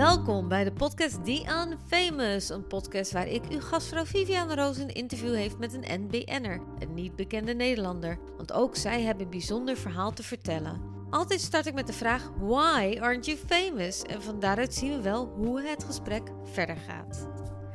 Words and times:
Welkom 0.00 0.48
bij 0.48 0.64
de 0.64 0.72
podcast 0.72 1.24
The 1.24 1.66
Unfamous, 1.66 2.48
een 2.48 2.66
podcast 2.66 3.12
waar 3.12 3.28
ik 3.28 3.42
uw 3.50 3.60
gastvrouw 3.60 4.04
Viviane 4.04 4.54
Roos 4.54 4.76
een 4.76 4.92
interview 4.92 5.34
heeft 5.34 5.58
met 5.58 5.74
een 5.74 6.00
NBN'er, 6.02 6.60
een 6.78 6.94
niet 6.94 7.16
bekende 7.16 7.54
Nederlander. 7.54 8.18
Want 8.36 8.52
ook 8.52 8.76
zij 8.76 9.02
hebben 9.02 9.24
een 9.24 9.30
bijzonder 9.30 9.76
verhaal 9.76 10.12
te 10.12 10.22
vertellen. 10.22 10.80
Altijd 11.10 11.40
start 11.40 11.66
ik 11.66 11.74
met 11.74 11.86
de 11.86 11.92
vraag: 11.92 12.30
Why 12.38 12.98
aren't 13.00 13.26
you 13.26 13.38
famous? 13.46 14.02
En 14.02 14.22
van 14.22 14.40
daaruit 14.40 14.74
zien 14.74 14.96
we 14.96 15.02
wel 15.02 15.26
hoe 15.26 15.62
het 15.62 15.84
gesprek 15.84 16.22
verder 16.44 16.76
gaat. 16.76 17.28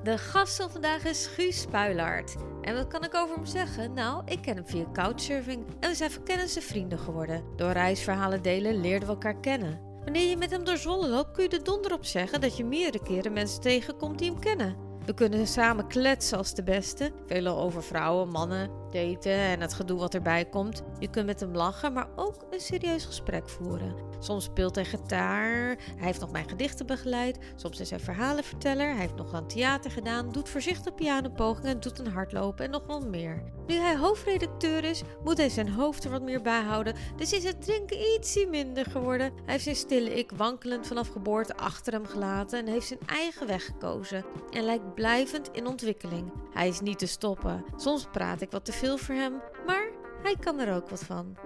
De 0.04 0.18
gast 0.18 0.56
van 0.56 0.70
vandaag 0.70 1.04
is 1.04 1.28
Guus 1.28 1.62
Spuilaert. 1.62 2.36
En 2.62 2.76
wat 2.76 2.88
kan 2.88 3.04
ik 3.04 3.16
over 3.16 3.36
hem 3.36 3.46
zeggen? 3.46 3.94
Nou, 3.94 4.22
ik 4.26 4.42
ken 4.42 4.56
hem 4.56 4.68
via 4.68 4.86
couchsurfing 4.94 5.66
en 5.80 5.90
we 5.90 5.96
zijn 5.96 6.12
verkennende 6.12 6.62
vrienden 6.62 7.00
geworden. 7.00 7.44
Door 7.56 7.72
reisverhalen 7.72 8.42
delen 8.42 8.82
leerden 8.82 9.08
we 9.08 9.14
elkaar 9.14 9.40
kennen. 9.40 9.85
Wanneer 10.06 10.30
je 10.30 10.38
met 10.38 10.52
hem 10.52 10.64
door 10.64 10.78
Zwolle 10.78 11.08
loopt, 11.08 11.32
kun 11.32 11.44
je 11.44 11.50
er 11.50 11.64
donder 11.64 11.94
op 11.94 12.06
zeggen 12.06 12.42
dat 12.42 12.58
je 12.58 12.66
meerdere 12.66 13.04
keren 13.04 13.34
mensen 13.34 13.62
tegenkomt 13.62 14.20
die 14.20 14.32
hem 14.32 14.40
kennen. 14.40 14.76
We 15.06 15.14
kunnen 15.14 15.48
samen 15.48 15.88
kletsen 15.88 16.38
als 16.38 16.54
de 16.54 16.64
beste. 16.64 17.12
Veel 17.28 17.48
over 17.48 17.84
vrouwen, 17.84 18.30
mannen, 18.30 18.70
en 18.96 19.62
het 19.62 19.74
gedoe 19.74 20.00
wat 20.00 20.14
erbij 20.14 20.46
komt. 20.46 20.84
Je 21.00 21.10
kunt 21.10 21.26
met 21.26 21.40
hem 21.40 21.56
lachen, 21.56 21.94
maar 21.94 22.08
ook 22.16 22.46
een 22.50 22.60
serieus 22.60 23.06
gesprek 23.06 23.50
voeren. 23.50 23.96
Soms 24.20 24.44
speelt 24.44 24.76
hij 24.76 24.86
gitaar, 24.86 25.78
hij 25.96 26.06
heeft 26.06 26.20
nog 26.20 26.32
mijn 26.32 26.50
gedichten 26.50 26.86
begeleid. 26.86 27.38
Soms 27.56 27.80
is 27.80 27.90
hij 27.90 28.00
verhalenverteller, 28.00 28.90
hij 28.90 29.00
heeft 29.00 29.16
nog 29.16 29.34
aan 29.34 29.48
theater 29.48 29.92
gedaan, 29.92 30.32
doet 30.32 30.50
voorzichtig 30.50 30.96
pianopogingen, 30.96 31.80
doet 31.80 32.00
een 32.00 32.12
hardlopen 32.12 32.66
en 32.66 32.72
nog 32.72 32.86
wel 32.86 33.02
meer. 33.02 33.44
Nu 33.68 33.76
hij 33.76 33.98
hoofdredacteur 33.98 34.84
is, 34.84 35.02
moet 35.24 35.38
hij 35.38 35.50
zijn 35.50 35.70
hoofd 35.70 36.04
er 36.04 36.12
wat 36.12 36.22
meer 36.22 36.42
bij 36.42 36.62
houden, 36.62 36.96
dus 37.16 37.34
is 37.34 37.44
het 37.44 37.62
drinken 37.62 38.14
ietsie 38.16 38.48
minder 38.48 38.86
geworden. 38.86 39.32
Hij 39.36 39.44
heeft 39.46 39.64
zijn 39.64 39.76
stille 39.76 40.14
ik 40.14 40.32
wankelend 40.36 40.88
vanaf 40.88 41.08
geboorte 41.08 41.58
achter 41.58 41.94
hem 41.94 42.06
gelaten 42.06 42.60
en 42.60 42.68
heeft 42.68 42.88
zijn 42.88 43.00
eigen 43.06 43.48
weg 43.48 43.66
gekozen 43.66 44.26
en 44.52 44.64
lijkt 44.64 44.94
blijvend 44.94 45.50
in 45.52 45.68
ontwikkeling. 45.68 46.32
Hij 46.54 46.68
is 46.68 46.80
niet 46.80 47.00
te 47.00 47.06
stoppen. 47.06 47.66
Soms 47.76 48.08
praat 48.12 48.42
ik 48.42 48.52
wat 48.52 48.66
te 48.66 48.72
veel 48.72 48.85
voor 48.94 49.16
hem, 49.16 49.42
maar 49.66 49.88
hij 50.24 50.36
kan 50.40 50.60
er 50.60 50.76
ook 50.76 50.90
wat 50.90 51.04
van. 51.04 51.38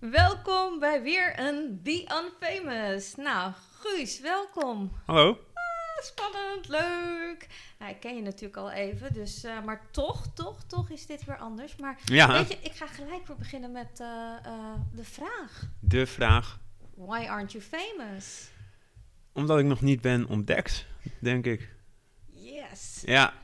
Welkom 0.00 0.78
bij 0.78 1.02
weer 1.02 1.40
een 1.40 1.80
The 1.82 2.22
Unfamous. 2.24 3.14
Nou, 3.14 3.52
Guus, 3.80 4.20
welkom. 4.20 4.92
Hallo. 5.06 5.30
Ah, 5.54 6.04
spannend, 6.04 6.68
leuk. 6.68 7.46
Nou, 7.78 7.90
ik 7.92 8.00
ken 8.00 8.16
je 8.16 8.22
natuurlijk 8.22 8.56
al 8.56 8.70
even, 8.70 9.12
dus, 9.12 9.44
uh, 9.44 9.62
maar 9.64 9.80
toch, 9.90 10.26
toch, 10.34 10.62
toch 10.66 10.90
is 10.90 11.06
dit 11.06 11.24
weer 11.24 11.38
anders. 11.38 11.76
Maar 11.76 11.98
Ja. 12.04 12.32
weet 12.32 12.48
je, 12.48 12.58
ik 12.62 12.72
ga 12.72 12.86
gelijk 12.86 13.26
weer 13.26 13.36
beginnen 13.36 13.72
met 13.72 14.00
uh, 14.00 14.06
uh, 14.46 14.74
de 14.94 15.04
vraag. 15.04 15.62
De 15.80 16.06
vraag. 16.06 16.58
Why 16.94 17.26
aren't 17.28 17.52
you 17.52 17.64
famous? 17.64 18.48
Omdat 19.32 19.58
ik 19.58 19.64
nog 19.64 19.80
niet 19.80 20.00
ben 20.00 20.26
ontdekt, 20.28 20.86
denk 21.20 21.46
ik. 21.46 21.76
Yes. 22.58 23.02
Ja. 23.06 23.34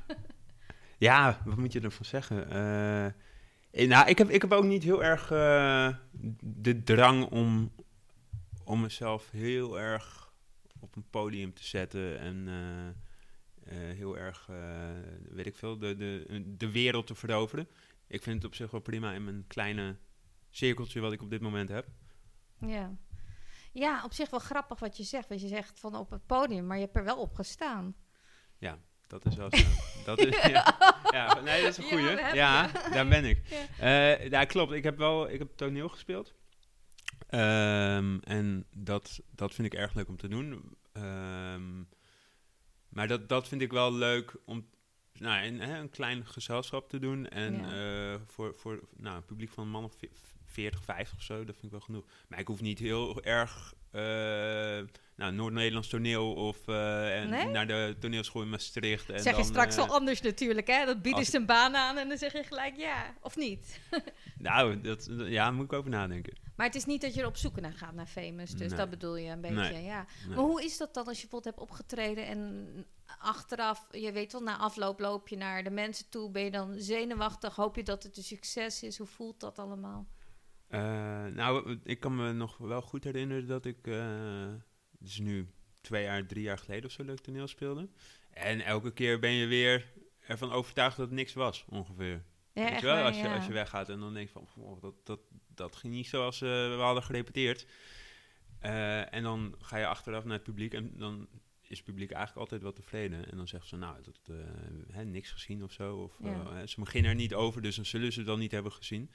Ja, 0.98 1.42
wat 1.44 1.56
moet 1.56 1.72
je 1.72 1.80
ervan 1.80 2.04
zeggen? 2.04 2.50
Eh, 3.70 3.88
nou, 3.88 4.08
ik 4.08 4.18
heb, 4.18 4.30
ik 4.30 4.42
heb 4.42 4.52
ook 4.52 4.64
niet 4.64 4.82
heel 4.82 5.04
erg 5.04 5.30
eh, 5.30 5.96
de 6.40 6.82
drang 6.82 7.30
om, 7.30 7.72
om 8.64 8.80
mezelf 8.80 9.30
heel 9.30 9.80
erg 9.80 10.32
op 10.80 10.96
een 10.96 11.10
podium 11.10 11.54
te 11.54 11.64
zetten 11.64 12.18
en 12.18 12.48
eh, 13.64 13.76
heel 13.76 14.18
erg, 14.18 14.48
weet 15.28 15.46
ik 15.46 15.56
veel, 15.56 15.78
de, 15.78 15.96
de, 15.96 16.42
de 16.56 16.70
wereld 16.70 17.06
te 17.06 17.14
veroveren. 17.14 17.68
Ik 18.06 18.22
vind 18.22 18.36
het 18.36 18.44
op 18.44 18.54
zich 18.54 18.70
wel 18.70 18.80
prima 18.80 19.12
in 19.12 19.24
mijn 19.24 19.44
kleine 19.46 19.96
cirkeltje 20.50 21.00
wat 21.00 21.12
ik 21.12 21.22
op 21.22 21.30
dit 21.30 21.40
moment 21.40 21.68
heb. 21.68 21.86
Ja. 22.58 22.96
Ja, 23.72 24.04
op 24.04 24.12
zich 24.12 24.30
wel 24.30 24.40
grappig 24.40 24.78
wat 24.78 24.96
je 24.96 25.02
zegt. 25.02 25.28
Want 25.28 25.40
je 25.40 25.48
zegt 25.48 25.80
van 25.80 25.96
op 25.96 26.10
het 26.10 26.26
podium, 26.26 26.66
maar 26.66 26.76
je 26.76 26.84
hebt 26.84 26.96
er 26.96 27.04
wel 27.04 27.20
op 27.20 27.34
gestaan. 27.34 27.94
Dat 29.06 29.26
is 29.26 29.36
wel 29.36 29.48
zo. 29.50 29.64
dat 30.04 30.18
is, 30.18 30.46
ja. 30.52 30.76
ja, 31.10 31.40
nee, 31.40 31.62
dat 31.62 31.70
is 31.70 31.76
een 31.76 31.84
goeie. 31.84 32.34
Ja, 32.34 32.70
daar 32.92 33.08
ben 33.08 33.24
ik. 33.24 33.40
Ja. 33.78 34.14
Eh, 34.18 34.30
ja, 34.30 34.44
klopt. 34.44 34.72
Ik 34.72 34.82
heb 34.82 34.98
wel 34.98 35.30
ik 35.30 35.38
heb 35.38 35.56
toneel 35.56 35.88
gespeeld. 35.88 36.32
Ehm, 37.28 38.18
en 38.18 38.66
dat, 38.76 39.20
dat 39.30 39.54
vind 39.54 39.72
ik 39.72 39.78
erg 39.78 39.94
leuk 39.94 40.08
om 40.08 40.16
te 40.16 40.28
doen. 40.28 40.76
Ehm, 40.92 41.82
maar 42.88 43.08
dat, 43.08 43.28
dat 43.28 43.48
vind 43.48 43.62
ik 43.62 43.72
wel 43.72 43.92
leuk 43.92 44.36
om 44.44 44.66
nou, 45.12 45.44
in, 45.44 45.60
hè, 45.60 45.78
een 45.78 45.90
klein 45.90 46.26
gezelschap 46.26 46.88
te 46.88 46.98
doen. 46.98 47.28
En 47.28 47.64
eh, 47.64 48.20
voor, 48.26 48.54
voor 48.54 48.80
nou, 48.96 49.16
een 49.16 49.24
publiek 49.24 49.50
van 49.50 49.68
man 49.68 49.84
of 49.84 49.96
40, 50.54 50.84
50 50.84 51.16
of 51.16 51.22
zo, 51.22 51.36
dat 51.44 51.54
vind 51.54 51.64
ik 51.64 51.70
wel 51.70 51.80
genoeg. 51.80 52.04
Maar 52.28 52.38
ik 52.38 52.46
hoef 52.46 52.60
niet 52.60 52.78
heel 52.78 53.22
erg 53.22 53.74
eh, 53.94 54.84
nou, 55.16 55.32
Noord-Nederlands 55.32 55.88
toneel 55.88 56.34
of 56.34 56.68
eh, 56.68 57.20
en 57.20 57.28
Nee? 57.28 57.46
naar 57.46 57.66
de 57.66 57.96
toneelschool 58.00 58.42
in 58.42 58.48
Maastricht. 58.48 59.10
En 59.10 59.20
zeg 59.20 59.36
je 59.36 59.44
straks 59.44 59.76
eh, 59.76 59.82
al 59.82 59.94
anders 59.94 60.20
natuurlijk, 60.20 60.66
hè? 60.66 60.84
Dat 60.84 60.96
als 61.12 61.24
dus 61.24 61.32
een 61.32 61.46
baan 61.46 61.76
aan 61.76 61.96
en 61.96 62.08
dan 62.08 62.18
zeg 62.18 62.32
je 62.32 62.42
gelijk 62.42 62.76
ja, 62.76 63.14
of 63.20 63.36
niet. 63.36 63.80
Nou, 64.38 64.80
dat, 64.80 65.08
ja, 65.10 65.44
daar 65.44 65.54
moet 65.54 65.64
ik 65.64 65.72
over 65.72 65.90
nadenken. 65.90 66.36
Maar 66.56 66.66
het 66.66 66.74
is 66.74 66.84
niet 66.84 67.00
dat 67.00 67.14
je 67.14 67.20
er 67.20 67.26
op 67.26 67.36
zoek 67.36 67.60
naar 67.60 67.72
gaat 67.72 67.94
naar 67.94 68.06
famous, 68.06 68.50
dus 68.50 68.68
Nee. 68.68 68.78
dat 68.78 68.90
bedoel 68.90 69.16
je 69.16 69.30
een 69.30 69.40
beetje, 69.40 69.56
Nee. 69.56 69.82
ja. 69.84 70.06
Maar 70.28 70.36
hoe 70.36 70.64
is 70.64 70.76
dat 70.76 70.94
dan 70.94 71.06
als 71.06 71.20
je 71.20 71.28
bijvoorbeeld 71.28 71.56
hebt 71.56 71.70
opgetreden 71.70 72.26
en 72.26 72.66
achteraf, 73.18 73.86
je 73.90 74.12
weet 74.12 74.32
wel, 74.32 74.42
na 74.42 74.56
afloop 74.56 75.00
loop 75.00 75.28
je 75.28 75.36
naar 75.36 75.64
de 75.64 75.70
mensen 75.70 76.08
toe, 76.08 76.30
ben 76.30 76.42
je 76.44 76.50
dan 76.50 76.74
zenuwachtig, 76.76 77.56
hoop 77.56 77.76
je 77.76 77.82
dat 77.82 78.02
het 78.02 78.16
een 78.16 78.22
succes 78.22 78.82
is, 78.82 78.98
hoe 78.98 79.06
voelt 79.06 79.40
dat 79.40 79.58
allemaal? 79.58 80.06
Eh, 80.74 81.26
nou, 81.26 81.78
ik 81.84 82.00
kan 82.00 82.16
me 82.16 82.32
nog 82.32 82.56
wel 82.56 82.82
goed 82.82 83.04
herinneren 83.04 83.46
dat 83.46 83.64
ik, 83.64 83.86
eh 83.86 84.52
dus 84.98 85.18
nu 85.18 85.48
twee 85.80 86.02
jaar, 86.02 86.26
drie 86.26 86.42
jaar 86.42 86.58
geleden 86.58 86.84
of 86.84 86.90
zo 86.92 87.02
leuk 87.04 87.20
toneel 87.20 87.46
speelde. 87.46 87.88
En 88.30 88.60
elke 88.60 88.92
keer 88.92 89.18
ben 89.18 89.30
je 89.32 89.46
weer 89.46 89.92
ervan 90.20 90.52
overtuigd 90.52 90.96
dat 90.96 91.06
het 91.06 91.14
niks 91.14 91.32
was, 91.32 91.64
ongeveer. 91.68 92.22
Ja, 92.52 92.70
Weet 92.70 92.80
je 92.80 92.86
wel, 92.86 92.94
waar, 92.94 93.04
als, 93.04 93.16
je, 93.16 93.22
ja. 93.22 93.34
als 93.36 93.46
je 93.46 93.52
weggaat 93.52 93.88
en 93.88 94.00
dan 94.00 94.14
denk 94.14 94.26
je 94.26 94.32
van, 94.32 94.46
"Goh, 94.46 94.80
dat, 94.82 94.94
dat, 95.06 95.20
dat 95.54 95.76
ging 95.76 95.92
niet 95.94 96.06
zoals 96.06 96.40
eh, 96.42 96.48
we 96.48 96.76
hadden 96.80 97.02
gerepeteerd. 97.02 97.66
En 99.10 99.22
dan 99.22 99.54
ga 99.58 99.76
je 99.76 99.86
achteraf 99.86 100.24
naar 100.24 100.32
het 100.32 100.42
publiek 100.42 100.74
en 100.74 100.92
dan 100.98 101.28
is 101.60 101.76
het 101.76 101.84
publiek 101.86 102.10
eigenlijk 102.10 102.40
altijd 102.40 102.62
wel 102.62 102.72
tevreden. 102.72 103.30
En 103.30 103.36
dan 103.36 103.48
zeggen 103.48 103.68
ze, 103.68 103.76
nou, 103.76 104.02
dat, 104.02 104.36
hè, 104.92 105.04
niks 105.04 105.30
gezien 105.30 105.62
of 105.62 105.72
zo. 105.72 105.96
Of, 105.96 106.18
Ja. 106.22 106.66
ze 106.66 106.80
beginnen 106.80 107.10
er 107.10 107.16
niet 107.16 107.34
over, 107.34 107.62
dus 107.62 107.76
dan 107.76 107.84
zullen 107.84 108.12
ze 108.12 108.18
het 108.18 108.28
dan 108.28 108.38
niet 108.38 108.50
hebben 108.50 108.72
gezien. 108.72 109.10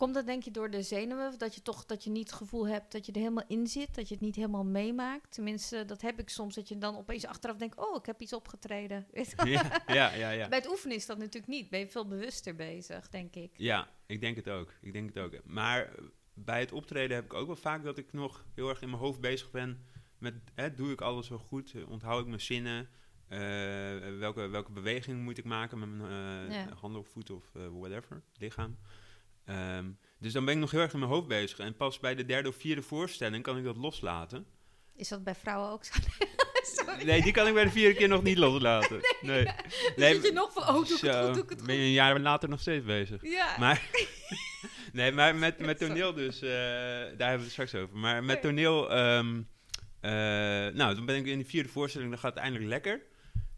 Komt 0.00 0.14
dat 0.14 0.26
denk 0.26 0.42
je 0.42 0.50
door 0.50 0.70
de 0.70 0.82
zenuwen? 0.82 1.38
Dat 1.38 1.54
je 1.54 1.62
toch 1.62 1.86
dat 1.86 2.04
je 2.04 2.10
niet 2.10 2.30
het 2.30 2.38
gevoel 2.38 2.68
hebt 2.68 2.92
dat 2.92 3.06
je 3.06 3.12
er 3.12 3.18
helemaal 3.18 3.44
in 3.48 3.66
zit, 3.66 3.94
dat 3.94 4.08
je 4.08 4.14
het 4.14 4.22
niet 4.22 4.36
helemaal 4.36 4.64
meemaakt? 4.64 5.32
Tenminste, 5.32 5.84
dat 5.84 6.00
heb 6.00 6.18
ik 6.18 6.28
soms, 6.28 6.54
dat 6.54 6.68
je 6.68 6.78
dan 6.78 6.96
opeens 6.96 7.26
achteraf 7.26 7.56
denkt, 7.56 7.76
oh, 7.76 7.96
ik 7.96 8.06
heb 8.06 8.20
iets 8.20 8.32
opgetreden. 8.32 9.06
Ja, 9.44 9.80
ja, 9.86 10.14
ja, 10.14 10.30
ja. 10.30 10.48
Bij 10.48 10.58
het 10.58 10.70
oefenen 10.70 10.96
is 10.96 11.06
dat 11.06 11.18
natuurlijk 11.18 11.46
niet. 11.46 11.70
Ben 11.70 11.80
je 11.80 11.88
veel 11.88 12.06
bewuster 12.06 12.54
bezig, 12.54 13.08
denk 13.08 13.34
ik. 13.34 13.52
Ja, 13.56 13.88
ik 14.06 14.20
denk 14.20 14.36
het 14.36 14.48
ook. 14.48 14.74
Ik 14.80 14.92
denk 14.92 15.14
het 15.14 15.24
ook. 15.24 15.44
Maar 15.44 15.94
bij 16.34 16.60
het 16.60 16.72
optreden 16.72 17.16
heb 17.16 17.24
ik 17.24 17.34
ook 17.34 17.46
wel 17.46 17.56
vaak 17.56 17.84
dat 17.84 17.98
ik 17.98 18.12
nog 18.12 18.44
heel 18.54 18.68
erg 18.68 18.82
in 18.82 18.88
mijn 18.90 19.02
hoofd 19.02 19.20
bezig 19.20 19.50
ben 19.50 19.84
met, 20.18 20.34
hè, 20.54 20.74
doe 20.74 20.92
ik 20.92 21.00
alles 21.00 21.28
wel 21.28 21.38
goed? 21.38 21.74
Onthoud 21.88 22.20
ik 22.20 22.26
mijn 22.26 22.40
zinnen? 22.40 22.88
Eh, 23.28 23.38
welke, 24.18 24.48
welke 24.48 24.72
beweging 24.72 25.22
moet 25.22 25.38
ik 25.38 25.44
maken 25.44 25.78
met 25.78 25.88
mijn 25.88 26.10
eh, 26.50 26.54
Ja. 26.54 26.74
handen 26.74 27.00
of 27.00 27.08
voeten 27.08 27.34
of 27.34 27.54
eh, 27.54 27.62
whatever, 27.72 28.22
lichaam? 28.38 28.76
Ehm, 29.50 29.90
dus 30.18 30.32
dan 30.32 30.44
ben 30.44 30.54
ik 30.54 30.60
nog 30.60 30.70
heel 30.70 30.80
erg 30.80 30.92
in 30.92 30.98
mijn 30.98 31.10
hoofd 31.10 31.28
bezig. 31.28 31.58
En 31.58 31.76
pas 31.76 31.98
bij 31.98 32.14
de 32.14 32.24
derde 32.24 32.48
of 32.48 32.56
vierde 32.56 32.82
voorstelling 32.82 33.42
kan 33.42 33.58
ik 33.58 33.64
dat 33.64 33.76
loslaten. 33.76 34.46
Is 34.96 35.08
dat 35.08 35.24
bij 35.24 35.34
vrouwen 35.34 35.70
ook 35.70 35.84
zo? 35.84 35.92
Sorry. 36.76 37.04
Nee, 37.04 37.22
die 37.22 37.32
kan 37.32 37.46
ik 37.46 37.54
bij 37.54 37.64
de 37.64 37.70
vierde 37.70 37.94
keer 37.94 38.08
nog 38.08 38.22
niet 38.22 38.38
loslaten. 38.38 39.00
Nee. 39.20 39.48
Nee, 39.96 40.14
zit 40.14 40.24
je 40.24 40.32
nog 40.32 40.52
van, 40.52 40.62
oh, 40.62 40.74
doe 40.74 40.82
ik 40.82 40.88
het 40.88 40.98
Zo, 40.98 41.24
goed, 41.24 41.34
doe 41.34 41.42
ik 41.42 41.48
het 41.48 41.66
ben 41.66 41.74
je 41.74 41.82
een 41.82 41.92
jaar 41.92 42.20
later 42.20 42.48
nog 42.48 42.60
steeds 42.60 42.84
bezig. 42.84 43.22
Ja. 43.22 43.58
Maar, 43.58 43.90
nee, 44.92 45.12
maar 45.12 45.34
met, 45.34 45.58
met 45.58 45.78
toneel 45.78 46.14
dus, 46.14 46.42
eh, 46.42 46.50
daar 46.50 47.28
hebben 47.28 47.36
we 47.38 47.42
het 47.42 47.50
straks 47.50 47.74
over. 47.74 47.96
Maar 47.96 48.24
met 48.24 48.42
toneel, 48.42 48.90
ehm, 48.90 49.42
eh, 50.00 50.10
nou, 50.74 50.94
dan 50.94 51.06
ben 51.06 51.16
ik 51.16 51.26
in 51.26 51.38
de 51.38 51.44
vierde 51.44 51.68
voorstelling, 51.68 52.10
dan 52.10 52.18
gaat 52.18 52.34
het 52.34 52.42
eindelijk 52.42 52.68
lekker. 52.68 53.02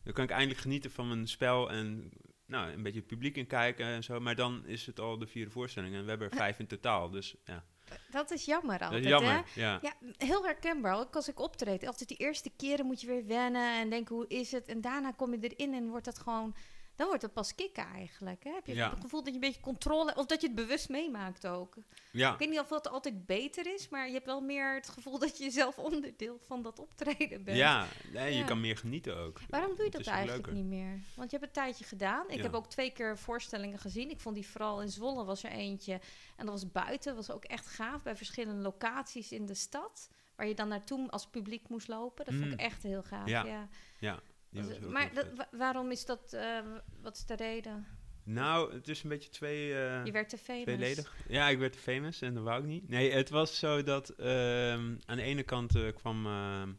Dan 0.04 0.12
kan 0.12 0.24
ik 0.24 0.30
eindelijk 0.30 0.60
genieten 0.60 0.90
van 0.90 1.08
mijn 1.08 1.28
spel 1.28 1.70
en 1.70 2.12
nou, 2.52 2.72
een 2.72 2.82
beetje 2.82 2.98
het 2.98 3.08
publiek 3.08 3.36
in 3.36 3.46
kijken 3.46 3.86
en 3.86 4.02
zo. 4.04 4.20
Maar 4.20 4.34
dan 4.36 4.66
is 4.66 4.86
het 4.86 5.00
al 5.00 5.18
de 5.18 5.26
vierde 5.26 5.50
voorstelling 5.50 5.94
en 5.94 6.02
we 6.02 6.08
hebben 6.08 6.30
er 6.30 6.36
vijf 6.36 6.58
in 6.58 6.66
totaal. 6.66 7.10
Dus 7.10 7.34
ja, 7.44 7.64
Dat 8.10 8.30
is 8.30 8.44
jammer 8.44 8.78
dat 8.78 8.82
altijd, 8.82 9.04
is 9.04 9.10
jammer. 9.10 9.32
hè? 9.32 9.60
Ja. 9.60 9.78
Ja, 9.82 9.92
heel 10.16 10.44
herkenbaar. 10.44 10.98
Ook 10.98 11.16
als 11.16 11.28
ik 11.28 11.40
optreed. 11.40 11.86
Altijd 11.86 12.08
die 12.08 12.18
eerste 12.18 12.50
keren 12.56 12.86
moet 12.86 13.00
je 13.00 13.06
weer 13.06 13.26
wennen 13.26 13.80
en 13.80 13.90
denken, 13.90 14.14
hoe 14.14 14.28
is 14.28 14.52
het? 14.52 14.66
En 14.68 14.80
daarna 14.80 15.10
kom 15.10 15.32
je 15.34 15.38
erin 15.54 15.74
en 15.74 15.88
wordt 15.88 16.04
dat 16.04 16.18
gewoon... 16.18 16.54
Dan 16.96 17.06
wordt 17.06 17.22
het 17.22 17.32
pas 17.32 17.54
kicken 17.54 17.86
eigenlijk. 17.86 18.44
Hè? 18.44 18.50
Heb 18.52 18.66
je 18.66 18.74
Ja. 18.74 18.90
het 18.90 19.00
gevoel 19.00 19.20
dat 19.20 19.28
je 19.28 19.34
een 19.34 19.40
beetje 19.40 19.60
controle... 19.60 20.14
Of 20.16 20.26
dat 20.26 20.40
je 20.40 20.46
het 20.46 20.56
bewust 20.56 20.88
meemaakt 20.88 21.46
ook. 21.46 21.74
ja. 22.12 22.32
Ik 22.32 22.38
weet 22.38 22.48
niet 22.50 22.58
of 22.60 22.68
dat 22.68 22.88
altijd 22.88 23.26
beter 23.26 23.74
is, 23.74 23.88
maar 23.88 24.06
je 24.06 24.12
hebt 24.12 24.26
wel 24.26 24.40
meer 24.40 24.74
het 24.74 24.88
gevoel 24.88 25.18
dat 25.18 25.38
je 25.38 25.50
zelf 25.50 25.78
onderdeel 25.88 26.38
van 26.46 26.62
dat 26.62 26.78
optreden 26.78 27.44
bent. 27.44 27.56
Ja, 27.56 27.86
nee, 28.12 28.36
je 28.36 28.44
kan 28.44 28.60
meer 28.60 28.76
genieten 28.76 29.16
ook. 29.16 29.40
Waarom 29.48 29.76
doe 29.76 29.84
je 29.84 29.90
dat 29.90 30.06
eigenlijk 30.06 30.46
leuker. 30.46 30.62
niet 30.62 30.70
meer? 30.70 31.00
Want 31.16 31.30
je 31.30 31.36
hebt 31.36 31.48
een 31.48 31.62
tijdje 31.62 31.84
gedaan. 31.84 32.30
Ik 32.30 32.42
heb 32.42 32.54
ook 32.54 32.66
twee 32.68 32.90
keer 32.92 33.18
voorstellingen 33.18 33.78
gezien. 33.78 34.10
Ik 34.10 34.20
vond 34.20 34.34
die 34.34 34.46
vooral 34.46 34.80
in 34.82 34.88
Zwolle 34.90 35.24
was 35.24 35.42
er 35.44 35.50
eentje. 35.50 35.92
En 36.36 36.46
dat 36.46 36.48
was 36.60 36.72
buiten. 36.72 37.14
was 37.14 37.30
ook 37.30 37.44
echt 37.44 37.66
gaaf 37.66 38.02
bij 38.02 38.16
verschillende 38.16 38.62
locaties 38.62 39.32
in 39.32 39.46
de 39.46 39.54
stad. 39.54 40.08
Waar 40.10 40.20
waar 40.36 40.46
je 40.46 40.54
dan 40.54 40.68
naartoe 40.68 41.10
als 41.10 41.26
publiek 41.26 41.68
moest 41.68 41.88
lopen. 41.88 42.24
Dat 42.24 42.34
vond 42.34 42.46
ik 42.46 42.52
Mm. 42.52 42.58
echt 42.66 42.82
heel 42.82 43.02
gaaf. 43.02 43.28
Ja, 43.28 43.68
Ja. 43.98 44.20
Die 44.52 44.62
was 44.62 44.78
maar 44.78 45.14
dat, 45.14 45.26
wa- 45.36 45.48
waarom 45.52 45.90
is 45.90 46.04
dat, 46.04 46.32
eh, 46.32 46.58
wat 47.02 47.16
is 47.16 47.24
de 47.26 47.36
reden? 47.36 47.86
Nou, 48.24 48.74
het 48.74 48.88
is 48.88 49.02
een 49.02 49.08
beetje 49.08 49.30
twee... 49.30 49.74
eh, 49.74 50.04
Je 50.04 50.12
werd 50.12 50.28
te 50.28 50.38
famous. 50.38 50.62
Tweeledig. 50.64 51.14
Ja, 51.28 51.48
ik 51.48 51.58
werd 51.58 51.76
famous 51.76 52.20
en 52.22 52.34
dat 52.34 52.42
wou 52.42 52.60
ik 52.60 52.66
niet. 52.68 52.88
Nee, 52.88 53.12
het 53.12 53.30
was 53.30 53.58
zo 53.58 53.82
dat 53.82 54.08
ehm, 54.08 54.94
aan 55.06 55.16
de 55.16 55.22
ene 55.22 55.42
kant 55.42 55.74
eh, 55.74 55.92
kwam... 55.94 56.26
ehm, 56.26 56.72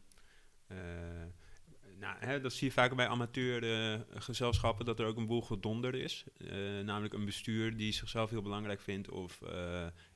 eh, 0.66 0.76
nou, 1.98 2.16
hè, 2.18 2.40
dat 2.40 2.52
zie 2.52 2.66
je 2.66 2.72
vaak 2.72 2.96
bij 2.96 3.06
amateurgezelschappen, 3.08 4.84
dat 4.84 5.00
er 5.00 5.06
ook 5.06 5.16
een 5.16 5.26
boel 5.26 5.42
gedonder 5.42 5.94
is. 5.94 6.24
Namelijk 6.84 7.14
een 7.14 7.24
bestuur 7.24 7.76
die 7.76 7.92
zichzelf 7.92 8.30
heel 8.30 8.42
belangrijk 8.42 8.80
vindt... 8.80 9.10
of 9.10 9.42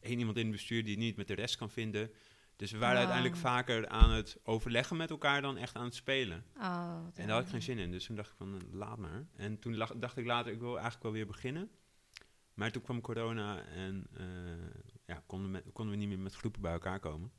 één 0.01 0.19
iemand 0.19 0.37
in 0.37 0.43
het 0.43 0.53
bestuur 0.53 0.83
die 0.83 0.95
het 0.95 1.03
niet 1.05 1.17
met 1.17 1.27
de 1.29 1.35
rest 1.35 1.57
kan 1.57 1.71
vinden. 1.71 2.11
Dus 2.59 2.71
we 2.71 2.79
waren 2.79 2.97
uiteindelijk 2.99 3.37
vaker 3.37 3.89
aan 3.89 4.11
het 4.11 4.37
overleggen 4.43 4.97
met 4.97 5.11
elkaar 5.11 5.43
dan 5.43 5.57
echt 5.57 5.75
aan 5.77 5.85
het 5.85 5.95
spelen. 5.95 6.45
Oh, 6.57 7.05
wat 7.05 7.17
En 7.19 7.27
daar 7.27 7.37
had 7.37 7.45
ik 7.45 7.51
geen 7.51 7.63
zin 7.63 7.79
in. 7.79 7.91
Dus 7.91 8.05
toen 8.05 8.17
dacht 8.17 8.31
ik 8.31 8.37
van, 8.37 8.55
eh, 8.55 8.73
laat 8.73 8.99
maar. 8.99 9.27
En 9.37 9.59
toen 9.59 9.77
lag- 9.77 9.93
dacht 9.97 10.17
ik 10.17 10.27
later, 10.27 10.53
ik 10.53 10.59
wil 10.61 10.73
eigenlijk 10.73 11.03
wel 11.03 11.13
weer 11.13 11.27
beginnen. 11.27 11.71
Maar 12.55 12.71
toen 12.71 12.83
kwam 12.83 13.01
corona 13.01 13.63
en 13.65 14.07
eh, 14.17 14.27
ja, 15.07 15.23
konden, 15.27 15.51
me- 15.51 15.63
konden 15.73 15.95
we 15.95 16.01
niet 16.01 16.09
meer 16.09 16.19
met 16.19 16.35
groepen 16.35 16.61
bij 16.61 16.73
elkaar 16.73 17.01
komen. 17.01 17.33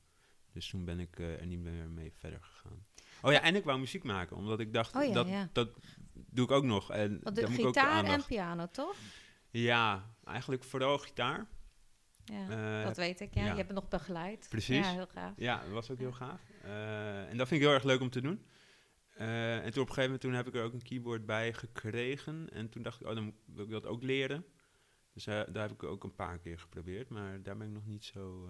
Dus 0.54 0.70
toen 0.70 0.86
ben 0.86 1.00
ik 1.00 1.20
eh, 1.20 1.40
er 1.40 1.46
niet 1.46 1.60
meer 1.60 1.90
mee 1.90 2.14
verder 2.16 2.40
gegaan. 2.42 2.86
Oh 3.22 3.32
ja, 3.32 3.42
en 3.42 3.56
ik 3.56 3.64
wou 3.64 3.80
muziek 3.80 4.04
maken, 4.04 4.36
omdat 4.36 4.60
ik 4.60 4.74
dacht, 4.74 4.96
Oh 4.96 5.04
ja, 5.04 5.14
dat, 5.14 5.28
ja. 5.28 5.50
dat 5.54 5.70
doe 6.14 6.46
ik 6.46 6.52
ook 6.52 6.64
nog. 6.64 6.92
En 6.92 7.20
Want 7.24 7.36
de 7.36 7.42
daar 7.42 7.50
moet 7.50 7.60
ik 7.60 7.66
ook 7.66 7.74
de 7.74 7.80
gitaar 7.80 8.04
en 8.04 8.24
piano, 8.26 8.68
toch? 8.72 8.96
Ja, 9.50 10.14
eigenlijk 10.24 10.64
vooral 10.64 10.98
gitaar. 10.98 11.48
Ja, 12.32 12.80
Eh, 12.80 12.86
dat 12.88 12.98
weet 12.98 13.20
ik. 13.20 13.34
Ja. 13.34 13.42
ja. 13.42 13.50
Je 13.50 13.56
hebt 13.56 13.68
het 13.68 13.78
nog 13.78 13.88
begeleid. 13.88 14.46
Precies. 14.50 14.86
Ja, 14.88 14.92
heel 14.94 15.08
gaaf. 15.08 15.34
Ja, 15.38 15.60
dat 15.64 15.72
was 15.72 15.92
ook 15.92 15.98
heel 15.98 16.12
gaaf. 16.12 16.42
Eh, 16.64 17.30
en 17.30 17.38
dat 17.38 17.48
vind 17.48 17.62
ik 17.62 17.66
heel 17.68 17.76
erg 17.76 17.84
leuk 17.84 18.02
om 18.02 18.10
te 18.10 18.22
doen. 18.22 18.46
Eh, 19.16 19.56
en 19.56 19.72
toen 19.72 19.82
op 19.84 19.88
een 19.90 19.94
gegeven 19.94 20.02
moment 20.04 20.22
toen 20.22 20.34
heb 20.34 20.48
ik 20.48 20.56
er 20.56 20.64
ook 20.64 20.74
een 20.74 20.82
keyboard 20.82 21.26
bij 21.26 21.54
gekregen. 21.54 22.50
En 22.52 22.70
toen 22.70 22.84
dacht 22.84 23.02
ik, 23.02 23.08
oh, 23.08 23.16
dan 23.16 23.34
wil 23.46 23.66
ik 23.66 23.72
dat 23.72 23.86
ook 23.86 24.04
leren. 24.04 24.46
Dus 25.14 25.24
daar 25.26 25.46
heb 25.62 25.72
ik 25.72 25.84
ook 25.84 26.04
een 26.04 26.16
paar 26.16 26.40
keer 26.40 26.60
geprobeerd. 26.60 27.10
Maar 27.10 27.42
daar 27.44 27.58
ben 27.58 27.68
ik 27.68 27.74
nog 27.74 27.86
niet 27.86 28.06
zo, 28.06 28.50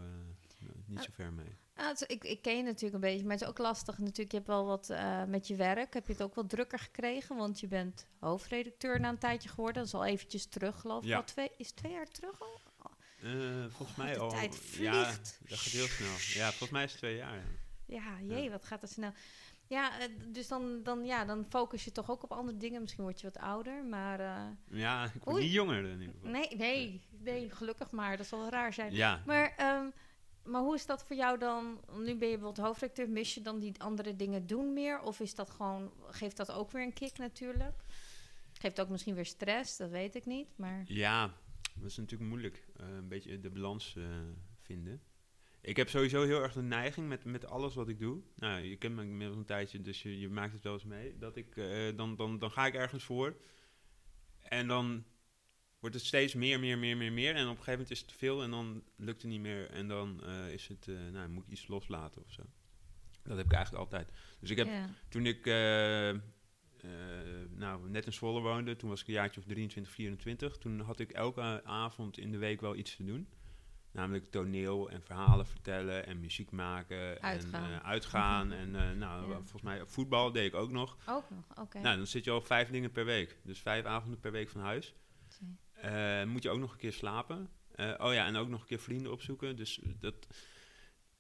niet 0.86 0.98
Ah. 0.98 1.04
zo 1.04 1.10
ver 1.14 1.34
mee. 1.34 1.58
Ah, 1.76 1.92
ik, 2.08 2.24
ik 2.24 2.42
ken 2.42 2.58
je 2.58 2.64
natuurlijk 2.64 2.94
een 2.94 3.00
beetje, 3.10 3.24
maar 3.24 3.32
het 3.34 3.42
is 3.42 3.48
ook 3.48 3.58
lastig 3.58 3.98
natuurlijk. 3.98 4.32
Je 4.32 4.36
hebt 4.38 4.48
wel 4.50 4.66
wat 4.66 4.94
met 5.28 5.48
je 5.48 5.56
werk. 5.56 5.94
Heb 5.94 6.08
je 6.08 6.14
het 6.14 6.22
ook 6.24 6.36
wat 6.36 6.50
drukker 6.50 6.80
gekregen? 6.80 7.36
Want 7.36 7.60
je 7.60 7.68
bent 7.68 8.08
hoofdredacteur 8.20 9.00
na 9.00 9.10
een 9.10 9.18
tijdje 9.18 9.50
geworden. 9.50 9.76
Dat 9.76 9.86
is 9.86 9.94
al 9.94 10.06
eventjes 10.06 10.46
terug, 10.46 10.80
geloof 10.80 11.04
ik. 11.04 11.10
Ja. 11.10 11.18
Al 11.18 11.24
twee, 11.24 11.52
is 11.58 11.72
twee 11.72 11.92
jaar 11.92 12.08
terug 12.12 12.42
al? 12.42 12.60
Eh, 13.24 13.32
volgens 13.70 13.90
Oh, 13.92 13.98
mij 13.98 14.14
de 14.14 14.20
al. 14.20 14.30
tijd 14.30 14.76
Ja, 14.78 15.04
dat 15.04 15.58
gaat 15.60 15.72
heel 15.74 15.88
snel. 15.88 16.42
Ja, 16.44 16.48
volgens 16.50 16.70
mij 16.70 16.84
is 16.84 16.90
het 16.92 17.00
twee 17.00 17.16
jaar. 17.16 17.36
Ja. 17.36 17.44
Ja, 17.86 18.36
jee, 18.36 18.50
wat 18.50 18.66
gaat 18.66 18.82
het 18.82 18.92
snel. 18.92 19.12
Ja, 19.68 20.00
eh, 20.00 20.08
dus 20.28 20.48
dan, 20.48 20.84
dan, 20.84 21.06
ja, 21.06 21.26
dan 21.26 21.46
focus 21.50 21.84
je 21.84 21.92
toch 21.92 22.10
ook 22.12 22.24
op 22.24 22.32
andere 22.32 22.58
dingen. 22.58 22.82
Misschien 22.82 23.04
word 23.04 23.22
je 23.22 23.28
wat 23.32 23.38
ouder, 23.38 23.84
maar... 23.86 24.20
eh, 24.20 24.42
Ja, 24.80 25.04
ik 25.06 25.24
word 25.24 25.36
Oei. 25.36 25.44
niet 25.44 25.54
jonger 25.54 25.86
in 25.86 26.00
ieder 26.00 26.14
geval. 26.16 26.30
nee, 26.30 26.56
nee, 26.58 27.02
nee, 27.20 27.50
gelukkig 27.50 27.92
maar. 27.92 28.18
Dat 28.18 28.26
zal 28.28 28.50
raar 28.50 28.74
zijn. 28.74 28.94
Ja, 28.94 29.24
Maar, 29.26 29.54
ehm, 29.58 29.86
maar 30.44 30.62
hoe 30.62 30.76
is 30.76 30.86
dat 30.86 31.04
voor 31.04 31.16
jou 31.16 31.38
dan? 31.40 31.80
Nu 31.92 32.04
ben 32.16 32.28
je 32.30 32.38
bijvoorbeeld 32.38 32.58
hoofdredacteur. 32.68 33.10
Mis 33.10 33.34
je 33.34 33.42
dan 33.42 33.60
die 33.60 33.82
andere 33.82 34.16
dingen 34.16 34.48
doen 34.48 34.74
meer? 34.74 35.00
Of 35.02 35.20
is 35.20 35.36
dat 35.36 35.50
gewoon, 35.50 35.92
geeft 36.10 36.38
dat 36.38 36.52
ook 36.52 36.72
weer 36.72 36.84
een 36.84 36.94
kick 36.94 37.18
natuurlijk? 37.18 37.82
Geeft 38.54 38.82
ook 38.82 38.90
misschien 38.90 39.16
weer 39.16 39.26
stress, 39.26 39.78
dat 39.78 39.90
weet 39.90 40.16
ik 40.16 40.26
niet. 40.26 40.48
Maar 40.56 40.84
Ja, 40.88 41.34
dat 41.76 41.90
is 41.90 41.98
natuurlijk 41.98 42.30
moeilijk. 42.30 42.68
Eh, 42.80 42.96
een 42.96 43.08
beetje 43.08 43.40
de 43.40 43.50
balans 43.50 43.96
eh, 43.96 44.04
vinden. 44.62 45.02
Ik 45.62 45.78
heb 45.78 45.90
sowieso 45.90 46.24
heel 46.24 46.42
erg 46.42 46.54
de 46.54 46.62
neiging 46.62 47.08
met, 47.08 47.26
met 47.26 47.46
alles 47.46 47.76
wat 47.76 47.90
ik 47.90 48.00
doe. 48.00 48.22
Nou, 48.36 48.62
je 48.62 48.76
kent 48.76 48.96
me 48.96 49.02
inmiddels 49.02 49.38
een 49.38 49.46
tijdje, 49.46 49.82
dus 49.82 50.02
je, 50.02 50.20
je 50.20 50.30
maakt 50.30 50.54
het 50.54 50.64
wel 50.64 50.74
eens 50.74 50.84
mee. 50.84 51.18
Dat 51.18 51.36
ik, 51.36 51.58
eh, 51.58 51.96
dan, 51.96 52.16
dan, 52.16 52.40
dan 52.40 52.52
ga 52.52 52.66
ik 52.66 52.74
ergens 52.74 53.04
voor. 53.04 53.38
En 54.40 54.68
dan 54.68 55.06
wordt 55.80 55.96
het 55.96 56.06
steeds 56.06 56.34
meer, 56.34 56.60
meer, 56.60 56.78
meer, 56.78 56.98
meer, 56.98 57.12
meer. 57.12 57.36
En 57.36 57.44
op 57.44 57.50
een 57.50 57.64
gegeven 57.64 57.72
moment 57.72 57.92
is 57.92 58.00
het 58.00 58.08
te 58.08 58.16
veel 58.16 58.44
en 58.44 58.52
dan 58.52 58.84
lukt 58.96 59.22
het 59.22 59.32
niet 59.32 59.42
meer. 59.42 59.70
En 59.70 59.88
dan 59.88 60.24
is 60.50 60.68
het, 60.68 60.88
nou, 61.12 61.30
moet 61.30 61.44
ik 61.44 61.52
iets 61.52 61.68
loslaten 61.68 62.22
of 62.22 62.32
zo. 62.32 62.44
Dat 63.24 63.38
heb 63.38 63.46
ik 63.46 63.54
eigenlijk 63.54 63.84
altijd. 63.84 64.12
Dus 64.40 64.50
ik 64.50 64.58
heb 64.58 64.68
toen 65.10 65.26
ik 65.26 65.46
nou, 67.50 67.90
net 67.90 68.06
in 68.06 68.14
Zwolle 68.14 68.42
woonde, 68.42 68.76
toen 68.76 68.90
was 68.90 69.02
ik 69.02 69.08
een 69.08 69.14
jaartje 69.14 69.40
of 69.40 69.46
23, 69.46 69.94
24. 69.94 70.58
Toen 70.58 70.80
had 70.80 71.00
ik 71.00 71.12
elke 71.12 71.62
avond 71.66 72.18
in 72.18 72.32
de 72.32 72.38
week 72.38 72.62
wel 72.62 72.76
iets 72.76 72.96
te 72.96 73.04
doen. 73.04 73.28
Namelijk 73.92 74.26
toneel 74.26 74.90
en 74.90 75.02
verhalen 75.04 75.46
vertellen 75.46 76.06
en 76.06 76.20
muziek 76.20 76.52
maken 76.52 77.22
Uitgaan. 77.22 77.64
en 77.64 77.72
eh, 77.82 77.86
uitgaan. 77.88 78.52
en 78.62 78.76
eh, 78.76 78.92
nou, 78.92 79.30
Ja. 79.30 79.36
volgens 79.36 79.62
mij 79.62 79.86
voetbal 79.86 80.32
deed 80.32 80.46
ik 80.46 80.56
ook 80.56 80.72
nog. 80.72 80.98
ook 81.06 81.30
nog, 81.30 81.60
oké. 81.60 81.80
Nou, 81.80 81.98
dan 81.98 82.08
zit 82.08 82.24
je 82.26 82.32
al 82.32 82.42
vijf 82.42 82.70
dingen 82.70 82.92
per 82.92 83.06
week. 83.06 83.38
Dus 83.44 83.60
vijf 83.60 83.86
avonden 83.86 84.20
per 84.20 84.32
week 84.32 84.50
van 84.50 84.62
huis. 84.62 84.94
Eh, 85.74 86.24
moet 86.24 86.44
je 86.44 86.50
ook 86.50 86.60
nog 86.60 86.72
een 86.72 86.78
keer 86.78 86.94
slapen. 86.94 87.50
Eh, 87.76 87.94
oh 87.98 88.14
ja, 88.14 88.26
en 88.26 88.36
ook 88.36 88.48
nog 88.48 88.62
een 88.62 88.68
keer 88.68 88.80
vrienden 88.80 89.12
opzoeken. 89.12 89.56
Dus 89.56 89.80
dat... 90.00 90.28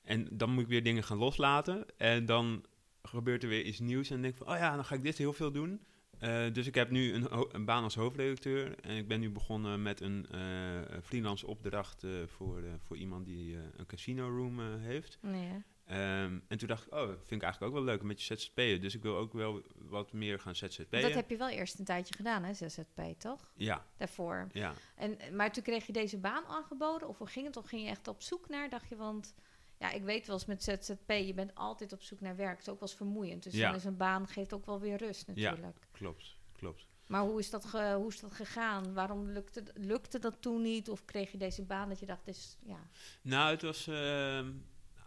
En 0.03 0.27
dan 0.31 0.49
moet 0.51 0.63
ik 0.63 0.69
weer 0.69 0.83
dingen 0.83 1.03
gaan 1.03 1.17
loslaten. 1.17 1.85
En 1.97 2.25
dan 2.25 2.65
gebeurt 3.09 3.43
er 3.43 3.49
weer 3.49 3.63
iets 3.63 3.79
nieuws. 3.79 4.09
En 4.09 4.21
denk 4.21 4.37
van, 4.37 4.47
oh 4.47 4.57
ja, 4.57 4.75
dan 4.75 4.85
ga 4.85 4.95
ik 4.95 5.03
dit 5.03 5.17
heel 5.17 5.33
veel 5.33 5.51
doen. 5.51 5.81
Eh, 6.19 6.53
dus 6.53 6.67
ik 6.67 6.75
heb 6.75 6.89
nu 6.89 7.13
een, 7.13 7.27
een 7.51 7.65
baan 7.65 7.83
als 7.83 7.95
hoofdredacteur. 7.95 8.79
En 8.79 8.97
ik 8.97 9.07
ben 9.07 9.19
nu 9.19 9.29
begonnen 9.29 9.81
met 9.81 10.01
een 10.01 10.27
eh, 10.31 10.99
freelance 11.03 11.47
opdracht 11.47 12.03
eh, 12.03 12.11
voor, 12.25 12.63
voor 12.83 12.97
iemand 12.97 13.25
die 13.25 13.55
een 13.77 13.85
casino 13.85 14.27
room 14.27 14.59
heeft. 14.79 15.17
Nee, 15.21 15.63
Ehm, 15.89 16.39
en 16.47 16.57
toen 16.57 16.67
dacht 16.67 16.85
ik, 16.85 16.93
oh, 16.93 17.07
vind 17.07 17.31
ik 17.31 17.41
eigenlijk 17.41 17.63
ook 17.63 17.73
wel 17.73 17.83
leuk 17.83 18.03
met 18.03 18.23
je 18.23 18.35
ZZP'en. 18.35 18.81
Dus 18.81 18.95
ik 18.95 19.01
wil 19.01 19.17
ook 19.17 19.33
wel 19.33 19.61
wat 19.75 20.13
meer 20.13 20.39
gaan 20.39 20.55
ZZP'en. 20.55 21.01
dat 21.01 21.13
heb 21.13 21.29
je 21.29 21.37
wel 21.37 21.49
eerst 21.49 21.79
een 21.79 21.85
tijdje 21.85 22.13
gedaan, 22.13 22.43
hè, 22.43 22.53
ZZP, 22.53 23.01
toch? 23.17 23.51
Ja, 23.55 23.85
Daarvoor. 23.97 24.47
ja. 24.51 24.73
En, 24.95 25.17
maar 25.35 25.51
toen 25.51 25.63
kreeg 25.63 25.85
je 25.85 25.93
deze 25.93 26.17
baan 26.17 26.45
aangeboden? 26.45 27.07
Of 27.07 27.17
hoe 27.17 27.27
ging 27.27 27.45
het? 27.45 27.57
Of 27.57 27.65
ging 27.65 27.83
je 27.83 27.89
echt 27.89 28.07
op 28.07 28.21
zoek 28.21 28.49
naar? 28.49 28.69
Dacht 28.69 28.89
je, 28.89 28.95
want... 28.95 29.35
Ja, 29.79 29.91
ik 29.91 30.03
weet 30.03 30.27
wel 30.27 30.35
eens 30.35 30.45
met 30.45 30.63
ZZP, 30.63 31.09
je 31.11 31.33
bent 31.33 31.55
altijd 31.55 31.93
op 31.93 32.01
zoek 32.01 32.19
naar 32.21 32.35
werk. 32.35 32.51
Het 32.57 32.61
is 32.67 32.69
ook 32.73 32.79
wel 32.79 32.87
eens 32.89 32.97
vermoeiend. 32.97 33.43
Dus 33.43 33.53
Ja. 33.53 33.67
dan 33.67 33.75
is 33.79 33.85
een 33.85 33.97
baan 33.97 34.27
geeft 34.27 34.53
ook 34.53 34.65
wel 34.65 34.79
weer 34.79 34.97
rust 34.97 35.31
Ja. 35.33 35.49
natuurlijk. 35.49 35.77
Klopt, 35.91 36.35
klopt. 36.53 36.87
Maar 37.07 37.21
hoe 37.21 37.39
is, 37.39 37.49
dat 37.49 37.65
ge- 37.65 37.93
hoe 37.97 38.07
is 38.07 38.19
dat 38.19 38.33
gegaan? 38.33 38.93
Waarom 38.93 39.29
lukte, 39.29 39.63
lukte 39.73 40.19
dat 40.19 40.41
toen 40.41 40.61
niet? 40.61 40.89
Of 40.89 41.05
kreeg 41.05 41.31
je 41.31 41.37
deze 41.37 41.63
baan 41.63 41.89
dat 41.89 41.99
je 41.99 42.05
dacht, 42.05 42.27
is, 42.27 42.57
ja... 42.65 42.89
Nou, 43.21 43.51
het 43.51 43.61
was 43.61 43.87
ehm, 43.87 44.51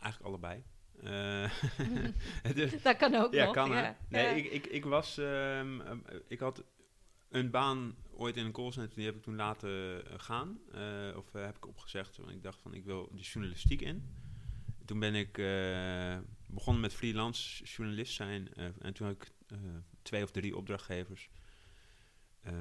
eigenlijk 0.01 0.23
allebei. 0.25 0.63
Eh, 1.03 1.51
dat 2.83 2.97
kan 2.97 3.15
ook 3.15 3.33
ja, 3.35 3.45
nog. 3.45 3.55
kan 3.55 3.71
ja. 3.71 3.97
Nee, 4.09 4.25
Ja. 4.25 4.31
ik, 4.31 4.45
ik, 4.45 4.67
ik 4.67 4.85
was... 4.85 5.19
ehm, 5.19 5.81
ehm, 5.81 5.99
ik 6.29 6.41
had 6.41 6.65
een 7.29 7.51
baan 7.51 7.97
ooit 8.11 8.37
in 8.37 8.45
een 8.45 8.53
callcenter, 8.53 8.95
die 8.97 9.07
heb 9.07 9.17
ik 9.17 9.23
toen 9.23 9.37
laten 9.37 10.05
eh, 10.11 10.19
gaan. 10.19 10.59
Eh, 10.73 11.17
of 11.17 11.35
eh, 11.35 11.45
heb 11.45 11.57
ik 11.57 11.67
opgezegd, 11.67 12.17
want 12.17 12.31
ik 12.31 12.43
dacht 12.43 12.61
van, 12.61 12.75
ik 12.75 12.85
wil 12.85 13.09
de 13.13 13.21
journalistiek 13.23 13.81
in. 13.81 14.21
Toen 14.85 14.99
ben 14.99 15.15
ik 15.15 15.39
eh, 15.39 16.19
begonnen 16.47 16.83
met 16.83 16.95
freelance 16.95 17.65
journalist 17.65 18.15
zijn. 18.15 18.55
eh, 18.55 18.65
en 18.79 18.93
toen 18.95 19.07
had 19.07 19.17
ik 19.17 19.31
eh, 19.47 19.59
twee 20.03 20.23
of 20.23 20.31
drie 20.31 20.57
opdrachtgevers. 20.57 21.31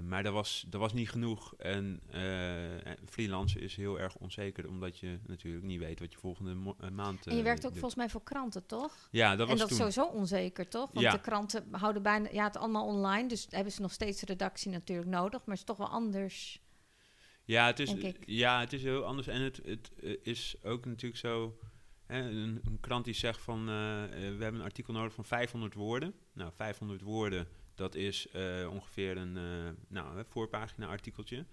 Maar 0.03 0.23
dat 0.23 0.33
was, 0.33 0.65
dat 0.67 0.81
was 0.81 0.93
niet 0.93 1.09
genoeg. 1.09 1.55
En 1.55 2.01
en 2.83 2.97
freelance 3.09 3.59
is 3.59 3.75
heel 3.75 3.99
erg 3.99 4.15
onzeker, 4.15 4.67
omdat 4.67 4.97
je 4.99 5.19
natuurlijk 5.27 5.65
niet 5.65 5.79
weet 5.79 5.99
wat 5.99 6.11
je 6.11 6.17
volgende 6.17 6.53
maand. 6.91 7.27
En 7.27 7.35
je 7.35 7.43
werkt 7.43 7.65
ook 7.65 7.71
doet. 7.71 7.79
volgens 7.79 7.95
mij 7.95 8.09
voor 8.09 8.23
kranten, 8.23 8.65
toch? 8.65 9.07
Ja, 9.11 9.29
dat 9.35 9.39
en 9.39 9.47
was 9.47 9.59
dat 9.59 9.77
toen. 9.77 9.87
is 9.87 9.93
sowieso 9.93 10.17
onzeker, 10.17 10.67
toch? 10.67 10.89
Want 10.91 11.05
Ja. 11.05 11.11
de 11.11 11.19
kranten 11.21 11.67
houden 11.71 12.01
bijna... 12.01 12.29
Ja, 12.31 12.43
het 12.43 12.57
allemaal 12.57 12.85
online, 12.85 13.27
dus 13.27 13.47
hebben 13.49 13.73
ze 13.73 13.81
nog 13.81 13.91
steeds 13.91 14.21
redactie 14.21 14.71
natuurlijk 14.71 15.09
nodig. 15.09 15.39
Maar 15.39 15.55
het 15.55 15.57
is 15.57 15.63
toch 15.63 15.77
wel 15.77 15.89
anders. 15.89 16.61
Ja, 17.43 17.65
het 17.65 17.79
is, 17.79 17.95
ja, 18.25 18.59
het 18.59 18.73
is 18.73 18.83
heel 18.83 19.03
anders. 19.03 19.27
En 19.27 19.41
het, 19.41 19.61
het 19.65 19.91
is 20.21 20.55
ook 20.63 20.85
natuurlijk 20.85 21.19
zo. 21.19 21.57
Een, 22.11 22.61
een 22.65 22.77
krant 22.79 23.05
die 23.05 23.13
zegt 23.13 23.41
van 23.41 23.69
eh, 23.69 24.03
eh, 24.03 24.09
we 24.11 24.43
hebben 24.43 24.55
een 24.55 24.61
artikel 24.61 24.93
nodig 24.93 25.13
van 25.13 25.25
500 25.25 25.73
woorden. 25.73 26.13
Nou, 26.33 26.51
500 26.55 27.01
woorden, 27.01 27.47
dat 27.75 27.95
is 27.95 28.27
eh, 28.27 28.69
ongeveer 28.71 29.17
een 29.17 29.37
nou, 29.87 30.23
voorpagina 30.27 30.87
artikeltje. 30.87 31.45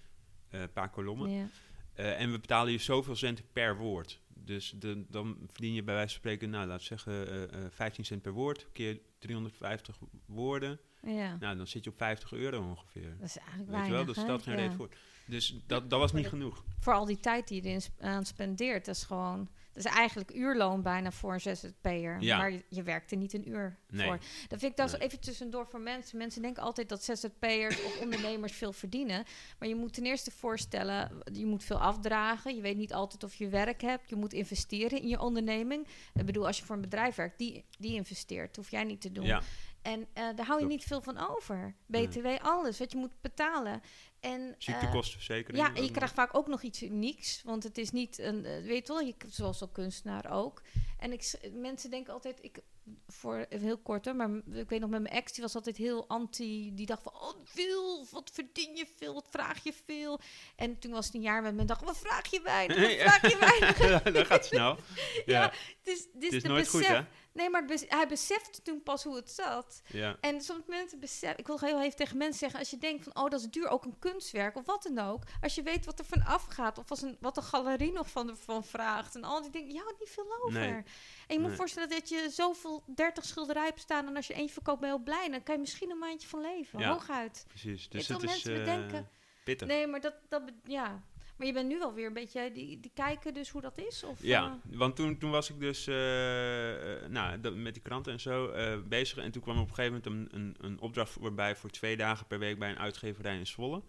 Een 0.51 0.73
paar 0.73 0.91
kolommen. 0.91 1.31
Ja. 1.31 1.47
En 1.95 2.33
we 2.33 2.39
betalen 2.39 2.73
je 2.73 2.79
zoveel 2.79 3.17
cent 3.17 3.43
per 3.53 3.77
woord. 3.77 4.21
Dus 4.45 4.75
de, 4.77 5.05
dan 5.09 5.37
verdien 5.47 5.73
je 5.75 5.83
bij 5.83 5.95
wijze 5.95 6.11
van 6.11 6.19
spreken, 6.19 6.51
nou 6.51 6.67
laten 6.67 6.89
we 6.89 6.99
zeggen, 6.99 7.51
eh, 7.51 7.61
15 7.71 8.05
cent 8.05 8.23
per 8.23 8.33
woord, 8.33 8.67
keer 8.73 9.01
350 9.19 9.99
woorden. 10.27 10.79
ja. 11.03 11.37
Nou, 11.37 11.57
dan 11.57 11.67
zit 11.67 11.85
je 11.85 11.91
op 11.91 11.97
50 11.97 12.33
euro 12.33 12.69
ongeveer. 12.69 13.17
Dat 13.19 13.29
is 13.29 13.37
eigenlijk 13.39 13.71
Weet 13.71 13.87
je 13.87 13.93
wel, 13.93 14.05
dat 14.05 14.17
hè? 14.17 14.23
stelt 14.23 14.43
geen 14.43 14.57
Ja. 14.57 14.61
reet 14.61 14.75
voor. 14.75 14.89
Dus 15.27 15.61
dat, 15.67 15.91
dat 15.91 16.01
was 16.01 16.13
niet 16.13 16.29
genoeg. 16.29 16.65
Voor 16.79 16.93
al 16.93 17.05
die 17.05 17.21
tijd 17.21 17.49
die 17.49 17.63
je 17.63 17.69
erin 17.69 17.83
aan 18.01 18.25
spendeert, 18.25 18.85
dat 18.85 18.95
is 18.95 19.05
gewoon... 19.05 19.49
Dat 19.83 19.93
is 19.93 19.99
eigenlijk 19.99 20.35
uurloon 20.35 20.83
bijna 20.83 21.11
voor 21.11 21.33
een 21.33 21.41
ZZP'er. 21.41 22.17
Ja. 22.21 22.37
Maar 22.39 22.51
je, 22.53 22.65
je 22.69 22.83
werkt 22.83 23.11
er 23.11 23.17
niet 23.17 23.33
een 23.33 23.49
uur 23.49 23.77
Nee. 23.91 24.07
voor. 24.07 24.19
Dat 24.49 24.59
vind 24.59 24.63
ik 24.73 24.77
dat 24.77 24.93
Nee. 24.93 25.01
even 25.01 25.21
tussendoor 25.21 25.67
voor 25.67 25.81
mensen. 25.81 26.19
Mensen 26.19 26.43
denken 26.43 26.63
altijd 26.63 26.89
dat 26.89 27.05
ZZP'ers 27.05 27.85
of 27.85 28.01
ondernemers 28.03 28.53
veel 28.53 28.73
verdienen. 28.73 29.25
Maar 29.59 29.69
je 29.69 29.75
moet 29.75 29.95
ten 29.95 30.05
eerste 30.05 30.31
voorstellen, 30.31 31.23
je 31.33 31.47
moet 31.47 31.65
veel 31.65 31.81
afdragen. 31.81 32.55
Je 32.57 32.61
weet 32.63 32.77
niet 32.77 32.93
altijd 32.93 33.25
of 33.25 33.35
je 33.35 33.49
werk 33.49 33.81
hebt. 33.81 34.09
Je 34.09 34.17
moet 34.17 34.33
investeren 34.33 35.03
in 35.03 35.09
je 35.09 35.21
onderneming. 35.21 35.87
Ik 36.15 36.27
bedoel, 36.27 36.47
als 36.47 36.59
je 36.59 36.65
voor 36.65 36.75
een 36.75 36.81
bedrijf 36.81 37.15
werkt, 37.15 37.39
die, 37.39 37.65
die 37.79 37.95
investeert. 37.95 38.47
Dat 38.47 38.57
hoef 38.57 38.71
jij 38.71 38.85
niet 38.85 39.01
te 39.01 39.13
doen. 39.13 39.25
Ja, 39.25 39.43
En 39.83 40.07
eh, 40.13 40.25
daar 40.37 40.47
hou 40.47 40.61
je 40.61 40.67
niet 40.67 40.85
veel 40.85 41.03
van 41.03 41.29
over. 41.29 41.75
BTW, 41.87 42.27
alles 42.43 42.79
wat 42.79 42.93
je 42.93 42.99
moet 42.99 43.21
betalen. 43.21 43.81
En, 44.21 44.41
eh, 44.49 44.55
ziektekostenverzekering. 44.59 45.59
ja, 45.59 45.69
en 45.75 45.83
je 45.83 45.89
ook 45.89 45.95
krijgt 45.95 46.15
vaak 46.15 46.37
ook 46.37 46.47
nog 46.47 46.63
iets 46.63 46.83
unieks. 46.83 47.43
Want 47.45 47.63
het 47.63 47.79
is 47.79 47.91
niet 47.91 48.19
een, 48.19 48.45
eh, 48.45 48.63
weet 48.63 48.89
wel, 48.89 49.01
je, 49.01 49.15
zoals 49.27 49.61
al 49.61 49.69
kunstenaar 49.69 50.31
ook. 50.33 50.63
En 50.99 51.13
ik, 51.13 51.39
mensen 51.53 51.91
denken 51.91 52.13
altijd, 52.13 52.39
ik, 52.41 52.59
voor 53.07 53.47
heel 53.49 53.79
kort 53.79 54.05
hoor, 54.05 54.17
maar 54.17 54.31
ik 54.53 54.69
weet 54.69 54.81
nog 54.81 54.91
met 54.91 55.03
mijn 55.03 55.15
ex, 55.15 55.33
die 55.33 55.43
was 55.43 55.55
altijd 55.55 55.77
heel 55.77 56.09
anti. 56.09 56.75
Die 56.75 56.87
dacht 56.87 57.03
van, 57.03 57.13
oh 57.15 57.35
veel, 57.45 58.07
wat 58.11 58.31
verdien 58.35 58.77
je 58.77 58.87
veel, 58.97 59.15
wat 59.15 59.27
vraag 59.31 59.65
je 59.65 59.73
veel. 59.87 60.21
En 60.57 60.79
toen 60.79 60.91
was 60.93 61.07
het 61.07 61.15
een 61.15 61.21
jaar 61.21 61.43
met 61.43 61.55
me 61.55 61.61
en 61.61 61.67
dacht, 61.67 61.85
wat 61.85 61.99
vraag 61.99 62.31
je 62.31 62.41
weinig, 62.43 62.77
wat 62.77 62.91
vraag 63.13 63.31
je 63.31 63.39
weinig. 63.39 64.03
dat 64.17 64.27
gaat 64.27 64.47
snel. 64.47 64.77
Ja, 65.27 65.43
Ja, 65.43 65.53
Dus, 65.83 66.07
dus 66.13 66.25
het 66.25 66.33
is 66.33 66.43
nooit 66.43 66.69
goed, 66.69 66.81
besef- 66.81 66.97
hè? 66.97 67.03
Nee, 67.39 67.51
maar 67.51 67.65
bes- 67.65 67.85
hij 67.89 68.09
besefte 68.09 68.63
toen 68.63 68.83
pas 68.83 69.05
hoe 69.05 69.17
het 69.17 69.31
zat. 69.31 69.83
Ja. 69.87 70.17
En 70.21 70.41
soms 70.41 70.63
mensen 70.67 71.01
beseffen, 71.01 71.39
ik 71.39 71.47
wil 71.47 71.59
heel 71.61 71.81
even 71.83 71.97
tegen 71.97 72.17
mensen 72.17 72.39
zeggen, 72.39 72.59
als 72.59 72.71
je 72.71 72.79
denkt 72.79 73.05
van, 73.05 73.17
oh, 73.25 73.31
dat 73.31 73.41
is 73.41 73.47
duur, 73.47 73.69
ook 73.69 73.85
een 73.85 73.99
kunstwerk 73.99 74.57
of 74.57 74.67
wat 74.67 74.83
dan 74.83 74.99
ook. 75.07 75.23
Als 75.41 75.55
je 75.55 75.63
weet 75.63 75.85
wat 75.85 75.99
er 75.99 76.05
van 76.05 76.25
afgaat, 76.25 76.79
of 76.79 76.91
als 76.91 77.03
een, 77.03 77.17
wat 77.21 77.35
de 77.35 77.43
galerie 77.43 77.93
nog 77.93 78.11
van, 78.11 78.37
van 78.37 78.65
vraagt 78.65 79.15
en 79.15 79.25
al 79.25 79.43
die 79.43 79.51
dingen, 79.51 79.73
je 79.75 79.81
houdt 79.81 79.99
niet 79.99 80.11
veel 80.11 80.37
over. 80.43 80.61
Nee. 80.61 80.71
En 80.71 80.85
je 81.27 81.39
moet 81.39 81.49
Nee. 81.49 81.57
voorstellen 81.57 81.89
dat 81.89 82.09
je 82.09 82.29
zoveel 82.31 82.83
30 82.87 83.25
schilderijen 83.25 83.69
hebt 83.69 83.81
staan 83.81 84.07
en 84.07 84.17
als 84.17 84.27
je 84.27 84.35
eentje 84.35 84.53
verkoopt 84.53 84.81
ben 84.81 84.89
je 84.89 84.95
heel 84.95 85.05
blij. 85.05 85.29
Dan 85.31 85.43
kan 85.43 85.55
je 85.55 85.61
misschien 85.61 85.91
een 85.91 85.99
maandje 85.99 86.29
van 86.29 86.41
leven, 86.41 86.79
Ja. 86.79 86.91
hooguit. 86.93 87.45
Precies. 87.49 87.89
Dus 87.89 88.09
het 88.09 88.23
is 88.23 88.47
eh, 88.47 88.55
bedenken. 88.55 89.09
pittig. 89.45 89.69
Nee, 89.69 89.87
maar 89.87 90.01
dat, 90.01 90.15
dat, 90.29 90.43
ja. 90.65 91.03
Maar 91.39 91.47
je 91.47 91.53
bent 91.53 91.69
nu 91.69 91.83
alweer 91.83 92.07
een 92.07 92.13
beetje, 92.13 92.53
die, 92.53 92.81
die 92.81 92.91
kijken 92.95 93.35
dus 93.35 93.51
hoe 93.51 93.61
dat 93.61 93.79
is? 93.79 94.05
Of, 94.05 94.23
Ja, 94.23 94.61
eh, 94.71 94.77
want 94.79 94.97
toen, 94.97 95.19
toen 95.19 95.31
was 95.31 95.51
ik 95.51 95.61
dus 95.61 95.87
eh, 95.87 97.03
eh, 97.05 97.11
nou, 97.11 97.41
dat- 97.41 97.55
met 97.57 97.75
die 97.75 97.83
kranten 97.83 98.13
en 98.13 98.21
zo 98.21 98.53
bezig. 98.89 99.19
En 99.19 99.31
toen 99.31 99.43
kwam 99.43 99.59
op 99.59 99.69
een 99.69 99.75
gegeven 99.75 100.03
moment 100.05 100.33
een, 100.33 100.41
een, 100.41 100.57
een 100.61 100.81
opdracht 100.81 101.11
voorbij 101.11 101.57
voor 101.57 101.71
twee 101.71 101.97
dagen 101.97 102.27
per 102.27 102.39
week 102.39 102.59
bij 102.59 102.71
een 102.71 102.79
uitgeverij 102.79 103.39
in 103.39 103.47
Zwolle. 103.47 103.83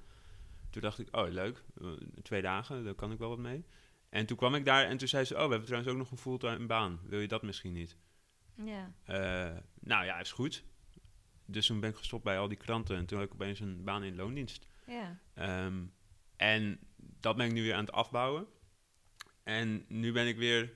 Toen 0.70 0.82
dacht 0.82 1.00
ik, 1.00 1.16
oh 1.16 1.30
leuk, 1.30 1.64
twee 2.22 2.42
dagen, 2.42 2.84
daar 2.84 2.94
kan 2.94 3.12
ik 3.12 3.18
wel 3.18 3.30
wat 3.30 3.38
mee. 3.38 3.66
En 4.10 4.26
toen 4.26 4.38
kwam 4.38 4.56
ik 4.56 4.66
daar 4.66 4.86
en 4.86 4.98
toen 4.98 5.08
zei 5.08 5.24
ze, 5.26 5.34
oh 5.34 5.44
we 5.44 5.48
hebben 5.50 5.66
trouwens 5.66 5.92
ook 5.92 5.98
nog 6.00 6.12
een 6.12 6.18
fulltime 6.18 6.66
baan. 6.66 7.00
Wil 7.04 7.20
je 7.20 7.28
dat 7.28 7.42
misschien 7.42 7.74
niet? 7.74 7.96
ja. 8.56 8.94
Nou 9.80 10.06
ja, 10.06 10.20
is 10.20 10.32
goed. 10.32 10.64
Dus 11.46 11.66
toen 11.66 11.80
ben 11.80 11.90
ik 11.90 11.96
gestopt 11.96 12.24
bij 12.24 12.40
al 12.40 12.48
die 12.48 12.58
kranten 12.58 12.96
en 12.98 13.06
toen 13.06 13.18
had 13.18 13.28
ik 13.28 13.34
opeens 13.34 13.60
een 13.60 13.84
baan 13.84 14.04
in 14.04 14.16
loondienst. 14.16 14.68
ja. 14.86 15.18
Ehm, 15.34 15.84
en 16.36 16.80
dat 17.20 17.36
ben 17.36 17.46
ik 17.46 17.54
nu 17.54 17.62
weer 17.62 17.74
aan 17.74 17.86
het 17.86 17.92
afbouwen. 17.92 18.48
En 19.44 19.86
nu 19.88 20.12
ben 20.12 20.28
ik 20.28 20.38
weer 20.38 20.74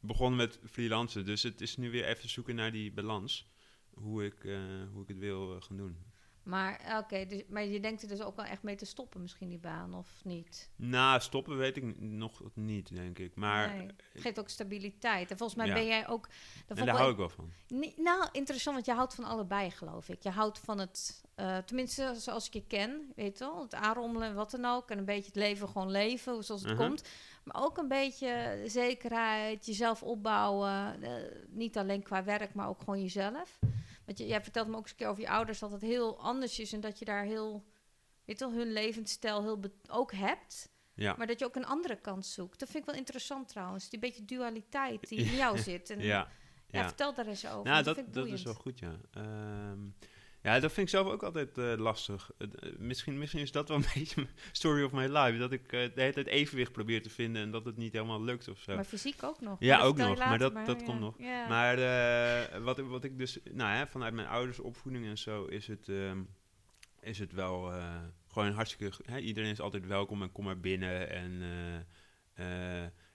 begonnen 0.00 0.36
met 0.38 0.60
freelancen. 0.70 1.24
Dus 1.24 1.42
het 1.42 1.60
is 1.60 1.76
nu 1.76 1.90
weer 1.90 2.04
even 2.04 2.28
zoeken 2.28 2.54
naar 2.54 2.72
die 2.72 2.92
balans. 2.92 3.50
Hoe 3.90 4.24
ik, 4.24 4.44
eh, 4.44 4.58
hoe 4.92 5.02
ik 5.02 5.08
het 5.08 5.18
wil 5.18 5.54
eh, 5.54 5.62
gaan 5.62 5.76
doen. 5.76 6.07
Maar 6.48 6.80
eh, 6.80 6.96
oké, 6.98 7.26
dus, 7.26 7.42
maar 7.48 7.64
je 7.64 7.80
denkt 7.80 8.02
er 8.02 8.08
dus 8.08 8.20
ook 8.20 8.36
wel 8.36 8.44
echt 8.44 8.62
mee 8.62 8.76
te 8.76 8.84
stoppen, 8.84 9.20
misschien 9.20 9.48
die 9.48 9.58
baan, 9.58 9.94
of 9.94 10.08
niet? 10.24 10.70
Na 10.76 11.18
stoppen 11.18 11.56
weet 11.56 11.76
ik 11.76 12.00
nog 12.00 12.40
niet, 12.54 12.94
denk 12.94 13.18
ik. 13.18 13.34
Maar 13.34 13.76
Nee, 13.76 13.86
het 13.86 14.20
geeft 14.22 14.38
ook 14.38 14.48
stabiliteit. 14.48 15.30
En 15.30 15.36
volgens 15.36 15.58
mij 15.58 15.66
Ja. 15.68 15.74
ben 15.74 15.86
jij 15.86 16.08
ook. 16.08 16.28
En 16.66 16.84
daar 16.86 16.96
hou 16.96 17.10
ik 17.10 17.16
wel 17.16 17.28
van. 17.28 17.52
Nou, 17.96 18.28
interessant, 18.32 18.74
want 18.74 18.86
je 18.86 18.92
houdt 18.92 19.14
van 19.14 19.24
allebei, 19.24 19.70
geloof 19.70 20.08
ik. 20.08 20.22
Je 20.22 20.30
houdt 20.30 20.58
van 20.58 20.78
het, 20.78 21.22
eh, 21.34 21.56
tenminste 21.58 22.14
zoals 22.16 22.46
ik 22.46 22.52
je 22.52 22.64
ken, 22.66 23.12
weet 23.16 23.38
je 23.38 23.44
wel, 23.44 23.62
het 23.62 23.74
aanrommelen 23.74 24.28
en 24.28 24.34
wat 24.34 24.50
dan 24.50 24.64
ook. 24.64 24.90
En 24.90 24.98
een 24.98 25.04
beetje 25.04 25.26
het 25.26 25.36
leven 25.36 25.68
gewoon 25.68 25.90
leven, 25.90 26.44
zoals 26.44 26.62
het 26.62 26.72
Mhm. 26.72 26.82
komt. 26.86 27.08
Maar 27.44 27.62
ook 27.62 27.78
een 27.78 27.88
beetje 27.88 28.62
zekerheid, 28.66 29.66
jezelf 29.66 30.02
opbouwen. 30.02 31.02
eh, 31.02 31.10
niet 31.48 31.78
alleen 31.78 32.02
qua 32.02 32.24
werk, 32.24 32.54
maar 32.54 32.68
ook 32.68 32.78
gewoon 32.78 33.00
jezelf. 33.02 33.58
Want 34.08 34.20
je, 34.20 34.26
jij 34.26 34.42
vertelt 34.42 34.68
me 34.68 34.76
ook 34.76 34.82
eens 34.82 34.90
een 34.90 34.96
keer 34.96 35.06
over 35.06 35.22
je 35.22 35.28
ouders 35.28 35.58
dat 35.58 35.70
het 35.70 35.80
heel 35.80 36.20
anders 36.20 36.58
is 36.58 36.72
en 36.72 36.80
dat 36.80 36.98
je 36.98 37.04
daar 37.04 37.24
heel, 37.24 37.64
weet 38.24 38.38
je 38.38 38.44
wel, 38.44 38.54
hun 38.54 38.72
levensstijl 38.72 39.42
heel 39.42 39.60
ook 39.88 40.12
hebt. 40.12 40.70
Ja, 40.94 41.14
Maar 41.18 41.26
dat 41.26 41.38
je 41.38 41.44
ook 41.44 41.56
een 41.56 41.66
andere 41.66 41.96
kant 41.96 42.26
zoekt. 42.26 42.58
Dat 42.58 42.68
vind 42.68 42.82
ik 42.82 42.90
wel 42.90 42.98
interessant 42.98 43.48
trouwens. 43.48 43.88
Die 43.88 43.98
beetje 43.98 44.24
dualiteit 44.24 45.08
die 45.08 45.18
in 45.30 45.34
jou 45.34 45.58
zit. 45.58 45.90
En, 45.90 46.00
ja. 46.00 46.06
ja, 46.06 46.28
ja. 46.66 46.86
vertel 46.86 47.14
daar 47.14 47.26
eens 47.26 47.46
over. 47.46 47.70
Nou, 47.70 47.82
dat, 47.82 48.02
dat, 48.10 48.26
is 48.26 48.42
wel 48.42 48.54
goed, 48.54 48.78
ja. 48.78 48.96
Ehm, 49.10 49.80
ja, 50.48 50.60
dat 50.60 50.72
vind 50.72 50.86
ik 50.86 50.92
zelf 50.92 51.06
ook 51.12 51.22
altijd 51.22 51.58
eh, 51.58 51.72
lastig. 51.76 52.30
Eh, 52.38 52.46
eh, 52.60 52.78
misschien, 52.78 53.18
misschien 53.18 53.40
is 53.40 53.52
dat 53.52 53.68
wel 53.68 53.76
een 53.78 53.84
beetje 53.94 54.26
story 54.52 54.82
of 54.82 54.92
my 54.92 55.06
life. 55.06 55.38
Dat 55.38 55.52
ik 55.52 55.70
de 55.70 55.90
hele 55.94 56.12
tijd 56.12 56.26
evenwicht 56.26 56.72
probeer 56.72 57.02
te 57.02 57.10
vinden 57.10 57.42
en 57.42 57.50
dat 57.50 57.64
het 57.64 57.76
niet 57.76 57.92
helemaal 57.92 58.22
lukt 58.24 58.48
of 58.48 58.58
zo. 58.60 58.74
Maar 58.74 58.84
fysiek 58.84 59.22
ook 59.22 59.40
nog. 59.40 59.56
Ja, 59.60 59.76
dat 59.78 59.86
ook 59.86 59.96
nog, 59.96 60.18
maar 60.18 60.38
dat- 60.38 60.54
dat 60.66 60.80
ja. 60.80 60.86
komt 60.86 61.00
nog. 61.00 61.14
Ja. 61.18 61.48
Maar 61.48 61.76
wat, 62.62 62.78
ik- 62.78 62.86
wat 62.86 63.04
ik 63.04 63.18
dus, 63.18 63.38
nou 63.52 63.76
hè, 63.76 63.86
vanuit 63.86 64.14
mijn 64.14 64.28
ouders 64.28 64.58
opvoeding 64.58 65.06
en 65.06 65.18
zo, 65.18 65.44
is 65.44 65.66
het, 65.66 65.88
ehm, 65.88 66.22
is 67.00 67.18
het 67.18 67.32
wel 67.32 67.72
gewoon 68.28 68.52
hartstikke. 68.52 68.96
Hè, 69.04 69.18
iedereen 69.18 69.50
is 69.50 69.60
altijd 69.60 69.86
welkom 69.86 70.22
en 70.22 70.32
kom 70.32 70.44
maar 70.44 70.60
binnen. 70.60 71.10
En 71.10 71.42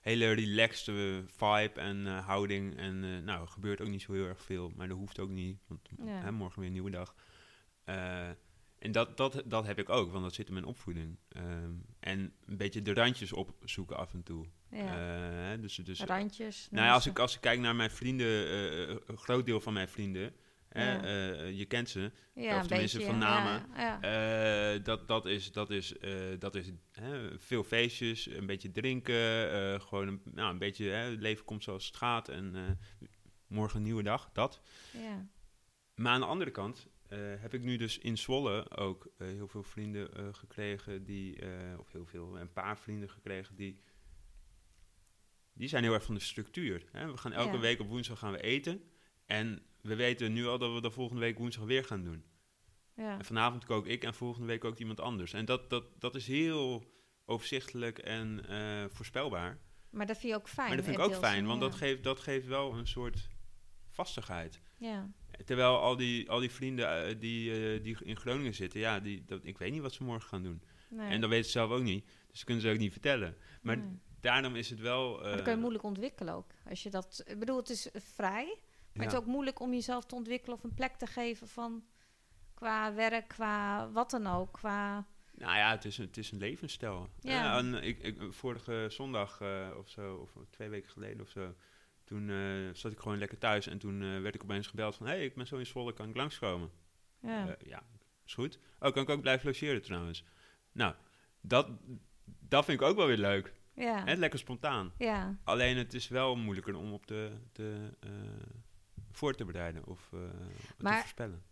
hele 0.00 0.32
relaxed 0.32 0.84
vibe 1.26 1.80
en 1.80 2.06
houding. 2.06 2.76
En 2.76 3.24
nou, 3.24 3.40
er 3.42 3.48
gebeurt 3.48 3.80
ook 3.80 3.88
niet 3.88 4.02
zo 4.02 4.12
heel 4.12 4.26
erg 4.26 4.42
veel, 4.42 4.72
maar 4.76 4.88
dat 4.88 4.96
hoeft 4.96 5.18
ook 5.18 5.30
niet, 5.30 5.58
want 5.68 5.88
Ja. 6.04 6.20
hè, 6.20 6.32
morgen 6.32 6.58
weer 6.58 6.66
een 6.68 6.72
nieuwe 6.74 6.90
dag. 6.90 7.14
Eh, 7.84 8.28
en 8.78 8.92
dat, 8.92 9.16
dat, 9.16 9.42
dat 9.44 9.66
heb 9.66 9.78
ik 9.78 9.88
ook, 9.88 10.12
want 10.12 10.24
dat 10.24 10.34
zit 10.34 10.46
in 10.46 10.52
mijn 10.52 10.64
opvoeding. 10.64 11.18
Ehm, 11.28 11.72
en 12.00 12.32
een 12.46 12.56
beetje 12.56 12.82
de 12.82 12.94
randjes 12.94 13.32
opzoeken 13.32 13.96
af 13.96 14.12
en 14.12 14.22
toe. 14.22 14.46
ja. 14.70 15.52
Eh, 15.52 15.60
dus, 15.60 15.74
dus 15.74 16.00
Randjes. 16.00 16.68
nou 16.70 16.86
ja, 16.86 16.92
als 16.92 17.06
ik, 17.06 17.18
als 17.18 17.34
ik 17.34 17.40
kijk 17.40 17.60
naar 17.60 17.76
mijn 17.76 17.90
vrienden, 17.90 18.48
eh, 18.48 18.96
een 19.06 19.18
groot 19.18 19.46
deel 19.46 19.60
van 19.60 19.72
mijn 19.72 19.88
vrienden, 19.88 20.32
hè, 20.68 20.92
Ja. 20.92 21.42
je 21.44 21.64
kent 21.64 21.88
ze, 21.88 22.12
ja, 22.34 22.60
of 22.60 22.66
tenminste 22.66 22.96
beetje, 22.96 23.12
van 23.12 23.20
namen. 23.20 23.66
Ja, 23.76 24.78
dat, 24.78 25.08
dat 25.08 25.26
is, 25.26 25.52
dat 25.52 25.70
is, 25.70 25.94
dat 26.38 26.54
is 26.54 26.70
veel 27.36 27.64
feestjes, 27.64 28.26
een 28.26 28.46
beetje 28.46 28.70
drinken, 28.70 29.80
gewoon 29.80 30.08
een, 30.08 30.22
nou, 30.24 30.50
een 30.52 30.58
beetje, 30.58 30.88
het 30.88 31.20
leven 31.20 31.44
komt 31.44 31.62
zoals 31.64 31.86
het 31.86 31.96
gaat 31.96 32.28
en 32.28 32.78
morgen 33.46 33.76
een 33.76 33.82
nieuwe 33.84 34.02
dag, 34.02 34.30
dat. 34.32 34.60
ja. 34.92 35.26
Maar 35.94 36.12
aan 36.12 36.20
de 36.20 36.26
andere 36.26 36.50
kant 36.50 36.88
heb 37.40 37.54
ik 37.54 37.62
nu 37.62 37.76
dus 37.76 37.98
in 37.98 38.18
Zwolle 38.18 38.70
ook 38.76 39.08
eh, 39.18 39.26
heel 39.26 39.48
veel 39.48 39.62
vrienden 39.62 40.14
eh, 40.14 40.28
gekregen 40.32 41.04
die, 41.04 41.40
eh, 41.40 41.78
of 41.78 41.92
heel 41.92 42.06
veel, 42.06 42.38
een 42.38 42.52
paar 42.52 42.78
vrienden 42.78 43.10
gekregen 43.10 43.56
die, 43.56 43.82
die 45.52 45.68
zijn 45.68 45.82
heel 45.82 45.92
erg 45.92 46.04
van 46.04 46.14
de 46.14 46.20
structuur. 46.20 46.84
Hè? 46.92 47.10
We 47.10 47.16
gaan 47.16 47.32
elke 47.32 47.54
Ja. 47.54 47.60
week 47.60 47.80
op 47.80 47.88
woensdag 47.88 48.18
gaan 48.18 48.32
we 48.32 48.42
eten 48.42 48.82
en 49.26 49.62
we 49.80 49.94
weten 49.94 50.32
nu 50.32 50.46
al 50.46 50.58
dat 50.58 50.72
we 50.74 50.80
de 50.80 50.90
volgende 50.90 51.20
week 51.20 51.38
woensdag 51.38 51.64
weer 51.64 51.84
gaan 51.84 52.02
doen. 52.02 52.24
ja. 52.96 53.18
En 53.18 53.24
vanavond 53.24 53.64
kook 53.64 53.86
ik 53.86 54.04
en 54.04 54.14
volgende 54.14 54.46
week 54.46 54.60
kookt 54.60 54.80
iemand 54.80 55.00
anders. 55.00 55.32
En 55.32 55.44
dat, 55.44 55.70
dat, 55.70 56.00
dat 56.00 56.14
is 56.14 56.26
heel 56.26 56.92
overzichtelijk 57.24 57.98
en 57.98 58.46
eh, 58.48 58.84
voorspelbaar. 58.88 59.58
Maar 59.90 60.06
dat 60.06 60.18
vind 60.18 60.32
je 60.32 60.38
ook 60.38 60.48
fijn. 60.48 60.68
maar 60.68 60.76
dat 60.76 60.86
vind 60.86 60.98
ik 60.98 61.04
eh, 61.04 61.10
ook 61.10 61.18
fijn, 61.18 61.46
want 61.46 61.62
ja. 61.62 61.68
dat, 61.68 61.76
geeft, 61.76 62.02
dat 62.02 62.20
geeft 62.20 62.46
wel 62.46 62.74
een 62.74 62.86
soort 62.86 63.28
vastigheid. 63.90 64.60
Ja. 64.78 65.10
Terwijl 65.44 65.78
al 65.80 65.96
die, 65.96 66.30
al 66.30 66.40
die 66.40 66.50
vrienden 66.50 67.06
eh, 67.08 67.14
die, 67.20 67.74
eh, 67.74 67.82
die 67.82 67.96
in 68.04 68.16
Groningen 68.16 68.54
zitten, 68.54 68.80
ja, 68.80 69.00
die, 69.00 69.24
dat, 69.26 69.40
ik 69.44 69.58
weet 69.58 69.72
niet 69.72 69.80
wat 69.82 69.92
ze 69.92 70.02
morgen 70.04 70.28
gaan 70.28 70.42
doen. 70.42 70.62
Nee. 70.88 71.10
En 71.10 71.20
dat 71.20 71.30
weten 71.30 71.44
ze 71.44 71.50
zelf 71.50 71.70
ook 71.70 71.82
niet. 71.82 72.04
Dus 72.04 72.14
dat 72.38 72.44
kunnen 72.44 72.62
ze 72.62 72.70
ook 72.70 72.78
niet 72.78 72.92
vertellen. 72.92 73.36
Maar 73.62 73.76
Nee. 73.78 73.98
daarom 74.20 74.56
is 74.56 74.70
het 74.70 74.80
wel... 74.80 75.12
Dat 75.22 75.34
kun 75.34 75.44
je 75.44 75.50
eh, 75.50 75.56
moeilijk 75.56 75.84
ontwikkelen 75.84 76.34
ook. 76.34 76.50
Als 76.68 76.82
je 76.82 76.90
dat, 76.90 77.22
ik 77.26 77.38
bedoel, 77.38 77.56
het 77.56 77.70
is 77.70 77.88
vrij, 77.94 78.44
maar 78.44 78.56
ja. 78.92 79.02
het 79.02 79.12
is 79.12 79.18
ook 79.18 79.26
moeilijk 79.26 79.60
om 79.60 79.72
jezelf 79.72 80.04
te 80.06 80.14
ontwikkelen 80.14 80.56
of 80.56 80.64
een 80.64 80.74
plek 80.74 80.94
te 80.96 81.06
geven 81.06 81.48
van 81.48 81.84
qua 82.54 82.94
werk, 82.94 83.28
qua 83.28 83.90
wat 83.90 84.10
dan 84.10 84.26
ook, 84.26 84.52
qua 84.52 85.06
Nou 85.34 85.56
ja, 85.56 85.70
het 85.70 85.84
is, 85.84 85.98
een- 85.98 86.06
het 86.06 86.16
is 86.16 86.30
een 86.32 86.38
levensstijl. 86.38 87.08
Ja. 87.20 87.32
Ja. 87.32 87.58
en 87.58 87.74
ik, 87.82 87.98
ik, 88.02 88.16
vorige 88.30 88.86
zondag 88.90 89.40
eh, 89.40 89.68
of 89.78 89.88
zo, 89.88 90.14
of 90.16 90.36
twee 90.50 90.68
weken 90.68 90.90
geleden 90.90 91.20
of 91.20 91.28
zo, 91.28 91.54
toen 92.04 92.30
eh, 92.30 92.74
zat 92.74 92.92
ik 92.92 92.98
gewoon 92.98 93.18
lekker 93.18 93.38
thuis 93.38 93.66
en 93.66 93.78
toen 93.78 94.02
eh, 94.02 94.20
werd 94.20 94.34
ik 94.34 94.42
opeens 94.42 94.66
gebeld 94.66 94.94
van, 94.96 95.06
hé, 95.06 95.12
hey, 95.12 95.24
ik 95.24 95.34
ben 95.34 95.46
zo 95.46 95.56
in 95.56 95.66
Zwolle, 95.66 95.92
kan 95.92 96.08
ik 96.08 96.16
langskomen? 96.16 96.70
ja. 97.20 97.44
Ja, 97.46 97.56
ja 97.64 97.82
is 98.26 98.34
goed. 98.34 98.58
Oh, 98.78 98.92
kan 98.92 99.02
ik 99.02 99.08
ook 99.08 99.20
blijven 99.20 99.46
logeren 99.46 99.82
trouwens? 99.82 100.24
Nou, 100.72 100.94
dat, 101.40 101.68
dat 102.24 102.64
vind 102.64 102.80
ik 102.80 102.86
ook 102.86 102.96
wel 102.96 103.06
weer 103.06 103.16
leuk. 103.16 103.52
ja. 103.74 104.04
Hè, 104.04 104.14
lekker 104.14 104.38
spontaan. 104.38 104.92
ja. 104.98 105.38
Alleen 105.44 105.76
het 105.76 105.94
is 105.94 106.08
wel 106.08 106.36
moeilijker 106.36 106.76
om 106.76 106.92
op 106.92 107.06
te, 107.06 107.32
te, 107.52 107.96
eh, 108.00 108.10
voor 109.10 109.34
te 109.34 109.44
bereiden 109.44 109.86
of 109.86 110.10
eh, 110.12 110.18
te 110.76 110.84
voorspellen. 110.86 111.42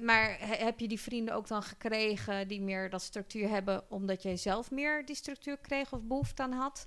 maar 0.00 0.38
he- 0.38 0.64
heb 0.64 0.78
je 0.80 0.88
die 0.88 1.00
vrienden 1.00 1.34
ook 1.34 1.46
dan 1.48 1.62
gekregen 1.62 2.48
die 2.48 2.60
meer 2.60 2.90
dat 2.90 3.02
structuur 3.02 3.48
hebben, 3.48 3.90
omdat 3.90 4.22
jij 4.22 4.36
zelf 4.36 4.70
meer 4.70 5.06
die 5.06 5.14
structuur 5.16 5.58
kreeg 5.58 5.92
of 5.92 6.02
behoefte 6.02 6.42
aan 6.42 6.52
had? 6.52 6.86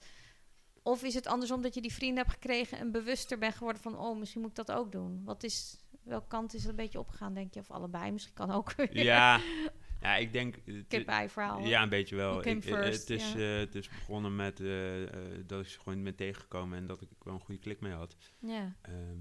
Of 0.84 1.04
is 1.04 1.13
het 1.13 1.28
andersom 1.28 1.62
dat 1.62 1.74
je 1.74 1.82
die 1.82 1.94
vrienden 1.94 2.18
hebt 2.18 2.32
gekregen 2.32 2.78
en 2.78 2.92
bewuster 2.92 3.38
bent 3.38 3.56
geworden 3.56 3.82
van, 3.82 3.98
oh, 3.98 4.20
misschien 4.20 4.42
moet 4.42 4.50
ik 4.50 4.66
dat 4.66 4.72
ook 4.72 4.92
doen? 4.92 5.22
Wat 5.24 5.44
is, 5.44 5.78
welke 6.04 6.28
kant 6.28 6.54
is 6.54 6.62
het 6.62 6.70
een 6.70 6.75
beetje 6.75 7.00
opgegaan, 7.00 7.34
denk 7.34 7.54
je? 7.54 7.60
Of 7.60 7.72
allebei, 7.72 8.12
misschien 8.12 8.34
kan 8.34 8.52
ook 8.52 8.74
weer. 8.74 9.04
Ja, 9.04 9.42
ja, 10.02 10.16
ik 10.16 10.34
denk... 10.34 10.56
Kip-ei 10.88 11.30
verhaal. 11.30 11.60
Ja, 11.60 11.82
een 11.84 11.90
beetje 11.90 12.16
wel. 12.16 12.48
Ik, 12.48 12.63
first, 12.63 13.08
het, 13.08 13.10
is, 13.10 13.34
ja. 13.34 13.40
eh, 13.40 13.58
het 13.58 13.75
is 13.75 13.90
begonnen 13.90 14.36
met 14.36 14.60
eh, 14.60 15.04
eh, 15.04 15.10
dat 15.46 15.62
ik 15.62 15.68
ze 15.68 15.80
gewoon 15.80 16.04
ben 16.04 16.16
tegengekomen 16.16 16.78
en 16.78 16.86
dat 16.86 17.02
ik 17.02 17.08
wel 17.24 17.34
een 17.34 17.40
goede 17.40 17.62
klik 17.62 17.80
mee 17.80 17.94
had. 17.94 18.16
ja. 18.40 18.75
Ehm, 18.82 19.18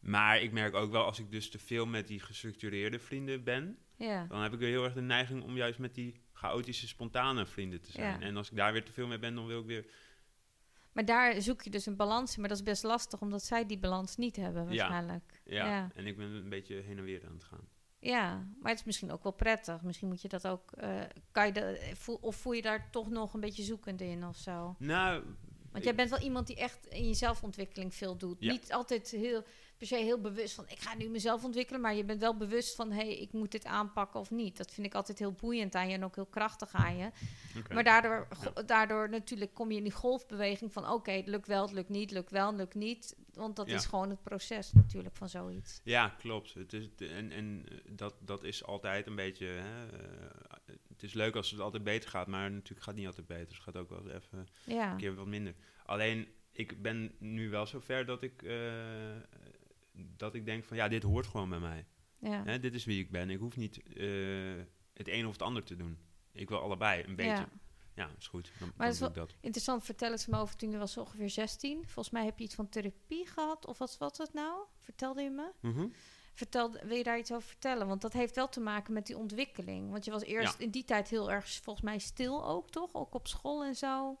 maar 0.00 0.40
ik 0.40 0.52
merk 0.52 0.74
ook 0.74 0.90
wel, 0.90 1.04
als 1.04 1.18
ik 1.18 1.30
dus 1.30 1.50
te 1.50 1.58
veel 1.58 1.86
met 1.86 2.06
die 2.06 2.20
gestructureerde 2.20 2.98
vrienden 2.98 3.44
ben, 3.44 3.78
ja. 3.96 4.26
dan 4.28 4.42
heb 4.42 4.52
ik 4.52 4.58
weer 4.58 4.68
heel 4.68 4.84
erg 4.84 4.94
de 4.94 5.00
neiging 5.00 5.42
om 5.42 5.56
juist 5.56 5.78
met 5.78 5.94
die 5.94 6.20
chaotische, 6.32 6.88
spontane 6.88 7.46
vrienden 7.46 7.80
te 7.80 7.90
zijn. 7.90 8.20
Ja. 8.20 8.26
En 8.26 8.36
als 8.36 8.50
ik 8.50 8.56
daar 8.56 8.72
weer 8.72 8.84
te 8.84 8.92
veel 8.92 9.06
mee 9.06 9.18
ben, 9.18 9.34
dan 9.34 9.46
wil 9.46 9.60
ik 9.60 9.66
weer... 9.66 9.86
Maar 10.94 11.04
daar 11.04 11.42
zoek 11.42 11.62
je 11.62 11.70
dus 11.70 11.86
een 11.86 11.96
balans 11.96 12.34
in. 12.34 12.40
Maar 12.40 12.48
dat 12.48 12.58
is 12.58 12.64
best 12.64 12.82
lastig, 12.82 13.20
omdat 13.20 13.44
zij 13.44 13.66
die 13.66 13.78
balans 13.78 14.16
niet 14.16 14.36
hebben 14.36 14.64
waarschijnlijk. 14.66 15.40
Ja, 15.44 15.66
Ja. 15.66 15.90
en 15.94 16.06
ik 16.06 16.16
ben 16.16 16.30
een 16.30 16.48
beetje 16.48 16.74
heen 16.74 16.98
en 16.98 17.04
weer 17.04 17.26
aan 17.26 17.32
het 17.34 17.44
gaan. 17.44 17.68
Ja, 17.98 18.46
maar 18.60 18.70
het 18.70 18.80
is 18.80 18.86
misschien 18.86 19.10
ook 19.12 19.22
wel 19.22 19.32
prettig. 19.32 19.82
Misschien 19.82 20.08
moet 20.08 20.22
je 20.22 20.28
dat 20.28 20.46
ook... 20.46 20.72
eh, 20.72 21.00
kan 21.32 21.46
je 21.46 21.52
de, 21.52 21.90
voel, 21.94 22.18
of 22.20 22.36
voel 22.36 22.52
je 22.52 22.62
daar 22.62 22.90
toch 22.90 23.10
nog 23.10 23.34
een 23.34 23.40
beetje 23.40 23.62
zoekend 23.62 24.00
in 24.00 24.26
of 24.26 24.36
zo? 24.36 24.76
Nou, 24.78 25.22
Want 25.72 25.84
jij 25.84 25.94
bent 25.94 26.10
wel 26.10 26.18
iemand 26.20 26.46
die 26.46 26.56
echt 26.56 26.86
in 26.86 27.06
je 27.08 27.14
zelfontwikkeling 27.14 27.94
veel 27.94 28.16
doet. 28.16 28.36
Ja. 28.40 28.52
Niet 28.52 28.72
altijd 28.72 29.10
heel, 29.10 29.44
per 29.78 29.86
se 29.86 29.96
heel 29.96 30.20
bewust 30.20 30.54
van... 30.54 30.64
ik 30.68 30.78
ga 30.78 30.94
nu 30.96 31.08
mezelf 31.08 31.44
ontwikkelen... 31.44 31.80
maar 31.80 31.94
je 31.94 32.04
bent 32.04 32.20
wel 32.20 32.36
bewust 32.36 32.74
van... 32.74 32.90
hé, 32.90 32.96
hey, 32.96 33.18
ik 33.18 33.32
moet 33.32 33.50
dit 33.52 33.64
aanpakken 33.64 34.20
of 34.20 34.30
niet. 34.30 34.56
Dat 34.56 34.72
vind 34.72 34.86
ik 34.86 34.94
altijd 34.94 35.18
heel 35.18 35.32
boeiend 35.32 35.74
aan 35.74 35.88
je... 35.88 35.94
en 35.94 36.04
ook 36.04 36.14
heel 36.14 36.26
krachtig 36.26 36.72
aan 36.72 36.96
je. 36.96 37.10
Maar 37.72 37.84
daardoor, 37.84 38.28
daardoor 38.66 39.10
natuurlijk 39.10 39.54
kom 39.54 39.70
je 39.70 39.76
in 39.76 39.82
die 39.82 39.92
golfbeweging 39.92 40.72
van... 40.72 40.88
oké, 40.90 41.10
het 41.10 41.26
lukt 41.26 41.46
wel, 41.46 41.62
het 41.62 41.72
lukt 41.72 41.88
niet, 41.88 42.10
lukt 42.10 42.30
wel, 42.30 42.46
het 42.46 42.56
lukt 42.56 42.74
niet. 42.74 43.16
Want 43.32 43.56
dat 43.56 43.68
Ja. 43.68 43.74
is 43.74 43.86
gewoon 43.86 44.10
het 44.10 44.22
proces 44.22 44.72
natuurlijk 44.72 45.16
van 45.16 45.28
zoiets. 45.28 45.80
Ja, 45.84 46.08
klopt. 46.08 46.54
Het 46.54 46.72
is, 46.72 46.88
en 46.98 47.32
en 47.32 47.64
eh, 47.68 47.78
dat, 47.90 48.14
dat 48.20 48.44
is 48.44 48.64
altijd 48.64 49.06
een 49.06 49.14
beetje. 49.16 49.46
Hè, 49.46 49.86
eh, 49.86 50.74
het 50.88 51.02
is 51.02 51.12
leuk 51.12 51.36
als 51.36 51.50
het 51.50 51.60
altijd 51.60 51.84
beter 51.84 52.10
gaat, 52.10 52.26
maar 52.26 52.50
natuurlijk 52.50 52.78
gaat 52.78 52.86
het 52.86 52.96
niet 52.96 53.06
altijd 53.06 53.26
beter. 53.26 53.54
Het 53.54 53.62
gaat 53.62 53.76
ook 53.76 53.88
wel 53.88 54.10
even 54.10 54.48
Ja, 54.64 54.90
een 54.90 54.96
keer 54.96 55.14
wat 55.14 55.26
minder. 55.26 55.54
Alleen, 55.84 56.28
ik 56.52 56.82
ben 56.82 57.14
nu 57.18 57.50
wel 57.50 57.66
zover 57.66 58.06
dat 58.06 58.22
ik, 58.22 58.42
eh, 58.42 58.52
dat 59.96 60.34
ik 60.34 60.44
denk 60.46 60.64
van 60.64 60.76
ja, 60.76 60.88
dit 60.88 61.02
hoort 61.02 61.26
gewoon 61.26 61.48
bij 61.48 61.58
mij. 61.58 61.86
ja. 62.18 62.42
Hè, 62.44 62.58
dit 62.58 62.74
is 62.74 62.84
wie 62.84 63.00
ik 63.00 63.10
ben. 63.10 63.30
Ik 63.30 63.38
hoef 63.38 63.56
niet 63.56 63.82
eh, 63.82 64.06
het 64.92 65.08
een 65.08 65.26
of 65.26 65.32
het 65.32 65.42
ander 65.42 65.62
te 65.64 65.76
doen. 65.76 65.98
Ik 66.32 66.48
wil 66.48 66.60
allebei 66.60 67.04
een 67.04 67.16
beetje. 67.16 67.30
ja. 67.30 67.48
Ja, 67.96 68.10
is 68.18 68.26
goed. 68.26 68.50
Dan, 68.58 68.72
Maar 68.76 68.90
dan 68.90 68.98
dat 68.98 69.14
doe 69.14 69.24
ik 69.24 69.30
dat. 69.30 69.36
Interessant, 69.40 69.84
vertel 69.84 70.10
eens 70.10 70.26
me 70.26 70.38
over 70.38 70.56
toen 70.56 70.70
je 70.70 70.78
was 70.78 70.96
ongeveer 70.96 71.30
16. 71.30 71.82
Volgens 71.86 72.10
mij 72.10 72.24
heb 72.24 72.38
je 72.38 72.44
iets 72.44 72.54
van 72.54 72.68
therapie 72.68 73.26
gehad. 73.26 73.66
Of 73.66 73.78
wat 73.78 73.96
was 73.98 74.18
het 74.18 74.32
nou? 74.32 74.60
Vertelde 74.80 75.22
je 75.22 75.30
me? 75.30 75.50
Mhm. 75.60 75.86
Vertelde, 76.34 76.80
wil 76.86 76.96
je 76.96 77.02
daar 77.02 77.18
iets 77.18 77.32
over 77.32 77.48
vertellen? 77.48 77.86
Want 77.86 78.00
dat 78.00 78.12
heeft 78.12 78.34
wel 78.34 78.48
te 78.48 78.60
maken 78.60 78.92
met 78.92 79.06
die 79.06 79.16
ontwikkeling. 79.18 79.90
Want 79.90 80.04
je 80.04 80.10
was 80.10 80.22
eerst 80.22 80.58
in 80.58 80.70
die 80.70 80.84
tijd 80.84 81.08
heel 81.08 81.30
erg 81.32 81.48
volgens 81.62 81.84
mij 81.84 81.98
stil 81.98 82.44
ook, 82.46 82.70
toch? 82.70 82.94
Ook 82.94 83.14
op 83.14 83.26
school 83.26 83.64
en 83.64 83.74
zo. 83.74 84.18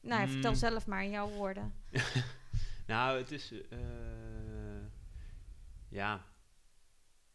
Nou, 0.00 0.20
ja, 0.20 0.28
vertel 0.28 0.50
Mm. 0.50 0.56
zelf 0.56 0.86
maar 0.86 1.04
in 1.04 1.10
jouw 1.10 1.28
woorden. 1.28 1.74
Nou, 2.86 3.18
het 3.18 3.30
is. 3.30 3.52
eh, 3.70 3.78
ja. 5.90 6.26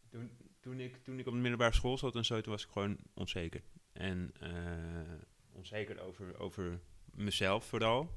Toen, 0.09 0.31
toen, 0.59 0.79
ik, 0.79 1.03
toen 1.03 1.19
ik 1.19 1.27
op 1.27 1.33
de 1.33 1.39
middelbare 1.39 1.73
school 1.73 1.97
zat 1.97 2.15
en 2.15 2.25
zo, 2.25 2.41
toen 2.41 2.51
was 2.51 2.63
ik 2.65 2.69
gewoon 2.71 2.97
onzeker. 3.13 3.61
En 3.93 4.31
eh, 4.39 5.21
onzeker 5.51 5.99
over, 5.99 6.39
over 6.39 6.79
mezelf 7.11 7.65
vooral. 7.65 8.09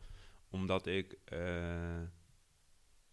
Omdat 0.51 0.87
ik. 0.87 1.17
eh, 1.25 2.01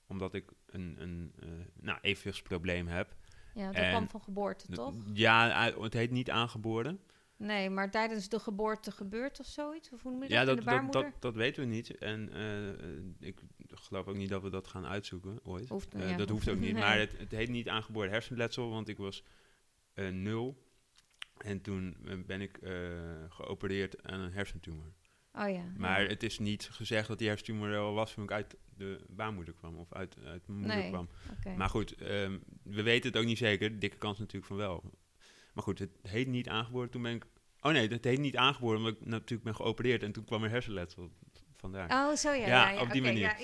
omdat 0.08 0.34
ik 0.34 0.52
een, 0.66 0.96
een 1.02 1.34
eh, 1.40 1.50
nou, 1.74 2.00
evenwichtsprobleem 2.02 2.88
heb. 2.88 3.16
Ja, 3.54 3.66
dat 3.66 3.76
En- 3.76 3.90
kwam 3.90 4.10
van 4.10 4.22
geboorte, 4.22 4.68
toch? 4.68 4.96
Ja, 5.14 5.72
het 5.82 5.94
heet 5.94 6.12
niet 6.12 6.30
aangeboren. 6.30 7.00
Nee, 7.46 7.70
maar 7.70 7.92
tijdens 7.92 8.30
de 8.30 8.40
geboorte 8.40 8.92
gebeurt 8.92 9.40
of 9.40 9.46
zoiets? 9.46 9.92
Of 9.92 10.02
hoe 10.02 10.12
noem 10.12 10.24
je 10.24 10.30
dat? 10.30 10.38
Ja, 10.38 10.46
dat, 10.46 10.58
de 10.58 10.64
dat, 10.64 10.92
dat, 10.92 11.06
dat 11.20 11.36
weten 11.36 11.64
we 11.64 11.70
niet. 11.70 11.98
En 11.98 12.34
eh, 12.34 13.28
ik 13.28 13.40
geloof 13.68 14.08
ook 14.08 14.18
niet 14.18 14.30
dat 14.30 14.42
we 14.42 14.50
dat 14.50 14.68
gaan 14.68 14.86
uitzoeken 14.86 15.40
ooit. 15.44 15.70
Hoeft- 15.70 15.94
Eh, 15.94 16.10
ja. 16.10 16.18
Dat 16.18 16.30
hoeft 16.30 16.50
ook 16.50 16.60
niet. 16.60 16.74
Nee. 16.74 16.82
Maar 16.84 17.00
het, 17.00 17.18
het 17.18 17.32
heet 17.32 17.50
niet 17.50 17.70
aangeboren 17.70 18.10
hersenletsel, 18.10 18.70
want 18.70 18.88
ik 18.88 18.98
was 18.98 19.24
eh, 19.94 20.10
nul. 20.10 20.72
En 21.38 21.62
toen 21.62 21.98
ben 22.26 22.42
ik 22.42 22.60
geopereerd 23.30 24.04
aan 24.04 24.20
een 24.20 24.32
hersentumor. 24.34 24.94
Oh 25.34 25.50
ja. 25.50 25.64
Maar 25.78 26.02
ja. 26.02 26.08
het 26.08 26.24
is 26.24 26.40
niet 26.40 26.70
gezegd 26.72 27.08
dat 27.08 27.18
die 27.18 27.28
hersentumor 27.28 27.70
er 27.70 27.80
al 27.80 27.94
was 27.94 28.14
toen 28.14 28.24
ik 28.24 28.32
uit 28.32 28.56
de 28.78 29.06
baarmoeder 29.10 29.54
kwam. 29.54 29.76
Of 29.78 29.94
uit, 29.94 30.16
uit 30.26 30.48
mijn 30.48 30.60
moeder 30.60 30.78
Nee. 30.78 30.90
kwam. 30.90 31.10
Oké. 31.38 31.56
Maar 31.56 31.70
goed, 31.70 31.96
ehm, 31.96 32.38
we 32.64 32.82
weten 32.84 33.10
het 33.12 33.20
ook 33.20 33.26
niet 33.26 33.38
zeker. 33.38 33.80
Dikke 33.80 33.98
kans 33.98 34.18
natuurlijk 34.20 34.46
van 34.46 34.58
wel. 34.58 34.84
Maar 35.54 35.64
goed, 35.64 35.80
het 35.80 35.92
heet 36.02 36.28
niet 36.28 36.48
aangeboren. 36.50 36.90
Toen 36.90 37.02
ben 37.02 37.16
ik... 37.16 37.26
Oh 37.64 37.72
nee, 37.72 37.88
het 37.88 38.04
heet 38.04 38.20
niet 38.20 38.38
aangeboren 38.38 38.78
omdat 38.78 38.94
ik 38.94 39.06
natuurlijk 39.06 39.44
ben 39.44 39.56
geopereerd. 39.56 40.04
En 40.04 40.12
toen 40.12 40.26
kwam 40.26 40.44
er 40.44 40.50
hersenletsel. 40.50 41.10
Vandaar. 41.58 41.90
Oh, 41.90 42.16
zo 42.16 42.32
ja. 42.32 42.36
Ja, 42.36 42.46
Ja, 42.48 42.70
ja, 42.70 42.82
op 42.82 42.92
die 42.92 43.02
manier. 43.02 43.36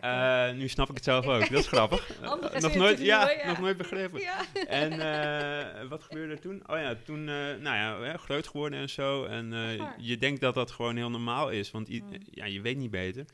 Ja. 0.00 0.48
Eh, 0.48 0.54
nu 0.56 0.68
snap 0.68 0.88
ik 0.88 0.94
het 0.94 1.04
zelf 1.04 1.26
ook. 1.26 1.40
Dat 1.50 1.58
is 1.60 1.66
grappig. 1.76 2.20
Eh, 2.20 2.60
nog, 2.60 2.74
nooit, 2.74 2.98
ja, 3.00 3.30
nog 3.46 3.58
nooit 3.58 3.76
begrepen. 3.76 4.20
Ja. 4.20 4.40
En 4.68 4.90
eh, 5.00 5.88
wat 5.88 6.02
gebeurde 6.02 6.32
er 6.32 6.40
toen? 6.40 6.62
Oh 6.70 6.78
ja, 6.78 6.96
toen, 7.04 7.24
nou 7.24 7.62
ja, 8.04 8.16
groot 8.16 8.46
geworden 8.48 8.78
en 8.78 8.90
zo. 8.90 9.24
En 9.24 9.52
je 9.98 10.16
denkt 10.18 10.40
dat 10.40 10.54
dat 10.54 10.70
gewoon 10.70 10.96
heel 10.96 11.10
normaal 11.10 11.50
is, 11.50 11.70
want 11.70 11.88
i- 11.88 12.00
Mm. 12.02 12.12
ja, 12.30 12.44
je 12.44 12.60
weet 12.60 12.76
niet 12.76 12.90
beter. 12.90 13.24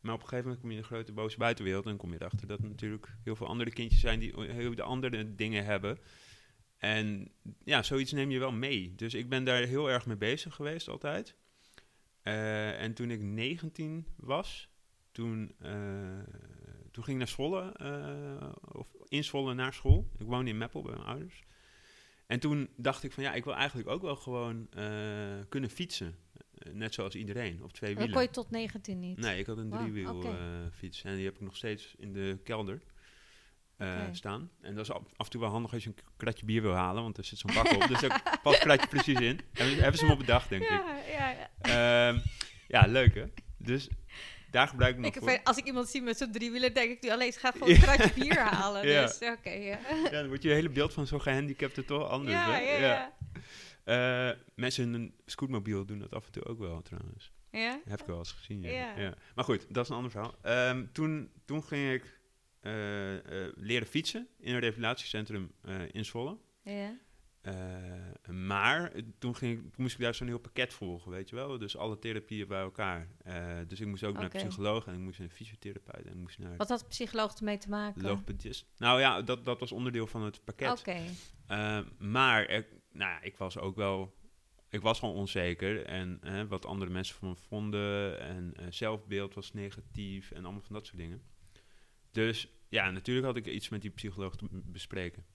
Maar 0.00 0.14
op 0.14 0.20
een 0.22 0.28
gegeven 0.28 0.44
moment 0.44 0.60
kom 0.60 0.70
je 0.70 0.76
in 0.76 0.82
de 0.82 0.88
grote 0.88 1.12
boze 1.12 1.38
buitenwereld 1.38 1.86
en 1.86 1.96
kom 1.96 2.10
je 2.12 2.16
erachter 2.20 2.46
dat 2.46 2.58
er 2.58 2.68
natuurlijk 2.68 3.08
heel 3.24 3.36
veel 3.36 3.46
andere 3.46 3.70
kindjes 3.70 4.00
zijn 4.00 4.18
die 4.18 4.32
heel 4.40 4.74
de 4.74 4.82
andere 4.82 5.34
dingen 5.34 5.64
hebben. 5.64 5.98
En 6.82 7.32
ja, 7.64 7.82
zoiets 7.82 8.12
neem 8.12 8.30
je 8.30 8.38
wel 8.38 8.52
mee. 8.52 8.94
Dus 8.94 9.14
ik 9.14 9.28
ben 9.28 9.44
daar 9.44 9.62
heel 9.62 9.90
erg 9.90 10.06
mee 10.06 10.16
bezig 10.16 10.54
geweest 10.54 10.88
altijd. 10.88 11.36
Eh, 12.22 12.82
en 12.82 12.94
toen 12.94 13.10
ik 13.10 13.20
19 13.20 14.06
was, 14.16 14.68
toen, 15.12 15.54
eh, 15.58 15.72
toen 16.90 17.04
ging 17.04 17.08
ik 17.08 17.16
naar 17.16 17.28
Zwolle, 17.28 17.72
eh, 17.72 18.52
of 18.72 18.88
in 19.08 19.24
Zwolle 19.24 19.54
naar 19.54 19.72
school. 19.72 20.10
Ik 20.18 20.26
woonde 20.26 20.50
in 20.50 20.58
Meppel 20.58 20.82
bij 20.82 20.92
mijn 20.92 21.06
ouders. 21.06 21.42
En 22.26 22.40
toen 22.40 22.68
dacht 22.76 23.02
ik 23.02 23.12
van 23.12 23.22
ja, 23.22 23.34
ik 23.34 23.44
wil 23.44 23.54
eigenlijk 23.54 23.88
ook 23.88 24.02
wel 24.02 24.16
gewoon 24.16 24.68
kunnen 25.48 25.70
fietsen. 25.70 26.16
Net 26.72 26.94
zoals 26.94 27.14
iedereen, 27.14 27.62
op 27.62 27.72
twee 27.72 27.90
Dat 27.90 27.98
wielen. 27.98 28.14
kon 28.14 28.22
je 28.26 28.30
tot 28.30 28.50
19 28.50 29.00
niet. 29.00 29.18
Nee, 29.18 29.38
ik 29.38 29.46
had 29.46 29.58
een 29.58 29.70
Wauw, 29.70 29.82
driewiel 29.82 30.34
fiets. 30.72 31.02
En 31.02 31.14
die 31.14 31.24
heb 31.24 31.34
ik 31.34 31.40
nog 31.40 31.56
steeds 31.56 31.94
in 31.98 32.12
de 32.12 32.38
kelder 32.44 32.82
eh, 33.82 34.02
Oké. 34.06 34.14
staan. 34.14 34.50
En 34.60 34.74
dat 34.74 34.84
is 34.84 34.92
af, 34.92 35.02
en 35.16 35.30
toe 35.30 35.40
wel 35.40 35.50
handig 35.50 35.72
als 35.72 35.82
je 35.84 35.88
een 35.88 35.96
kratje 36.16 36.44
bier 36.46 36.62
wil 36.62 36.72
halen, 36.74 37.02
want 37.02 37.18
er 37.18 37.24
zit 37.24 37.38
zo'n 37.38 37.54
bak 37.54 37.72
op. 37.72 37.88
dus 37.88 38.00
daar 38.00 38.38
past 38.42 38.56
het 38.56 38.64
kratje 38.64 38.88
precies 38.88 39.20
in. 39.20 39.40
Hebben, 39.52 39.76
hebben 39.76 39.98
ze 39.98 40.04
hem 40.04 40.12
op 40.12 40.18
bedacht, 40.18 40.48
denk 40.48 40.62
ik. 40.62 40.68
ja, 40.68 40.96
ja, 41.10 41.30
ja. 41.30 42.08
Ehm, 42.08 42.18
ja, 42.68 42.86
leuk 42.86 43.14
hè? 43.14 43.24
Dus 43.56 43.88
daar 44.50 44.68
gebruik 44.68 44.94
ik 44.94 45.00
nog 45.00 45.14
Ik 45.14 45.20
voor. 45.22 45.40
als 45.44 45.56
ik 45.56 45.64
iemand 45.64 45.88
zie 45.88 46.02
met 46.02 46.16
zo'n 46.18 46.32
driewieler, 46.32 46.74
denk 46.74 46.90
ik 46.90 47.02
nu 47.02 47.10
alleen, 47.10 47.32
ga 47.32 47.50
gewoon 47.50 47.68
Ja. 47.68 47.74
een 47.74 47.80
kratje 47.80 48.12
bier 48.14 48.38
halen. 48.54 48.88
Ja. 48.88 49.02
Dus 49.06 49.18
oké, 49.28 49.50
ja. 49.50 49.78
Ja, 50.04 50.10
dan 50.10 50.28
wordt 50.28 50.42
je 50.42 50.50
hele 50.50 50.68
beeld 50.70 50.92
van 50.92 51.06
zo'n 51.06 51.20
gehandicapte 51.20 51.84
toch 51.84 52.08
anders. 52.08 52.32
Ja, 52.34 52.50
hè? 52.52 52.58
ja, 52.58 52.78
ja. 52.78 53.12
Eh, 54.30 54.36
mensen 54.54 54.84
in 54.84 54.94
een 54.94 55.14
scootmobiel 55.26 55.84
doen 55.84 55.98
dat 55.98 56.14
af 56.14 56.26
en 56.26 56.32
toe 56.32 56.44
ook 56.44 56.58
wel 56.58 56.82
trouwens. 56.82 57.32
Ja? 57.50 57.80
Heb 57.84 58.00
ik 58.00 58.06
wel 58.06 58.18
eens 58.18 58.32
gezien. 58.32 58.62
Ja. 58.62 58.70
Ja. 58.70 58.92
Ja. 58.96 59.14
Maar 59.34 59.44
goed, 59.44 59.66
dat 59.68 59.84
is 59.84 59.90
een 59.90 59.96
ander 59.96 60.10
verhaal. 60.10 60.34
Ehm, 60.42 60.84
toen, 60.92 61.30
toen 61.44 61.64
ging 61.64 61.92
ik 61.92 62.20
leren 63.54 63.86
fietsen 63.86 64.28
in 64.38 64.54
een 64.54 64.60
revalidatiecentrum 64.60 65.52
eh 65.62 65.80
in 65.92 66.04
Zwolle. 66.04 66.38
Ja. 66.62 66.98
Eh, 67.42 67.54
maar 68.34 68.92
eh, 68.92 69.02
toen, 69.18 69.36
ging 69.36 69.60
toen 69.60 69.72
moest 69.76 69.94
ik 69.94 70.00
daar 70.00 70.14
zo'n 70.14 70.26
heel 70.26 70.38
pakket 70.38 70.72
volgen, 70.72 71.10
weet 71.10 71.28
je 71.28 71.36
wel. 71.36 71.58
Dus 71.58 71.76
alle 71.76 71.98
therapieën 71.98 72.48
bij 72.48 72.60
elkaar. 72.60 73.08
Eh, 73.24 73.58
dus 73.68 73.80
ik 73.80 73.86
moest 73.86 74.04
ook 74.04 74.14
naar 74.14 74.22
een 74.22 74.30
psycholoog 74.30 74.86
en 74.86 74.94
ik 74.94 75.00
moest 75.00 75.18
naar 75.18 75.28
een 75.28 75.34
fysiotherapeut 75.34 76.06
en 76.06 76.12
ik 76.12 76.18
moest 76.18 76.38
naar 76.38 76.56
Wat 76.56 76.68
had 76.68 76.88
psycholoog 76.88 77.34
ermee 77.34 77.58
te 77.58 77.68
maken? 77.68 78.02
logopedist. 78.02 78.66
Nou 78.76 79.00
ja, 79.00 79.22
dat, 79.22 79.44
dat 79.44 79.60
was 79.60 79.72
onderdeel 79.72 80.06
van 80.06 80.22
het 80.22 80.44
pakket. 80.44 80.78
Oké. 80.78 81.00
Eh, 81.46 81.80
maar 81.98 82.48
ik, 82.48 82.66
nou, 82.92 83.10
ja, 83.10 83.22
ik 83.22 83.36
was 83.36 83.58
ook 83.58 83.76
wel. 83.76 84.14
Ik 84.68 84.80
was 84.80 84.98
gewoon 84.98 85.14
onzeker. 85.14 85.84
En 85.86 86.18
eh, 86.22 86.42
wat 86.42 86.66
andere 86.66 86.90
mensen 86.90 87.14
van 87.14 87.28
me 87.28 87.36
vonden. 87.36 88.20
En 88.20 88.52
eh, 88.56 88.66
zelfbeeld 88.70 89.34
was 89.34 89.52
negatief. 89.52 90.30
En 90.30 90.44
allemaal 90.44 90.62
van 90.62 90.74
dat 90.74 90.86
soort 90.86 90.98
dingen. 90.98 91.22
Dus 92.12 92.48
ja, 92.68 92.90
natuurlijk 92.90 93.26
had 93.26 93.36
ik 93.36 93.46
iets 93.46 93.68
met 93.68 93.82
die 93.82 93.90
psycholoog 93.90 94.36
te 94.36 94.46
bespreken. 94.64 95.26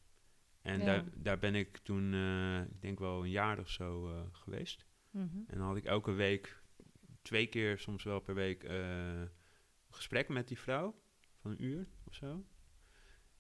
En 0.62 0.80
Ja. 0.80 0.86
daar, 0.86 1.04
daar 1.16 1.40
ben 1.40 1.56
ik 1.56 1.78
toen, 1.78 2.14
eh, 2.14 2.62
ik 2.62 2.82
denk 2.82 3.00
wel 3.00 3.24
een 3.24 3.30
jaar 3.30 3.60
of 3.60 3.70
zo 3.70 4.10
eh, 4.10 4.22
geweest. 4.32 4.86
Mhm. 5.12 5.38
En 5.48 5.58
dan 5.58 5.68
had 5.68 5.78
ik 5.78 5.86
elke 5.86 6.12
week, 6.12 6.62
twee 7.22 7.48
keer 7.48 7.80
soms 7.80 8.04
wel 8.04 8.20
per 8.20 8.34
week, 8.36 8.64
eh, 8.64 9.20
een 9.20 9.30
gesprek 9.90 10.28
met 10.30 10.48
die 10.48 10.60
vrouw. 10.60 11.02
Van 11.42 11.52
een 11.52 11.64
uur 11.64 11.88
of 12.04 12.14
zo. 12.14 12.46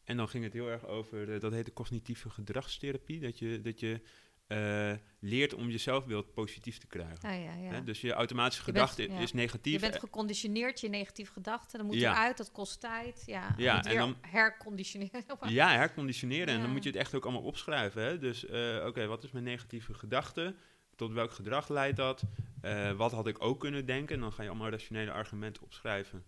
En 0.04 0.18
dan 0.18 0.28
ging 0.30 0.44
het 0.44 0.54
heel 0.54 0.70
erg 0.70 0.86
over, 0.86 1.40
dat 1.40 1.52
heette 1.52 1.74
cognitieve 1.74 2.30
gedragstherapie. 2.30 3.20
Dat 3.20 3.40
je, 3.40 3.62
dat 3.62 3.80
je 3.80 4.02
eh, 4.48 4.94
leert 5.20 5.54
om 5.54 5.70
je 5.70 5.78
zelfbeeld 5.78 6.34
positief 6.34 6.78
te 6.78 6.88
krijgen. 6.88 7.30
Ah, 7.30 7.44
ja, 7.44 7.54
ja. 7.54 7.72
Hè? 7.72 7.84
Dus 7.84 8.02
je 8.02 8.14
automatische 8.14 8.64
Je 8.66 8.72
bent- 8.72 8.90
gedachte 8.90 9.22
is 9.24 9.34
negatief. 9.34 9.74
Je 9.74 9.80
bent 9.80 10.00
geconditioneerd, 10.00 10.80
je 10.80 10.90
negatieve 10.90 11.32
gedachten. 11.32 11.78
Dan 11.78 11.88
moet 11.88 11.96
Ja. 11.96 12.12
eruit, 12.12 12.38
dat 12.38 12.52
kost 12.52 12.80
tijd. 12.80 13.24
Ja, 13.26 13.54
Ja, 13.58 13.84
en 13.84 13.98
dan- 13.98 14.16
herconditioneren. 14.22 15.24
Ja, 15.48 15.70
herconditioneren. 15.72 16.48
En 16.54 16.62
dan 16.62 16.72
moet 16.72 16.84
je 16.84 16.90
het 16.90 16.98
echt 17.00 17.16
ook 17.16 17.24
allemaal 17.24 17.42
opschrijven. 17.44 18.02
Hè? 18.04 18.20
Dus, 18.20 18.46
eh, 18.46 18.84
oké, 18.86 19.06
wat 19.08 19.24
is 19.24 19.32
mijn 19.32 19.44
negatieve 19.44 19.94
gedachte? 19.94 20.56
Tot 20.96 21.12
welk 21.12 21.32
gedrag 21.32 21.70
leidt 21.70 21.98
dat? 21.98 22.24
Eh, 22.62 22.92
wat 22.92 23.12
had 23.12 23.28
ik 23.28 23.44
ook 23.44 23.60
kunnen 23.60 23.86
denken? 23.86 24.16
En 24.16 24.22
dan 24.22 24.34
ga 24.34 24.44
je 24.44 24.50
allemaal 24.50 24.70
rationele 24.70 25.12
argumenten 25.12 25.64
opschrijven. 25.64 26.24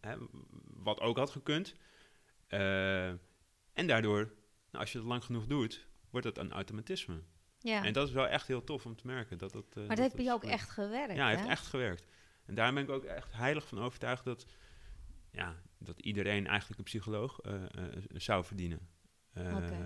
Hè? 0.00 0.16
Wat 0.66 1.00
ook 1.00 1.16
had 1.16 1.30
gekund. 1.30 1.74
En 3.72 3.86
daardoor, 3.86 4.24
nou, 4.70 4.84
als 4.84 4.92
je 4.92 4.98
het 4.98 5.06
lang 5.06 5.24
genoeg 5.24 5.46
doet, 5.46 5.86
wordt 6.10 6.26
het 6.26 6.38
een 6.38 6.52
automatisme. 6.52 7.22
Ja. 7.66 7.84
En 7.84 7.92
dat 7.92 8.08
is 8.08 8.14
wel 8.14 8.26
echt 8.28 8.46
heel 8.46 8.64
tof 8.64 8.86
om 8.86 8.96
te 8.96 9.06
merken. 9.06 9.38
Dat, 9.38 9.52
dat, 9.52 9.64
eh, 9.70 9.76
maar 9.76 9.88
dat 9.88 9.98
heeft 9.98 10.14
bij 10.14 10.24
jou 10.24 10.36
ook 10.36 10.50
echt 10.50 10.70
gewerkt, 10.70 11.16
Ja, 11.16 11.28
heeft 11.28 11.42
hè? 11.42 11.48
echt 11.48 11.66
gewerkt. 11.66 12.04
En 12.44 12.54
daar 12.54 12.72
ben 12.72 12.82
ik 12.82 12.90
ook 12.90 13.04
echt 13.04 13.32
heilig 13.32 13.68
van 13.68 13.78
overtuigd 13.80 14.24
dat, 14.24 14.46
ja, 15.30 15.54
dat 15.78 16.00
iedereen 16.00 16.46
eigenlijk 16.46 16.78
een 16.78 16.84
psycholoog 16.84 17.40
eh, 17.40 17.54
eh, 17.54 17.68
zou 18.14 18.44
verdienen. 18.44 18.88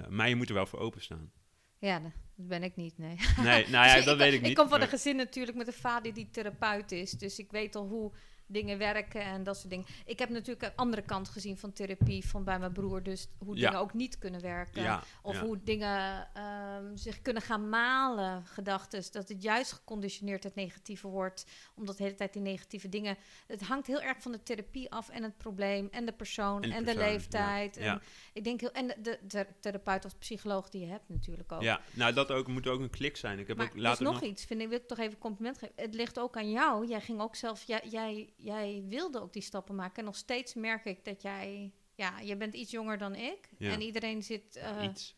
Maar 0.08 0.28
je 0.28 0.36
moet 0.36 0.48
er 0.48 0.54
wel 0.54 0.66
voor 0.66 0.78
openstaan. 0.78 1.32
Ja, 1.78 1.98
dat 2.00 2.12
ben 2.34 2.62
ik 2.62 2.76
niet, 2.76 2.98
nee. 2.98 3.16
Nee, 3.36 3.68
nou 3.68 3.86
ja, 3.86 3.94
Dus 3.96 4.04
dat 4.04 4.14
ik, 4.14 4.20
weet 4.20 4.32
ik 4.32 4.40
niet. 4.40 4.50
Ik 4.50 4.56
kom 4.56 4.68
van 4.68 4.78
maar- 4.78 4.86
een 4.86 4.92
gezin 4.92 5.16
natuurlijk 5.16 5.56
met 5.56 5.66
een 5.66 5.72
vader 5.72 6.14
die 6.14 6.30
therapeut 6.30 6.92
is. 6.92 7.10
Dus 7.10 7.38
ik 7.38 7.50
weet 7.50 7.74
al 7.76 7.86
hoe 7.88 8.12
dingen 8.50 8.78
werken 8.78 9.20
en 9.22 9.42
dat 9.42 9.56
soort 9.56 9.70
dingen. 9.70 9.86
Ik 10.04 10.18
heb 10.18 10.28
natuurlijk 10.28 10.62
een 10.62 10.76
andere 10.76 11.02
kant 11.02 11.28
gezien 11.28 11.56
van 11.58 11.72
therapie 11.72 12.26
van 12.26 12.44
bij 12.44 12.58
mijn 12.58 12.72
broer. 12.72 13.02
Dus 13.02 13.28
hoe 13.38 13.56
Ja. 13.56 13.66
dingen 13.66 13.80
ook 13.80 13.94
niet 13.94 14.18
kunnen 14.18 14.40
werken. 14.40 14.82
ja, 14.82 15.02
Of 15.22 15.34
ja. 15.34 15.44
hoe 15.44 15.58
dingen 15.62 16.28
ehm, 16.34 16.96
zich 16.96 17.22
kunnen 17.22 17.42
gaan 17.42 17.68
malen, 17.68 18.46
gedachten. 18.46 19.02
Dat 19.12 19.28
het 19.28 19.42
juist 19.42 19.72
geconditioneerd 19.72 20.44
het 20.44 20.54
negatieve 20.54 21.08
wordt. 21.08 21.46
Omdat 21.74 21.96
de 21.96 22.02
hele 22.02 22.14
tijd 22.14 22.32
die 22.32 22.42
negatieve 22.42 22.88
dingen... 22.88 23.16
Het 23.46 23.62
hangt 23.62 23.86
heel 23.86 24.00
erg 24.00 24.22
van 24.22 24.32
de 24.32 24.42
therapie 24.42 24.90
af 24.90 25.08
en 25.08 25.22
het 25.22 25.38
probleem 25.38 25.88
en 25.90 26.04
de 26.06 26.12
persoon 26.12 26.62
en, 26.62 26.72
En 26.72 26.84
de 26.84 26.96
leeftijd. 26.96 27.76
En, 27.76 28.02
ik 28.32 28.44
denk 28.44 28.60
heel, 28.60 28.72
en 28.72 28.86
de, 28.86 28.94
de, 29.02 29.18
de 29.26 29.46
therapeut 29.60 30.04
of 30.04 30.18
psycholoog 30.18 30.68
die 30.68 30.80
je 30.80 30.86
hebt 30.86 31.08
natuurlijk 31.08 31.52
ook. 31.52 31.62
Ja, 31.62 31.80
nou 31.92 32.12
dat 32.12 32.30
ook, 32.30 32.46
moet 32.46 32.66
ook 32.66 32.80
een 32.80 32.90
klik 32.90 33.16
zijn. 33.16 33.38
Ik 33.38 33.46
heb 33.46 33.56
maar 33.56 33.66
ook 33.66 33.72
er 33.72 33.78
is 33.78 33.84
later 33.84 34.04
nog, 34.04 34.12
nog... 34.12 34.22
iets, 34.22 34.44
vind 34.44 34.60
ik, 34.60 34.68
wil 34.68 34.78
ik 34.78 34.86
toch 34.86 34.98
even 34.98 35.18
compliment 35.18 35.58
geven. 35.58 35.74
Het 35.76 35.94
ligt 35.94 36.18
ook 36.18 36.36
aan 36.36 36.50
jou. 36.50 36.86
Jij 36.86 37.00
ging 37.00 37.20
ook 37.20 37.36
zelf, 37.36 37.62
jij, 37.62 37.82
jij, 37.90 38.32
jij 38.42 38.84
wilde 38.88 39.20
ook 39.20 39.32
die 39.32 39.42
stappen 39.42 39.74
maken. 39.74 39.96
En 39.96 40.04
nog 40.04 40.16
steeds 40.16 40.54
merk 40.54 40.84
ik 40.84 41.04
dat 41.04 41.22
jij, 41.22 41.72
ja, 41.94 42.18
je 42.18 42.36
bent 42.36 42.54
iets 42.54 42.70
jonger 42.70 42.98
dan 42.98 43.14
ik. 43.14 43.48
Ja. 43.58 43.72
En 43.72 43.80
iedereen 43.80 44.22
zit, 44.22 44.56
eh 44.56 44.82
Iets. 44.82 45.14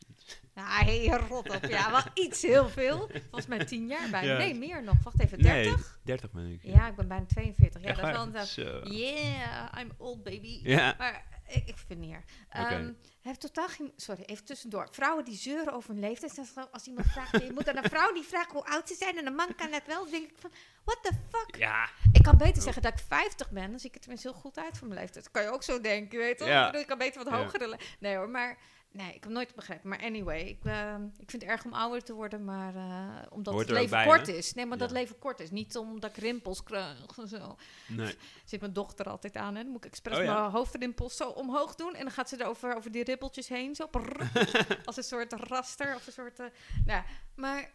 nou, 0.55 0.85
hey, 0.85 1.07
rot 1.29 1.51
op. 1.55 1.65
Ja, 1.69 1.91
wel 1.91 2.25
iets 2.25 2.43
heel 2.43 2.69
veel. 2.69 3.09
Volgens 3.13 3.47
mij 3.47 3.65
tien 3.65 3.87
jaar 3.87 4.11
bijna. 4.11 4.33
Ja. 4.33 4.39
Nee, 4.39 4.55
meer 4.55 4.83
nog. 4.83 5.03
Wacht 5.03 5.21
even, 5.21 5.43
30? 5.43 5.77
Nee, 5.77 5.85
30 6.03 6.31
ben 6.31 6.47
ik. 6.53 6.63
Ja, 6.63 6.89
ik 6.89 6.97
ben 6.97 7.09
bijna 7.09 7.27
42. 7.27 7.83
Ja, 7.83 7.89
Echt 7.89 8.01
dat 8.01 8.35
is 8.35 8.55
wel 8.55 8.67
een... 8.67 8.93
Yeah, 9.01 9.81
I'm 9.81 9.91
old 9.99 10.23
baby. 10.23 10.61
Ja. 10.63 10.95
Maar 10.99 11.32
ik, 11.55 11.69
ik 11.69 11.77
vind 11.87 12.01
neer. 12.01 12.25
Oké. 12.49 12.59
Ehm, 12.59 12.93
heeft 13.21 13.41
totaal 13.41 13.69
geen... 13.69 13.93
Sorry, 13.97 14.23
even 14.23 14.45
tussendoor. 14.45 14.89
Vrouwen 14.91 15.25
die 15.25 15.37
zeuren 15.37 15.73
over 15.73 15.91
hun 15.91 16.01
leeftijd. 16.01 16.41
Als, 16.71 16.87
iemand 16.87 17.07
vraagt... 17.07 17.31
je 17.31 17.53
moet 17.53 17.69
aan 17.69 17.77
een 17.77 17.91
vrouw 17.91 18.13
die 18.13 18.23
vraagt 18.23 18.51
hoe 18.51 18.65
oud 18.65 18.89
ze 18.89 18.95
zijn... 18.95 19.19
en 19.19 19.27
een 19.27 19.35
man 19.35 19.55
kan 19.55 19.73
het 19.73 19.87
wel. 19.87 20.11
Denk 20.11 20.31
ik 20.31 20.37
van... 20.39 20.51
What 20.85 20.99
the 21.03 21.13
fuck? 21.31 21.57
Ja, 21.57 21.89
Ik 22.13 22.23
kan 22.23 22.37
beter 22.37 22.63
zeggen 22.63 22.83
dat 22.83 22.93
ik 22.93 23.05
50 23.09 23.51
ben. 23.51 23.71
Dan 23.71 23.79
zie 23.79 23.89
ik 23.89 23.95
er 23.95 24.01
tenminste 24.01 24.29
heel 24.29 24.39
goed 24.41 24.59
uit 24.59 24.79
voor 24.79 24.89
mijn 24.89 25.01
leeftijd. 25.01 25.25
Dat 25.25 25.33
kan 25.33 25.43
je 25.43 25.51
ook 25.51 25.63
zo 25.63 25.81
denken, 25.81 26.19
je 26.19 26.25
weet 26.25 26.39
toch? 26.39 26.49
Ja. 26.49 26.73
Ik 26.73 26.87
kan 26.87 26.99
beter 26.99 27.25
wat 27.25 27.33
hogere... 27.33 27.79
Nee 28.01 28.17
hoor, 28.17 28.29
maar... 28.29 28.59
Nee, 28.93 29.15
ik 29.15 29.23
heb 29.23 29.33
nooit 29.33 29.55
begrepen. 29.55 29.89
Maar 29.89 30.01
anyway, 30.01 30.41
ik, 30.41 30.65
ehm, 30.65 31.05
ik 31.05 31.31
vind 31.31 31.43
het 31.43 31.51
erg 31.51 31.65
om 31.65 31.73
ouder 31.73 32.03
te 32.03 32.13
worden, 32.13 32.45
maar 32.45 32.75
eh, 32.75 33.27
omdat 33.31 33.53
Hoort 33.53 33.69
het 33.69 33.77
leven 33.77 33.91
bij, 33.91 34.07
kort 34.07 34.27
hè? 34.27 34.33
is. 34.33 34.55
Nee, 34.55 34.67
maar 34.67 34.79
dat 34.79 34.91
leven 34.91 35.19
kort 35.19 35.41
is. 35.41 35.51
Niet 35.51 35.77
omdat 35.77 36.11
ik 36.11 36.17
rimpels 36.17 36.63
krijg 36.63 36.99
zo 37.27 37.57
nee. 37.89 38.15
zit 38.45 38.61
mijn 38.61 38.73
dochter 38.73 39.07
altijd 39.07 39.37
aan. 39.37 39.57
En 39.57 39.63
dan 39.63 39.73
moet 39.73 39.85
ik 39.85 39.91
expres 39.91 40.19
Oh 40.19 40.25
ja? 40.25 40.41
mijn 40.41 40.53
hoofdrimpels 40.53 41.17
zo 41.17 41.29
omhoog 41.29 41.75
doen. 41.75 41.95
En 41.95 42.03
dan 42.03 42.11
gaat 42.13 42.29
ze 42.29 42.37
er 42.37 42.47
over, 42.47 42.77
over 42.77 42.93
die 42.93 43.05
ribbeltjes 43.05 43.49
heen. 43.49 43.75
Zo 43.75 43.89
als 44.85 44.97
een 44.97 45.05
soort 45.05 45.33
raster. 45.33 45.95
Of 45.95 46.07
een 46.07 46.13
soort... 46.13 46.41
eh, 46.41 46.47
nou, 46.85 47.03
maar 47.35 47.71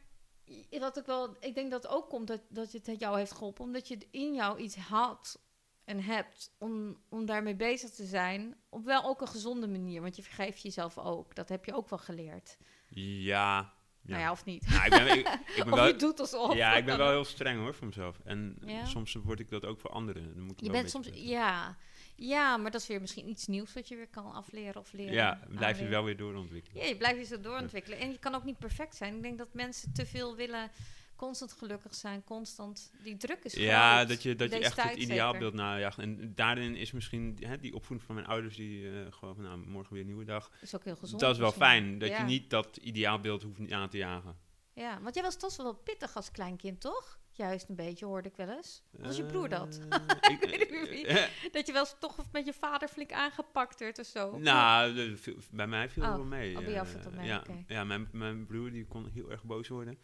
wat 0.70 0.98
ik 0.98 1.06
wel... 1.06 1.36
Ik 1.40 1.56
denk 1.56 1.72
dat 1.72 1.84
het 1.84 1.92
ook 1.92 2.10
komt 2.10 2.28
dat, 2.28 2.42
dat 2.50 2.72
het 2.72 3.00
jou 3.00 3.18
heeft 3.18 3.32
geholpen. 3.32 3.64
Omdat 3.64 3.88
je 3.88 4.08
in 4.12 4.34
jou 4.34 4.60
iets 4.60 4.76
had 4.76 5.40
en 5.88 6.04
hebt 6.04 6.52
om, 6.58 6.98
om 7.10 7.26
daarmee 7.26 7.56
bezig 7.56 7.90
te 7.90 8.06
zijn. 8.06 8.56
Op 8.70 8.86
wel 8.86 9.04
ook 9.04 9.22
een 9.22 9.28
gezonde 9.28 9.68
manier. 9.68 10.02
Want 10.02 10.16
je 10.16 10.24
vergeeft 10.24 10.62
jezelf 10.62 10.98
ook. 10.98 11.36
Dat 11.36 11.50
heb 11.50 11.66
je 11.66 11.74
ook 11.74 11.90
wel 11.90 12.00
geleerd. 12.00 12.58
Ja. 12.90 13.74
Nou 14.02 14.22
ja, 14.22 14.32
of 14.32 14.46
niet. 14.46 14.70
Nou, 14.70 14.84
ik 14.84 14.90
ben, 14.90 15.08
ik, 15.18 15.28
ik 15.56 15.64
ben 15.64 15.76
wel, 15.76 15.88
je 15.88 15.96
doet 15.96 16.20
alsof. 16.20 16.56
ja, 16.56 16.76
ik 16.76 16.86
ben 16.86 16.98
wel 16.98 17.10
heel 17.10 17.26
streng 17.26 17.60
hoor 17.60 17.74
voor 17.76 17.88
mezelf. 17.88 18.20
En 18.24 18.58
Ja? 18.66 18.86
soms 18.86 19.14
word 19.14 19.40
ik 19.40 19.50
dat 19.50 19.66
ook 19.66 19.80
voor 19.80 19.90
anderen. 19.90 20.36
Dan 20.36 20.44
moet 20.44 20.52
ik 20.52 20.66
Je 20.66 20.72
bent 20.72 20.90
soms... 20.90 21.10
Ja. 21.14 21.78
ja, 22.16 22.58
maar 22.58 22.72
dat 22.72 22.82
is 22.82 22.88
weer 22.88 23.02
misschien 23.02 23.30
iets 23.30 23.48
nieuws 23.48 23.74
wat 23.74 23.88
je 23.88 23.96
weer 23.96 24.08
kan 24.10 24.34
afleren 24.34 24.82
of 24.82 24.92
leren. 24.92 25.14
Ja, 25.14 25.40
blijf 25.50 25.80
je 25.80 25.88
wel 25.88 26.04
weer 26.04 26.18
doorontwikkelen. 26.18 26.82
Ja, 26.84 26.88
je 26.88 26.98
blijft 26.98 27.20
je 27.20 27.26
zo 27.36 27.42
doorontwikkelen. 27.42 28.00
En 28.00 28.12
je 28.12 28.20
kan 28.20 28.36
ook 28.36 28.44
niet 28.44 28.60
perfect 28.60 28.96
zijn. 28.96 29.16
Ik 29.16 29.22
denk 29.22 29.38
dat 29.38 29.54
mensen 29.54 29.94
te 29.94 30.06
veel 30.06 30.36
willen 30.36 30.72
constant 31.18 31.52
gelukkig 31.54 31.94
zijn, 31.96 32.24
constant. 32.24 32.92
Die 33.04 33.18
druk 33.18 33.44
is 33.44 33.54
Ja, 33.54 33.96
groot. 33.96 34.08
dat 34.08 34.24
je, 34.24 34.36
dat 34.36 34.52
je 34.52 34.60
echt 34.60 34.82
het 34.84 34.96
ideaalbeeld 34.96 35.54
najaagt. 35.54 35.98
En 35.98 36.32
daarin 36.36 36.76
is 36.76 36.92
misschien 36.92 37.38
hè, 37.40 37.58
die 37.60 37.74
opvoeding 37.74 38.04
van 38.08 38.16
mijn 38.16 38.28
ouders, 38.28 38.56
die 38.56 38.90
eh, 38.90 39.12
gewoon 39.12 39.36
van 39.36 39.44
nou, 39.44 39.58
morgen 39.58 39.92
weer 39.94 40.02
een 40.02 40.08
nieuwe 40.08 40.26
dag. 40.26 40.52
is 40.62 40.76
ook 40.76 40.84
heel 40.84 40.96
gezond. 40.96 41.22
dat 41.22 41.32
is 41.32 41.38
wel 41.38 41.48
misschien. 41.48 41.68
fijn, 41.68 42.00
dat 42.00 42.10
Ja. 42.10 42.18
je 42.18 42.24
niet 42.24 42.50
dat 42.50 42.78
ideaalbeeld 42.78 43.44
hoeft 43.44 43.72
aan 43.72 43.90
te 43.90 43.98
jagen. 43.98 44.36
Ja, 44.74 45.00
want 45.02 45.14
jij 45.16 45.24
was 45.24 45.38
toch 45.38 45.56
wel 45.58 45.74
pittig 45.74 46.16
als 46.16 46.32
kleinkind, 46.32 46.82
toch? 46.82 47.20
Juist 47.32 47.70
een 47.70 47.76
beetje, 47.76 48.06
hoorde 48.06 48.30
ik 48.30 48.36
wel 48.36 48.50
eens. 48.50 48.84
Was 48.92 49.18
je 49.18 49.26
broer 49.26 49.50
dat? 49.50 49.80
Eh, 49.90 50.32
ik, 50.32 50.70
weet 50.70 50.90
niet 50.92 51.06
eh, 51.06 51.24
Dat 51.52 51.68
je 51.68 51.74
wel 51.74 51.82
eens 51.82 51.96
toch 52.00 52.26
met 52.32 52.46
je 52.46 52.54
vader 52.54 52.88
flink 52.88 53.12
aangepakt 53.12 53.80
werd 53.80 54.00
of 54.00 54.06
zo. 54.06 54.38
nou, 54.38 54.94
de- 54.94 55.38
bij 55.52 55.68
mij 55.68 55.90
viel 55.90 56.04
het 56.04 56.12
Oh, 56.12 56.18
wel 56.18 56.26
mee. 56.28 56.58
oh, 56.58 56.64
bij 56.64 56.74
jou 56.74 56.86
eh, 56.86 56.92
viel 56.92 57.00
het 57.02 57.10
wel 57.10 57.20
mee, 57.20 57.28
Ja, 57.28 57.44
ja 57.68 57.84
mijn, 57.84 58.08
mijn 58.12 58.46
broer 58.46 58.72
die 58.72 58.86
kon 58.86 59.08
heel 59.14 59.32
erg 59.32 59.44
boos 59.44 59.68
worden. 59.68 59.98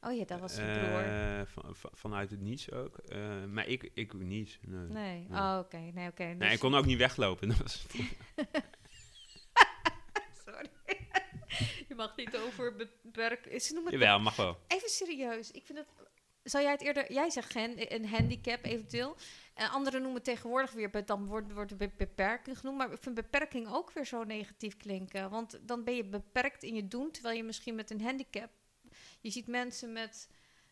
Oh 0.00 0.16
ja, 0.16 0.24
dat 0.24 0.40
was 0.40 0.54
je 0.56 0.62
broer. 0.62 1.02
Eh, 1.04 1.40
van, 1.46 1.76
van- 1.76 1.90
vanuit 1.94 2.30
het 2.30 2.40
niets 2.40 2.70
ook. 2.72 2.96
Eh, 2.98 3.44
maar 3.44 3.66
ik, 3.66 3.90
ik 3.94 4.12
niet. 4.12 4.58
Nee. 4.66 5.26
Oh, 5.30 5.56
oké. 5.64 5.76
Nee, 5.76 6.08
oké. 6.08 6.22
Nee, 6.24 6.36
dus- 6.36 6.52
ik 6.52 6.58
kon 6.58 6.74
ook 6.74 6.84
niet 6.86 6.98
weglopen. 6.98 7.48
Dat 7.48 7.58
was 7.58 7.86
Sorry. 10.46 10.70
je 11.88 11.94
mag 11.96 12.16
niet 12.16 12.36
over 12.36 12.74
beperken. 12.76 13.60
Ze 13.60 13.72
noemen 13.74 13.92
het 13.92 14.00
Jawel, 14.00 14.20
mag 14.20 14.36
wel. 14.36 14.58
Even 14.66 14.88
serieus. 14.88 15.50
Ik 15.50 15.66
vind 15.66 15.78
het. 15.78 15.86
Zou 16.42 16.62
jij 16.64 16.72
het 16.72 16.82
eerder. 16.82 17.12
Jij 17.12 17.30
zegt 17.30 17.52
gen, 17.52 17.94
een 17.94 18.06
handicap 18.08 18.64
eventueel. 18.64 19.16
En 19.54 19.68
anderen 19.70 20.02
noemen 20.02 20.22
tegenwoordig 20.22 20.72
weer. 20.72 21.04
Dan 21.06 21.26
wordt, 21.26 21.52
wordt 21.52 21.76
be- 21.76 21.90
beperking 21.96 22.58
genoemd. 22.58 22.78
Maar 22.78 22.92
ik 22.92 22.98
vind 23.02 23.14
beperking 23.14 23.68
ook 23.72 23.92
weer 23.92 24.06
zo 24.06 24.24
negatief 24.24 24.76
klinken. 24.76 25.30
Want 25.30 25.58
dan 25.62 25.84
ben 25.84 25.94
je 25.94 26.04
beperkt 26.04 26.62
in 26.62 26.74
je 26.74 26.88
doen. 26.88 27.10
Terwijl 27.10 27.36
je 27.36 27.42
misschien 27.44 27.74
met 27.74 27.90
een 27.90 28.00
handicap. 28.02 28.50
Je 29.20 29.30
ziet 29.30 29.46
mensen 29.46 29.92
met. 29.92 30.28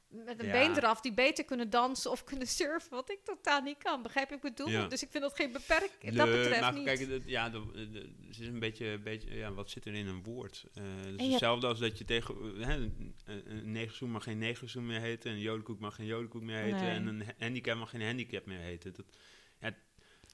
Met 0.08 0.40
een 0.40 0.46
Ja. 0.46 0.52
been 0.52 0.76
eraf 0.76 1.00
die 1.00 1.12
beter 1.12 1.44
kunnen 1.44 1.70
dansen 1.70 2.11
of 2.11 2.24
kunnen 2.30 2.46
surfen, 2.46 2.90
wat 2.90 3.11
ik 3.11 3.18
totaal 3.24 3.61
niet 3.62 3.78
kan. 3.78 4.02
Begrijp 4.02 4.28
je 4.30 4.34
wat 4.37 4.44
ik 4.44 4.54
bedoel? 4.56 4.72
Ja. 4.72 4.87
Dus 4.87 5.02
ik 5.02 5.11
vind 5.11 5.22
dat 5.22 5.34
geen 5.37 5.52
beperking. 5.52 6.14
Dat 6.14 6.26
betreft 6.26 6.61
maar 6.61 6.72
niet. 6.72 6.84
kijk, 6.84 7.08
dat- 7.08 7.22
ja, 7.24 7.50
het 7.52 8.06
is 8.30 8.38
een 8.38 8.58
beetje, 8.58 8.87
een 8.87 9.02
beetje, 9.02 9.34
ja, 9.34 9.52
wat 9.52 9.70
zit 9.70 9.84
er 9.87 9.94
in 9.94 10.06
een 10.06 10.22
woord? 10.22 10.64
Eh 10.74 10.82
het 11.04 11.20
is 11.20 11.28
hetzelfde 11.30 11.66
als 11.66 11.78
dat 11.78 11.98
je 11.98 12.04
tegen, 12.04 12.34
hè, 12.61 12.74
een, 12.76 13.14
een 13.24 13.72
negerzoen 13.72 14.11
mag 14.11 14.22
geen 14.22 14.38
negerzoen 14.38 14.87
meer 14.87 15.00
heten, 15.00 15.30
een 15.32 15.40
jodenkoek 15.40 15.78
mag 15.80 15.94
geen 15.94 16.06
jodenkoek 16.06 16.42
meer 16.42 16.58
heten 16.62 16.80
Nee. 16.80 16.90
en 16.90 17.06
een 17.06 17.22
ha- 17.24 17.34
handicap 17.38 17.76
mag 17.78 17.90
geen 17.90 18.02
handicap 18.02 18.46
meer 18.46 18.58
heten. 18.61 18.94
Dat, 18.94 19.06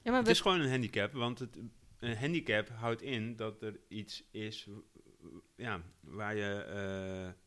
ja, 0.03 0.11
maar 0.11 0.19
het 0.19 0.27
is 0.29 0.41
gewoon 0.41 0.59
een 0.59 0.69
handicap, 0.69 1.13
want 1.13 1.39
het, 1.39 1.57
een 1.99 2.17
handicap 2.17 2.69
houdt 2.69 3.01
in 3.01 3.35
dat 3.35 3.61
er 3.61 3.79
iets 3.87 4.23
is 4.31 4.67
ja, 5.55 5.81
waar 6.01 6.35
je, 6.35 6.53
eh, 6.53 7.43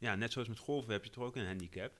ja, 0.00 0.14
net 0.14 0.32
zoals 0.32 0.48
met 0.48 0.58
golven 0.58 0.92
heb 0.92 1.04
je 1.04 1.10
toch 1.10 1.24
ook 1.24 1.36
een 1.36 1.46
handicap. 1.46 1.92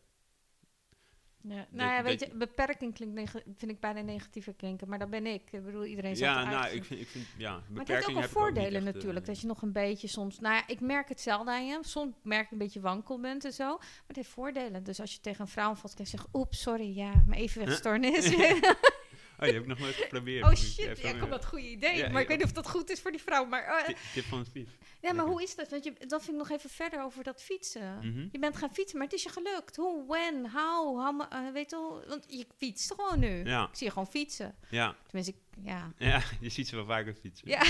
Ja. 1.42 1.66
Nou 1.70 1.90
ja, 1.90 2.02
weet 2.02 2.20
je- 2.20 2.26
je, 2.26 2.34
beperking 2.34 2.94
klinkt 2.94 3.30
vind 3.56 3.70
ik 3.70 3.80
bijna 3.80 4.00
negatieve 4.00 4.52
klinken, 4.52 4.88
maar 4.88 4.98
dat 4.98 5.10
ben 5.10 5.26
ik. 5.26 5.52
Ik 5.52 5.64
bedoel, 5.64 5.84
iedereen 5.84 6.16
zegt 6.16 6.32
Ja, 6.34 6.50
nou, 6.50 6.74
ik 6.74 6.84
vind, 6.84 7.00
ik 7.00 7.08
vind, 7.08 7.26
ja, 7.36 7.50
Maar 7.50 7.60
het 7.60 7.66
heeft 7.68 7.80
ook 7.80 7.86
beperking 7.86 8.14
wel 8.14 8.24
ook 8.24 8.30
voordelen 8.30 8.86
echt, 8.86 8.94
natuurlijk. 8.94 9.20
eh, 9.20 9.26
Dat 9.32 9.40
je 9.40 9.46
nog 9.46 9.62
een 9.62 9.72
beetje 9.72 10.08
soms... 10.08 10.38
Nou 10.38 10.54
ja, 10.54 10.66
ik 10.66 10.80
merk 10.80 11.08
het 11.08 11.20
zelden 11.20 11.54
aan 11.54 11.66
je. 11.66 11.78
Soms 11.80 12.14
merk 12.22 12.44
ik 12.44 12.50
een 12.50 12.58
beetje 12.58 12.80
wankel 12.80 13.20
bent 13.20 13.44
en 13.44 13.52
zo. 13.52 13.76
Maar 13.76 14.04
het 14.06 14.16
heeft 14.16 14.28
voordelen. 14.28 14.82
Dus 14.84 15.00
als 15.00 15.12
je 15.14 15.20
tegen 15.20 15.40
een 15.40 15.48
vrouw 15.48 15.74
valt 15.74 15.98
en 15.98 16.06
zegt... 16.06 16.26
Oeps, 16.32 16.60
sorry, 16.60 16.96
ja, 16.96 17.22
mijn 17.26 17.40
evenwichtstoornis. 17.40 18.34
Oh, 19.40 19.46
die 19.46 19.52
heb 19.52 19.62
ik 19.62 19.68
nog 19.68 19.78
nooit 19.78 19.94
geprobeerd. 19.94 20.44
oh 20.44 20.50
ik 20.50 20.56
shit, 20.56 20.98
ja, 20.98 21.12
eh, 21.12 21.20
kom 21.20 21.30
dat 21.30 21.44
goede 21.44 21.68
idee. 21.70 21.96
Ja, 21.96 22.08
maar 22.08 22.22
ik 22.22 22.28
weet 22.28 22.36
niet 22.36 22.46
of 22.46 22.52
dat 22.52 22.68
goed 22.68 22.90
is 22.90 23.00
voor 23.00 23.10
die 23.10 23.20
vrouw. 23.22 23.44
Maar, 23.44 23.62
eh, 23.64 23.94
Tip, 24.12 24.24
van 24.24 24.44
Steve. 24.44 24.70
ja, 25.00 25.12
maar 25.12 25.24
hoe 25.26 25.42
is 25.42 25.54
dat? 25.56 25.70
Want 25.70 25.84
je, 25.84 25.92
dat 26.06 26.22
vind 26.24 26.32
ik 26.32 26.48
nog 26.48 26.50
even 26.58 26.70
verder 26.70 27.02
over 27.02 27.24
dat 27.24 27.42
fietsen. 27.42 27.96
Mhm. 27.96 28.28
Je 28.32 28.38
bent 28.38 28.56
gaan 28.56 28.72
fietsen, 28.74 28.98
maar 28.98 29.06
het 29.06 29.16
is 29.16 29.22
je 29.22 29.28
gelukt. 29.28 29.76
Hoe, 29.76 30.04
when, 30.06 30.50
how, 30.50 31.20
eh, 31.30 31.52
weet 31.52 31.70
je 31.70 31.76
wel? 31.76 32.04
Want 32.08 32.24
je 32.28 32.46
fietst 32.58 32.94
gewoon 32.94 33.18
nu. 33.18 33.44
Ja, 33.44 33.62
Ik 33.68 33.76
zie 33.76 33.86
je 33.86 33.92
gewoon 33.92 34.08
fietsen. 34.08 34.54
ja. 34.70 34.96
Tenminste, 35.06 35.32
ik, 35.34 35.64
ja. 35.66 35.92
Ja, 35.98 36.22
je 36.40 36.48
ziet 36.48 36.68
ze 36.68 36.76
wel 36.76 36.86
vaker 36.86 37.14
fietsen. 37.14 37.48
Ja. 37.48 37.62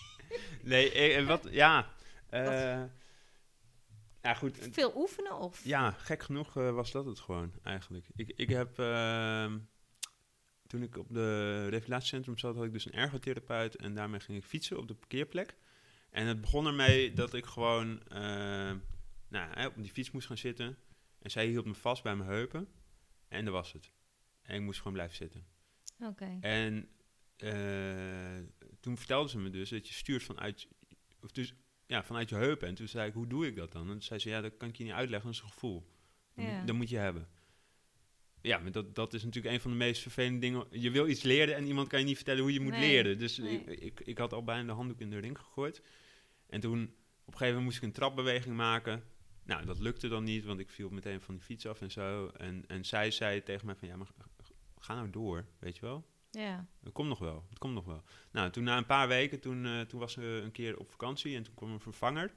nee, 0.62 0.92
eh, 0.92 1.16
en 1.16 1.26
wat, 1.26 1.46
ja. 1.50 1.90
eh, 2.30 2.82
ja, 4.22 4.34
goed. 4.34 4.58
eh, 4.58 4.68
Veel 4.72 4.92
oefenen 4.96 5.38
of? 5.38 5.60
Ja, 5.64 5.90
gek 5.90 6.22
genoeg 6.22 6.56
eh, 6.56 6.70
was 6.74 6.90
dat 6.90 7.04
het 7.06 7.20
gewoon 7.20 7.52
eigenlijk. 7.62 8.06
Ik, 8.16 8.32
ik 8.36 8.48
heb, 8.48 8.78
ehm, 8.78 9.58
toen 10.72 10.82
ik 10.82 10.96
op 10.96 11.06
de 11.08 11.68
revalidatiecentrum 11.68 12.38
zat, 12.38 12.54
had 12.54 12.64
ik 12.64 12.72
dus 12.72 12.84
een 12.86 12.92
ergotherapeut 12.92 13.76
en 13.76 13.94
daarmee 13.94 14.20
ging 14.20 14.38
ik 14.38 14.44
fietsen 14.44 14.78
op 14.78 14.88
de 14.88 14.94
parkeerplek. 14.94 15.56
En 16.10 16.26
het 16.26 16.40
begon 16.40 16.66
ermee 16.66 17.12
dat 17.12 17.34
ik 17.34 17.46
gewoon 17.46 18.02
eh, 18.08 18.18
nou, 19.28 19.50
hè, 19.54 19.66
op 19.66 19.74
die 19.76 19.90
fiets 19.90 20.10
moest 20.10 20.26
gaan 20.26 20.38
zitten. 20.38 20.78
En 21.18 21.30
zij 21.30 21.46
hield 21.46 21.64
me 21.64 21.74
vast 21.74 22.02
bij 22.02 22.16
mijn 22.16 22.28
heupen. 22.30 22.68
En 23.28 23.44
dat 23.44 23.54
was 23.54 23.72
het. 23.72 23.92
En 24.42 24.54
ik 24.54 24.60
moest 24.60 24.78
gewoon 24.78 24.92
blijven 24.92 25.16
zitten. 25.16 25.46
Oké. 26.00 26.38
En 26.40 26.88
eh, 27.36 28.38
toen 28.80 28.96
vertelde 28.98 29.28
ze 29.28 29.38
me 29.38 29.50
dus 29.50 29.70
dat 29.70 29.88
je 29.88 29.94
stuurt 29.94 30.22
vanuit, 30.22 30.68
of 31.22 31.30
dus, 31.30 31.54
ja, 31.86 32.02
vanuit 32.04 32.28
je 32.28 32.34
heupen. 32.34 32.68
En 32.68 32.74
toen 32.74 32.88
zei 32.88 33.08
ik, 33.08 33.14
hoe 33.14 33.26
doe 33.26 33.46
ik 33.46 33.56
dat 33.56 33.72
dan? 33.72 33.82
En 33.86 33.92
toen 33.92 34.02
zei 34.02 34.20
ze, 34.20 34.28
ja, 34.28 34.40
dat 34.40 34.56
kan 34.56 34.68
ik 34.68 34.76
je 34.76 34.84
niet 34.84 34.92
uitleggen, 34.92 35.28
dat 35.28 35.38
is 35.38 35.44
een 35.44 35.52
gevoel. 35.52 35.80
Dat, 36.34 36.44
Ja. 36.44 36.56
moet, 36.56 36.66
dat 36.66 36.76
moet 36.76 36.88
je 36.88 36.96
hebben. 36.98 37.28
Ja, 38.42 38.58
maar 38.58 38.72
dat, 38.72 38.94
dat 38.94 39.14
is 39.14 39.24
natuurlijk 39.24 39.54
een 39.54 39.60
van 39.60 39.70
de 39.70 39.76
meest 39.76 40.02
vervelende 40.02 40.38
dingen. 40.38 40.66
Je 40.70 40.90
wil 40.90 41.08
iets 41.08 41.22
leren 41.22 41.54
en 41.56 41.66
iemand 41.66 41.88
kan 41.88 41.98
je 41.98 42.04
niet 42.04 42.16
vertellen 42.16 42.42
hoe 42.42 42.52
je 42.52 42.60
moet 42.60 42.72
Nee, 42.72 42.80
leren. 42.80 43.18
Dus 43.18 43.38
nee. 43.38 43.64
ik, 43.64 43.80
ik, 43.80 44.00
ik 44.00 44.18
had 44.18 44.32
al 44.32 44.44
bijna 44.44 44.66
de 44.66 44.72
handdoek 44.72 45.00
in 45.00 45.10
de 45.10 45.18
ring 45.18 45.38
gegooid. 45.38 45.82
En 46.46 46.60
toen, 46.60 46.82
op 46.82 46.88
een 47.32 47.32
gegeven 47.32 47.46
moment 47.46 47.64
moest 47.64 47.76
ik 47.76 47.82
een 47.82 47.92
trapbeweging 47.92 48.56
maken. 48.56 49.02
Nou, 49.44 49.66
dat 49.66 49.78
lukte 49.78 50.08
dan 50.08 50.24
niet, 50.24 50.44
want 50.44 50.60
ik 50.60 50.70
viel 50.70 50.88
meteen 50.88 51.20
van 51.20 51.34
die 51.34 51.44
fiets 51.44 51.66
af 51.66 51.80
en 51.80 51.90
zo. 51.90 52.28
En, 52.28 52.64
en 52.66 52.84
zij 52.84 53.10
zei 53.10 53.42
tegen 53.42 53.66
mij 53.66 53.74
van, 53.74 53.88
ja, 53.88 53.96
maar 53.96 54.08
ga 54.78 54.94
nou 54.94 55.10
door, 55.10 55.46
weet 55.58 55.74
je 55.76 55.80
wel. 55.80 56.10
Ja. 56.30 56.66
Het 56.82 56.92
komt 56.92 57.08
nog 57.08 57.18
wel, 57.18 57.44
het 57.48 57.58
komt 57.58 57.74
nog 57.74 57.84
wel. 57.84 58.02
Nou, 58.30 58.50
toen 58.50 58.64
na 58.64 58.76
een 58.76 58.86
paar 58.86 59.08
weken, 59.08 59.40
toen, 59.40 59.66
eh, 59.66 59.80
toen 59.80 60.00
was 60.00 60.12
ze 60.12 60.22
een 60.22 60.50
keer 60.50 60.78
op 60.78 60.90
vakantie 60.90 61.36
en 61.36 61.42
toen 61.42 61.54
kwam 61.54 61.70
een 61.70 61.80
vervanger. 61.80 62.32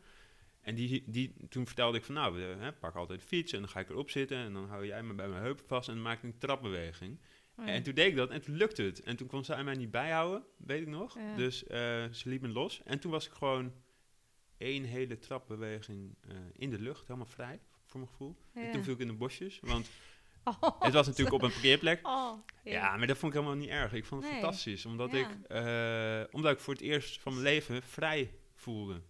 En 0.66 0.76
die, 0.76 1.04
die, 1.06 1.34
toen 1.50 1.66
vertelde 1.66 1.98
ik 1.98 2.04
van, 2.04 2.16
nou, 2.16 2.42
hè, 2.42 2.74
pak 2.74 2.96
altijd 2.96 3.20
de 3.20 3.26
fiets 3.28 3.52
en 3.52 3.60
dan 3.60 3.70
ga 3.70 3.80
ik 3.80 3.90
erop 3.90 4.10
zitten 4.10 4.38
en 4.38 4.54
dan 4.54 4.68
hou 4.68 4.86
jij 4.86 5.04
me 5.04 5.14
bij 5.14 5.28
mijn 5.28 5.42
heupen 5.42 5.66
vast 5.68 5.88
en 5.88 5.94
dan 5.94 6.04
maak 6.04 6.18
ik 6.18 6.24
een 6.24 6.38
trapbeweging. 6.38 7.20
Oh 7.58 7.66
ja. 7.66 7.72
En 7.72 7.84
toen 7.84 7.94
deed 7.94 8.08
ik 8.08 8.16
dat 8.16 8.30
en 8.30 8.42
toen 8.42 8.56
lukte 8.56 8.84
het. 8.84 9.04
En 9.04 9.16
toen 9.16 9.28
kon 9.28 9.46
zij 9.46 9.64
mij 9.64 9.76
niet 9.76 9.92
bijhouden, 9.92 10.44
weet 10.58 10.82
ik 10.82 10.88
nog. 10.88 11.18
Ja. 11.18 11.36
Dus 11.36 11.64
eh, 11.64 12.04
ze 12.12 12.30
liet 12.30 12.42
me 12.42 12.48
los. 12.48 12.82
En 12.84 13.00
toen 13.00 13.12
was 13.12 13.26
ik 13.26 13.32
gewoon 13.32 13.74
één 14.58 14.84
hele 14.84 15.20
trapbeweging 15.20 16.16
eh, 16.28 16.36
in 16.54 16.70
de 16.70 16.80
lucht, 16.80 17.08
helemaal 17.08 17.30
vrij, 17.30 17.60
voor 17.86 18.00
mijn 18.00 18.12
gevoel. 18.12 18.36
En 18.54 18.72
toen 18.72 18.84
viel 18.84 18.94
ik 18.94 19.00
in 19.00 19.08
de 19.08 19.14
bosjes, 19.14 19.60
want 19.62 19.90
Oh, 20.44 20.82
het 20.82 20.94
was 20.94 21.08
natuurlijk 21.08 21.36
op 21.36 21.42
een 21.42 21.52
parkeerplek. 21.52 22.08
Oh, 22.08 22.40
Ja, 22.64 22.98
maar 22.98 23.08
dat 23.08 23.18
vond 23.18 23.34
ik 23.34 23.40
helemaal 23.40 23.60
niet 23.60 23.70
erg. 23.70 23.94
Ik 23.94 24.06
vond 24.06 24.22
het 24.24 24.32
Nee. 24.32 24.42
fantastisch. 24.42 24.86
Omdat, 24.86 25.14
ik, 25.14 25.28
eh, 25.48 26.22
omdat 26.32 26.52
ik 26.52 26.60
voor 26.60 26.74
het 26.74 26.82
eerst 26.84 27.20
van 27.22 27.32
mijn 27.34 27.44
leven 27.44 27.84
vrij 27.84 28.34
voelde. 28.56 29.02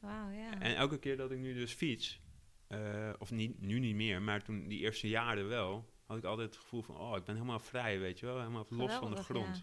Wauw, 0.00 0.30
ja. 0.30 0.60
En 0.60 0.76
elke 0.76 0.98
keer 0.98 1.16
dat 1.16 1.30
ik 1.30 1.38
nu 1.38 1.54
dus 1.54 1.72
fiets, 1.72 2.20
eh, 2.66 3.10
of 3.18 3.30
niet, 3.30 3.60
nu 3.60 3.78
niet 3.78 3.94
meer, 3.94 4.22
maar 4.22 4.42
toen 4.42 4.68
die 4.68 4.78
eerste 4.80 5.08
jaren 5.08 5.48
wel, 5.48 5.92
had 6.06 6.16
ik 6.16 6.24
altijd 6.24 6.48
het 6.48 6.58
gevoel 6.58 6.82
van, 6.82 6.96
oh, 6.96 7.16
ik 7.16 7.24
ben 7.24 7.34
helemaal 7.34 7.58
vrij, 7.58 7.98
weet 7.98 8.18
je 8.18 8.26
wel. 8.26 8.38
Helemaal 8.38 8.66
los 8.68 8.92
van 8.94 9.10
de 9.14 9.22
grond. 9.22 9.56
ja. 9.56 9.62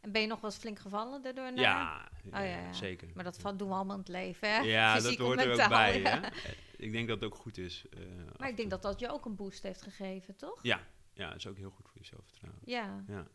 En 0.00 0.12
ben 0.12 0.20
je 0.20 0.26
nog 0.26 0.40
wel 0.40 0.50
eens 0.50 0.58
flink 0.60 0.78
gevallen 0.78 1.22
daardoor? 1.22 1.44
Ja, 1.44 1.50
naar? 1.50 2.10
ja, 2.22 2.40
Oh, 2.40 2.46
ja, 2.46 2.60
ja. 2.62 2.72
zeker. 2.72 3.08
Maar 3.14 3.24
dat 3.24 3.40
doen 3.56 3.68
we 3.68 3.74
allemaal 3.74 3.94
in 3.94 3.98
het 4.00 4.08
leven, 4.08 4.48
hè? 4.54 4.60
Ja, 4.60 4.94
Fysiek 4.94 5.18
dat 5.18 5.26
hoort 5.26 5.40
er 5.40 5.62
ook 5.62 5.68
bij. 5.68 6.00
ja. 6.00 6.20
Hè? 6.20 6.28
Ik 6.76 6.92
denk 6.92 7.08
dat 7.08 7.20
het 7.20 7.32
ook 7.32 7.38
goed 7.38 7.58
is. 7.58 7.84
eh, 7.90 8.00
Maar 8.38 8.48
ik 8.48 8.56
denk 8.56 8.70
dat 8.70 8.82
dat 8.82 9.00
je 9.00 9.10
ook 9.10 9.24
een 9.24 9.34
boost 9.36 9.62
heeft 9.62 9.82
gegeven, 9.82 10.36
toch? 10.36 10.58
Ja, 10.62 10.80
ja, 11.12 11.28
dat 11.28 11.36
is 11.36 11.46
ook 11.46 11.56
heel 11.56 11.70
goed 11.70 11.88
voor 11.88 11.98
je 12.00 12.06
zelfvertrouwen. 12.06 12.60
Ja. 12.64 13.04
Ja. 13.08 13.26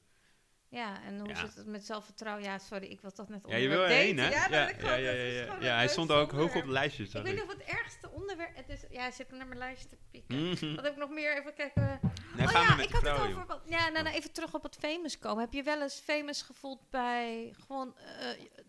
Ja, 0.69 1.03
en 1.03 1.19
hoe 1.19 1.27
Ja. 1.30 1.36
zit 1.36 1.56
het 1.56 1.65
met 1.67 1.86
zelfvertrouwen? 1.86 2.43
Ja, 2.43 2.58
sorry, 2.58 2.86
ik 2.88 3.01
was 3.01 3.15
dat 3.15 3.30
net 3.30 3.41
Ja, 3.47 3.56
je 3.56 3.67
wil 3.67 3.82
onderwerp 3.82 4.17
hè? 4.17 4.30
Ja, 4.30 4.47
ja, 4.49 4.97
ja, 4.97 5.12
ja, 5.12 5.58
ja, 5.60 5.75
hij 5.75 5.88
stond 5.88 6.12
ook 6.12 6.17
hoog 6.17 6.32
op 6.32 6.38
onderwerp. 6.39 6.63
het 6.63 6.73
lijstje. 6.73 7.03
Ik 7.03 7.12
weet 7.12 7.34
niet 7.34 7.43
of 7.43 7.49
het 7.49 7.63
ergste 7.63 8.10
onderwerp... 8.12 8.56
Het 8.56 8.69
is, 8.69 8.84
ja, 8.89 9.01
hij 9.01 9.12
zit 9.12 9.32
naar 9.32 9.47
mijn 9.47 9.60
lijstje 9.60 9.88
te 9.88 9.97
pieken. 10.12 10.49
Mhm. 10.49 10.75
Wat 10.75 10.84
heb 10.84 10.93
ik 10.93 10.99
nog 10.99 11.10
meer? 11.10 11.38
Even 11.38 11.53
kijken. 11.53 11.99
Nee, 12.36 12.45
oh 12.45 12.51
ja, 12.51 12.80
ik 12.80 12.89
had 12.89 13.01
vrouw, 13.01 13.17
het 13.17 13.27
over... 13.36 13.45
Wat, 13.45 13.62
ja, 13.65 13.89
nou, 13.89 14.03
nou, 14.03 14.15
even 14.15 14.32
terug 14.32 14.53
op 14.53 14.63
het 14.63 14.75
famous 14.75 15.19
komen. 15.19 15.43
Heb 15.43 15.53
je 15.53 15.63
wel 15.63 15.82
eens 15.82 15.95
famous 15.99 16.41
gevoeld 16.41 16.89
bij 16.89 17.53
gewoon 17.65 17.97
eh, 17.97 18.27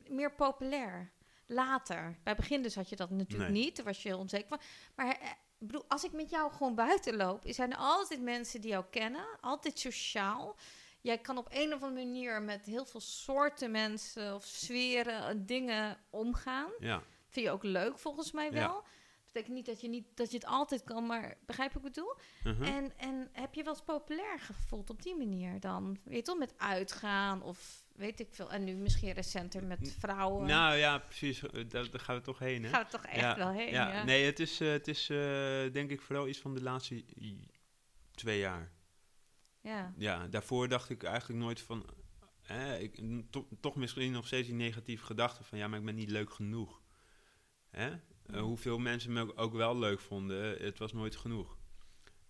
meer 0.09 0.33
populair? 0.33 1.11
Later. 1.47 2.19
Bij 2.23 2.35
begin 2.35 2.63
dus 2.63 2.75
had 2.75 2.89
je 2.89 2.97
dat 2.97 3.11
natuurlijk 3.11 3.51
Nee. 3.51 3.63
niet. 3.65 3.77
Daar 3.77 3.85
was 3.85 4.03
je 4.03 4.09
heel 4.09 4.19
onzeker 4.19 4.49
van. 4.49 4.61
Maar 4.95 5.09
ik 5.59 5.67
bedoel, 5.67 5.85
als 5.89 6.05
ik 6.05 6.13
met 6.13 6.31
jou 6.31 6.53
gewoon 6.53 6.75
buiten 6.75 7.17
loop... 7.17 7.43
zijn 7.47 7.71
er 7.73 7.79
altijd 7.79 8.21
mensen 8.23 8.61
die 8.61 8.71
jou 8.71 8.85
kennen. 8.91 9.27
Altijd 9.41 9.79
sociaal. 9.79 10.57
Jij 11.01 11.19
kan 11.19 11.39
op 11.39 11.47
een 11.51 11.73
of 11.75 11.83
andere 11.83 12.05
manier 12.07 12.43
met 12.43 12.65
heel 12.65 12.85
veel 12.85 13.01
soorten 13.01 13.71
mensen... 13.71 14.35
of 14.35 14.45
sferen, 14.45 15.29
eh, 15.29 15.35
dingen 15.37 15.97
omgaan. 16.11 16.71
Ja. 16.79 17.03
Vind 17.29 17.47
je 17.47 17.53
ook 17.53 17.63
leuk 17.63 17.99
volgens 17.99 18.33
mij 18.33 18.45
Ja. 18.45 18.51
wel. 18.53 18.85
betekent 19.33 19.55
niet 19.57 19.67
dat 19.67 19.81
je, 19.81 19.89
niet 19.89 20.05
dat 20.15 20.31
je 20.31 20.37
het 20.37 20.47
altijd 20.47 20.85
kan, 20.85 21.07
maar 21.07 21.37
begrijp 21.47 21.73
je 21.73 21.79
wat 21.81 21.89
ik 21.89 21.95
bedoel? 21.95 22.15
Mhm. 22.55 22.63
En, 22.63 22.93
en 22.97 23.29
heb 23.33 23.55
je 23.55 23.63
wel 23.63 23.73
eens 23.73 23.83
populair 23.83 24.39
gevoeld 24.41 24.91
op 24.91 25.03
die 25.03 25.17
manier 25.17 25.61
dan? 25.61 25.99
Weet 26.05 26.17
je 26.19 26.25
wel, 26.27 26.37
met 26.37 26.55
uitgaan 26.59 27.43
of 27.43 27.87
weet 27.95 28.21
ik 28.21 28.29
veel. 28.31 28.51
En 28.51 28.65
nu 28.65 28.75
misschien 28.75 29.13
recenter 29.13 29.65
met 29.65 29.95
vrouwen. 29.99 30.47
Nou 30.47 30.77
ja, 30.77 30.99
precies. 30.99 31.43
eh, 31.43 31.65
Daar, 31.69 31.91
daar 31.91 32.01
gaan 32.01 32.17
we 32.17 32.23
toch 32.23 32.39
heen, 32.39 32.63
hè? 32.65 32.69
Gaat 32.69 32.93
het 32.93 33.03
toch 33.03 33.11
echt 33.11 33.21
ja, 33.21 33.37
wel 33.37 33.51
heen? 33.51 33.71
ja. 33.73 33.93
Ja, 33.93 34.05
Nee, 34.05 34.25
het 34.25 34.41
is, 34.41 34.61
eh, 34.61 34.69
het 34.71 34.89
is 34.89 35.07
denk 35.73 35.91
ik 35.91 36.01
vooral 36.01 36.29
iets 36.29 36.39
van 36.39 36.55
de 36.55 36.63
laatste 36.63 37.05
twee 38.15 38.39
jaar. 38.39 38.71
Ja. 39.61 39.95
Ja, 39.97 40.29
daarvoor 40.29 40.69
dacht 40.69 40.91
ik 40.91 41.03
eigenlijk 41.03 41.41
nooit 41.41 41.61
van... 41.61 41.87
eh, 42.43 42.81
ik, 42.81 43.01
to- 43.31 43.49
toch 43.61 43.77
misschien 43.77 44.13
nog 44.13 44.27
steeds 44.27 44.47
die 44.47 44.57
negatieve 44.57 45.05
gedachte 45.05 45.45
van... 45.45 45.59
ja, 45.59 45.69
maar 45.69 45.79
ik 45.79 45.85
ben 45.85 45.95
niet 45.95 46.11
leuk 46.11 46.33
genoeg. 46.33 46.83
Eh, 47.71 47.95
hoeveel 48.33 48.79
mensen 48.79 49.13
me 49.13 49.37
ook, 49.37 49.53
wel 49.53 49.79
leuk 49.79 50.01
vonden, 50.01 50.63
het 50.63 50.79
was 50.79 50.93
nooit 50.93 51.17
genoeg. 51.17 51.59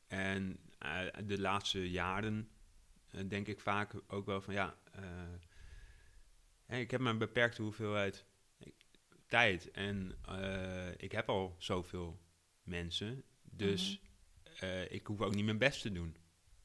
En 0.07 0.61
eh, 0.79 1.01
de 1.25 1.41
laatste 1.41 1.91
jaren 1.91 2.49
eh, 3.11 3.29
denk 3.29 3.47
ik 3.47 3.61
vaak 3.61 3.95
ook 4.07 4.27
wel 4.27 4.41
van... 4.41 4.55
ja, 4.55 4.79
ik 6.69 6.91
heb 6.91 7.01
maar 7.01 7.13
een 7.13 7.19
beperkte 7.19 7.63
hoeveelheid 7.63 8.27
tijd. 9.27 9.71
En 9.71 10.19
ik 10.97 11.13
heb 11.13 11.29
al 11.29 11.55
zoveel 11.59 12.21
mensen. 12.63 13.25
Dus 13.43 14.01
eh, 14.59 14.93
ik 14.93 15.07
hoef 15.07 15.21
ook 15.21 15.35
niet 15.35 15.45
mijn 15.45 15.59
best 15.59 15.83
te 15.83 15.93
doen 15.93 16.17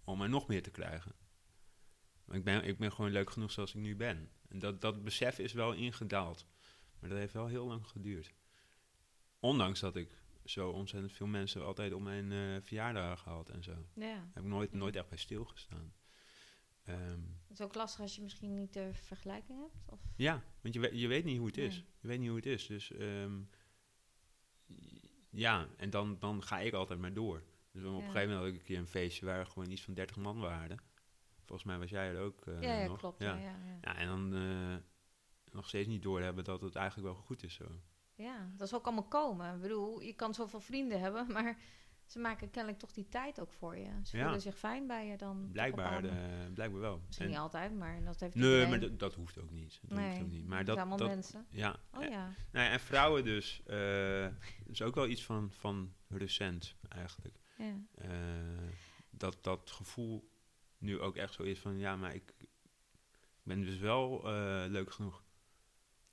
om 0.03 0.21
er 0.21 0.29
nog 0.29 0.47
meer 0.47 0.63
te 0.63 0.71
krijgen. 0.71 1.15
Maar 2.25 2.37
ik 2.37 2.43
ben, 2.43 2.63
ik 2.63 2.77
ben 2.77 2.91
gewoon 2.91 3.11
leuk 3.11 3.29
genoeg 3.29 3.51
zoals 3.51 3.75
ik 3.75 3.81
nu 3.81 3.95
ben. 3.95 4.29
En 4.47 4.59
dat, 4.59 4.81
dat 4.81 5.03
besef 5.03 5.39
is 5.39 5.53
wel 5.53 5.73
ingedaald. 5.73 6.45
Maar 6.99 7.09
dat 7.09 7.19
heeft 7.19 7.33
wel 7.33 7.47
heel 7.47 7.65
lang 7.67 7.87
geduurd. 7.87 8.33
Ondanks 9.39 9.79
dat 9.79 9.95
ik 9.95 10.17
zo 10.45 10.69
ontzettend 10.69 11.13
veel 11.13 11.27
mensen 11.27 11.65
altijd 11.65 11.93
op 11.93 12.01
mijn 12.01 12.31
eh 12.31 12.61
verjaardag 12.61 13.19
gehad 13.21 13.49
en 13.49 13.63
zo. 13.63 13.85
ja. 13.95 14.29
Heb 14.33 14.43
ik 14.43 14.49
nooit, 14.49 14.73
nooit 14.73 14.95
echt 14.95 15.09
bij 15.09 15.17
stilgestaan. 15.17 15.93
Ehm, 16.83 17.19
Het 17.47 17.59
is 17.59 17.61
ook 17.61 17.75
lastig 17.75 18.01
als 18.01 18.15
je 18.15 18.21
misschien 18.21 18.53
niet 18.53 18.73
de 18.73 18.89
vergelijking 18.93 19.59
hebt. 19.59 19.73
Of? 19.85 19.99
ja, 20.15 20.43
want 20.61 20.73
je, 20.73 20.79
weet- 20.79 20.99
je 20.99 21.07
weet 21.07 21.23
niet 21.23 21.37
hoe 21.37 21.47
het 21.47 21.57
is. 21.57 21.75
Nee. 21.75 21.85
Je 21.99 22.07
weet 22.07 22.19
niet 22.19 22.27
hoe 22.27 22.37
het 22.37 22.45
is. 22.45 22.65
Dus 22.67 22.91
ehm, 22.91 23.41
ja, 25.29 25.67
en 25.77 25.89
dan, 25.89 26.19
dan 26.19 26.43
ga 26.43 26.59
ik 26.59 26.73
altijd 26.73 26.99
maar 26.99 27.13
door. 27.13 27.43
Dus 27.73 27.83
op 27.83 27.93
een 27.93 28.01
gegeven 28.01 28.21
moment 28.21 28.37
had 28.39 28.47
ik 28.47 28.59
een 28.59 28.65
keer 28.65 28.77
een 28.77 28.87
feestje 28.87 29.25
waar 29.25 29.45
gewoon 29.45 29.71
iets 29.71 29.81
van 29.81 29.93
30 29.93 30.15
man 30.15 30.39
waren. 30.39 30.77
Volgens 31.39 31.63
mij 31.63 31.77
was 31.77 31.89
jij 31.89 32.09
er 32.09 32.19
ook 32.19 32.47
eh, 32.47 32.61
ja, 32.61 32.79
ja, 32.79 32.87
nog. 32.87 32.97
klopt. 32.97 33.19
Ja. 33.19 33.35
Ja. 33.35 33.55
Ja, 33.81 33.95
en 33.95 34.07
dan 34.07 34.33
eh, 34.35 34.75
nog 35.53 35.67
steeds 35.67 35.87
niet 35.87 36.01
doorhebben 36.03 36.43
dat 36.43 36.61
het 36.61 36.75
eigenlijk 36.75 37.13
wel 37.13 37.23
goed 37.23 37.43
is 37.43 37.53
zo. 37.53 37.65
Ja, 38.15 38.51
dat 38.57 38.67
is 38.67 38.73
ook 38.73 38.85
allemaal 38.85 39.07
komen. 39.07 39.55
Ik 39.55 39.61
bedoel, 39.61 40.01
je 40.01 40.13
kan 40.13 40.33
zoveel 40.33 40.59
vrienden 40.59 40.99
hebben, 40.99 41.31
maar 41.31 41.57
ze 42.05 42.19
maken 42.19 42.49
kennelijk 42.51 42.81
toch 42.81 42.91
die 42.91 43.09
tijd 43.09 43.39
ook 43.39 43.51
voor 43.53 43.77
je. 43.77 43.89
Ze 44.03 44.17
voelen 44.17 44.41
zich 44.41 44.57
fijn 44.57 44.87
bij 44.87 45.07
je 45.07 45.17
dan. 45.17 45.49
Blijkbaar, 45.51 46.03
eh, 46.05 46.13
blijkbaar 46.53 46.81
wel. 46.81 47.01
Misschien 47.05 47.25
En- 47.25 47.31
niet 47.31 47.41
altijd, 47.41 47.73
maar 47.73 48.03
dat 48.03 48.19
heeft 48.19 48.35
nee, 48.35 48.67
maar 48.67 48.79
dat- 48.79 48.99
dat 48.99 49.13
hoeft 49.13 49.37
ook 49.39 49.51
niet. 49.51 49.79
Dat 49.81 49.97
nee, 49.97 50.09
hoeft 50.09 50.21
ook 50.21 50.29
niet. 50.29 50.47
Maar 50.47 50.65
dat, 50.65 50.75
zijn 50.75 50.79
allemaal 50.89 51.07
dat, 51.07 51.15
mensen. 51.15 51.45
ja. 51.49 51.75
Oh 51.91 52.03
ja. 52.03 52.25
nou 52.51 52.65
ja, 52.65 52.71
en 52.71 52.79
vrouwen 52.79 53.23
dus, 53.23 53.61
eh 53.65 54.25
is 54.65 54.81
ook 54.81 54.95
wel 54.95 55.07
iets 55.07 55.23
van, 55.25 55.51
van 55.51 55.93
recent 56.07 56.75
eigenlijk. 56.89 57.41
Ja. 57.65 57.75
Eh, 57.95 58.69
dat 59.09 59.37
dat 59.43 59.71
gevoel 59.71 60.29
nu 60.77 60.99
ook 60.99 61.15
echt 61.15 61.33
zo 61.33 61.43
is 61.43 61.59
van, 61.59 61.77
ja, 61.77 61.95
maar 61.95 62.15
ik 62.15 62.33
ben 63.43 63.61
dus 63.61 63.77
wel 63.77 64.17
eh, 64.27 64.63
leuk 64.67 64.91
genoeg. 64.91 65.23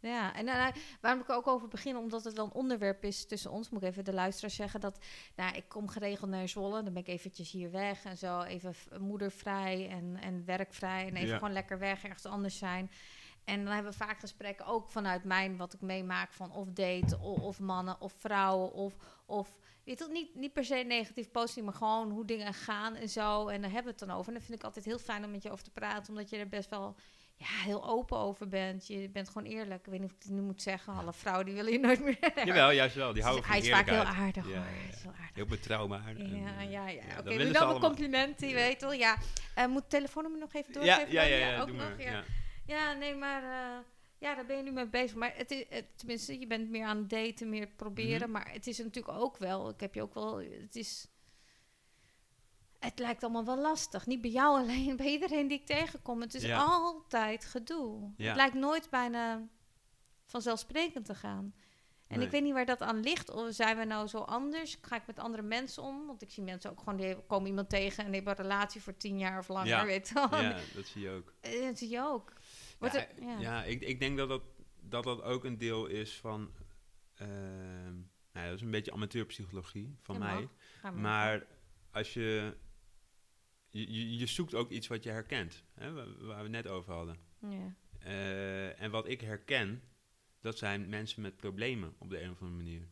Ja, 0.02 0.34
en 0.34 0.44
nou, 0.44 0.72
waarom 1.00 1.20
ik 1.20 1.30
ook 1.30 1.46
over 1.46 1.68
begin, 1.68 1.96
omdat 1.96 2.24
het 2.24 2.34
wel 2.34 2.44
een 2.44 2.52
onderwerp 2.52 3.04
is 3.04 3.26
tussen 3.26 3.50
ons, 3.50 3.70
moet 3.70 3.82
ik 3.82 3.88
even 3.88 4.04
de 4.04 4.12
luisteraar 4.12 4.50
zeggen 4.50 4.80
dat, 4.80 4.98
nou, 5.36 5.56
ik 5.56 5.64
kom 5.68 5.88
geregeld 5.88 6.30
naar 6.30 6.48
Zwolle, 6.48 6.82
dan 6.82 6.92
ben 6.92 7.02
ik 7.02 7.08
eventjes 7.08 7.50
hier 7.50 7.70
weg 7.70 8.04
en 8.04 8.16
zo, 8.18 8.42
even 8.42 8.74
moedervrij 8.98 9.88
en, 9.88 10.16
en 10.16 10.44
werkvrij 10.44 11.06
en 11.06 11.16
even 11.16 11.28
Ja. 11.28 11.34
gewoon 11.38 11.52
lekker 11.52 11.78
weg, 11.78 12.04
ergens 12.04 12.26
anders 12.26 12.58
zijn. 12.58 12.90
En 13.44 13.64
dan 13.64 13.74
hebben 13.74 13.92
we 13.92 13.98
vaak 13.98 14.18
gesprekken 14.20 14.66
ook 14.66 14.88
vanuit 14.88 15.24
mijn, 15.24 15.56
wat 15.56 15.72
ik 15.72 15.80
meemaak 15.80 16.32
van 16.32 16.52
of 16.52 16.68
date, 16.68 17.18
of, 17.18 17.40
of 17.40 17.60
mannen, 17.60 18.00
of 18.00 18.12
vrouwen, 18.12 18.72
of, 18.72 18.94
of 19.26 19.58
weet 19.84 19.98
je, 19.98 20.06
niet, 20.10 20.34
niet 20.34 20.52
per 20.52 20.64
se 20.64 20.74
negatief, 20.74 21.30
positief, 21.30 21.64
maar 21.64 21.74
gewoon 21.74 22.10
hoe 22.10 22.24
dingen 22.24 22.54
gaan 22.54 22.94
en 22.94 23.08
zo. 23.08 23.48
En 23.48 23.60
daar 23.62 23.70
hebben 23.70 23.92
we 23.94 23.98
het 23.98 24.08
dan 24.08 24.16
over. 24.18 24.28
En 24.28 24.34
dat 24.38 24.44
vind 24.44 24.58
ik 24.58 24.64
altijd 24.64 24.84
heel 24.84 24.98
fijn 24.98 25.24
om 25.24 25.30
met 25.30 25.42
je 25.42 25.50
over 25.50 25.64
te 25.64 25.70
praten, 25.70 26.08
omdat 26.12 26.30
je 26.30 26.36
er 26.36 26.48
best 26.48 26.70
wel 26.70 26.96
ja, 27.36 27.46
heel 27.64 27.88
open 27.88 28.18
over 28.18 28.48
bent. 28.48 28.86
Je 28.86 29.08
bent 29.10 29.28
gewoon 29.28 29.48
eerlijk. 29.48 29.80
Ik 29.86 29.90
weet 29.92 30.00
niet 30.00 30.10
of 30.10 30.16
ik 30.16 30.22
het 30.22 30.32
nu 30.32 30.40
moet 30.40 30.62
zeggen. 30.62 30.92
Alle 30.94 31.12
vrouwen 31.12 31.46
die 31.46 31.54
willen 31.54 31.72
je 31.72 31.78
nooit 31.78 32.00
meer. 32.04 32.18
Jawel, 32.44 32.70
juist 32.70 32.94
wel. 32.94 33.12
Die 33.12 33.22
houden 33.22 33.44
van 33.44 33.52
Hij 33.52 33.62
is 33.62 33.70
vaak 33.70 33.88
heel 33.88 34.02
aardig 34.02 34.44
Ja, 34.48 34.50
hoor. 34.50 34.52
ja, 34.54 34.60
Hij 34.62 34.82
ja. 34.86 34.92
is 34.92 35.02
heel 35.02 35.10
aardig. 35.12 35.34
Heel 35.34 35.46
betrouwbaar. 35.46 36.06
en, 36.06 36.36
Ja, 36.40 36.58
eh, 36.58 36.70
ja, 36.70 36.88
ja. 36.88 37.02
Oké, 37.18 37.30
ze 37.32 37.38
dan 37.38 37.46
een 37.46 37.56
allemaal. 37.56 37.80
compliment, 37.80 38.38
die 38.38 38.48
Ja. 38.48 38.54
weet 38.54 38.80
wel. 38.80 38.92
Ja, 38.92 39.16
Eh, 39.54 39.66
moet 39.66 39.80
het 39.80 39.90
telefoonnummer 39.90 40.40
nog 40.40 40.52
even 40.54 40.72
Ja, 40.72 40.80
doorgeven? 40.96 41.12
ja, 41.12 41.20
dan? 41.20 41.30
ja, 41.30 41.36
ja, 41.50 41.60
ook 41.60 41.66
doe 41.66 41.76
nog. 41.76 41.88
maar. 41.88 42.00
Ja. 42.02 42.10
Ja. 42.12 42.22
Ja, 42.66 42.92
nee, 42.92 43.14
maar 43.14 43.42
eh, 43.42 43.78
ja, 44.20 44.34
daar 44.34 44.46
ben 44.46 44.56
je 44.56 44.62
nu 44.62 44.70
mee 44.70 44.86
bezig. 44.88 45.16
Maar 45.16 45.32
het 45.36 45.50
is, 45.50 45.64
het- 45.68 45.98
tenminste, 45.98 46.38
je 46.38 46.46
bent 46.46 46.70
meer 46.70 46.84
aan 46.86 46.96
het 46.96 47.10
daten, 47.10 47.48
meer 47.48 47.66
proberen. 47.66 48.20
Mhm. 48.20 48.30
Maar 48.30 48.52
het 48.52 48.66
is 48.66 48.78
natuurlijk 48.78 49.18
ook 49.18 49.36
wel, 49.36 49.68
ik 49.68 49.80
heb 49.80 49.94
je 49.94 50.02
ook 50.02 50.14
wel, 50.14 50.36
het 50.40 50.76
is, 50.76 51.06
het 52.78 52.98
lijkt 52.98 53.22
allemaal 53.22 53.44
wel 53.44 53.58
lastig. 53.60 54.06
Niet 54.06 54.20
bij 54.20 54.30
jou 54.30 54.56
alleen, 54.60 54.96
bij 54.96 55.10
iedereen 55.10 55.48
die 55.48 55.58
ik 55.58 55.66
tegenkom. 55.66 56.20
Het 56.20 56.34
is 56.34 56.42
Ja. 56.42 56.62
altijd 56.64 57.44
gedoe. 57.44 58.12
Ja. 58.16 58.26
Het 58.26 58.36
lijkt 58.36 58.54
nooit 58.54 58.90
bijna 58.90 59.48
vanzelfsprekend 60.26 61.04
te 61.04 61.14
gaan. 61.14 61.54
En 62.06 62.16
Nee. 62.16 62.26
ik 62.26 62.32
weet 62.32 62.42
niet 62.42 62.52
waar 62.52 62.66
dat 62.66 62.80
aan 62.80 63.00
ligt. 63.00 63.30
Of 63.30 63.54
zijn 63.54 63.76
we 63.76 63.84
nou 63.84 64.06
zo 64.06 64.18
anders? 64.18 64.78
Ga 64.80 64.96
ik 64.96 65.06
met 65.06 65.18
andere 65.18 65.42
mensen 65.42 65.82
om? 65.82 66.06
Want 66.06 66.22
ik 66.22 66.30
zie 66.30 66.42
mensen 66.42 66.70
ook 66.70 66.78
gewoon, 66.78 66.96
die 66.96 67.16
komen 67.26 67.48
iemand 67.48 67.68
tegen 67.68 68.04
en 68.04 68.10
die 68.10 68.20
hebben 68.22 68.44
een 68.44 68.50
relatie 68.50 68.82
voor 68.82 68.96
tien 68.96 69.18
jaar 69.18 69.38
of 69.38 69.48
langer, 69.48 69.66
Ja. 69.68 69.84
weet. 69.84 70.10
Ja, 70.14 70.56
dat 70.74 70.86
zie 70.86 71.02
je 71.02 71.10
ook. 71.10 71.32
Eh, 71.40 71.62
Dat 71.66 71.78
zie 71.78 71.88
je 71.88 72.00
ook. 72.02 72.32
Wordt 72.80 72.94
ja, 72.94 73.00
het- 73.00 73.10
ja. 73.20 73.38
ja. 73.40 73.64
ik, 73.64 73.80
ik 73.80 73.98
denk 74.00 74.16
dat 74.16 74.28
dat, 74.28 74.42
dat 74.80 75.04
dat 75.04 75.22
ook 75.22 75.44
een 75.44 75.58
deel 75.58 75.86
is 75.86 76.16
van... 76.18 76.50
ehm, 77.14 77.94
nou 78.32 78.46
dat 78.46 78.54
is 78.54 78.60
een 78.62 78.70
beetje 78.70 78.92
amateurpsychologie 78.92 79.96
van 80.02 80.14
Ja, 80.14 80.20
mij. 80.20 80.48
maar. 80.82 80.94
Maar 80.94 81.46
als 81.90 82.14
je, 82.14 82.56
je... 83.70 84.16
je- 84.18 84.26
zoekt 84.26 84.54
ook 84.54 84.70
iets 84.70 84.86
wat 84.86 85.02
je 85.04 85.10
herkent. 85.10 85.64
Hè, 85.74 85.92
waar, 85.92 86.06
waar 86.26 86.36
we 86.36 86.42
het 86.42 86.50
net 86.50 86.66
over 86.66 86.92
hadden. 86.92 87.16
Ja. 87.38 87.74
Eh, 87.98 88.80
en 88.80 88.90
wat 88.90 89.08
ik 89.08 89.20
herken, 89.20 89.82
dat 90.40 90.58
zijn 90.58 90.88
mensen 90.88 91.22
met 91.22 91.36
problemen 91.36 91.94
op 91.98 92.10
de 92.10 92.22
een 92.22 92.30
of 92.30 92.40
andere 92.40 92.62
manier. 92.62 92.88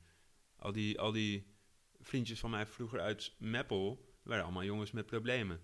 Al 0.57 0.73
die, 0.73 1.01
al 1.01 1.13
die 1.13 1.57
vriendjes 2.01 2.41
van 2.41 2.51
mij 2.51 2.67
vroeger 2.67 3.01
uit 3.01 3.35
Meppel 3.39 4.13
waren 4.23 4.45
allemaal 4.45 4.65
jongens 4.65 4.91
met 4.91 5.07
problemen. 5.07 5.61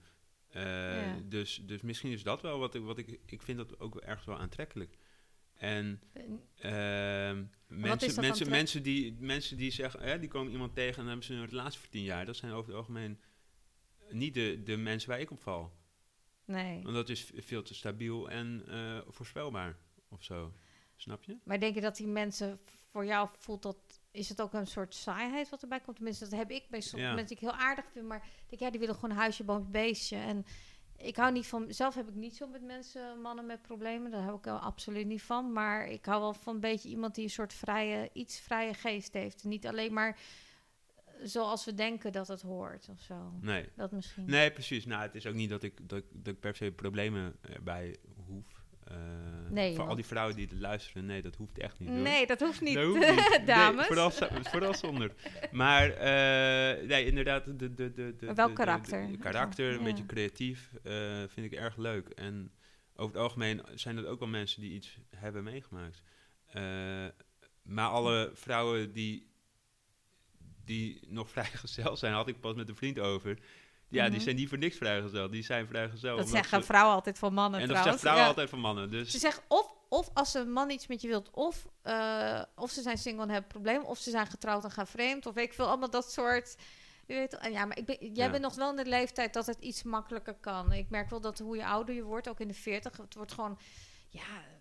Eh, 0.54 0.62
Ja. 1.06 1.20
dus, 1.24 1.60
dus 1.66 1.80
misschien 1.80 2.12
is 2.12 2.22
dat 2.22 2.42
wel 2.42 2.58
wat 2.58 2.74
ik, 2.74 2.82
wat 2.82 2.98
ik, 2.98 3.20
ik 3.26 3.42
vind 3.42 3.58
dat 3.58 3.80
ook 3.80 3.96
ergens 3.96 4.26
wel 4.26 4.38
aantrekkelijk. 4.38 4.98
En 5.54 6.00
ehm, 6.56 7.44
mensen, 7.66 8.20
mensen, 8.20 8.50
mensen, 8.50 8.82
die, 8.82 9.16
mensen 9.18 9.56
die 9.56 9.70
zeggen, 9.70 10.20
die 10.20 10.28
komen 10.28 10.52
iemand 10.52 10.74
tegen 10.74 11.02
en 11.02 11.06
hebben 11.08 11.24
ze 11.24 11.34
een 11.34 11.48
relatie 11.48 11.80
voor 11.80 11.88
tien 11.88 12.02
jaar. 12.02 12.24
Dat 12.24 12.36
zijn 12.36 12.52
over 12.52 12.68
het 12.68 12.78
algemeen 12.78 13.20
niet 14.10 14.34
de, 14.34 14.60
de 14.64 14.76
mensen 14.76 15.08
waar 15.08 15.20
ik 15.20 15.30
op 15.30 15.40
val. 15.42 15.72
Nee. 16.44 16.82
Want 16.82 16.94
dat 16.94 17.08
is 17.08 17.30
veel 17.34 17.62
te 17.62 17.74
stabiel 17.74 18.30
en 18.30 18.62
eh, 18.68 19.00
voorspelbaar 19.08 19.76
of 20.08 20.22
zo. 20.22 20.52
Snap 20.96 21.24
je? 21.24 21.36
Maar 21.44 21.60
denk 21.60 21.74
je 21.74 21.80
dat 21.80 21.96
die 21.96 22.06
mensen 22.06 22.60
voor 22.90 23.04
jou 23.04 23.28
voelt 23.38 23.62
dat... 23.62 23.93
Is 24.14 24.28
het 24.28 24.40
ook 24.40 24.52
een 24.52 24.66
soort 24.66 24.94
saaiheid 24.94 25.48
wat 25.48 25.62
erbij 25.62 25.80
komt? 25.80 25.96
Tenminste, 25.96 26.28
dat 26.28 26.38
heb 26.38 26.50
ik 26.50 26.64
bij 26.70 26.80
sommige 26.80 27.08
Ja. 27.10 27.14
mensen 27.16 27.36
die 27.36 27.46
ik 27.48 27.52
heel 27.52 27.62
aardig 27.64 27.84
vind. 27.92 28.06
Maar 28.06 28.26
denk, 28.48 28.62
ja, 28.62 28.70
die 28.70 28.80
willen 28.80 28.94
gewoon 28.94 29.10
een 29.10 29.16
huisje, 29.16 29.44
boompje, 29.44 29.70
beestje. 29.70 30.16
En 30.16 30.44
ik 30.96 31.16
hou 31.16 31.32
niet 31.32 31.46
van... 31.46 31.66
Zelf 31.68 31.94
heb 31.94 32.08
ik 32.08 32.14
niet 32.14 32.36
zo 32.36 32.46
met 32.46 32.62
mensen, 32.62 33.20
mannen 33.20 33.46
met 33.46 33.62
problemen. 33.62 34.10
Daar 34.10 34.22
hou 34.22 34.36
ik 34.38 34.44
wel 34.44 34.58
absoluut 34.58 35.06
niet 35.06 35.22
van. 35.22 35.52
Maar 35.52 35.88
ik 35.88 36.04
hou 36.04 36.20
wel 36.20 36.34
van 36.34 36.54
een 36.54 36.60
beetje 36.60 36.88
iemand 36.88 37.14
die 37.14 37.24
een 37.24 37.30
soort 37.30 37.52
vrije... 37.54 38.10
Iets 38.12 38.40
vrije 38.40 38.74
geest 38.74 39.12
heeft. 39.12 39.44
Niet 39.44 39.66
alleen 39.66 39.92
maar 39.92 40.18
zoals 41.22 41.64
we 41.64 41.74
denken 41.74 42.12
dat 42.12 42.28
het 42.28 42.42
hoort 42.42 42.88
of 42.88 43.00
zo. 43.00 43.32
Nee. 43.40 43.68
Dat 43.76 43.90
misschien. 43.92 44.24
Nee, 44.24 44.52
precies. 44.52 44.84
Nou, 44.86 45.02
het 45.02 45.14
is 45.14 45.26
ook 45.26 45.34
niet 45.34 45.50
dat 45.50 45.62
ik, 45.62 45.88
dat, 45.88 45.98
ik- 45.98 46.24
dat 46.24 46.34
ik 46.34 46.40
per 46.40 46.56
se 46.56 46.72
problemen 46.72 47.36
erbij 47.40 47.96
hoef. 48.26 48.63
Nee, 49.50 49.74
voor 49.74 49.86
al 49.88 49.94
die 49.94 50.04
vrouwen 50.04 50.36
die 50.36 50.46
het 50.50 50.58
luisteren, 50.60 51.06
nee, 51.06 51.22
dat 51.22 51.36
hoeft 51.36 51.58
echt 51.58 51.78
niet. 51.78 51.88
hoor. 51.88 51.98
Nee, 51.98 52.26
dat 52.26 52.40
hoeft 52.40 52.60
niet, 52.60 52.74
Dat 52.74 52.84
hoeft 52.84 52.98
niet. 53.10 53.28
Nee, 53.36 53.44
dames. 53.44 53.86
vooral, 53.86 54.10
zo- 54.10 54.28
vooral 54.42 54.74
zonder. 54.74 55.12
Maar 55.52 55.90
eh, 55.90 56.86
nee, 56.88 57.06
inderdaad, 57.06 57.44
de, 57.44 57.56
de, 57.56 57.74
de, 57.74 58.16
de, 58.16 58.34
Wel 58.34 58.46
de- 58.48 58.52
karakter. 58.52 59.10
de 59.10 59.18
karakter, 59.18 59.74
een 59.74 59.84
beetje 59.84 60.06
creatief, 60.06 60.70
eh, 60.82 61.22
vind 61.28 61.52
ik 61.52 61.58
erg 61.58 61.76
leuk. 61.76 62.08
En 62.08 62.52
over 62.96 63.14
het 63.14 63.22
algemeen 63.22 63.62
zijn 63.74 63.96
dat 63.96 64.06
ook 64.06 64.18
wel 64.18 64.28
mensen 64.28 64.60
die 64.60 64.72
iets 64.72 64.98
hebben 65.16 65.44
meegemaakt. 65.44 66.02
Maar 67.62 67.88
alle 67.88 68.30
vrouwen 68.34 68.92
die, 68.92 69.30
die 70.64 71.00
nog 71.08 71.30
vrijgezel 71.34 71.96
zijn, 71.96 72.12
had 72.14 72.28
ik 72.28 72.40
pas 72.40 72.54
met 72.54 72.68
een 72.68 72.76
vriend 72.76 72.98
over. 72.98 73.38
Ja, 73.88 74.02
die 74.04 74.12
Mhm. 74.12 74.20
zijn 74.20 74.36
niet 74.36 74.48
voor 74.48 74.58
niks 74.58 74.76
vrijgezel. 74.76 75.30
Die 75.30 75.42
zijn 75.42 75.66
vrijgezel. 75.66 76.16
Dat 76.16 76.28
zeggen 76.28 76.60
ze- 76.60 76.66
vrouwen 76.66 76.94
altijd 76.94 77.18
van 77.18 77.34
mannen 77.34 77.60
En 77.60 77.66
dat 77.66 77.76
trouwens. 77.76 78.00
zeggen 78.02 78.18
vrouwen 78.18 78.22
Ja. 78.22 78.28
altijd 78.28 78.50
van 78.50 78.60
mannen. 78.60 78.90
Dus 78.90 79.10
Ze 79.10 79.18
zeggen 79.18 79.42
of, 79.48 79.72
of 79.88 80.10
als 80.14 80.34
een 80.34 80.52
man 80.52 80.70
iets 80.70 80.86
met 80.86 81.00
je 81.00 81.08
wilt, 81.08 81.30
of, 81.30 81.66
eh, 81.82 82.42
of 82.56 82.70
ze 82.70 82.82
zijn 82.82 82.98
single 82.98 83.22
en 83.22 83.30
hebben 83.30 83.50
problemen, 83.50 83.86
of 83.86 83.98
ze 83.98 84.10
zijn 84.10 84.26
getrouwd 84.26 84.64
en 84.64 84.70
gaan 84.70 84.86
vreemd, 84.86 85.26
of 85.26 85.36
ik 85.36 85.52
veel, 85.52 85.66
allemaal 85.66 85.90
dat 85.90 86.12
soort. 86.12 86.56
Je 87.06 87.14
weet, 87.14 87.36
en 87.38 87.52
ja, 87.52 87.64
maar 87.64 87.78
ik 87.78 87.84
ben, 87.86 87.96
jij 88.00 88.24
Ja. 88.24 88.30
bent 88.30 88.42
nog 88.42 88.54
wel 88.54 88.70
in 88.70 88.76
de 88.76 88.84
leeftijd 88.86 89.34
dat 89.34 89.46
het 89.46 89.58
iets 89.60 89.82
makkelijker 89.82 90.34
kan. 90.34 90.72
Ik 90.72 90.90
merk 90.90 91.10
wel 91.10 91.20
dat 91.20 91.38
hoe 91.38 91.56
je 91.56 91.66
ouder 91.66 91.94
je 91.94 92.02
wordt, 92.02 92.28
ook 92.28 92.40
in 92.40 92.48
de 92.48 92.54
40, 92.54 92.96
het 92.96 93.14
wordt 93.14 93.32
gewoon, 93.32 93.58
ja, 94.08 94.20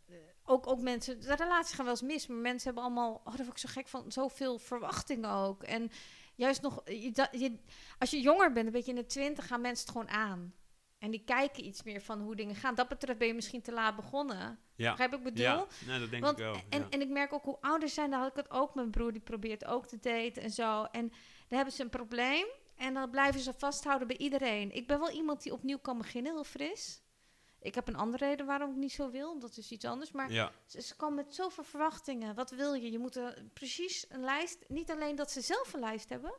eh, 0.09 0.15
ook, 0.45 0.67
ook 0.67 0.79
mensen, 0.81 1.21
de 1.21 1.35
relaties 1.35 1.75
gaan 1.75 1.85
wel 1.85 1.93
eens 1.93 2.03
mis, 2.03 2.27
maar 2.27 2.37
mensen 2.37 2.65
hebben 2.65 2.83
allemaal, 2.83 3.13
oh, 3.13 3.25
daar 3.35 3.45
word 3.45 3.47
ik 3.49 3.57
zo 3.57 3.69
gek 3.71 3.87
van, 3.87 4.11
zoveel 4.11 4.57
verwachtingen 4.59 5.29
ook. 5.29 5.63
En 5.63 5.91
juist 6.35 6.61
nog, 6.61 6.81
je, 6.85 7.11
dat- 7.11 7.29
je, 7.31 7.59
als 7.99 8.09
je 8.09 8.21
jonger 8.21 8.51
bent, 8.51 8.65
een 8.65 8.71
beetje 8.71 8.91
in 8.91 8.97
de 8.97 9.05
20, 9.05 9.47
gaan 9.47 9.61
mensen 9.61 9.85
het 9.85 9.95
gewoon 9.97 10.09
aan. 10.17 10.53
En 10.97 11.11
die 11.11 11.23
kijken 11.23 11.65
iets 11.65 11.83
meer 11.83 12.01
van 12.01 12.19
hoe 12.21 12.35
dingen 12.35 12.55
gaan. 12.55 12.75
Dat 12.75 12.87
betreft 12.87 13.19
ben 13.19 13.27
je 13.27 13.33
misschien 13.33 13.61
te 13.61 13.71
laat 13.71 13.95
begonnen. 13.95 14.59
ja, 14.75 14.89
Begrijp 14.89 15.13
ik 15.13 15.23
bedoel? 15.23 15.43
ja 15.45 15.65
nee, 15.87 15.99
dat 15.99 16.09
denk 16.09 16.23
Want, 16.23 16.37
ik 16.39 16.43
wel. 16.43 16.55
en, 16.69 16.79
ja. 16.79 16.89
en 16.89 17.01
ik 17.01 17.09
merk 17.09 17.33
ook 17.33 17.43
hoe 17.43 17.57
ouder 17.61 17.89
zijn, 17.89 18.09
dan 18.09 18.19
had 18.19 18.29
ik 18.29 18.35
het 18.35 18.51
ook. 18.51 18.75
Mijn 18.75 18.91
broer 18.91 19.11
die 19.11 19.21
probeert 19.21 19.65
ook 19.65 19.85
te 19.87 19.99
daten 19.99 20.43
en 20.43 20.51
zo. 20.51 20.83
En 20.83 21.07
dan 21.47 21.57
hebben 21.57 21.73
ze 21.73 21.81
een 21.83 21.89
probleem 21.89 22.45
en 22.75 22.93
dan 22.93 23.09
blijven 23.09 23.39
ze 23.41 23.53
vasthouden 23.57 24.07
bij 24.07 24.17
iedereen. 24.17 24.71
Ik 24.75 24.87
ben 24.87 24.99
wel 24.99 25.11
iemand 25.11 25.43
die 25.43 25.53
opnieuw 25.53 25.77
kan 25.79 25.97
beginnen, 25.97 26.33
heel 26.33 26.43
fris. 26.43 27.02
Ik 27.63 27.75
heb 27.75 27.87
een 27.87 27.95
andere 27.95 28.25
reden 28.25 28.45
waarom 28.45 28.69
ik 28.69 28.75
niet 28.77 28.91
zo 28.91 29.11
wil. 29.11 29.39
Dat 29.39 29.57
is 29.57 29.71
iets 29.71 29.85
anders. 29.85 30.11
Maar 30.11 30.31
ja. 30.31 30.51
ze, 30.65 30.81
ze 30.81 30.95
komen 30.95 31.15
met 31.25 31.35
zoveel 31.35 31.63
verwachtingen. 31.63 32.35
Wat 32.35 32.51
wil 32.51 32.73
je? 32.73 32.91
Je 32.91 32.99
moet 32.99 33.15
er 33.15 33.43
precies 33.53 34.05
een 34.09 34.23
lijst. 34.23 34.57
Niet 34.67 34.91
alleen 34.91 35.15
dat 35.15 35.31
ze 35.31 35.41
zelf 35.41 35.73
een 35.73 35.79
lijst 35.79 36.09
hebben. 36.09 36.33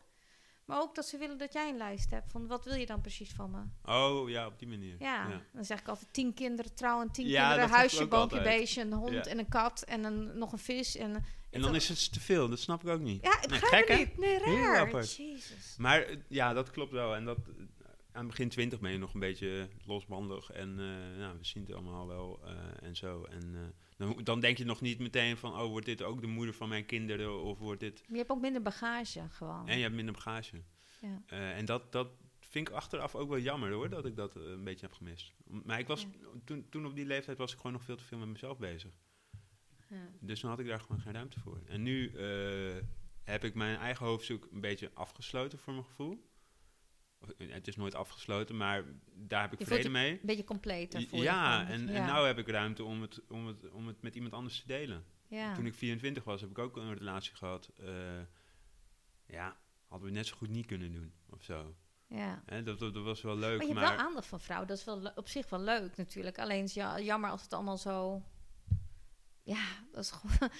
Maar 0.65 0.81
ook 0.81 0.95
dat 0.95 1.07
ze 1.07 1.19
willen 1.19 1.39
dat 1.39 1.53
jij 1.53 1.69
een 1.69 1.77
lijst 1.77 2.11
hebt. 2.11 2.31
Van 2.31 2.47
wat 2.47 2.65
wil 2.65 2.75
je 2.75 2.87
dan 2.87 3.01
precies 3.01 3.33
van 3.33 3.51
me? 3.51 3.93
Oh, 3.93 4.29
ja, 4.29 4.47
op 4.47 4.59
die 4.59 4.69
manier. 4.69 4.97
Ja, 4.99 5.43
dan 5.53 5.65
zeg 5.65 5.81
ik 5.81 5.89
altijd 5.89 6.13
tien 6.13 6.35
kinderen 6.35 6.75
trouwen, 6.75 7.11
tien 7.11 7.27
Ja, 7.27 7.49
kinderen, 7.49 7.75
huisje, 7.77 8.07
boompje, 8.07 8.43
beestje, 8.43 8.81
een 8.81 8.93
hond 8.93 9.13
Ja. 9.13 9.23
en 9.25 9.39
een 9.39 9.49
kat 9.49 9.83
en 9.83 10.05
een, 10.05 10.39
nog 10.39 10.53
een 10.53 10.59
vis. 10.59 10.97
En, 10.97 11.25
En 11.51 11.61
dan 11.61 11.75
is 11.75 11.89
het 11.89 12.13
te 12.13 12.21
veel, 12.21 12.49
dat 12.49 12.59
snap 12.59 12.83
ik 12.83 12.89
ook 12.89 13.01
niet. 13.01 13.25
ja, 13.25 13.43
ik 13.43 13.51
Nee, 13.51 13.59
gek, 13.61 13.99
niet. 13.99 14.19
Nee, 14.19 14.39
raar. 14.39 14.91
Jezus. 15.05 15.75
Maar 15.79 16.07
ja, 16.29 16.53
dat 16.53 16.71
klopt 16.71 16.93
wel. 16.93 17.15
En 17.15 17.25
dat, 17.25 17.39
aan 18.15 18.27
begin 18.27 18.49
twintig 18.49 18.81
ben 18.81 18.91
je 18.91 18.99
nog 18.99 19.15
een 19.15 19.21
beetje 19.21 19.69
losbandig. 19.85 20.51
En 20.51 20.71
eh, 20.71 21.19
nou, 21.19 21.39
we 21.39 21.45
zien 21.45 21.63
het 21.63 21.73
allemaal 21.73 22.07
wel 22.07 22.41
eh, 22.45 22.83
en 22.83 22.97
zo. 22.97 23.25
En 23.25 23.55
eh, 23.55 23.61
dan, 23.97 24.25
dan 24.25 24.41
denk 24.41 24.59
je 24.59 24.65
nog 24.65 24.81
niet 24.81 24.99
meteen 24.99 25.37
van... 25.37 25.53
oh, 25.53 25.69
wordt 25.69 25.87
dit 25.87 26.03
ook 26.03 26.21
de 26.21 26.27
moeder 26.27 26.55
van 26.55 26.69
mijn 26.69 26.87
kinderen? 26.87 27.43
Of 27.43 27.59
wordt 27.59 27.81
dit... 27.81 28.05
Je 28.09 28.17
hebt 28.17 28.31
ook 28.31 28.41
minder 28.41 28.63
bagage 28.63 29.29
gewoon. 29.31 29.69
En 29.69 29.77
je 29.77 29.83
hebt 29.83 29.95
minder 29.95 30.15
bagage. 30.15 30.63
Ja. 31.01 31.23
En 31.55 31.65
dat, 31.65 31.93
dat 31.93 32.09
vind 32.41 32.69
ik 32.69 32.75
achteraf 32.75 33.15
ook 33.15 33.29
wel 33.29 33.39
jammer 33.39 33.73
hoor, 33.73 33.89
dat 33.89 34.05
ik 34.05 34.17
dat 34.17 34.35
een 34.35 34.65
beetje 34.65 34.87
heb 34.87 34.95
gemist. 34.95 35.33
Maar 35.65 35.79
ik 35.79 35.87
was, 35.87 36.03
Ja. 36.03 36.09
toen, 36.45 36.69
toen 36.69 36.87
op 36.87 36.95
die 36.95 37.07
leeftijd 37.07 37.39
was 37.39 37.53
ik 37.53 37.57
gewoon 37.57 37.73
nog 37.73 37.83
veel 37.83 37.97
te 37.97 38.05
veel 38.05 38.19
met 38.19 38.29
mezelf 38.29 38.59
bezig. 38.59 38.99
Ja. 39.89 40.09
Dus 40.21 40.41
toen 40.41 40.51
had 40.51 40.59
ik 40.59 40.67
daar 40.67 40.81
gewoon 40.81 41.01
geen 41.01 41.13
ruimte 41.13 41.41
voor. 41.41 41.61
En 41.67 41.83
nu 41.83 42.13
heb 43.23 43.45
ik 43.45 43.55
mijn 43.55 43.77
eigen 43.77 44.07
hoofdstuk 44.07 44.47
een 44.53 44.61
beetje 44.61 44.91
afgesloten 44.95 45.59
voor 45.59 45.73
mijn 45.73 45.85
gevoel. 45.85 46.33
Het 47.37 47.69
is 47.69 47.77
nooit 47.77 47.95
afgesloten, 47.95 48.57
maar 48.57 48.85
daar 49.15 49.41
heb 49.43 49.53
ik 49.53 49.59
Je 49.59 49.65
vrede 49.67 49.89
mee. 49.89 50.11
Een 50.13 50.19
beetje 50.23 50.45
completer 50.45 51.01
je 51.01 51.17
Ja, 51.17 51.67
en, 51.69 51.87
ja. 51.87 51.93
en 51.93 52.07
nou 52.07 52.27
heb 52.27 52.39
ik 52.39 52.49
ruimte 52.49 52.85
om 52.85 53.01
het, 53.03 53.21
om, 53.29 53.47
het, 53.47 53.71
om 53.71 53.87
het 53.87 54.03
met 54.03 54.15
iemand 54.15 54.33
anders 54.35 54.61
te 54.61 54.67
delen. 54.67 55.05
ja. 55.29 55.55
Toen 55.55 55.67
ik 55.67 55.75
24 55.75 56.25
was, 56.25 56.41
heb 56.41 56.51
ik 56.51 56.59
ook 56.59 56.77
een 56.77 56.95
relatie 56.95 57.35
gehad. 57.35 57.71
eh, 57.77 58.21
ja, 59.27 59.57
hadden 59.89 60.09
we 60.09 60.15
net 60.15 60.27
zo 60.27 60.37
goed 60.37 60.49
niet 60.49 60.67
kunnen 60.67 60.93
doen, 60.93 61.13
of 61.31 61.43
zo. 61.43 61.75
ja. 62.07 62.43
Hè, 62.47 62.63
dat, 62.63 62.79
dat, 62.79 62.95
dat 62.95 63.05
was 63.05 63.23
wel 63.23 63.37
leuk, 63.37 63.59
Maar 63.59 63.67
je 63.67 63.75
maar... 63.75 63.85
hebt 63.85 63.97
wel 63.97 64.07
aandacht 64.07 64.27
van 64.27 64.41
vrouwen. 64.41 64.69
Dat 64.69 64.79
is 64.79 64.85
wel 64.85 65.13
op 65.15 65.29
zich 65.29 65.49
wel 65.51 65.61
leuk 65.61 65.97
natuurlijk. 65.97 66.39
Alleen 66.39 66.65
is 66.65 66.75
ja, 66.75 67.01
jammer 67.01 67.31
als 67.31 67.43
het 67.43 67.53
allemaal 67.53 67.79
zo... 67.79 68.23
Ja, 69.43 69.65
dat 69.93 70.05
is 70.05 70.11
gewoon... 70.11 70.51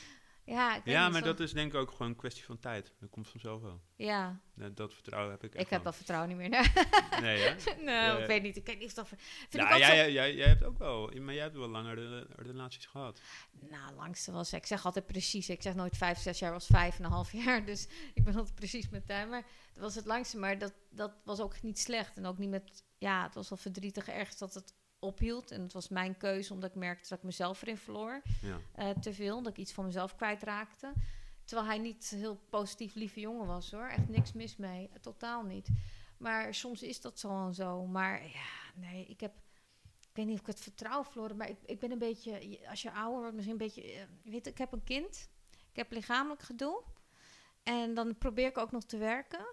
ja, 0.45 0.77
ik 0.77 0.83
ja, 0.85 1.09
maar 1.09 1.23
dat 1.23 1.41
is 1.41 1.53
denk 1.53 1.73
ik 1.73 1.81
ook 1.81 1.91
gewoon 1.91 2.09
een 2.09 2.17
kwestie 2.17 2.45
van 2.45 2.59
tijd. 2.59 2.93
Dat 3.01 3.11
komt 3.11 3.29
vanzelf 3.29 3.63
wel. 3.63 3.81
Ja, 3.97 4.41
Dat, 4.55 4.77
dat 4.77 4.95
vertrouwen 4.95 5.31
heb 5.33 5.45
ik 5.45 5.55
echt 5.55 5.65
ik 5.65 5.71
heb 5.71 5.83
wel 5.83 5.93
vertrouwen 5.93 6.29
niet 6.29 6.39
meer. 6.39 6.49
Nee, 6.49 6.63
Nee, 7.21 7.39
hè? 7.39 7.55
nou, 7.91 8.21
ik 8.21 8.27
weet 8.27 8.43
niet. 8.43 8.57
Ik 8.57 8.67
weet 8.67 8.79
niet 8.79 8.89
of 8.89 8.95
dat... 8.95 9.09
Vind 9.09 9.53
Ja, 9.53 9.71
ik 9.71 9.79
jij, 9.79 10.05
zo- 10.05 10.11
jij, 10.11 10.35
jij, 10.35 10.49
hebt 10.49 10.65
ook 10.65 10.79
wel... 10.79 11.11
Maar 11.21 11.35
jij 11.35 11.43
hebt 11.43 11.57
wel 11.57 11.69
langere 11.69 12.27
relaties 12.37 12.87
gehad. 12.87 13.21
Nou, 13.71 13.95
langste 13.95 14.33
was... 14.33 14.53
Ik 14.53 14.67
zeg 14.67 14.85
altijd 14.85 15.07
precies. 15.07 15.49
Ik 15.49 15.63
zeg 15.63 15.75
nooit 15.75 15.97
vijf, 15.97 16.19
zes 16.19 16.39
jaar. 16.39 16.53
was 16.53 16.67
vijf 16.67 16.99
en 16.99 17.05
een 17.05 17.11
half 17.11 17.33
jaar. 17.45 17.65
Dus 17.65 17.89
ik 18.15 18.25
ben 18.25 18.35
altijd 18.37 18.55
precies 18.55 18.89
met 18.89 19.07
tijd. 19.07 19.29
Maar 19.29 19.43
dat 19.73 19.83
was 19.83 19.95
het 19.95 20.07
langste. 20.07 20.39
Maar 20.39 20.59
dat, 20.59 20.73
dat 20.91 21.15
was 21.25 21.41
ook 21.41 21.63
niet 21.63 21.79
slecht. 21.79 22.17
En 22.17 22.27
ook 22.27 22.39
niet 22.39 22.51
met... 22.51 22.85
Ja, 22.99 23.23
het 23.23 23.35
was 23.35 23.49
wel 23.49 23.59
verdrietig 23.59 24.09
ergens 24.09 24.39
dat 24.39 24.55
het 24.55 24.75
ophield. 25.05 25.51
En 25.51 25.63
het 25.63 25.73
was 25.73 25.89
mijn 25.89 26.17
keuze, 26.17 26.53
omdat 26.53 26.71
ik 26.71 26.77
merkte 26.77 27.09
dat 27.09 27.19
ik 27.19 27.25
mezelf 27.25 27.63
erin 27.63 27.77
verloor. 27.77 28.23
Ja. 28.43 28.59
eh, 28.75 28.91
te 28.91 29.13
veel, 29.13 29.43
dat 29.43 29.53
ik 29.53 29.59
iets 29.59 29.73
van 29.73 29.85
mezelf 29.85 30.17
kwijtraakte. 30.17 30.93
Terwijl 31.45 31.69
hij 31.69 31.79
niet 31.79 32.09
heel 32.17 32.37
positief 32.51 32.95
lieve 32.95 33.21
jongen 33.21 33.47
was 33.47 33.71
hoor. 33.71 33.87
Echt 33.87 34.09
niks 34.09 34.33
mis 34.33 34.57
mee. 34.57 34.91
Totaal 35.01 35.43
niet. 35.43 35.69
Maar 36.19 36.55
soms 36.55 36.83
is 36.83 37.01
dat 37.01 37.19
zo 37.19 37.47
en 37.47 37.55
zo. 37.55 37.87
Maar 37.87 38.23
ja, 38.23 38.73
nee, 38.75 39.07
ik 39.07 39.21
heb... 39.21 39.33
Ik 40.01 40.21
weet 40.21 40.27
niet 40.27 40.35
of 40.35 40.41
ik 40.41 40.47
het 40.55 40.61
vertrouwen 40.61 41.07
verloren, 41.07 41.37
maar 41.37 41.49
ik, 41.49 41.57
ik 41.67 41.79
ben 41.79 41.91
een 41.91 41.99
beetje... 41.99 42.51
je- 42.51 42.69
Als 42.69 42.83
je 42.83 42.93
ouder 42.93 43.19
wordt, 43.21 43.35
misschien 43.35 43.61
een 43.61 43.67
beetje... 43.67 43.83
je 44.23 44.31
weet, 44.31 44.47
ik 44.47 44.59
heb 44.59 44.73
een 44.73 44.85
kind. 44.85 45.29
Ik 45.71 45.77
heb 45.77 45.91
lichamelijk 45.93 46.43
gedoe. 46.43 46.83
En 47.63 47.95
dan 47.95 48.19
probeer 48.19 48.47
ik 48.47 48.59
ook 48.59 48.73
nog 48.73 48.85
te 48.85 48.97
werken. 48.99 49.47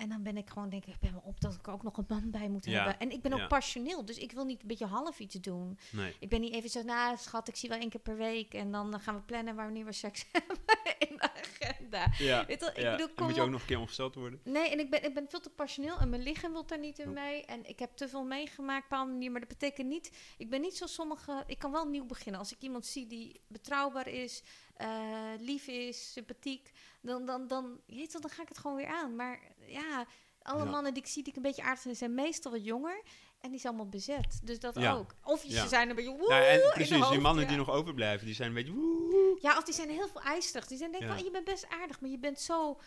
En 0.00 0.08
dan 0.08 0.22
ben 0.22 0.36
ik 0.36 0.48
gewoon, 0.50 0.68
denk 0.68 0.84
ik, 0.84 1.00
ben 1.00 1.12
me 1.12 1.20
op 1.22 1.40
dat 1.40 1.54
ik 1.54 1.68
ook 1.68 1.82
nog 1.82 1.96
een 1.96 2.04
man 2.08 2.30
bij 2.30 2.48
moet 2.48 2.64
Ja, 2.64 2.72
hebben. 2.72 2.98
En 2.98 3.10
ik 3.10 3.22
ben 3.22 3.32
ook 3.32 3.38
ja. 3.38 3.46
passioneel, 3.46 4.04
dus 4.04 4.18
ik 4.18 4.32
wil 4.32 4.44
niet 4.44 4.60
een 4.62 4.68
beetje 4.68 4.86
half 4.86 5.18
iets 5.20 5.34
doen. 5.34 5.78
Nee. 5.92 6.16
Ik 6.20 6.28
ben 6.28 6.40
niet 6.40 6.54
even 6.54 6.70
zo, 6.70 6.82
nou 6.82 7.16
schat, 7.16 7.48
ik 7.48 7.56
zie 7.56 7.68
wel 7.68 7.78
één 7.78 7.88
keer 7.88 8.00
per 8.00 8.16
week. 8.16 8.54
En 8.54 8.72
dan 8.72 9.00
gaan 9.00 9.14
we 9.14 9.20
plannen 9.20 9.54
wanneer 9.54 9.84
we 9.84 9.92
seks 9.92 10.24
hebben 10.32 10.56
in 10.98 11.16
de 11.16 11.30
agenda. 11.32 12.06
Ja. 12.18 12.46
Weet 12.46 12.62
ik 12.62 12.74
bedoel, 12.74 13.08
kom 13.14 13.26
moet 13.26 13.34
je 13.34 13.40
ook 13.40 13.46
op. 13.46 13.52
nog 13.52 13.60
een 13.60 13.66
keer 13.66 13.78
ongesteld 13.78 14.14
worden. 14.14 14.40
Nee, 14.44 14.70
en 14.70 14.78
ik 14.78 14.90
ben, 14.90 15.04
ik 15.04 15.14
ben 15.14 15.26
veel 15.28 15.40
te 15.40 15.50
passioneel 15.50 15.98
en 15.98 16.08
mijn 16.10 16.22
lichaam 16.22 16.52
wil 16.52 16.66
daar 16.66 16.78
niet 16.78 16.98
in 16.98 17.08
Oh. 17.08 17.14
mee. 17.14 17.44
En 17.44 17.68
ik 17.68 17.78
heb 17.78 17.96
te 17.96 18.08
veel 18.08 18.24
meegemaakt 18.24 18.76
op 18.76 18.82
een 18.82 18.88
bepaalde 18.88 19.12
manier. 19.12 19.30
Maar 19.30 19.40
dat 19.40 19.48
betekent 19.48 19.88
niet, 19.88 20.16
ik 20.38 20.50
ben 20.50 20.60
niet 20.60 20.76
zo 20.76 20.86
sommige, 20.86 21.44
ik 21.46 21.58
kan 21.58 21.72
wel 21.72 21.86
nieuw 21.86 22.06
beginnen. 22.06 22.40
Als 22.40 22.52
ik 22.52 22.60
iemand 22.60 22.86
zie 22.86 23.06
die 23.06 23.40
betrouwbaar 23.48 24.08
is, 24.08 24.42
eh, 24.80 25.30
lief 25.38 25.66
is, 25.66 26.12
sympathiek, 26.12 26.70
dan, 27.02 27.24
dan, 27.26 27.46
dan, 27.46 27.80
je 27.86 27.96
weet 27.96 28.12
wel, 28.12 28.20
dan 28.20 28.30
ga 28.30 28.42
ik 28.42 28.48
het 28.48 28.58
gewoon 28.58 28.76
weer 28.76 28.86
aan. 28.86 29.16
Maar 29.16 29.40
ja, 29.66 30.06
alle 30.42 30.64
Ja. 30.64 30.70
mannen 30.70 30.94
die 30.94 31.02
ik 31.02 31.08
zie 31.08 31.22
die 31.22 31.30
ik 31.32 31.36
een 31.36 31.42
beetje 31.44 31.62
aardig 31.62 31.80
vind, 31.80 31.96
zijn 31.96 32.14
meestal 32.14 32.52
wat 32.52 32.64
jonger. 32.64 33.02
En 33.40 33.50
die 33.50 33.60
zijn 33.60 33.72
allemaal 33.72 33.90
bezet. 33.90 34.40
Dus 34.44 34.58
dat 34.60 34.74
Ja. 34.78 34.92
ook. 34.92 35.14
Of 35.24 35.44
Ja. 35.44 35.62
ze 35.62 35.68
zijn 35.68 35.88
een 35.90 35.96
beetje 35.96 36.10
woe 36.16 36.28
Nou, 36.28 36.42
en 36.44 36.52
in 36.54 36.58
de 36.60 36.70
precies, 36.74 37.08
die 37.08 37.18
mannen 37.20 37.48
die 37.48 37.56
nog 37.56 37.70
overblijven, 37.70 38.26
die 38.26 38.34
zijn 38.34 38.48
een 38.48 38.54
beetje... 38.54 38.72
woe. 38.72 39.38
Ja, 39.40 39.56
of 39.56 39.64
die 39.64 39.74
zijn 39.74 39.90
heel 39.90 40.08
veel 40.08 40.20
eisig. 40.22 40.66
Die 40.66 40.78
zijn 40.78 40.92
denk 40.92 41.04
ik 41.12 41.18
je 41.24 41.30
bent 41.30 41.44
best 41.44 41.68
aardig, 41.68 42.00
maar 42.00 42.10
je 42.10 42.18
bent 42.18 42.40
zo... 42.40 42.78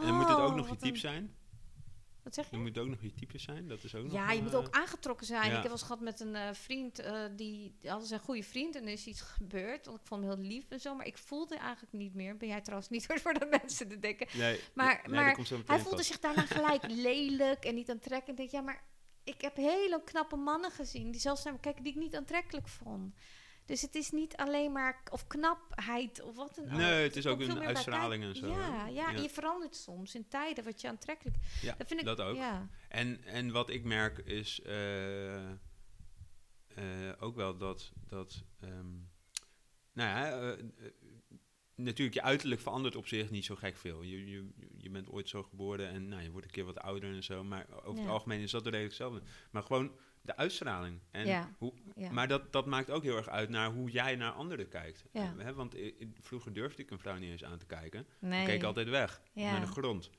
En 0.00 0.06
dan 0.06 0.14
moet 0.14 0.28
het 0.28 0.36
ook 0.38 0.48
Oh, 0.48 0.54
nog 0.54 0.64
je 0.64 0.70
wat 0.70 0.80
type 0.80 0.94
een- 0.94 1.00
zijn. 1.00 1.36
Wat 2.24 2.34
zeg 2.34 2.44
je? 2.44 2.50
Dan 2.50 2.62
moet 2.62 2.78
ook 2.78 2.88
nog 2.88 3.02
je 3.02 3.14
type 3.14 3.38
zijn. 3.38 3.68
Dat 3.68 3.84
is 3.84 3.94
ook 3.94 4.02
nog... 4.04 4.12
Ja, 4.12 4.30
je 4.30 4.36
een, 4.38 4.42
moet 4.44 4.52
eh, 4.52 4.58
ook 4.58 4.70
aangetrokken 4.70 5.26
zijn. 5.26 5.40
ja. 5.40 5.46
Ik 5.46 5.52
heb 5.52 5.62
wel 5.62 5.72
eens 5.72 5.82
gehad 5.82 6.00
met 6.00 6.20
een 6.20 6.34
eh, 6.34 6.48
vriend, 6.52 6.98
eh, 6.98 7.22
die, 7.36 7.76
die 7.80 7.90
hadden 7.90 8.08
zijn 8.08 8.20
goede 8.20 8.42
vriend 8.42 8.76
en 8.76 8.82
er 8.82 8.92
is 8.92 9.06
iets 9.06 9.20
gebeurd. 9.20 9.86
Want 9.86 10.00
ik 10.00 10.06
vond 10.06 10.24
hem 10.24 10.30
heel 10.32 10.40
lief 10.42 10.70
en 10.70 10.80
zo, 10.80 10.94
maar 10.94 11.06
ik 11.06 11.18
voelde 11.18 11.56
eigenlijk 11.56 11.92
niet 11.92 12.14
meer. 12.14 12.36
Ben 12.36 12.48
jij 12.48 12.60
trouwens 12.60 12.88
niet 12.90 13.06
hoor, 13.08 13.20
voor 13.20 13.34
de 13.34 13.46
mensen 13.60 13.88
te 13.88 13.98
denken. 13.98 14.26
Nee, 14.38 14.60
Maar- 14.74 15.00
nee, 15.06 15.14
maar 15.14 15.36
Hij 15.66 15.78
voelde 15.80 15.96
pas. 15.96 16.06
zich 16.06 16.18
daarna 16.20 16.42
gelijk 16.46 16.82
lelijk 17.10 17.64
en 17.64 17.74
niet 17.74 17.90
aantrekkelijk. 17.90 18.28
Ik 18.28 18.36
denk, 18.36 18.50
ja, 18.50 18.60
maar 18.60 18.84
ik 19.24 19.40
heb 19.40 19.56
hele 19.56 20.02
knappe 20.04 20.36
mannen 20.36 20.70
gezien 20.70 21.10
die 21.10 21.20
zelfs 21.20 21.44
naar 21.44 21.52
me 21.52 21.60
kijken 21.60 21.82
die 21.82 21.92
ik 21.92 21.98
niet 21.98 22.16
aantrekkelijk 22.16 22.68
vond. 22.68 23.14
Dus 23.66 23.82
het 23.82 23.94
is 23.94 24.10
niet 24.10 24.36
alleen 24.36 24.72
maar 24.72 25.02
of 25.10 25.26
knapheid 25.26 26.22
of 26.22 26.36
wat 26.36 26.54
dan 26.54 26.64
ook. 26.64 26.70
Nee, 26.70 27.02
het 27.02 27.16
is 27.16 27.26
ook 27.26 27.40
een 27.40 27.60
uitstraling 27.60 28.24
en 28.24 28.36
zo? 28.36 28.46
Ja, 28.46 28.86
ja, 28.86 28.86
Ja. 28.86 29.14
en 29.14 29.22
je 29.22 29.30
verandert 29.30 29.76
soms 29.76 30.14
in 30.14 30.28
tijden 30.28 30.64
wat 30.64 30.80
je 30.80 30.88
aantrekkelijk... 30.88 31.36
Ja, 31.62 31.74
dat 31.78 31.86
vind 31.86 32.00
ik 32.00 32.06
dat 32.06 32.20
ook. 32.20 32.36
Ja, 32.36 32.68
En, 32.88 33.24
en 33.24 33.52
wat 33.52 33.70
ik 33.70 33.84
merk 33.84 34.18
is 34.18 34.60
eh, 34.60 35.50
eh, 35.50 35.56
ook 37.18 37.36
wel 37.36 37.56
dat, 37.56 37.92
dat 38.08 38.44
ehm, 38.60 38.92
nou 39.92 40.08
ja, 40.08 40.30
eh, 40.40 40.64
natuurlijk 41.74 42.16
je 42.16 42.22
uiterlijk 42.22 42.60
verandert 42.60 42.96
op 42.96 43.06
zich 43.06 43.30
niet 43.30 43.44
zo 43.44 43.54
gek 43.54 43.76
veel. 43.76 44.02
Je, 44.02 44.30
je, 44.30 44.48
je 44.76 44.90
bent 44.90 45.10
ooit 45.10 45.28
zo 45.28 45.42
geboren 45.42 45.88
en 45.88 46.08
nou, 46.08 46.22
je 46.22 46.30
wordt 46.30 46.46
een 46.46 46.52
keer 46.52 46.64
wat 46.64 46.78
ouder 46.78 47.14
en 47.14 47.24
zo, 47.24 47.44
maar 47.44 47.66
over 47.84 48.02
het 48.02 48.10
algemeen 48.10 48.40
is 48.40 48.50
dat 48.50 48.64
redelijk 48.64 48.88
hetzelfde. 48.88 49.22
Maar 49.50 49.62
gewoon 49.62 49.92
de 50.24 50.36
uitstraling. 50.36 51.00
En 51.10 51.26
Ja, 51.26 51.50
hoe, 51.58 51.72
ja. 51.96 52.10
Maar 52.12 52.28
dat, 52.28 52.52
dat 52.52 52.66
maakt 52.66 52.90
ook 52.90 53.02
heel 53.02 53.16
erg 53.16 53.28
uit 53.28 53.48
naar 53.48 53.70
hoe 53.70 53.90
jij 53.90 54.16
naar 54.16 54.32
anderen 54.32 54.68
kijkt. 54.68 55.04
Ja. 55.12 55.34
Eh, 55.38 55.44
hè, 55.44 55.54
want 55.54 55.74
i- 55.74 55.94
i- 56.00 56.12
vroeger 56.20 56.52
durfde 56.52 56.82
ik 56.82 56.90
een 56.90 56.98
vrouw 56.98 57.16
niet 57.16 57.30
eens 57.30 57.44
aan 57.44 57.58
te 57.58 57.66
kijken. 57.66 58.06
nee. 58.18 58.40
Ik 58.40 58.46
keek 58.46 58.62
altijd 58.62 58.88
weg, 58.88 59.20
naar 59.34 59.60
de 59.60 59.66
grond. 59.66 60.10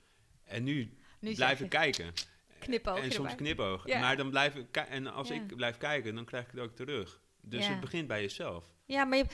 En 0.43 0.64
nu 0.64 0.97
Nu 1.20 1.34
blijf 1.36 1.62
ik 1.62 1.70
kijken. 1.70 2.14
Knipoogje 2.60 3.01
En 3.03 3.12
soms 3.12 3.36
knipoog. 3.36 3.88
Maar 3.88 4.18
dan 4.18 4.30
blijf 4.30 4.56
ik 4.56 4.78
En 4.78 5.08
als 5.08 5.30
ik 5.30 5.56
blijf 5.56 5.78
kijken, 5.78 6.16
dan 6.16 6.26
krijg 6.26 6.45
ik 6.45 6.51
het 6.51 6.60
ook 6.60 6.76
terug. 6.76 7.22
Dus 7.41 7.68
het 7.68 7.80
begint 7.80 8.08
bij 8.08 8.22
jezelf. 8.22 8.74
Ja, 8.86 9.03
maar 9.06 9.18
je, 9.18 9.26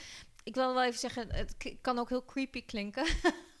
ik 0.42 0.54
wil 0.54 0.74
wel 0.74 0.84
even 0.84 0.98
zeggen, 0.98 1.34
het 1.34 1.76
kan 1.80 1.98
ook 1.98 2.08
heel 2.08 2.24
creepy 2.24 2.64
klinken. 2.64 3.06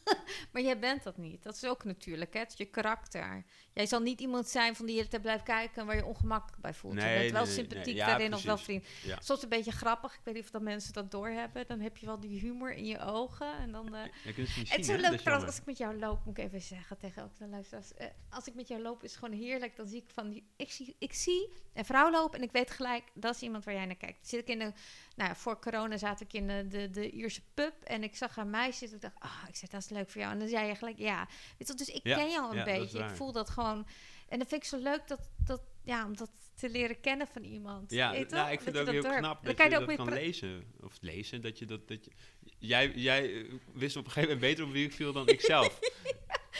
maar 0.52 0.62
jij 0.62 0.78
bent 0.78 1.02
dat 1.02 1.16
niet. 1.16 1.42
Dat 1.42 1.54
is 1.54 1.64
ook 1.64 1.84
natuurlijk, 1.84 2.32
hè. 2.34 2.38
Het 2.40 2.50
is 2.52 2.56
je 2.58 2.64
karakter. 2.64 3.44
Jij 3.72 3.86
zal 3.86 4.00
niet 4.00 4.20
iemand 4.20 4.48
zijn 4.48 4.76
van 4.76 4.86
die 4.86 4.96
je 4.96 5.08
te 5.08 5.20
blijft 5.20 5.44
kijken 5.44 5.86
waar 5.86 5.96
je 5.96 6.04
ongemakkelijk 6.04 6.62
bij 6.62 6.74
voelt. 6.74 6.94
Nee, 6.94 7.12
je 7.14 7.18
bent 7.20 7.32
wel 7.32 7.44
nee, 7.44 7.52
sympathiek 7.52 7.84
nee. 7.84 7.94
Ja, 7.94 8.06
daarin 8.06 8.34
of 8.34 8.42
wel 8.42 8.58
vriend. 8.58 8.86
Ja. 9.02 9.18
Soms 9.20 9.42
een 9.42 9.48
beetje 9.48 9.70
grappig. 9.72 10.14
Ik 10.14 10.20
weet 10.24 10.34
niet 10.34 10.44
of 10.44 10.50
dat 10.50 10.62
mensen 10.62 10.92
dat 10.92 11.10
doorhebben. 11.10 11.66
Dan 11.66 11.80
heb 11.80 11.96
je 11.96 12.06
wel 12.06 12.20
die 12.20 12.40
humor 12.40 12.72
in 12.74 12.86
je 12.86 13.00
ogen. 13.00 13.52
En 13.58 13.72
dan... 13.72 13.94
eh, 13.94 14.00
Je 14.24 14.32
kunt 14.32 14.48
het 14.48 14.56
niet 14.56 14.70
het 14.70 14.80
is 14.80 14.86
zo 14.86 14.96
leuk 14.96 15.20
trouwens, 15.20 15.46
als 15.50 15.58
ik 15.58 15.66
met 15.66 15.78
jou 15.78 15.98
loop, 15.98 16.24
moet 16.24 16.38
ik 16.38 16.44
even 16.44 16.60
zeggen 16.60 16.98
tegen 16.98 17.22
ook 17.22 17.36
de 17.38 17.46
luisteraars. 17.46 17.94
eh, 17.94 18.06
als 18.30 18.46
ik 18.46 18.54
met 18.54 18.68
jou 18.68 18.82
loop, 18.82 19.02
is 19.02 19.10
het 19.14 19.24
gewoon 19.24 19.38
heerlijk. 19.38 19.76
Dan 19.76 19.86
zie 19.86 19.98
ik 20.02 20.10
van 20.10 20.28
die. 20.28 20.46
Ik 20.56 20.70
zie, 20.72 20.96
ik 20.98 21.12
zie 21.12 21.52
een 21.74 21.84
vrouw 21.84 22.10
lopen 22.10 22.38
en 22.38 22.44
ik 22.44 22.52
weet 22.52 22.70
gelijk, 22.70 23.04
dat 23.14 23.34
is 23.34 23.40
iemand 23.42 23.64
waar 23.64 23.74
jij 23.74 23.86
naar 23.86 23.96
kijkt. 23.96 24.28
Zit 24.28 24.40
ik 24.40 24.48
in 24.48 24.58
de. 24.58 24.72
Nou, 25.16 25.36
voor 25.36 25.58
corona 25.60 25.96
zat 25.96 26.20
ik 26.20 26.32
in 26.32 26.46
de, 26.46 26.66
de, 26.68 26.90
de 26.90 27.10
Ierse 27.10 27.42
pub 27.54 27.82
en 27.84 28.02
ik 28.02 28.16
zag 28.16 28.36
een 28.36 28.50
meisje 28.50 28.86
zitten. 28.88 28.96
Ik 28.96 29.20
dacht, 29.20 29.32
ah, 29.34 29.48
ik 29.48 29.56
zeg, 29.56 29.68
dat 29.70 29.80
is 29.80 29.90
leuk 29.92 30.10
voor 30.10 30.20
jou. 30.20 30.32
En 30.32 30.38
dan 30.38 30.48
zei 30.48 30.66
je 30.66 30.74
gelijk, 30.74 30.98
ja. 30.98 31.28
Weet 31.58 31.68
je, 31.68 31.74
dus 31.74 31.88
ik 31.88 32.00
Ja, 32.06 32.16
ken 32.16 32.30
jou 32.30 32.50
een 32.50 32.56
ja, 32.56 32.64
dat 32.64 32.78
beetje. 32.78 32.98
Ik 32.98 33.10
voel 33.10 33.32
dat 33.32 33.50
gewoon. 33.50 33.86
En 34.28 34.38
dan 34.38 34.46
vind 34.46 34.62
ik 34.62 34.68
zo 34.68 34.78
leuk 34.78 35.08
dat, 35.08 35.28
dat, 35.44 35.62
ja, 35.84 36.04
om 36.04 36.16
dat 36.16 36.30
te 36.54 36.68
leren 36.68 37.00
kennen 37.00 37.26
van 37.26 37.44
iemand. 37.44 37.90
Ja, 37.90 38.12
nou, 38.12 38.50
ik 38.50 38.60
vind 38.60 38.74
Dat 38.74 38.86
het 38.86 38.96
ook 38.96 39.02
heel 39.02 39.02
door 39.02 39.16
knap 39.16 39.44
Dan 39.44 39.54
dat 39.54 39.64
je, 39.64 39.86
dat 39.86 39.94
kan 39.96 40.12
lezen. 40.12 40.64
Of 40.80 40.96
lezen, 41.00 41.40
dat 41.40 41.58
je 41.58 41.64
dat... 41.64 41.88
dat 41.88 42.04
je, 42.04 42.10
jij, 42.58 42.92
jij 42.94 43.46
wist 43.72 43.96
op 43.96 44.04
een 44.04 44.10
gegeven 44.10 44.34
moment 44.34 44.50
beter 44.50 44.64
op 44.64 44.72
wie 44.72 44.84
ik 44.86 44.92
viel 44.92 45.12
dan 45.12 45.28
ik 45.28 45.40
zelf. 45.40 45.78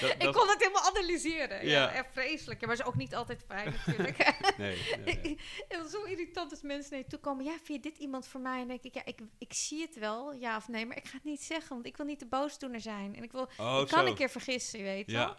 Dat, 0.02 0.28
Ik 0.28 0.32
kon 0.32 0.48
het 0.48 0.58
helemaal 0.58 0.82
analyseren. 0.90 1.66
Ja, 1.66 1.92
echt 1.92 2.08
vreselijk. 2.12 2.60
Ja, 2.60 2.66
maar 2.66 2.76
is 2.76 2.84
ook 2.84 2.96
niet 2.96 3.14
altijd 3.14 3.44
fijn 3.46 3.72
natuurlijk. 3.76 4.18
nee, 4.56 4.78
nee, 5.04 5.20
nee. 5.22 5.38
Het 5.68 5.82
was 5.82 5.90
zo 5.90 6.02
irritant 6.02 6.50
als 6.50 6.62
mensen 6.62 6.90
naar 6.90 7.00
je 7.00 7.06
toe 7.06 7.18
komen. 7.18 7.44
Ja, 7.44 7.56
vind 7.62 7.84
je 7.84 7.90
dit 7.90 7.98
iemand 7.98 8.26
voor 8.26 8.40
mij? 8.40 8.60
En 8.60 8.68
denk 8.68 8.82
ik, 8.82 8.94
ja, 8.94 9.04
ik, 9.04 9.20
ik 9.38 9.52
zie 9.52 9.80
het 9.82 9.98
wel, 9.98 10.32
ja 10.32 10.56
of 10.56 10.68
nee. 10.68 10.86
Maar 10.86 10.96
ik 10.96 11.06
ga 11.06 11.14
het 11.14 11.24
niet 11.24 11.42
zeggen, 11.42 11.68
want 11.68 11.86
ik 11.86 11.96
wil 11.96 12.06
niet 12.06 12.18
de 12.18 12.26
boosdoener 12.26 12.80
zijn. 12.80 13.16
En 13.16 13.22
ik 13.22 13.32
wil, 13.32 13.48
Oh, 13.56 13.80
ik 13.80 13.88
kan 13.88 14.06
een 14.06 14.14
keer 14.14 14.30
vergissen, 14.30 14.78
je 14.78 14.84
weet 14.84 15.10
wel. 15.10 15.20
Ja, 15.20 15.36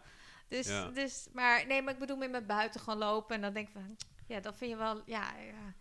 Dus, 0.48 0.68
ja. 0.68 0.90
dus, 0.90 1.28
maar 1.34 1.68
nee, 1.68 1.82
maar 1.82 1.94
ik 1.94 2.00
bedoel 2.00 2.18
met 2.18 2.32
mijn 2.32 2.46
buiten 2.46 2.80
gewoon 2.82 3.00
lopen. 3.00 3.36
En 3.36 3.42
dan 3.42 3.54
denk 3.54 3.68
ik 3.68 3.74
van, 3.74 3.98
ja, 4.28 4.40
dat 4.40 4.58
vind 4.58 4.72
je 4.72 4.78
wel, 4.78 5.02
ja, 5.06 5.34
ja. 5.38 5.74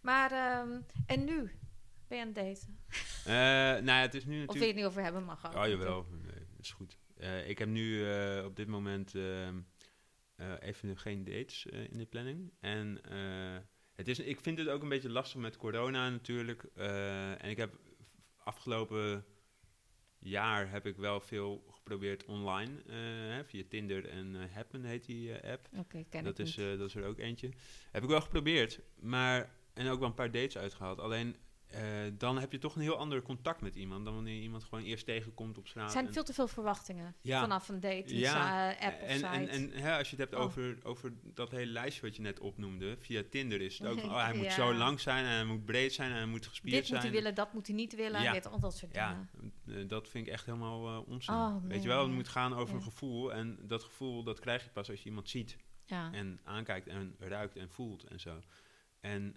Maar, 0.00 0.32
ehm, 0.32 0.80
en 1.06 1.24
nu? 1.24 1.58
Ben 2.08 2.18
je 2.18 2.24
aan 2.24 2.32
het 2.34 2.36
daten? 2.36 2.78
Eh, 3.24 3.32
nou 3.84 3.84
ja, 3.84 4.00
het 4.00 4.14
is 4.14 4.24
nu 4.24 4.44
Of 4.46 4.54
wil 4.54 4.54
je 4.54 4.60
natuurlijk... 4.60 4.66
het 4.66 4.74
niet 4.76 4.84
over 4.84 5.02
hebben, 5.02 5.24
mag 5.24 5.46
ook. 5.46 5.54
Oh, 5.54 5.66
jawel. 5.66 6.06
Nee, 6.22 6.46
is 6.60 6.70
goed. 6.70 6.96
Eh, 7.24 7.48
ik 7.48 7.58
heb 7.58 7.68
nu 7.68 8.10
eh, 8.10 8.44
op 8.44 8.56
dit 8.56 8.66
moment 8.66 9.14
ehm, 9.14 9.60
eh, 10.36 10.52
even 10.60 10.96
geen 10.98 11.24
dates 11.24 11.66
in 11.66 11.98
de 11.98 12.06
planning. 12.06 12.52
En 12.60 13.00
het 13.94 14.08
is, 14.08 14.18
ik 14.18 14.40
vind 14.40 14.58
het 14.58 14.68
ook 14.68 14.82
een 14.82 14.88
beetje 14.88 15.10
lastig 15.10 15.40
met 15.40 15.56
corona 15.56 16.10
natuurlijk. 16.10 16.62
En 17.38 17.50
ik 17.50 17.56
heb 17.56 17.78
afgelopen 18.36 19.24
jaar 20.18 20.70
heb 20.70 20.86
ik 20.86 20.96
wel 20.96 21.20
veel 21.20 21.64
geprobeerd 21.70 22.24
online. 22.24 22.82
hè, 23.32 23.44
via 23.44 23.62
Tinder 23.68 24.08
en 24.08 24.50
Happen 24.52 24.84
heet 24.84 25.04
die 25.04 25.34
app. 25.34 25.68
Oké, 25.76 26.04
ken 26.08 26.24
Dat 26.24 26.38
ik 26.38 26.46
is, 26.46 26.56
niet. 26.56 26.78
dat 26.78 26.88
is 26.88 26.94
er 26.94 27.04
ook 27.04 27.18
eentje. 27.18 27.50
Heb 27.90 28.02
ik 28.02 28.08
wel 28.08 28.20
geprobeerd, 28.20 28.80
maar 28.94 29.54
en 29.74 29.88
ook 29.88 29.98
wel 29.98 30.08
een 30.08 30.14
paar 30.14 30.30
dates 30.30 30.58
uitgehaald. 30.58 30.98
Alleen 30.98 31.36
eh, 31.74 32.12
dan 32.18 32.38
heb 32.38 32.52
je 32.52 32.58
toch 32.58 32.74
een 32.76 32.82
heel 32.82 32.96
ander 32.96 33.22
contact 33.22 33.60
met 33.60 33.74
iemand 33.76 34.04
dan 34.04 34.14
wanneer 34.14 34.34
je 34.34 34.40
iemand 34.42 34.64
gewoon 34.64 34.84
eerst 34.84 35.06
tegenkomt 35.06 35.58
op 35.58 35.68
straat. 35.68 35.84
Er 35.86 35.90
zijn 35.92 36.06
en- 36.06 36.12
veel 36.12 36.22
te 36.24 36.32
veel 36.32 36.48
verwachtingen 36.48 37.14
Ja. 37.20 37.40
vanaf 37.40 37.68
een 37.68 37.80
dating 37.80 38.10
Ja, 38.20 38.70
app 38.70 39.02
of 39.02 39.08
en, 39.08 39.14
site. 39.16 39.26
en, 39.28 39.48
en 39.48 39.70
hè, 39.70 39.98
als 39.98 40.10
je 40.10 40.16
het 40.16 40.30
hebt 40.30 40.34
Oh. 40.34 40.46
over, 40.46 40.78
over 40.82 41.12
dat 41.22 41.50
hele 41.50 41.72
lijstje 41.72 42.02
wat 42.02 42.16
je 42.16 42.22
net 42.22 42.40
opnoemde, 42.40 42.96
via 43.00 43.22
Tinder 43.30 43.60
is 43.60 43.78
het 43.78 43.88
ook 43.88 44.00
van, 44.00 44.10
oh, 44.10 44.24
hij 44.24 44.34
moet 44.34 44.44
Ja. 44.44 44.50
zo 44.50 44.74
lang 44.74 45.00
zijn 45.00 45.24
en 45.24 45.30
hij 45.30 45.44
moet 45.44 45.64
breed 45.64 45.92
zijn 45.92 46.10
en 46.10 46.16
hij 46.16 46.26
moet 46.26 46.46
gespierd 46.46 46.74
Dit 46.74 46.86
zijn. 46.86 46.94
moet 47.00 47.08
hij 47.10 47.16
willen, 47.20 47.34
dat 47.34 47.52
moet 47.52 47.66
hij 47.66 47.76
niet 47.76 47.94
willen. 47.94 48.22
Ja. 48.22 48.32
Weet, 48.32 48.46
al 48.46 48.60
dat 48.60 48.76
soort 48.76 48.94
Ja, 48.94 49.28
dingen. 49.36 49.52
eh, 49.82 49.88
dat 49.88 50.08
vind 50.08 50.26
ik 50.26 50.32
echt 50.32 50.46
helemaal 50.46 50.88
eh 50.88 51.08
onzin. 51.08 51.34
Oh, 51.34 51.56
Weet 51.64 51.82
je 51.82 51.88
wel, 51.88 51.98
het 52.00 52.08
ja. 52.08 52.14
moet 52.14 52.28
gaan 52.28 52.54
over 52.54 52.68
Ja. 52.68 52.74
een 52.74 52.82
gevoel 52.84 53.32
en 53.32 53.58
dat 53.62 53.82
gevoel 53.82 54.22
dat 54.22 54.40
krijg 54.40 54.64
je 54.64 54.70
pas 54.70 54.90
als 54.90 54.98
je 55.02 55.08
iemand 55.08 55.28
ziet 55.30 55.56
Ja. 55.86 56.12
en 56.12 56.40
aankijkt 56.44 56.86
en 56.86 57.14
ruikt 57.18 57.56
en 57.56 57.68
voelt 57.70 58.04
en 58.04 58.20
zo. 58.20 58.40
En 59.00 59.36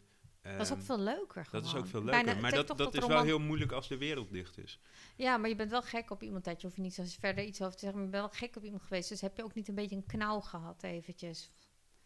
dat 0.52 0.66
is 0.66 0.72
ook 0.72 0.78
ehm, 0.78 0.86
veel 0.86 1.00
leuker 1.00 1.48
Dat 1.52 1.66
is 1.66 1.76
ook 1.76 1.88
veel 1.88 2.02
Bijna- 2.02 2.16
leuker. 2.18 2.32
het 2.34 2.42
maar 2.42 2.66
dat, 2.66 2.78
dat 2.78 2.94
is 2.96 3.06
wel 3.06 3.24
heel 3.24 3.40
moeilijk 3.40 3.72
als 3.72 3.88
de 3.88 3.98
wereld 3.98 4.32
dicht 4.32 4.58
is. 4.58 4.80
Ja, 5.16 5.38
maar 5.38 5.50
je 5.50 5.56
bent 5.56 5.70
wel 5.72 5.82
gek 5.82 6.10
op 6.12 6.24
iemand 6.24 6.44
dat 6.44 6.56
je 6.62 6.66
hoeft 6.68 6.76
je 6.78 6.84
niet 6.84 6.94
zo 6.94 7.04
verder 7.20 7.44
iets 7.44 7.62
over 7.62 7.74
te 7.74 7.80
zeggen. 7.80 7.98
Maar 7.98 8.06
je 8.08 8.12
bent 8.16 8.24
wel 8.32 8.40
gek 8.40 8.56
op 8.56 8.64
iemand 8.64 8.82
geweest. 8.84 9.10
Dus 9.10 9.22
heb 9.22 9.38
je 9.38 9.44
ook 9.44 9.54
niet 9.54 9.68
een 9.68 9.76
beetje 9.76 9.96
een 9.96 10.06
knauw 10.06 10.40
gehad 10.40 10.84
eventjes. 10.84 11.52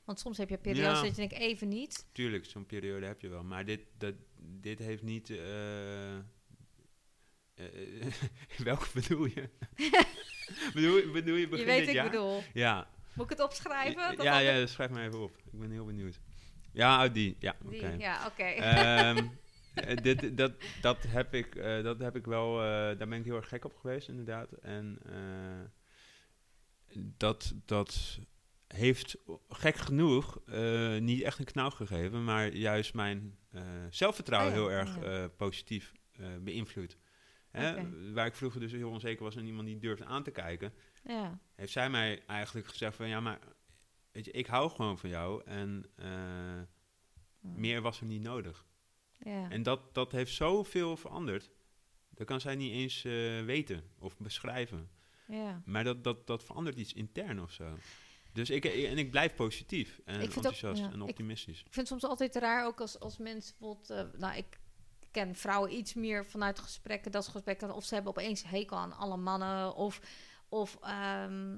Want 0.04 0.20
soms 0.20 0.38
heb 0.38 0.50
je 0.50 0.58
periodes 0.58 0.98
Ja. 0.98 1.02
dat 1.02 1.10
je 1.16 1.28
denkt 1.28 1.34
even 1.34 1.68
niet. 1.68 2.06
Tuurlijk, 2.12 2.46
zo'n 2.46 2.66
periode 2.66 3.06
heb 3.06 3.22
je 3.22 3.28
wel. 3.28 3.44
Maar 3.44 3.66
dit, 3.66 3.82
dat, 3.98 4.14
dit 4.38 4.80
heeft 4.80 5.04
niet... 5.04 5.30
eh, 5.30 6.16
eh, 6.18 6.24
welke 8.64 8.88
bedoel 8.94 9.26
je? 9.26 9.50
bedoel, 10.74 11.12
bedoel 11.12 11.36
je 11.36 11.48
begin 11.48 11.66
je 11.66 11.72
weet 11.72 11.80
dit 11.80 11.88
ik 11.90 11.94
jaar? 11.96 12.10
bedoel. 12.10 12.44
Ja. 12.54 12.90
Moet 13.14 13.24
ik 13.32 13.38
het 13.38 13.42
opschrijven? 13.48 14.02
Ja, 14.02 14.16
dan- 14.16 14.44
ja, 14.44 14.66
schrijf 14.66 14.90
maar 14.90 15.06
even 15.08 15.20
op. 15.20 15.38
Ik 15.52 15.60
ben 15.60 15.72
heel 15.72 15.86
benieuwd. 15.86 16.20
Ja, 16.72 17.06
oh, 17.06 17.14
die. 17.14 17.36
Ja, 17.40 17.56
Die, 17.70 17.80
oké. 17.80 17.96
Ja, 18.00 18.26
oké. 18.26 18.44
Ehm, 18.44 19.18
eh, 19.74 19.98
dit, 19.98 20.38
dat, 20.38 20.52
dat, 20.82 21.04
heb 21.08 21.34
ik, 21.34 21.56
eh, 21.56 21.84
dat 21.84 22.00
heb 22.00 22.16
ik 22.16 22.26
wel, 22.26 22.60
eh, 22.60 22.68
daar 22.68 23.08
ben 23.08 23.14
ik 23.14 23.26
heel 23.26 23.36
erg 23.36 23.48
gek 23.48 23.66
op 23.66 23.76
geweest, 23.76 24.08
inderdaad. 24.08 24.52
En 24.52 25.00
dat, 27.18 27.54
dat 27.66 28.20
heeft 28.68 29.18
gek 29.50 29.76
genoeg 29.76 30.42
niet 31.00 31.22
echt 31.22 31.40
een 31.40 31.46
knauw 31.46 31.70
gegeven, 31.70 32.24
maar 32.24 32.54
juist 32.54 32.94
mijn 32.94 33.38
zelfvertrouwen 33.90 34.52
Oh 34.54 34.58
ja, 34.58 34.64
heel 34.64 34.72
erg 34.72 35.02
ja. 35.02 35.28
positief 35.28 35.92
beïnvloed. 36.40 36.98
Hè? 37.52 37.90
Waar 38.14 38.26
ik 38.26 38.36
vroeger 38.36 38.60
dus 38.60 38.72
heel 38.72 38.90
onzeker 38.90 39.24
was 39.24 39.36
en 39.36 39.46
iemand 39.46 39.68
niet 39.68 39.82
durfde 39.82 40.06
aan 40.06 40.24
te 40.24 40.32
kijken, 40.32 40.74
ja. 41.04 41.40
heeft 41.56 41.72
zij 41.72 41.90
mij 41.90 42.24
eigenlijk 42.26 42.68
gezegd 42.68 42.96
van 42.96 43.08
ja, 43.08 43.20
maar 43.20 43.40
weet 44.12 44.26
je, 44.26 44.32
ik 44.32 44.46
hou 44.48 44.70
gewoon 44.70 44.98
van 44.98 45.10
jou 45.10 45.44
en 45.46 45.86
eh, 45.96 46.62
meer 47.40 47.82
was 47.82 48.00
er 48.00 48.06
niet 48.06 48.22
nodig. 48.22 48.66
Ja. 49.24 49.50
En 49.50 49.64
dat, 49.64 49.94
dat 49.94 50.12
heeft 50.12 50.34
zoveel 50.34 50.98
veranderd. 50.98 51.50
Dat 52.10 52.28
kan 52.28 52.42
zij 52.42 52.56
niet 52.56 52.72
eens 52.72 53.04
eh, 53.04 53.12
weten 53.44 53.84
of 54.00 54.18
beschrijven. 54.18 54.90
ja. 55.28 55.62
Maar 55.66 55.84
dat, 55.84 56.04
dat, 56.04 56.28
dat 56.28 56.44
verandert 56.44 56.78
iets 56.78 56.94
intern 56.94 57.42
of 57.42 57.52
zo. 57.52 57.78
Dus 58.34 58.50
ik, 58.50 58.66
en 58.66 58.98
ik 58.98 59.12
blijf 59.12 59.36
positief 59.36 60.00
en 60.06 60.14
Ik 60.14 60.20
vind 60.20 60.30
ook- 60.30 60.36
enthousiast 60.36 60.82
ja, 60.82 60.92
en 60.92 61.02
optimistisch. 61.02 61.60
Ik 61.60 61.74
vind 61.74 61.76
het 61.76 61.88
soms 61.88 62.04
altijd 62.04 62.36
raar, 62.36 62.66
ook 62.66 62.82
als, 62.82 63.00
als 63.00 63.18
mensen 63.18 63.56
bijvoorbeeld... 63.60 63.90
eh, 63.90 64.20
nou, 64.20 64.36
ik 64.38 64.60
ken 65.12 65.36
vrouwen 65.36 65.74
iets 65.74 65.94
meer 65.94 66.26
vanuit 66.26 66.60
gesprekken, 66.60 67.12
dat 67.12 67.28
gesprekken... 67.28 67.72
of 67.76 67.84
ze 67.86 67.94
hebben 67.94 68.12
opeens 68.12 68.44
hekel 68.44 68.78
aan 68.78 68.94
alle 68.98 69.18
mannen, 69.18 69.76
of... 69.76 70.02
of 70.50 70.78
ehm, 70.82 71.58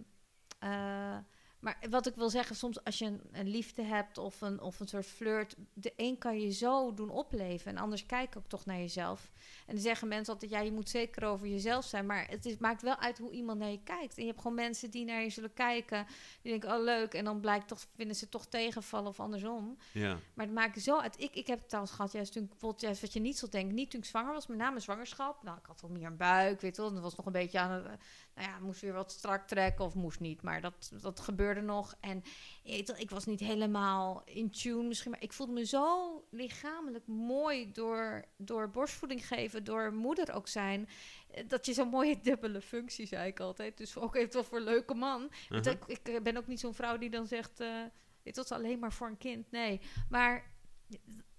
eh, 0.60 1.18
maar 1.64 1.78
wat 1.90 2.08
ik 2.08 2.16
wil 2.16 2.30
zeggen, 2.30 2.56
soms 2.56 2.84
als 2.84 2.98
je 2.98 3.06
een, 3.06 3.22
een 3.32 3.48
liefde 3.48 3.82
hebt 3.82 4.18
of 4.18 4.42
een, 4.42 4.62
of 4.62 4.80
een 4.80 4.88
soort 4.88 5.06
flirt... 5.06 5.56
de 5.74 5.94
een 5.96 6.18
kan 6.18 6.40
je 6.40 6.52
zo 6.52 6.94
doen 6.94 7.10
opleven 7.10 7.72
en 7.72 7.78
anders 7.78 8.06
kijk 8.06 8.38
ook 8.38 8.48
toch 8.48 8.66
naar 8.66 8.78
jezelf. 8.78 9.32
En 9.66 9.74
dan 9.74 9.84
zeggen 9.84 10.08
mensen 10.08 10.34
altijd, 10.34 10.52
ja, 10.52 10.60
je 10.60 10.72
moet 10.72 10.90
zeker 10.90 11.24
over 11.24 11.48
jezelf 11.48 11.86
zijn... 11.86 12.06
maar 12.06 12.28
het 12.30 12.46
is, 12.46 12.58
maakt 12.58 12.82
wel 12.82 12.98
uit 12.98 13.18
hoe 13.18 13.32
iemand 13.32 13.60
naar 13.60 13.70
je 13.70 13.84
kijkt. 13.84 14.16
En 14.16 14.22
je 14.22 14.28
hebt 14.28 14.42
gewoon 14.42 14.56
mensen 14.56 14.92
die 14.92 15.06
naar 15.06 15.22
je 15.22 15.30
zullen 15.30 15.54
kijken... 15.54 16.06
die 16.42 16.52
denken, 16.52 16.78
oh 16.78 16.84
leuk, 16.84 17.14
en 17.14 17.26
dan 17.26 17.40
blijkt 17.40 17.68
toch, 17.68 17.86
vinden 17.96 18.16
ze 18.16 18.30
toch 18.30 18.46
tegenvallen 18.46 19.08
of 19.08 19.20
andersom... 19.20 19.78
Ja, 19.92 20.18
Maar 20.34 20.46
het 20.46 20.56
maakt 20.56 20.82
zo 20.82 21.00
uit. 21.00 21.22
Ik, 21.22 21.36
ik 21.36 21.48
heb 21.48 21.60
het 21.60 21.68
trouwens 21.68 21.96
gehad, 21.96 22.12
juist 22.12 22.34
toen 22.34 22.44
ik 22.44 22.50
bijvoorbeeld, 22.50 22.82
juist 22.82 23.02
wat 23.02 23.14
je 23.14 23.20
niet 23.20 23.38
zal 23.38 23.50
denken, 23.50 23.76
niet 23.76 23.92
toen 23.92 24.00
ik 24.00 24.06
zwanger 24.06 24.34
was, 24.34 24.48
met 24.48 24.58
name 24.58 24.80
zwangerschap. 24.80 25.44
Nou, 25.44 25.58
ik 25.58 25.66
had 25.66 25.82
wel 25.82 25.92
meer 25.92 26.08
een 26.08 26.18
buik, 26.18 26.62
weet 26.62 26.76
je 26.76 26.82
wel. 26.82 26.90
En 26.90 26.96
dat 26.96 27.04
was 27.04 27.16
nog 27.16 27.26
een 27.26 27.32
beetje 27.32 27.60
aan 27.60 27.72
het, 27.72 28.00
nou 28.36 28.48
ja, 28.48 28.60
moest 28.60 28.82
weer 28.82 28.94
wat 28.94 29.12
strak 29.12 29.48
trekken 29.48 29.86
of 29.86 29.94
moest 29.96 30.20
niet. 30.20 30.42
Maar 30.42 30.62
dat, 30.62 30.92
dat 31.02 31.20
gebeurde 31.20 31.62
nog. 31.62 31.96
En 32.00 32.24
ik, 32.64 32.88
ik 32.90 33.10
was 33.10 33.26
niet 33.26 33.40
helemaal 33.40 34.22
in 34.26 34.50
tune 34.52 34.84
misschien, 34.88 35.12
maar 35.12 35.22
ik 35.22 35.34
voelde 35.34 35.54
me 35.54 35.66
zo 35.66 36.24
lichamelijk 36.32 37.08
mooi 37.08 37.72
door, 37.72 38.26
door 38.38 38.70
borstvoeding 38.70 39.28
geven, 39.28 39.64
door 39.64 39.94
moeder 39.94 40.34
ook 40.34 40.48
zijn. 40.48 40.90
eh, 41.32 41.44
Dat 41.48 41.66
je 41.66 41.74
zo'n 41.74 41.90
mooie 41.90 42.20
dubbele 42.30 42.62
functie, 42.62 43.06
zei 43.06 43.28
ik 43.28 43.40
altijd. 43.40 43.78
Dus 43.78 43.98
ook 43.98 44.16
eventueel 44.16 44.44
voor 44.44 44.58
een 44.58 44.64
leuke 44.64 44.94
man. 44.94 45.32
Want 45.50 45.66
Uh-huh. 45.68 45.82
ik, 45.88 46.08
ik 46.08 46.24
ben 46.24 46.38
ook 46.38 46.48
niet 46.48 46.60
zo'n 46.60 46.74
vrouw 46.74 46.98
die 46.98 47.10
dan 47.10 47.28
zegt... 47.28 47.60
eh 47.60 47.82
dit 48.24 48.36
was 48.36 48.52
alleen 48.52 48.80
maar 48.80 48.94
voor 48.94 49.08
een 49.08 49.18
kind. 49.18 49.52
Nee, 49.52 49.82
maar 50.10 50.52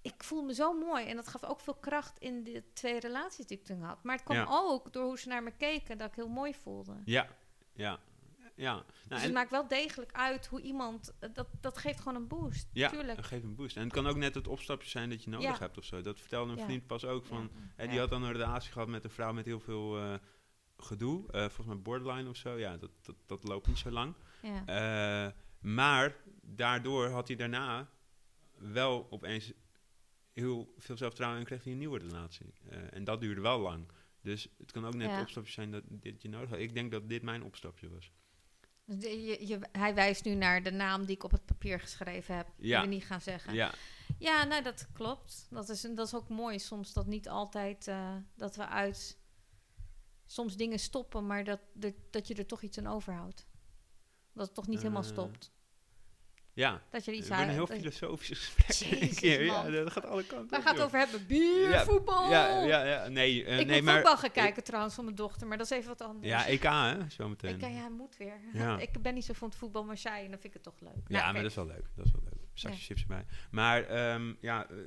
ik 0.05 0.23
voel 0.23 0.43
me 0.43 0.53
zo 0.53 0.73
mooi. 0.73 1.05
En 1.05 1.15
dat 1.15 1.27
gaf 1.27 1.43
ook 1.43 1.59
veel 1.59 1.73
kracht 1.75 2.19
in 2.19 2.43
de 2.43 2.63
twee 2.73 2.99
relaties 2.99 3.45
die 3.45 3.57
ik 3.57 3.63
toen 3.65 3.81
had. 3.81 4.03
Maar 4.03 4.15
het 4.15 4.23
kwam 4.25 4.37
Ja. 4.37 4.45
ook 4.49 4.93
door 4.93 5.03
hoe 5.05 5.19
ze 5.19 5.27
naar 5.27 5.43
me 5.43 5.51
keken... 5.51 5.97
dat 5.97 6.07
ik 6.09 6.15
heel 6.15 6.27
mooi 6.27 6.53
voelde. 6.53 6.95
ja, 7.05 7.27
ja. 7.73 7.99
ja. 8.55 8.73
Nou, 8.73 8.83
dus 9.07 9.21
het 9.21 9.33
maakt 9.33 9.51
wel 9.51 9.67
degelijk 9.67 10.11
uit 10.11 10.47
hoe 10.47 10.61
iemand... 10.61 11.13
eh, 11.19 11.29
Dat, 11.33 11.47
dat 11.61 11.77
geeft 11.77 11.99
gewoon 11.99 12.15
een 12.15 12.27
boost, 12.27 12.67
ja, 12.73 12.89
tuurlijk. 12.89 13.25
geef 13.25 13.43
een 13.43 13.55
boost. 13.55 13.75
En 13.77 13.83
het 13.83 13.93
kan 13.93 14.07
ook 14.07 14.15
net 14.15 14.35
het 14.35 14.47
opstapje 14.47 14.89
zijn 14.89 15.09
dat 15.09 15.23
je 15.23 15.29
nodig 15.29 15.47
Ja. 15.49 15.57
hebt 15.59 15.77
of 15.77 15.83
zo. 15.85 16.01
Dat 16.01 16.19
vertelde 16.19 16.51
een 16.51 16.59
vriend 16.65 16.87
pas 16.87 17.05
ook 17.05 17.25
van... 17.25 17.49
Hè, 17.75 17.87
die 17.87 17.99
had 17.99 18.09
dan 18.09 18.23
een 18.23 18.31
relatie 18.31 18.71
gehad 18.71 18.87
met 18.87 19.03
een 19.03 19.09
vrouw 19.09 19.33
met 19.33 19.45
heel 19.45 19.59
veel 19.59 19.97
eh, 19.97 20.13
gedoe. 20.77 21.31
eh, 21.31 21.39
volgens 21.39 21.67
mij 21.67 21.77
borderline 21.81 22.29
of 22.29 22.35
zo. 22.35 22.57
Ja, 22.57 22.77
dat, 22.77 22.91
dat, 23.01 23.15
dat 23.25 23.43
loopt 23.47 23.67
niet 23.67 23.77
zo 23.77 23.89
lang. 23.91 24.13
Ja. 24.41 25.33
Maar 25.59 26.15
daardoor 26.41 27.07
had 27.09 27.27
hij 27.27 27.37
daarna 27.37 27.89
wel 28.57 29.07
opeens 29.09 29.51
heel 30.35 30.73
veel 30.77 30.97
zelfvertrouwen 30.97 31.39
en 31.39 31.45
kreeg 31.45 31.63
hij 31.63 31.71
een 31.71 31.77
nieuwe 31.77 31.99
relatie. 31.99 32.53
Eh, 32.69 32.93
en 32.93 33.03
dat 33.03 33.21
duurde 33.21 33.41
wel 33.41 33.59
lang. 33.59 33.87
Dus 34.21 34.47
het 34.57 34.71
kan 34.71 34.85
ook 34.85 34.95
net 34.95 35.07
Ja. 35.09 35.15
een 35.15 35.21
opstapje 35.21 35.51
zijn 35.51 35.71
dat 35.71 35.83
dit 35.87 36.21
je 36.21 36.29
nodig 36.29 36.49
had. 36.49 36.59
Ik 36.59 36.73
denk 36.73 36.91
dat 36.91 37.09
dit 37.09 37.21
mijn 37.21 37.43
opstapje 37.43 37.89
was. 37.89 38.11
Dus 38.85 38.99
de- 38.99 39.21
je, 39.23 39.47
je, 39.47 39.59
hij 39.71 39.95
wijst 39.95 40.25
nu 40.25 40.33
naar 40.33 40.63
de 40.63 40.71
naam 40.71 41.05
die 41.05 41.15
ik 41.15 41.23
op 41.23 41.31
het 41.31 41.45
papier 41.45 41.79
geschreven 41.79 42.35
heb. 42.35 42.47
Ja. 42.57 42.79
Die 42.81 42.89
we 42.89 42.95
niet 42.95 43.05
gaan 43.05 43.21
zeggen. 43.21 43.53
Ja, 43.53 43.73
Ja, 44.19 44.43
nou, 44.43 44.63
dat 44.63 44.87
klopt. 44.93 45.47
Dat 45.49 45.69
is, 45.69 45.81
dat 45.81 46.07
is 46.07 46.15
ook 46.15 46.29
mooi 46.29 46.59
soms, 46.59 46.93
dat 46.93 47.05
niet 47.07 47.29
altijd 47.29 47.87
eh, 47.87 48.15
dat 48.35 48.55
we 48.55 48.67
uit 48.67 49.19
soms 50.25 50.55
dingen 50.57 50.79
stoppen, 50.79 51.25
maar 51.25 51.43
dat, 51.43 51.59
dat, 51.73 51.93
dat 52.11 52.27
je 52.27 52.33
er 52.35 52.45
toch 52.45 52.61
iets 52.61 52.77
aan 52.77 52.87
overhoudt. 52.87 53.47
Dat 54.33 54.45
het 54.45 54.55
toch 54.55 54.67
niet 54.67 54.81
helemaal 54.81 55.01
Eh, 55.03 55.07
stopt. 55.09 55.51
Ja. 56.55 56.81
Dat 56.89 57.05
je 57.05 57.11
iets 57.13 57.27
wordt 57.27 57.41
een 57.41 57.49
heel 57.49 57.67
filosofisch 57.67 58.39
gesprek. 58.39 58.99
Jezus, 58.99 59.19
ja, 59.45 59.69
dat 59.69 59.91
gaat 59.91 60.05
alle 60.05 60.23
kanten 60.23 60.49
Waar 60.49 60.59
op, 60.59 60.65
gaat 60.65 60.75
het 60.75 60.85
over 60.85 60.99
hebben? 60.99 61.27
Bier, 61.27 61.69
Ja, 61.69 61.83
voetbal. 61.83 62.29
Ja, 62.29 62.63
ja, 62.63 62.83
ja. 62.83 63.07
Nee, 63.07 63.45
eh, 63.45 63.59
ik 63.59 63.67
nee 63.67 63.75
moet 63.75 63.85
maar... 63.85 63.93
voetbal 63.93 64.17
gaan 64.17 64.31
kijken 64.31 64.63
trouwens 64.63 64.95
van 64.95 65.03
mijn 65.03 65.15
dochter, 65.15 65.47
maar 65.47 65.57
dat 65.57 65.71
is 65.71 65.77
even 65.77 65.87
wat 65.87 66.01
anders. 66.01 66.27
Ja, 66.27 66.45
EK 66.45 66.63
hè, 66.63 67.09
zometeen. 67.09 67.55
ik, 67.55 67.61
ja, 67.61 67.67
hij 67.67 67.89
moet 67.89 68.17
weer. 68.17 68.39
Ja. 68.53 68.79
ik 68.87 69.01
ben 69.01 69.13
niet 69.13 69.25
zo 69.25 69.33
van 69.33 69.47
het 69.47 69.57
voetbal, 69.57 69.83
maar 69.83 69.97
zij, 69.97 70.23
en 70.23 70.31
dan 70.31 70.39
vind 70.39 70.43
ik 70.43 70.53
het 70.53 70.63
toch 70.63 70.79
leuk. 70.79 71.03
Ja, 71.07 71.19
Nou, 71.19 71.33
maar 71.33 71.41
dat 71.41 71.51
is 71.51 71.57
wel 71.57 71.67
leuk. 71.67 71.85
Dat 71.95 72.05
is 72.05 72.11
wel 72.11 72.21
leuk. 72.23 72.33
Ja. 72.53 72.71
chips 72.71 73.01
erbij. 73.01 73.25
Maar 73.51 73.83
ehm, 73.83 74.33
ja, 74.39 74.67
eh, 74.69 74.77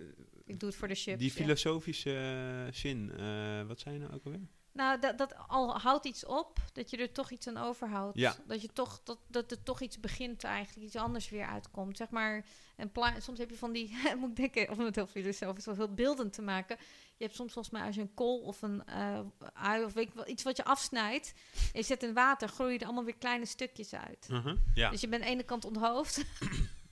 Ik 0.46 0.60
doe 0.60 0.68
het 0.68 0.78
voor 0.78 0.88
de 0.88 0.94
chips. 0.94 1.18
die 1.18 1.28
ja. 1.28 1.34
filosofische 1.34 2.68
zin, 2.70 3.12
eh, 3.18 3.62
wat 3.66 3.80
zei 3.80 3.94
je 3.94 4.00
nou 4.00 4.14
ook 4.14 4.24
alweer? 4.24 4.46
Nou, 4.72 4.98
dat, 5.00 5.18
dat 5.18 5.34
al 5.48 5.78
houdt 5.78 6.04
iets 6.06 6.24
op, 6.24 6.58
dat 6.72 6.90
je 6.90 6.96
er 6.96 7.12
toch 7.12 7.30
iets 7.30 7.46
aan 7.46 7.56
overhoudt. 7.56 8.18
Ja. 8.18 8.36
Dat, 8.46 8.62
je 8.62 8.68
toch, 8.72 9.00
dat, 9.04 9.18
dat 9.26 9.50
er 9.50 9.62
toch 9.62 9.80
iets 9.80 10.00
begint 10.00 10.44
eigenlijk, 10.44 10.86
iets 10.86 10.96
anders 10.96 11.28
weer 11.30 11.46
uitkomt. 11.46 11.96
Zeg 11.96 12.10
maar, 12.10 12.44
een 12.76 12.92
pla- 12.92 13.20
soms 13.20 13.38
heb 13.38 13.50
je 13.50 13.56
van 13.56 13.72
die, 13.72 13.96
moet 14.18 14.38
ik 14.38 14.54
denken, 14.54 14.72
om 14.72 14.84
het 14.84 14.94
heel 14.94 15.06
filosofisch, 15.06 15.64
wel 15.64 15.74
heel 15.74 15.94
beeldend 15.94 16.32
te 16.32 16.42
maken. 16.42 16.76
Je 17.16 17.24
hebt 17.24 17.36
soms 17.36 17.52
volgens 17.52 17.74
mij 17.74 17.86
als 17.86 17.94
je 17.94 18.00
een 18.00 18.14
kool 18.14 18.38
of 18.38 18.62
een 18.62 18.84
eh, 18.86 19.20
ui 19.52 19.84
of 19.84 19.92
weet 19.92 20.08
ik 20.08 20.14
wel, 20.14 20.28
iets 20.28 20.42
wat 20.42 20.56
je 20.56 20.64
afsnijdt. 20.64 21.32
En 21.54 21.80
je 21.80 21.82
zet 21.82 22.02
in 22.02 22.14
water, 22.14 22.48
groeien 22.48 22.78
er 22.78 22.84
allemaal 22.84 23.04
weer 23.04 23.16
kleine 23.18 23.46
stukjes 23.46 23.94
uit. 23.94 24.28
Uh-huh, 24.30 24.56
Ja. 24.74 24.90
Dus 24.90 25.00
je 25.00 25.08
bent 25.08 25.22
aan 25.22 25.28
de 25.28 25.34
ene 25.34 25.42
kant 25.44 25.64
onthoofd, 25.64 26.24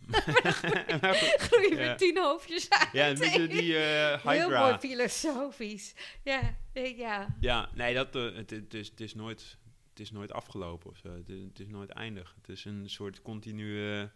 groeien 1.47 1.71
Ja. 1.71 1.77
weer 1.77 1.97
tien 1.97 2.19
hoofdjes 2.19 2.71
uit. 2.71 2.89
ja, 2.93 3.09
een 3.09 3.19
beetje 3.19 3.47
die 3.47 3.77
eh 3.79 4.25
Heel 4.27 4.51
mooi 4.51 4.79
filosofisch. 4.79 5.95
Ja, 6.23 6.57
nee, 6.73 6.97
ja. 6.97 7.37
Ja, 7.41 7.71
nee, 7.75 7.95
dat, 7.95 8.17
eh, 8.17 8.35
het, 8.35 8.51
het, 8.51 8.75
is, 8.75 8.89
het, 8.89 9.01
is 9.01 9.15
nooit, 9.15 9.59
het 9.91 10.01
is 10.01 10.11
nooit 10.11 10.33
afgelopen 10.33 10.91
of 10.91 10.97
zo. 10.97 11.15
Het, 11.15 11.29
is- 11.29 11.43
het 11.43 11.61
is 11.61 11.69
nooit 11.69 11.91
eindig. 11.91 12.35
Het 12.41 12.49
is 12.49 12.65
een 12.65 12.91
soort 12.91 13.23
continue... 13.23 14.11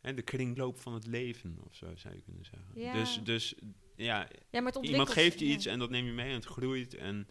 hè, 0.00 0.14
de 0.14 0.22
kringloop 0.22 0.78
van 0.80 0.94
het 0.94 1.06
leven 1.06 1.58
of 1.66 1.74
zo, 1.74 1.86
zou 1.96 2.14
je 2.14 2.20
kunnen 2.20 2.44
zeggen. 2.44 2.68
Ja. 2.74 2.92
Dus, 2.92 3.20
dus 3.22 3.54
ja, 3.96 4.28
maar 4.50 4.76
iemand 4.80 5.10
geeft 5.10 5.38
je 5.38 5.46
ja. 5.48 5.54
iets 5.54 5.66
en 5.66 5.78
dat 5.78 5.90
neem 5.90 6.06
je 6.06 6.12
mee 6.12 6.28
en 6.28 6.34
het 6.34 6.44
groeit. 6.44 6.94
En 6.94 7.28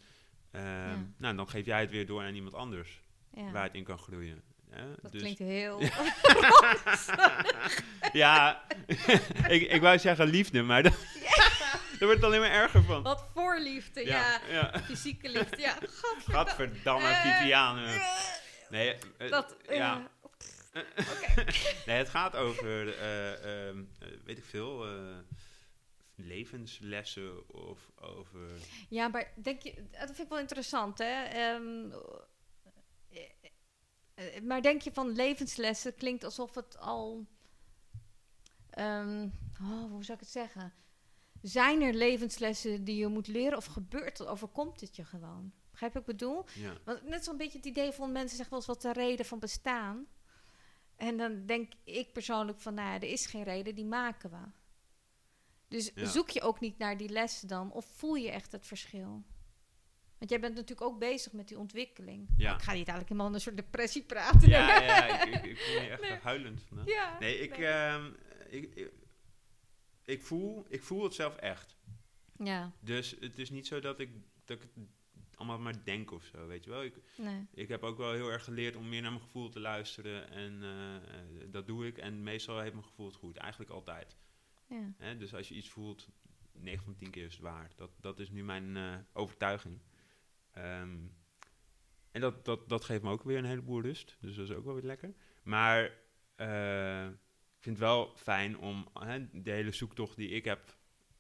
ehm, 0.51 0.99
nou, 1.18 1.36
dan 1.36 1.49
geef 1.49 1.66
jij 1.66 1.80
het 1.80 1.91
weer 1.91 2.06
door 2.06 2.22
aan 2.24 2.36
iemand 2.36 2.53
anders 2.53 3.01
Ja. 3.34 3.51
waar 3.51 3.64
het 3.64 3.74
in 3.76 3.84
kan 3.84 3.97
groeien. 3.97 4.41
Hè. 4.76 4.86
Dat 5.01 5.11
Dus- 5.11 5.21
klinkt 5.21 5.39
heel... 5.39 5.82
Ja, 8.13 8.63
ik, 9.55 9.61
ik 9.71 9.82
wou 9.82 9.99
zeggen 9.99 10.28
liefde, 10.28 10.61
maar 10.61 10.84
dat, 10.84 10.93
daar 11.99 11.99
wordt 11.99 12.13
het 12.15 12.23
alleen 12.23 12.39
maar 12.39 12.49
erger 12.51 12.84
van. 12.84 13.03
Wat 13.03 13.26
voor 13.34 13.59
liefde, 13.59 14.05
ja. 14.05 14.39
ja. 14.49 14.80
Fysieke 14.84 15.30
liefde, 15.30 15.61
ja. 15.61 15.71
Gadverdamme. 15.71 16.34
Gadverdamme, 16.34 17.07
Eh, 17.07 17.21
Viviane. 17.39 17.86
eh, 17.86 18.07
Nee, 18.69 18.95
eh, 19.17 19.30
Dat, 19.30 19.55
ja. 19.69 20.07
nee, 21.86 21.97
het 21.97 22.09
gaat 22.09 22.36
over, 22.36 22.97
eh, 22.97 23.67
ehm, 23.67 23.84
eh, 23.99 24.07
weet 24.23 24.38
ik 24.38 24.45
veel, 24.45 24.86
levenslessen 26.15 27.49
of 27.49 27.80
over... 28.01 28.39
Ja, 28.89 29.07
maar 29.07 29.32
denk 29.36 29.61
je... 29.61 29.73
Dat 29.91 30.05
vind 30.05 30.19
ik 30.19 30.30
wel 30.30 30.39
interessant, 30.39 30.97
hè. 30.97 31.23
Ehm, 31.23 31.91
eh, 31.91 31.97
eh, 34.16 34.41
maar 34.41 34.61
denk 34.61 34.82
je 34.82 34.91
van 34.93 35.09
levenslessen 35.09 35.95
klinkt 35.95 36.24
alsof 36.24 36.55
het 36.55 36.78
al... 36.78 37.26
ehm, 38.70 39.30
oh, 39.61 39.91
hoe 39.91 40.03
zou 40.03 40.13
ik 40.18 40.24
het 40.24 40.30
zeggen? 40.30 40.74
Zijn 41.41 41.82
er 41.82 41.93
levenslessen 41.93 42.84
die 42.84 42.95
je 42.97 43.07
moet 43.07 43.28
leren 43.28 43.57
of 43.57 43.66
gebeurt 43.66 44.18
het, 44.18 44.28
overkomt 44.28 44.82
het 44.82 44.95
je 44.95 45.03
gewoon? 45.05 45.51
Begrijp 45.72 45.93
je 45.93 45.99
wat 45.99 46.09
ik 46.09 46.18
bedoel? 46.18 46.45
Ja, 46.53 46.78
Want 46.86 47.03
net 47.03 47.24
zo'n 47.24 47.38
beetje 47.38 47.57
het 47.57 47.68
idee 47.68 47.91
van 47.91 48.11
mensen 48.11 48.38
zeggen 48.38 48.49
wel 48.49 48.59
eens 48.59 48.68
wat 48.68 48.82
de 48.82 49.01
reden 49.01 49.26
van 49.26 49.39
bestaan. 49.39 50.05
En 50.95 51.18
dan 51.18 51.45
denk 51.45 51.74
ik 51.84 52.13
persoonlijk 52.13 52.59
van, 52.59 52.74
nou 52.74 52.88
ja, 52.88 52.95
er 52.95 53.03
is 53.11 53.26
geen 53.26 53.43
reden, 53.43 53.76
die 53.76 53.86
maken 53.86 54.30
we. 54.30 54.38
Dus 55.68 55.91
Ja. 55.95 56.05
zoek 56.05 56.30
je 56.30 56.41
ook 56.41 56.59
niet 56.59 56.78
naar 56.78 56.97
die 56.97 57.09
lessen 57.09 57.47
dan, 57.47 57.72
of 57.72 57.86
voel 57.86 58.16
je 58.16 58.32
echt 58.32 58.51
het 58.51 58.66
verschil? 58.68 59.24
Want 60.18 60.30
jij 60.30 60.39
bent 60.39 60.53
natuurlijk 60.55 60.82
ook 60.82 60.99
bezig 60.99 61.32
met 61.34 61.47
die 61.47 61.59
ontwikkeling. 61.59 62.28
Ja. 62.38 62.53
Ik 62.53 62.61
ga 62.61 62.74
niet 62.74 62.88
eigenlijk 62.88 63.07
helemaal 63.07 63.28
in 63.28 63.34
een 63.34 63.41
soort 63.41 63.55
depressie 63.57 64.03
praten. 64.03 64.49
ja, 64.49 64.82
ja 64.84 65.24
ik, 65.24 65.34
ik, 65.36 65.43
ik 65.45 65.57
voel 65.57 65.82
me 65.82 65.88
echt 65.89 66.01
Nee. 66.09 66.20
huilend 66.20 66.61
vandaag. 66.63 66.88
Ja, 66.88 67.20
Nee, 67.20 67.39
ik, 67.39 67.57
nee. 67.57 67.68
ehm, 67.68 68.11
ik, 68.49 68.76
ik, 68.76 68.91
ik, 70.05 70.22
voel, 70.24 70.66
ik 70.70 70.84
voel 70.84 71.03
het 71.03 71.13
zelf 71.13 71.36
echt. 71.36 71.76
Ja, 72.43 72.72
Dus 72.80 73.16
het 73.20 73.39
is 73.39 73.49
niet 73.49 73.68
zo 73.68 73.80
dat 73.80 73.99
ik, 73.99 74.09
dat 74.45 74.57
ik 74.57 74.70
het 74.76 74.88
allemaal 75.38 75.59
maar 75.59 75.84
denk 75.84 76.11
of 76.11 76.24
zo, 76.24 76.47
weet 76.47 76.63
je 76.63 76.70
wel. 76.70 76.84
Ik, 76.84 76.95
nee. 77.18 77.47
ik 77.53 77.68
heb 77.68 77.84
ook 77.84 77.97
wel 77.97 78.13
heel 78.13 78.30
erg 78.30 78.43
geleerd 78.43 78.76
om 78.76 78.89
meer 78.89 79.01
naar 79.01 79.11
mijn 79.11 79.24
gevoel 79.24 79.49
te 79.49 79.59
luisteren. 79.59 80.30
En 80.30 80.63
eh, 80.63 81.47
dat 81.51 81.68
doe 81.68 81.88
ik. 81.88 81.97
En 81.97 82.24
meestal 82.24 82.59
heeft 82.59 82.74
mijn 82.74 82.86
gevoel 82.86 83.05
het 83.05 83.16
goed. 83.16 83.38
Eigenlijk 83.38 83.72
altijd. 83.72 84.18
Ja. 84.70 84.93
Hè? 84.97 85.18
Dus 85.18 85.34
als 85.34 85.47
je 85.47 85.55
iets 85.55 85.70
voelt, 85.70 86.07
9 86.51 86.84
van 86.84 86.95
10 86.95 87.09
keer 87.09 87.26
is 87.26 87.34
het 87.34 87.41
waar. 87.41 87.72
Dat, 87.76 87.91
dat 87.99 88.20
is 88.20 88.30
nu 88.30 88.43
mijn 88.43 88.78
eh, 88.78 88.95
overtuiging. 89.13 89.80
Ehm, 90.56 90.97
en 92.12 92.22
dat, 92.22 92.45
dat, 92.45 92.70
dat 92.70 92.84
geeft 92.84 93.01
me 93.03 93.10
ook 93.10 93.24
weer 93.24 93.38
een 93.38 93.45
heleboel 93.45 93.82
rust. 93.82 94.18
Dus 94.22 94.36
dat 94.36 94.49
is 94.49 94.56
ook 94.56 94.66
wel 94.66 94.74
weer 94.74 94.84
lekker. 94.84 95.14
Maar 95.43 95.84
eh, 96.36 97.06
ik 97.58 97.62
vind 97.62 97.78
het 97.78 97.86
wel 97.88 98.14
fijn 98.16 98.58
om 98.58 98.88
hè, 98.93 99.41
de 99.41 99.51
hele 99.51 99.72
zoektocht 99.72 100.16
die 100.16 100.30
ik 100.30 100.45
heb 100.45 100.78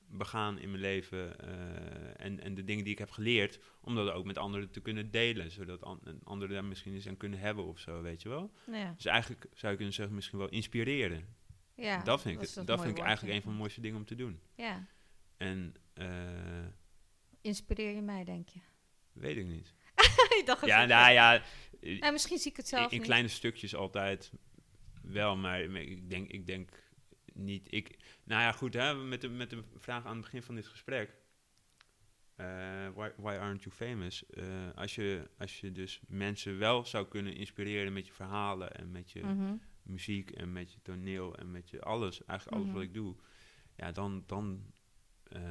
begaan 0.07 0.59
in 0.59 0.69
mijn 0.69 0.81
leven 0.81 1.39
eh, 1.39 2.25
en, 2.25 2.39
en 2.39 2.55
de 2.55 2.63
dingen 2.63 2.83
die 2.83 2.93
ik 2.93 2.99
heb 2.99 3.09
geleerd, 3.09 3.59
om 3.81 3.95
dat 3.95 4.11
ook 4.11 4.25
met 4.25 4.37
anderen 4.37 4.71
te 4.71 4.79
kunnen 4.79 5.11
delen, 5.11 5.51
zodat 5.51 5.83
an- 5.83 6.19
anderen 6.23 6.53
daar 6.53 6.65
misschien 6.65 6.93
eens 6.93 7.07
aan 7.07 7.17
kunnen 7.17 7.39
hebben 7.39 7.65
of 7.65 7.79
zo, 7.79 8.01
weet 8.01 8.21
je 8.21 8.29
wel. 8.29 8.51
Ja. 8.71 8.93
Dus 8.95 9.05
eigenlijk 9.05 9.45
zou 9.53 9.71
je 9.71 9.77
kunnen 9.77 9.95
zeggen, 9.95 10.15
misschien 10.15 10.39
wel 10.39 10.49
inspireren. 10.49 11.35
ja 11.75 12.03
dat 12.03 12.21
vind 12.21 12.41
ik, 12.41 12.65
dat 12.65 12.81
vind 12.81 12.97
ik 12.97 13.03
eigenlijk 13.03 13.35
een 13.35 13.41
van 13.41 13.51
de 13.51 13.57
mooiste 13.57 13.81
dingen 13.81 13.97
om 13.97 14.05
te 14.05 14.15
doen. 14.15 14.39
Ja. 14.55 14.87
En 15.37 15.75
eh, 15.93 16.65
Inspireer 17.41 17.95
je 17.95 18.01
mij, 18.01 18.23
denk 18.23 18.49
je? 18.49 18.59
Weet 19.15 19.37
ik 19.37 19.45
niet. 19.45 19.73
ik 20.39 20.43
dacht 20.45 20.65
Ja, 20.65 20.85
nou 20.85 21.11
ja, 21.13 21.43
eh, 21.81 21.99
Nou, 21.99 22.11
misschien 22.11 22.37
zie 22.37 22.51
ik 22.51 22.57
het 22.57 22.67
zelf 22.67 22.83
in, 22.85 22.89
in 22.91 22.97
niet. 22.97 23.05
kleine 23.07 23.27
stukjes 23.27 23.75
altijd 23.75 24.31
wel, 25.01 25.35
maar, 25.37 25.61
ik 25.61 26.09
denk, 26.09 26.29
ik 26.31 26.45
denk 26.45 26.69
niet. 27.33 27.67
Ik, 27.73 27.97
nou 28.23 28.41
ja, 28.41 28.51
goed, 28.51 28.73
hè, 28.73 28.93
met, 28.95 29.21
de, 29.21 29.29
met 29.29 29.49
de 29.49 29.63
vraag 29.77 30.05
aan 30.05 30.13
het 30.15 30.21
begin 30.21 30.43
van 30.43 30.55
dit 30.55 30.67
gesprek. 30.67 31.13
eh, 32.35 32.87
why, 32.95 33.09
why 33.17 33.33
aren't 33.39 33.63
you 33.63 33.75
famous? 33.75 34.25
Eh, 34.29 34.45
als, 34.75 34.95
je, 34.95 35.29
als 35.37 35.59
je 35.59 35.71
dus 35.71 35.99
mensen 36.07 36.57
wel 36.57 36.85
zou 36.85 37.07
kunnen 37.07 37.35
inspireren 37.35 37.93
met 37.93 38.07
je 38.07 38.13
verhalen 38.13 38.75
en 38.75 38.91
met 38.91 39.11
je 39.11 39.21
Mhm. 39.23 39.55
muziek 39.83 40.31
en 40.31 40.51
met 40.53 40.71
je 40.73 40.81
toneel 40.81 41.35
en 41.37 41.51
met 41.51 41.69
je 41.69 41.81
alles, 41.81 42.25
eigenlijk 42.25 42.57
alles 42.57 42.67
Mhm. 42.69 42.75
wat 42.75 42.85
ik 42.85 42.93
doe, 42.93 43.15
ja, 43.75 43.91
dan, 43.91 44.23
dan, 44.25 44.73
eh, 45.23 45.41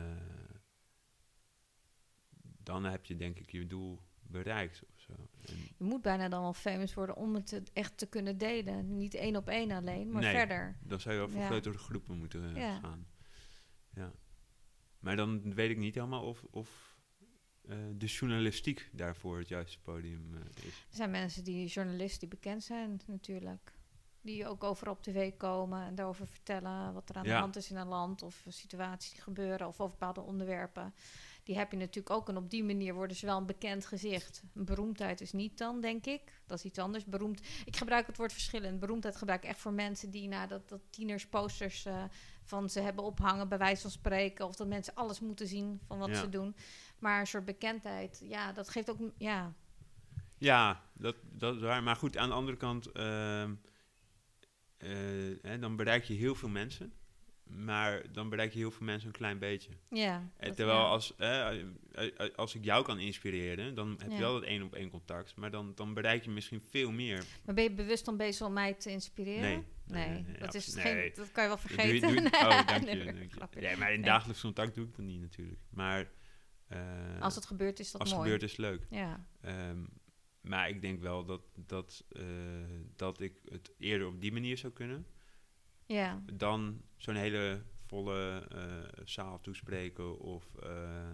dan 2.65 2.85
heb 2.85 3.05
je 3.07 3.17
denk 3.17 3.39
ik 3.39 3.51
je 3.51 3.67
doel 3.67 4.01
bereikt 4.23 4.83
of 4.95 5.01
zo. 5.01 5.13
Je 5.79 5.85
moet 5.85 6.03
bijna 6.03 6.29
dan 6.29 6.41
wel 6.41 6.53
famous 6.55 6.95
worden 6.95 7.17
om 7.17 7.35
het 7.35 7.47
te- 7.47 7.63
echt 7.73 7.99
te 7.99 8.07
kunnen 8.07 8.39
delen. 8.39 8.97
Niet 8.97 9.15
één 9.15 9.37
op 9.37 9.49
één 9.49 9.71
alleen, 9.71 10.11
maar 10.11 10.23
Nee. 10.23 10.35
verder. 10.35 10.77
Dan 10.83 11.01
zou 11.01 11.15
je 11.15 11.21
wel 11.21 11.31
voor 11.31 11.41
Ja. 11.41 11.47
grotere 11.47 11.79
groepen 11.79 12.19
moeten 12.19 12.55
eh, 12.55 12.63
Ja. 12.63 12.79
gaan. 12.79 13.07
Ja. 13.95 14.13
Maar 14.99 15.17
dan 15.17 15.55
weet 15.55 15.71
ik 15.71 15.79
niet 15.79 15.95
helemaal 15.95 16.23
of, 16.25 16.45
of 16.51 16.99
eh, 17.69 17.77
de 17.97 18.07
journalistiek 18.07 18.91
daarvoor 18.93 19.39
het 19.39 19.49
juiste 19.49 19.81
podium 19.81 20.35
eh, 20.35 20.41
is. 20.65 20.87
Er 20.91 20.97
zijn 20.97 21.11
mensen 21.11 21.45
die 21.45 21.67
journalisten 21.67 22.21
die 22.21 22.29
bekend 22.29 22.63
zijn 22.63 23.01
natuurlijk. 23.07 23.73
Die 24.21 24.47
ook 24.49 24.65
over 24.65 24.89
op 24.91 25.03
tv 25.03 25.37
komen 25.37 25.87
en 25.87 25.95
daarover 25.95 26.27
vertellen 26.27 26.93
wat 26.93 27.09
er 27.09 27.15
aan 27.17 27.25
de 27.25 27.33
hand 27.33 27.57
is 27.57 27.71
in 27.71 27.77
een 27.77 27.87
land 27.87 28.23
of 28.23 28.45
situaties 28.49 29.11
die 29.13 29.21
gebeuren 29.23 29.67
of 29.67 29.81
over 29.81 29.99
bepaalde 29.99 30.21
onderwerpen. 30.21 30.95
Die 31.45 31.57
heb 31.57 31.71
je 31.71 31.77
natuurlijk 31.77 32.11
ook 32.15 32.29
en 32.29 32.37
op 32.37 32.51
die 32.51 32.65
manier 32.65 32.95
worden 32.95 33.17
ze 33.17 33.27
wel 33.27 33.37
een 33.39 33.47
bekend 33.47 33.87
gezicht. 33.87 34.43
Een 34.55 34.65
beroemdheid 34.65 35.21
is 35.21 35.33
niet 35.33 35.59
dan, 35.59 35.81
denk 35.81 36.07
ik. 36.07 36.41
Dat 36.47 36.59
is 36.59 36.65
iets 36.65 36.79
anders. 36.79 37.05
Beroemd. 37.05 37.41
Ik 37.65 37.77
gebruik 37.77 38.07
het 38.07 38.17
woord 38.17 38.33
verschillend. 38.33 38.81
Beroemdheid 38.81 39.17
gebruik 39.17 39.43
ik 39.43 39.49
echt 39.49 39.59
voor 39.61 39.73
mensen 39.73 40.11
die 40.11 40.29
na 40.29 40.47
dat, 40.47 40.69
dat 40.69 40.81
tieners 40.91 41.27
posters 41.27 41.85
eh, 41.85 42.05
van 42.43 42.71
ze 42.71 42.81
hebben 42.81 43.05
ophangen, 43.05 43.49
bij 43.49 43.59
wijze 43.59 43.83
van 43.83 43.91
spreken. 43.91 44.47
Of 44.47 44.57
dat 44.57 44.67
mensen 44.67 44.95
alles 44.95 45.21
moeten 45.21 45.47
zien 45.47 45.81
van 45.87 45.99
wat 45.99 46.09
Ja. 46.09 46.15
ze 46.15 46.29
doen. 46.29 46.57
Maar 46.99 47.21
een 47.21 47.27
soort 47.27 47.45
bekendheid, 47.45 48.21
ja, 48.25 48.53
dat 48.53 48.69
geeft 48.69 48.91
ook, 48.91 48.99
ja, 49.19 49.55
Ja, 50.39 50.83
dat, 50.93 51.17
dat 51.23 51.55
is 51.57 51.61
waar. 51.63 51.83
Maar 51.83 51.97
goed, 51.97 52.17
aan 52.17 52.29
de 52.29 52.35
andere 52.35 52.57
kant, 52.57 52.93
eh, 52.93 53.51
hè, 55.43 55.59
dan 55.59 55.77
bereik 55.77 56.05
je 56.05 56.15
heel 56.15 56.35
veel 56.35 56.49
mensen. 56.49 56.93
Maar 57.45 58.13
dan 58.13 58.29
bereik 58.29 58.53
je 58.53 58.59
heel 58.59 58.71
veel 58.71 58.87
mensen 58.87 59.09
een 59.09 59.15
klein 59.15 59.39
beetje. 59.39 59.71
ja. 59.91 60.31
Terwijl 60.39 60.79
ja. 60.79 60.85
als, 60.85 61.17
eh, 61.17 61.61
eh, 61.93 62.35
als 62.37 62.55
ik 62.55 62.65
jou 62.65 62.85
kan 62.85 62.99
inspireren, 62.99 63.75
dan 63.75 63.97
heb 63.99 64.09
Ja. 64.11 64.15
je 64.15 64.21
wel 64.21 64.33
dat 64.33 64.43
één 64.43 64.63
op 64.63 64.75
één 64.75 64.91
contact. 64.91 65.37
Maar 65.37 65.51
dan, 65.51 65.73
dan 65.75 65.95
bereik 65.95 66.25
je 66.25 66.31
misschien 66.31 66.61
veel 66.61 66.91
meer. 66.91 67.25
Maar 67.45 67.55
ben 67.55 67.65
je 67.65 67.71
bewust 67.73 68.05
dan 68.05 68.17
bezig 68.17 68.47
om 68.47 68.53
mij 68.53 68.75
te 68.75 68.91
inspireren? 68.91 69.41
Nee, 69.43 69.63
Nee, 69.87 70.09
nee, 70.09 70.23
nee, 70.23 70.39
dat, 70.39 70.55
is 70.55 70.75
geen, 70.77 71.13
dat 71.15 71.33
kan 71.33 71.43
je 71.43 71.49
wel 71.49 71.59
doe 71.59 71.69
vergeten. 71.69 71.95
je- 71.95 72.01
doe 72.01 72.11
je- 72.15 72.21
Nee, 72.31 72.41
oh, 72.41 72.67
dank 72.67 72.85
je. 72.89 73.29
je. 73.55 73.61
Ja, 73.61 73.77
maar 73.77 73.93
in 73.93 74.03
dagelijks 74.03 74.41
contact 74.41 74.75
doe 74.75 74.85
ik 74.87 74.97
dat 74.97 75.05
niet 75.05 75.21
natuurlijk. 75.21 75.61
Maar 75.71 76.11
eh, 76.69 77.21
Als 77.21 77.35
het 77.35 77.47
gebeurt 77.47 77.79
is 77.79 77.91
dat 77.91 78.01
als 78.01 78.11
het 78.11 78.19
mooi. 78.19 78.31
gebeurt 78.31 78.51
is 78.51 78.57
leuk. 78.57 78.87
Ja, 78.91 79.27
Ehm, 79.41 79.85
maar 80.41 80.69
ik 80.69 80.81
denk 80.81 81.01
wel 81.01 81.25
dat, 81.25 81.43
dat, 81.67 82.05
dat 82.97 83.21
ik 83.21 83.41
het 83.49 83.73
eerder 83.79 84.07
op 84.07 84.21
die 84.21 84.33
manier 84.33 84.59
zou 84.59 84.73
kunnen. 84.73 85.07
Ja, 85.87 86.23
Dan 86.33 86.83
zo'n 86.97 87.15
hele 87.15 87.63
volle 87.87 88.47
eh, 88.51 89.03
zaal 89.05 89.41
toespreken 89.41 90.19
of 90.19 90.55
eh 90.63 91.11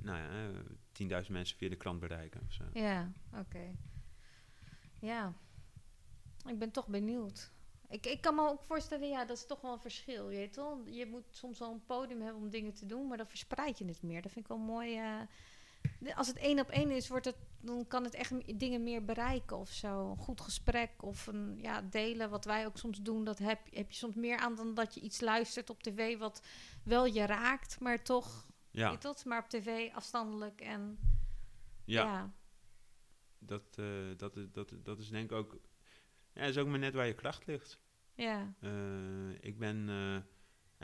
nou 0.00 0.18
ja, 0.18 0.48
eh, 0.48 1.22
10.000 1.24 1.30
mensen 1.30 1.56
via 1.56 1.68
de 1.68 1.76
krant 1.76 2.00
bereiken. 2.00 2.40
Of 2.46 2.52
zo. 2.52 2.64
ja, 2.72 3.12
oké. 3.34 3.74
Ja, 5.00 5.32
ik 6.46 6.58
ben 6.58 6.70
toch 6.70 6.86
benieuwd. 6.86 7.52
Ik, 7.88 8.06
ik 8.06 8.20
kan 8.20 8.34
me 8.34 8.48
ook 8.48 8.62
voorstellen, 8.62 9.08
ja, 9.08 9.24
dat 9.24 9.36
is 9.36 9.46
toch 9.46 9.60
wel 9.60 9.72
een 9.72 9.80
verschil, 9.80 10.30
je 10.30 10.36
weet 10.36 10.56
wel. 10.56 10.82
Je 10.86 11.06
moet 11.06 11.24
soms 11.30 11.58
wel 11.58 11.72
een 11.72 11.84
podium 11.84 12.20
hebben 12.20 12.42
om 12.42 12.50
dingen 12.50 12.74
te 12.74 12.86
doen, 12.86 13.06
maar 13.08 13.16
dan 13.16 13.26
verspreid 13.26 13.78
je 13.78 13.84
het 13.84 14.02
meer. 14.02 14.22
Dat 14.22 14.32
vind 14.32 14.44
ik 14.44 14.50
wel 14.50 14.60
mooi. 14.60 14.96
eh. 14.96 15.20
Als 16.14 16.26
het 16.26 16.36
één 16.36 16.60
op 16.60 16.68
één 16.68 16.90
is, 16.90 17.08
wordt 17.08 17.24
het, 17.24 17.36
dan 17.60 17.86
kan 17.86 18.04
het 18.04 18.14
echt 18.14 18.58
dingen 18.58 18.82
meer 18.82 19.04
bereiken 19.04 19.56
of 19.56 19.70
zo. 19.70 20.10
Een 20.10 20.16
goed 20.16 20.40
gesprek 20.40 20.90
of 21.02 21.26
een 21.26 21.58
ja, 21.62 21.82
delen, 21.82 22.30
wat 22.30 22.44
wij 22.44 22.66
ook 22.66 22.78
soms 22.78 23.02
doen, 23.02 23.24
dat 23.24 23.38
heb, 23.38 23.58
heb 23.70 23.90
je 23.90 23.96
soms 23.96 24.14
meer 24.14 24.38
aan 24.38 24.54
dan 24.54 24.74
dat 24.74 24.94
je 24.94 25.00
iets 25.00 25.20
luistert 25.20 25.70
op 25.70 25.82
tv 25.82 26.18
wat 26.18 26.42
wel 26.84 27.06
je 27.06 27.26
raakt, 27.26 27.80
maar 27.80 28.02
toch, 28.02 28.46
Ja, 28.70 28.90
weet 28.90 29.02
dat, 29.02 29.24
maar 29.24 29.42
op 29.42 29.48
tv 29.48 29.92
afstandelijk 29.92 30.60
en 30.60 30.98
ja, 31.84 32.02
ja, 32.04 32.32
Dat, 33.38 33.78
eh, 33.78 33.86
dat, 34.16 34.36
is, 34.36 34.46
dat, 34.52 34.72
dat 34.82 34.98
is 34.98 35.08
denk 35.08 35.30
ik 35.30 35.36
ook... 35.36 35.56
Ja, 36.32 36.42
is 36.42 36.58
ook 36.58 36.66
maar 36.68 36.78
net 36.78 36.94
waar 36.94 37.06
je 37.06 37.14
kracht 37.14 37.46
ligt. 37.46 37.78
ja, 38.14 38.54
Eh, 38.60 39.30
ik 39.40 39.58
ben... 39.58 39.88
eh, 39.88 40.22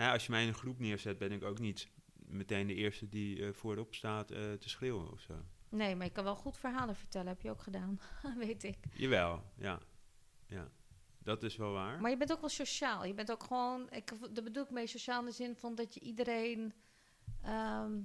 ja, 0.05 0.13
als 0.13 0.25
je 0.27 0.31
mij 0.31 0.43
in 0.43 0.49
een 0.49 0.55
groep 0.55 0.79
neerzet, 0.79 1.19
ben 1.19 1.33
ik 1.33 1.45
ook 1.45 1.59
niet 1.59 1.89
meteen 2.25 2.67
de 2.67 2.75
eerste 2.75 3.09
die 3.09 3.45
eh, 3.47 3.53
voorop 3.53 3.95
staat 3.95 4.31
eh, 4.31 4.53
te 4.53 4.69
schreeuwen 4.69 5.11
of 5.13 5.21
zo. 5.21 5.35
Nee, 5.69 5.97
maar 5.97 6.07
je 6.07 6.13
kan 6.13 6.25
wel 6.25 6.37
goed 6.37 6.57
verhalen 6.59 6.97
vertellen, 6.97 7.27
heb 7.29 7.41
je 7.41 7.51
ook 7.51 7.63
gedaan, 7.63 8.01
weet 8.39 8.65
ik. 8.65 8.77
Jawel, 8.93 9.43
ja. 9.57 9.81
ja. 10.47 10.71
Dat 11.19 11.43
is 11.43 11.57
wel 11.57 11.73
waar. 11.73 12.01
Maar 12.01 12.11
je 12.11 12.17
bent 12.17 12.33
ook 12.33 12.41
wel 12.41 12.49
sociaal. 12.49 13.05
Je 13.05 13.15
bent 13.15 13.31
ook 13.33 13.43
gewoon, 13.43 13.91
ik, 13.91 14.13
dat 14.35 14.45
bedoel 14.45 14.63
ik 14.65 14.71
mee 14.71 14.87
sociaal 14.87 15.21
in 15.21 15.27
de 15.27 15.33
zin 15.33 15.57
van 15.57 15.75
dat 15.75 15.95
je 15.95 16.01
iedereen 16.01 16.73
ehm, 17.43 18.01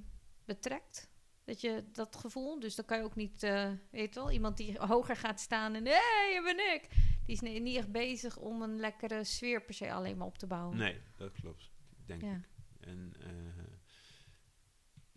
betrekt. 0.46 1.10
Dat 1.44 1.62
je 1.62 1.84
dat 1.92 2.16
gevoel, 2.16 2.60
dus 2.60 2.76
dan 2.76 2.86
kan 2.86 2.98
je 2.98 3.04
ook 3.04 3.16
niet, 3.16 3.44
eh, 3.44 3.72
weet 3.92 4.14
je 4.14 4.20
wel, 4.20 4.32
iemand 4.32 4.58
die 4.58 4.78
hoger 4.80 5.16
gaat 5.16 5.40
staan 5.40 5.74
en 5.74 5.86
hé, 5.86 5.92
hey, 5.92 6.30
hier 6.32 6.44
ben 6.44 6.74
ik. 6.74 6.88
Die 7.26 7.36
is 7.36 7.40
ni- 7.40 7.60
niet 7.60 7.78
echt 7.78 7.92
bezig 7.92 8.38
om 8.38 8.62
een 8.62 8.80
lekkere 8.80 9.24
sfeer 9.24 9.62
per 9.64 9.74
se 9.74 9.92
alleen 9.94 10.18
maar 10.18 10.28
op 10.28 10.38
te 10.38 10.48
bouwen. 10.48 10.78
Nee, 10.78 11.02
dat 11.18 11.32
klopt. 11.32 11.72
Denk 12.06 12.22
Ja. 12.22 12.34
ik. 12.36 12.50
En, 12.80 13.14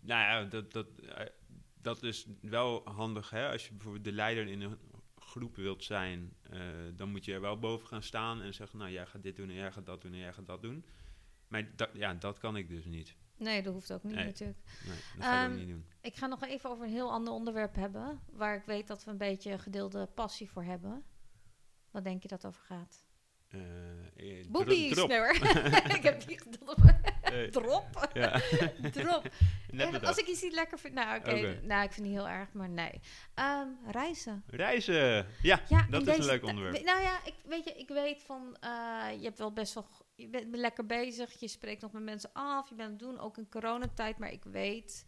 nou 0.03 0.21
ja, 0.21 0.43
dat, 0.49 0.71
dat, 0.71 0.87
eh, 0.99 1.25
dat 1.81 2.03
is 2.03 2.25
wel 2.41 2.81
handig, 2.89 3.29
hè. 3.29 3.49
Als 3.51 3.67
je 3.67 3.73
bijvoorbeeld 3.73 4.03
de 4.03 4.11
leider 4.11 4.47
in 4.47 4.61
een 4.61 4.77
groep 5.15 5.55
wilt 5.55 5.83
zijn, 5.83 6.33
eh, 6.49 6.59
dan 6.95 7.09
moet 7.11 7.25
je 7.25 7.33
er 7.33 7.41
wel 7.41 7.59
boven 7.59 7.87
gaan 7.87 8.03
staan 8.03 8.41
en 8.41 8.53
zeggen, 8.53 8.79
nou, 8.79 8.91
jij 8.91 9.05
gaat 9.05 9.23
dit 9.23 9.35
doen 9.35 9.49
en 9.49 9.55
jij 9.55 9.71
gaat 9.71 9.85
dat 9.85 10.01
doen 10.01 10.11
en 10.13 10.19
jij 10.19 10.33
gaat 10.33 10.47
dat 10.47 10.61
doen. 10.61 10.85
Maar 11.47 11.75
dat, 11.75 11.89
ja, 11.93 12.13
dat 12.13 12.39
kan 12.39 12.55
ik 12.57 12.69
dus 12.69 12.85
niet. 12.85 13.15
Nee, 13.37 13.61
dat 13.61 13.73
hoeft 13.73 13.93
ook 13.93 14.03
niet 14.03 14.15
Nee. 14.15 14.25
natuurlijk. 14.25 14.59
Nee, 14.85 14.95
dat 15.15 15.25
ga 15.25 15.43
ik 15.43 15.49
Ehm, 15.49 15.57
niet 15.59 15.67
doen. 15.67 15.85
Ik 16.01 16.15
ga 16.15 16.27
nog 16.27 16.43
even 16.43 16.69
over 16.69 16.85
een 16.85 16.91
heel 16.91 17.11
ander 17.11 17.33
onderwerp 17.33 17.75
hebben, 17.75 18.19
waar 18.31 18.55
ik 18.55 18.65
weet 18.65 18.87
dat 18.87 19.03
we 19.03 19.11
een 19.11 19.17
beetje 19.17 19.57
gedeelde 19.57 20.05
passie 20.05 20.49
voor 20.51 20.63
hebben. 20.63 21.03
Wat 21.91 22.03
denk 22.03 22.21
je 22.21 22.27
dat 22.27 22.45
over 22.45 22.61
gaat? 22.61 23.05
Eh, 23.47 24.39
eh, 24.39 24.47
Boobies! 24.49 25.05
Nee 25.05 25.17
hoor. 25.17 25.35
ik 25.97 26.03
heb 26.03 26.27
niet 26.27 26.41
gedeeld 26.41 26.77
Drop? 27.51 28.09
ja. 28.13 28.41
Drop. 28.91 29.27
Als 30.03 30.17
ik 30.17 30.27
iets 30.27 30.41
niet 30.41 30.53
lekker 30.53 30.79
vind... 30.79 30.93
Nou, 30.93 31.19
oké. 31.19 31.59
Nou, 31.61 31.83
ik 31.83 31.91
vind 31.91 32.07
het 32.07 32.15
heel 32.15 32.27
erg, 32.27 32.53
maar 32.53 32.69
nee. 32.69 32.99
Ehm, 33.33 33.67
reizen. 33.87 34.43
Reizen! 34.47 35.27
Ja, 35.41 35.61
Ja, 35.69 35.85
dat 35.89 35.99
is 36.01 36.07
deze 36.07 36.19
een 36.19 36.25
leuk 36.25 36.43
onderwerp. 36.43 36.77
we- 36.77 36.83
Nou 36.83 37.01
ja, 37.01 37.19
ik, 37.25 37.33
weet 37.45 37.63
je, 37.63 37.73
ik 37.73 37.87
weet 37.89 38.23
van... 38.23 38.57
eh, 38.59 38.69
je 39.17 39.23
hebt 39.23 39.37
wel 39.37 39.53
best 39.53 39.73
wel... 39.73 39.87
Je 40.15 40.27
bent 40.29 40.55
lekker 40.55 40.85
bezig. 40.85 41.39
Je 41.39 41.47
spreekt 41.47 41.81
nog 41.81 41.91
met 41.91 42.03
mensen 42.03 42.29
af. 42.33 42.69
Je 42.69 42.75
bent 42.75 42.87
aan 42.87 42.95
het 42.95 43.03
doen, 43.03 43.19
ook 43.19 43.37
in 43.37 43.49
coronatijd. 43.49 44.17
Maar 44.17 44.31
ik 44.31 44.43
weet... 44.43 45.05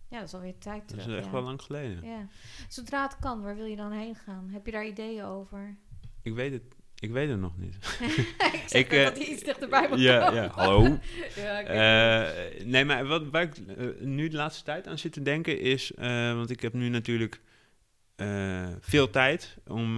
Ja, 0.10 0.20
dat 0.20 0.28
is 0.28 0.34
alweer 0.34 0.58
tijd 0.58 0.90
dat 0.90 1.00
is 1.00 1.08
echt 1.08 1.32
wel 1.32 1.42
lang 1.42 1.62
geleden. 1.62 2.06
Ja. 2.06 2.28
Zodra 2.68 3.04
het 3.04 3.20
kan, 3.20 3.42
waar 3.42 3.56
wil 3.56 3.66
je 3.66 3.76
dan 3.76 3.92
heen 3.92 4.16
gaan? 4.16 4.50
Heb 4.50 4.66
je 4.66 4.72
daar 4.72 4.86
ideeën 4.86 5.24
over? 5.24 5.78
Ik 6.22 6.34
weet 6.34 6.52
het, 6.52 6.76
ik 7.04 7.12
weet 7.12 7.30
het 7.30 7.40
nog 7.40 7.58
niet. 7.58 7.76
ik 7.80 8.64
Ik, 8.70 8.90
net 8.90 9.00
eh, 9.00 9.04
dat 9.04 9.18
hij 9.18 9.26
iets 9.26 9.44
dichterbij 9.44 9.88
moet 9.90 10.00
ja, 10.00 10.26
komen. 10.26 10.44
ja, 10.44 10.50
hallo. 10.50 10.84
ja. 11.36 11.62
Eh, 11.62 12.66
nee, 12.66 12.86
maar 12.86 13.06
wat, 13.06 13.30
waar 13.30 13.42
ik 13.42 13.58
eh, 13.58 13.88
nu 14.00 14.28
de 14.28 14.36
laatste 14.38 14.64
tijd 14.64 14.88
aan 14.88 14.98
zit 14.98 15.14
te 15.14 15.22
denken 15.22 15.60
is... 15.60 15.92
want 16.36 16.50
ik 16.50 16.62
heb 16.62 16.74
nu 16.74 16.90
natuurlijk 16.90 17.42
veel 18.80 19.10
tijd 19.10 19.58
om 19.68 19.96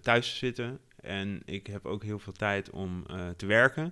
thuis 0.00 0.30
te 0.30 0.36
zitten. 0.36 0.80
En 0.96 1.42
ik 1.44 1.66
heb 1.66 1.86
ook 1.86 2.02
heel 2.02 2.18
veel 2.18 2.32
tijd 2.32 2.70
om 2.70 3.06
te 3.36 3.46
werken. 3.46 3.84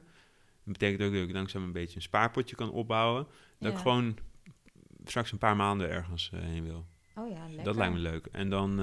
Dat 0.64 0.78
betekent 0.78 1.02
ook 1.02 1.12
dat 1.12 1.22
ik 1.22 1.32
langzaam 1.32 1.62
een 1.62 1.72
beetje 1.72 1.96
een 1.96 2.02
spaarpotje 2.02 2.56
kan 2.56 2.70
opbouwen. 2.70 3.26
Dat 3.58 3.72
ik 3.72 3.78
gewoon 3.78 4.16
straks 5.04 5.32
een 5.32 5.38
paar 5.38 5.56
maanden 5.56 5.90
ergens 5.90 6.30
heen 6.36 6.64
wil. 6.64 6.86
Oh 7.14 7.30
ja, 7.30 7.46
lekker. 7.46 7.64
Dat 7.64 7.76
lijkt 7.76 7.94
me 7.94 8.00
leuk. 8.00 8.26
En 8.26 8.50
dan 8.50 8.74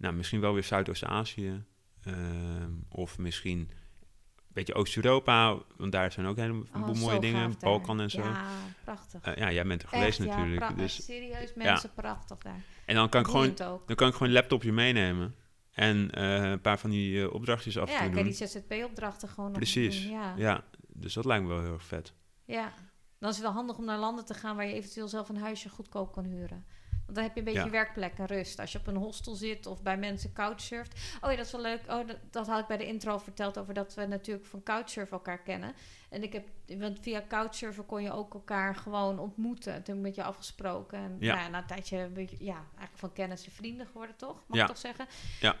nou, 0.00 0.14
misschien 0.14 0.40
wel 0.40 0.52
weer 0.52 0.64
Zuidoost-Azië. 0.64 1.64
Ehm, 2.04 2.70
of 2.88 3.18
misschien 3.18 3.58
een 3.58 4.56
beetje 4.56 4.74
Oost-Europa. 4.74 5.56
Want 5.76 5.92
daar 5.92 6.12
zijn 6.12 6.26
ook 6.26 6.36
een 6.36 6.42
heleboel 6.42 6.92
Oh, 6.94 7.00
mooie 7.00 7.20
dingen. 7.20 7.48
daar. 7.50 7.58
Balkan 7.60 8.00
en 8.00 8.10
zo. 8.10 8.22
Ja, 8.22 8.44
prachtig. 8.84 9.22
Eh, 9.22 9.36
ja, 9.36 9.52
jij 9.52 9.64
bent 9.66 9.82
er 9.82 9.88
geweest 9.88 10.18
Echt, 10.20 10.28
ja, 10.28 10.36
natuurlijk. 10.36 10.66
pra- 10.66 10.74
dus, 10.74 11.04
serieus, 11.04 11.54
mensen, 11.54 11.92
prachtig 11.94 12.38
daar. 12.38 12.62
en 12.86 12.94
dan 12.94 13.08
kan, 13.08 13.20
ik 13.20 13.26
gewoon, 13.26 13.54
dan 13.86 13.96
kan 13.96 14.08
ik 14.08 14.12
gewoon 14.12 14.28
een 14.28 14.34
laptopje 14.34 14.72
meenemen. 14.72 15.34
En 15.70 16.10
eh, 16.10 16.50
een 16.50 16.60
paar 16.60 16.78
van 16.78 16.90
die 16.90 17.22
eh, 17.22 17.32
opdrachtjes 17.34 17.78
af 17.78 17.90
Ja, 17.90 18.08
die 18.22 18.32
ZZP-opdrachten 18.32 19.28
gewoon 19.28 19.52
Precies. 19.52 20.02
doen. 20.02 20.10
Ja. 20.10 20.34
Ja, 20.36 20.64
dus 20.88 21.12
dat 21.14 21.24
lijkt 21.24 21.42
me 21.44 21.48
wel 21.50 21.60
heel 21.62 21.72
erg 21.72 21.84
vet. 21.84 22.12
ja, 22.44 22.72
dan 23.18 23.28
is 23.30 23.36
het 23.36 23.44
wel 23.44 23.54
handig 23.54 23.78
om 23.78 23.84
naar 23.84 23.98
landen 23.98 24.24
te 24.24 24.34
gaan 24.34 24.56
waar 24.56 24.66
je 24.66 24.72
eventueel 24.74 25.08
zelf 25.08 25.28
een 25.28 25.36
huisje 25.36 25.68
goedkoop 25.68 26.12
kan 26.12 26.24
huren. 26.24 26.64
Want 27.10 27.22
dan 27.22 27.24
heb 27.24 27.34
je 27.34 27.38
een 27.40 27.54
beetje 27.54 27.70
Ja. 27.70 27.84
werkplek 27.84 28.18
en 28.18 28.26
rust. 28.26 28.58
Als 28.60 28.72
je 28.72 28.78
op 28.78 28.86
een 28.86 28.96
hostel 28.96 29.34
zit 29.34 29.66
of 29.66 29.82
bij 29.82 29.96
mensen 29.96 30.32
couchsurft. 30.32 31.00
Oh 31.20 31.30
ja, 31.30 31.36
dat 31.36 31.46
is 31.46 31.52
wel 31.52 31.60
leuk. 31.60 31.80
Oh, 31.88 32.06
dat, 32.06 32.16
dat 32.30 32.46
had 32.46 32.60
ik 32.60 32.66
bij 32.66 32.76
de 32.76 32.86
intro 32.86 33.18
verteld 33.18 33.58
over 33.58 33.74
dat 33.74 33.94
we 33.94 34.06
natuurlijk 34.06 34.46
van 34.46 34.62
couchsurf 34.62 35.10
elkaar 35.10 35.42
kennen. 35.42 35.74
En 36.10 36.22
ik 36.22 36.32
heb, 36.32 36.44
want 36.78 36.98
via 37.00 37.22
couchsurfen 37.28 37.86
kon 37.86 38.02
je 38.02 38.12
ook 38.12 38.34
elkaar 38.34 38.76
gewoon 38.76 39.18
ontmoeten. 39.18 39.72
Toen 39.72 39.84
heb 39.86 39.96
ik 39.96 40.00
met 40.02 40.14
je 40.14 40.22
afgesproken. 40.22 40.98
En 40.98 41.16
Ja. 41.20 41.34
ja. 41.34 41.48
na 41.48 41.58
een 41.58 41.66
tijdje, 41.66 41.98
een 41.98 42.12
beetje, 42.12 42.36
ja, 42.40 42.54
eigenlijk 42.54 42.98
van 42.98 43.12
kennis 43.12 43.44
en 43.46 43.52
vrienden 43.52 43.86
geworden, 43.86 44.16
toch? 44.16 44.42
Mag 44.46 44.56
Ja. 44.56 44.62
ik 44.62 44.68
toch 44.68 44.78
zeggen? 44.78 45.06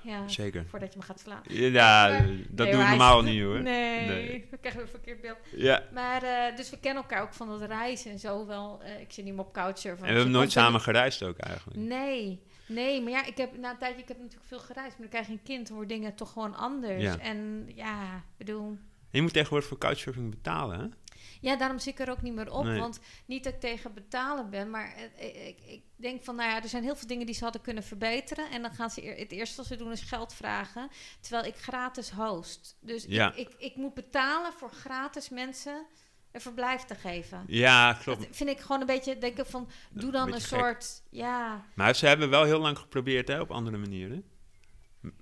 Ja, 0.02 0.28
Zeker. 0.28 0.66
Voordat 0.66 0.92
je 0.92 0.98
me 0.98 1.04
gaat 1.04 1.20
slaan. 1.20 1.42
Ja, 1.48 2.08
Maar- 2.08 2.18
dat 2.48 2.66
Nee, 2.66 2.72
doe 2.72 2.82
ik 2.82 2.88
normaal 2.88 3.22
niet 3.22 3.42
hoor. 3.42 3.60
Nee, 3.60 4.06
Nee. 4.06 4.46
dan 4.50 4.58
krijgen 4.60 4.80
we 4.80 4.86
een 4.86 4.92
verkeerd 4.92 5.20
beeld. 5.20 5.38
Ja. 5.56 5.82
Maar, 5.92 6.22
eh, 6.22 6.56
dus 6.56 6.70
we 6.70 6.78
kennen 6.78 7.02
elkaar 7.02 7.22
ook 7.22 7.34
van 7.34 7.50
het 7.50 7.62
reizen 7.62 8.10
en 8.10 8.18
zo 8.18 8.46
wel. 8.46 8.80
Eh, 8.82 9.00
ik 9.00 9.12
zit 9.12 9.24
niet 9.24 9.34
meer 9.34 9.44
op 9.44 9.52
couchsurfen. 9.52 9.98
En 10.06 10.08
we 10.08 10.14
hebben 10.14 10.32
Dus 10.32 10.36
nooit 10.40 10.52
samen 10.52 10.80
gereisd 10.80 11.22
ook 11.22 11.38
eigenlijk. 11.38 11.78
Nee, 11.78 12.40
nee, 12.66 13.02
maar 13.02 13.12
ja, 13.12 13.24
ik 13.24 13.36
heb 13.36 13.58
na 13.58 13.70
een 13.70 13.78
tijdje, 13.78 14.02
ik 14.02 14.08
heb 14.08 14.18
natuurlijk 14.18 14.46
veel 14.48 14.58
gereisd, 14.58 14.90
maar 14.90 14.98
dan 15.00 15.08
krijg 15.08 15.26
je 15.26 15.32
een 15.32 15.42
kind, 15.42 15.66
dan 15.66 15.76
worden 15.76 15.96
dingen 15.96 16.14
toch 16.14 16.32
gewoon 16.32 16.54
anders. 16.56 17.02
Ja. 17.02 17.18
En 17.18 17.70
ja, 17.74 18.16
ik 18.16 18.22
bedoel, 18.46 18.78
je 19.10 19.22
moet 19.22 19.32
tegenwoordig 19.32 19.68
voor 19.68 19.78
couchsurfing 19.78 20.30
betalen, 20.30 20.78
hè? 20.80 20.86
ja, 21.40 21.56
daarom 21.56 21.78
zit 21.78 21.92
ik 21.92 22.06
er 22.06 22.10
ook 22.10 22.22
niet 22.22 22.34
meer 22.34 22.52
op, 22.52 22.64
Nee. 22.64 22.80
want 22.80 23.00
niet 23.26 23.44
dat 23.44 23.52
ik 23.54 23.60
tegen 23.60 23.94
betalen 23.94 24.50
ben, 24.50 24.70
maar 24.70 24.94
eh, 25.16 25.26
ik, 25.26 25.44
ik, 25.46 25.58
ik 25.66 25.82
denk 25.96 26.24
van, 26.24 26.34
nou 26.36 26.50
ja, 26.50 26.62
er 26.62 26.68
zijn 26.68 26.82
heel 26.82 26.96
veel 26.96 27.06
dingen 27.08 27.26
die 27.26 27.34
ze 27.34 27.44
hadden 27.44 27.62
kunnen 27.62 27.82
verbeteren 27.82 28.50
en 28.50 28.62
dan 28.62 28.70
gaan 28.74 28.90
ze, 28.90 29.00
het 29.00 29.32
eerste 29.32 29.56
wat 29.56 29.66
ze 29.66 29.76
doen 29.76 29.92
is 29.92 30.00
geld 30.02 30.34
vragen, 30.34 30.88
terwijl 31.20 31.44
ik 31.44 31.56
gratis 31.56 32.10
host. 32.10 32.76
Dus 32.80 33.04
Ja. 33.08 33.32
ik, 33.34 33.48
ik, 33.48 33.54
ik 33.58 33.76
moet 33.76 33.94
betalen 33.94 34.52
voor 34.52 34.70
gratis 34.70 35.28
mensen 35.28 35.86
een 36.32 36.40
verblijf 36.40 36.82
te 36.82 36.94
geven. 36.94 37.44
Ja, 37.46 37.92
klopt. 37.92 38.20
Dat 38.26 38.36
vind 38.36 38.50
ik 38.50 38.60
gewoon 38.60 38.80
een 38.80 38.86
beetje 38.86 39.18
denken 39.18 39.46
van, 39.46 39.68
doe 39.90 40.10
dan 40.10 40.20
Een 40.20 40.26
een, 40.26 40.32
beetje 40.32 40.48
gek. 40.56 40.58
soort, 40.58 41.02
ja, 41.10 41.64
Maar 41.74 41.94
ze 41.94 42.06
hebben 42.06 42.30
wel 42.30 42.44
heel 42.44 42.60
lang 42.60 42.78
geprobeerd 42.78 43.28
hè, 43.28 43.40
op 43.40 43.50
andere 43.50 43.76
manieren. 43.76 44.24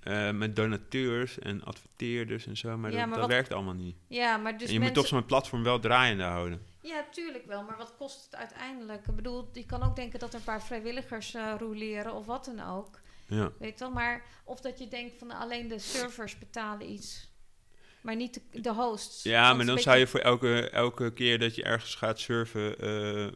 Eh, 0.02 0.30
met 0.30 0.56
donateurs 0.56 1.38
en 1.38 1.64
adverteerders 1.64 2.46
en 2.46 2.56
zo, 2.56 2.76
maar 2.76 2.90
Ja, 2.90 2.96
dat, 2.98 3.06
maar 3.06 3.18
dat 3.18 3.26
wat- 3.26 3.34
werkt 3.36 3.52
allemaal 3.52 3.74
niet. 3.74 3.96
ja, 4.08 4.36
maar 4.36 4.58
dus 4.58 4.66
en 4.66 4.72
je 4.72 4.78
mensen... 4.78 4.82
moet 4.82 4.94
toch 4.94 5.18
zo'n 5.18 5.26
platform 5.26 5.62
wel 5.62 5.78
draaiende 5.80 6.24
houden. 6.24 6.62
Ja, 6.82 7.04
tuurlijk 7.10 7.46
wel. 7.46 7.62
Maar 7.62 7.76
wat 7.76 7.94
kost 7.98 8.24
het 8.24 8.36
uiteindelijk? 8.36 9.06
Ik 9.06 9.16
bedoel, 9.16 9.48
je 9.52 9.66
kan 9.66 9.82
ook 9.82 9.96
denken 9.96 10.18
dat 10.18 10.32
er 10.32 10.38
een 10.38 10.44
paar 10.44 10.62
vrijwilligers 10.62 11.36
roleren 11.58 12.12
of 12.14 12.26
wat 12.26 12.44
dan 12.44 12.60
ook. 12.68 13.00
Ja. 13.26 13.52
Weet 13.58 13.80
wel? 13.80 13.90
Maar 13.90 14.22
of 14.44 14.60
dat 14.60 14.78
je 14.78 14.88
denkt 14.88 15.18
van 15.18 15.30
alleen 15.30 15.68
de 15.68 15.78
servers 15.78 16.38
betalen 16.38 16.90
iets. 16.90 17.30
Maar 18.00 18.16
niet 18.16 18.34
de, 18.52 18.60
de 18.60 18.72
hosts. 18.72 19.22
Ja, 19.22 19.54
maar 19.54 19.66
dan 19.66 19.78
zou 19.78 19.98
je 19.98 20.06
voor 20.06 20.20
elke, 20.20 20.70
elke 20.70 21.12
keer 21.12 21.38
dat 21.38 21.54
je 21.54 21.62
ergens 21.62 21.94
gaat 21.94 22.20
surfen, 22.20 22.78
eh, 22.78 23.26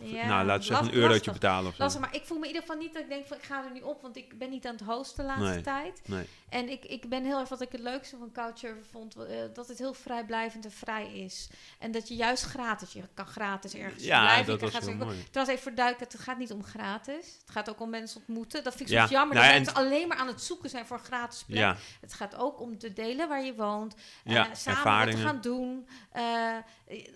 Ja, 0.00 0.26
nou 0.26 0.46
we 0.46 0.52
zeggen 0.52 0.74
last- 0.76 0.88
een 0.88 0.94
eurotje 1.02 1.32
betalen 1.32 1.66
of 1.70 1.74
zo. 1.76 1.82
Lastig, 1.82 2.00
maar 2.00 2.14
ik 2.14 2.24
voel 2.24 2.36
me 2.38 2.42
in 2.42 2.48
ieder 2.48 2.62
geval 2.66 2.80
niet 2.82 2.92
dat 2.92 3.02
ik 3.02 3.08
denk 3.08 3.26
van 3.26 3.36
ik 3.36 3.42
ga 3.42 3.64
er 3.64 3.70
nu 3.72 3.80
op, 3.80 4.02
want 4.02 4.16
ik 4.16 4.38
ben 4.38 4.50
niet 4.50 4.66
aan 4.66 4.74
het 4.74 4.84
hosten 4.84 5.16
de 5.16 5.30
laatste 5.30 5.48
Nee. 5.54 5.60
tijd. 5.62 6.00
Nee. 6.04 6.26
En 6.48 6.68
ik, 6.68 6.84
ik 6.84 7.08
ben 7.08 7.24
heel 7.24 7.38
erg 7.38 7.48
wat 7.48 7.60
ik 7.60 7.72
het 7.72 7.80
leukste 7.80 8.16
van 8.16 8.32
Couchsurfen 8.32 8.84
vond, 8.90 9.16
eh, 9.16 9.36
dat 9.54 9.68
het 9.68 9.78
heel 9.78 9.94
vrijblijvend 9.94 10.64
en 10.64 10.72
vrij 10.72 11.12
is. 11.12 11.48
En 11.78 11.90
dat 11.90 12.08
je 12.08 12.14
juist 12.16 12.44
gratis, 12.44 12.92
je 12.92 13.02
kan 13.14 13.26
gratis 13.26 13.74
ergens 13.74 14.04
Ja, 14.04 14.20
blijven. 14.20 14.46
dat 14.46 14.54
je 14.60 14.60
was 14.60 14.74
gratis- 14.74 15.04
mooi. 15.04 15.24
Trouwens, 15.30 15.48
even 15.58 15.62
verduidelijken, 15.62 16.16
het 16.18 16.26
gaat 16.26 16.38
niet 16.38 16.52
om 16.52 16.64
gratis. 16.64 17.26
Het 17.40 17.50
gaat 17.50 17.70
ook 17.70 17.80
om 17.80 17.90
mensen 17.90 18.20
ontmoeten. 18.20 18.64
Dat 18.64 18.74
vind 18.74 18.88
ik 18.88 18.94
Ja, 18.94 19.00
soms 19.00 19.12
jammer 19.12 19.36
nou 19.36 19.46
dat 19.48 19.56
mensen 19.56 19.74
alleen 19.74 20.08
maar 20.08 20.16
aan 20.16 20.26
het 20.26 20.42
zoeken 20.42 20.70
zijn 20.70 20.86
voor 20.86 20.96
een 20.96 21.04
gratis 21.04 21.42
plek. 21.44 21.58
Ja, 21.58 21.76
Het 22.00 22.12
gaat 22.14 22.36
ook 22.36 22.60
om 22.60 22.78
te 22.78 22.92
delen 22.92 23.28
waar 23.28 23.44
je 23.44 23.54
woont. 23.54 23.94
eh, 24.24 24.32
ja 24.32 24.54
samen 24.54 25.06
wat 25.06 25.20
gaan 25.20 25.40
doen. 25.40 25.88
Eh, 26.12 26.56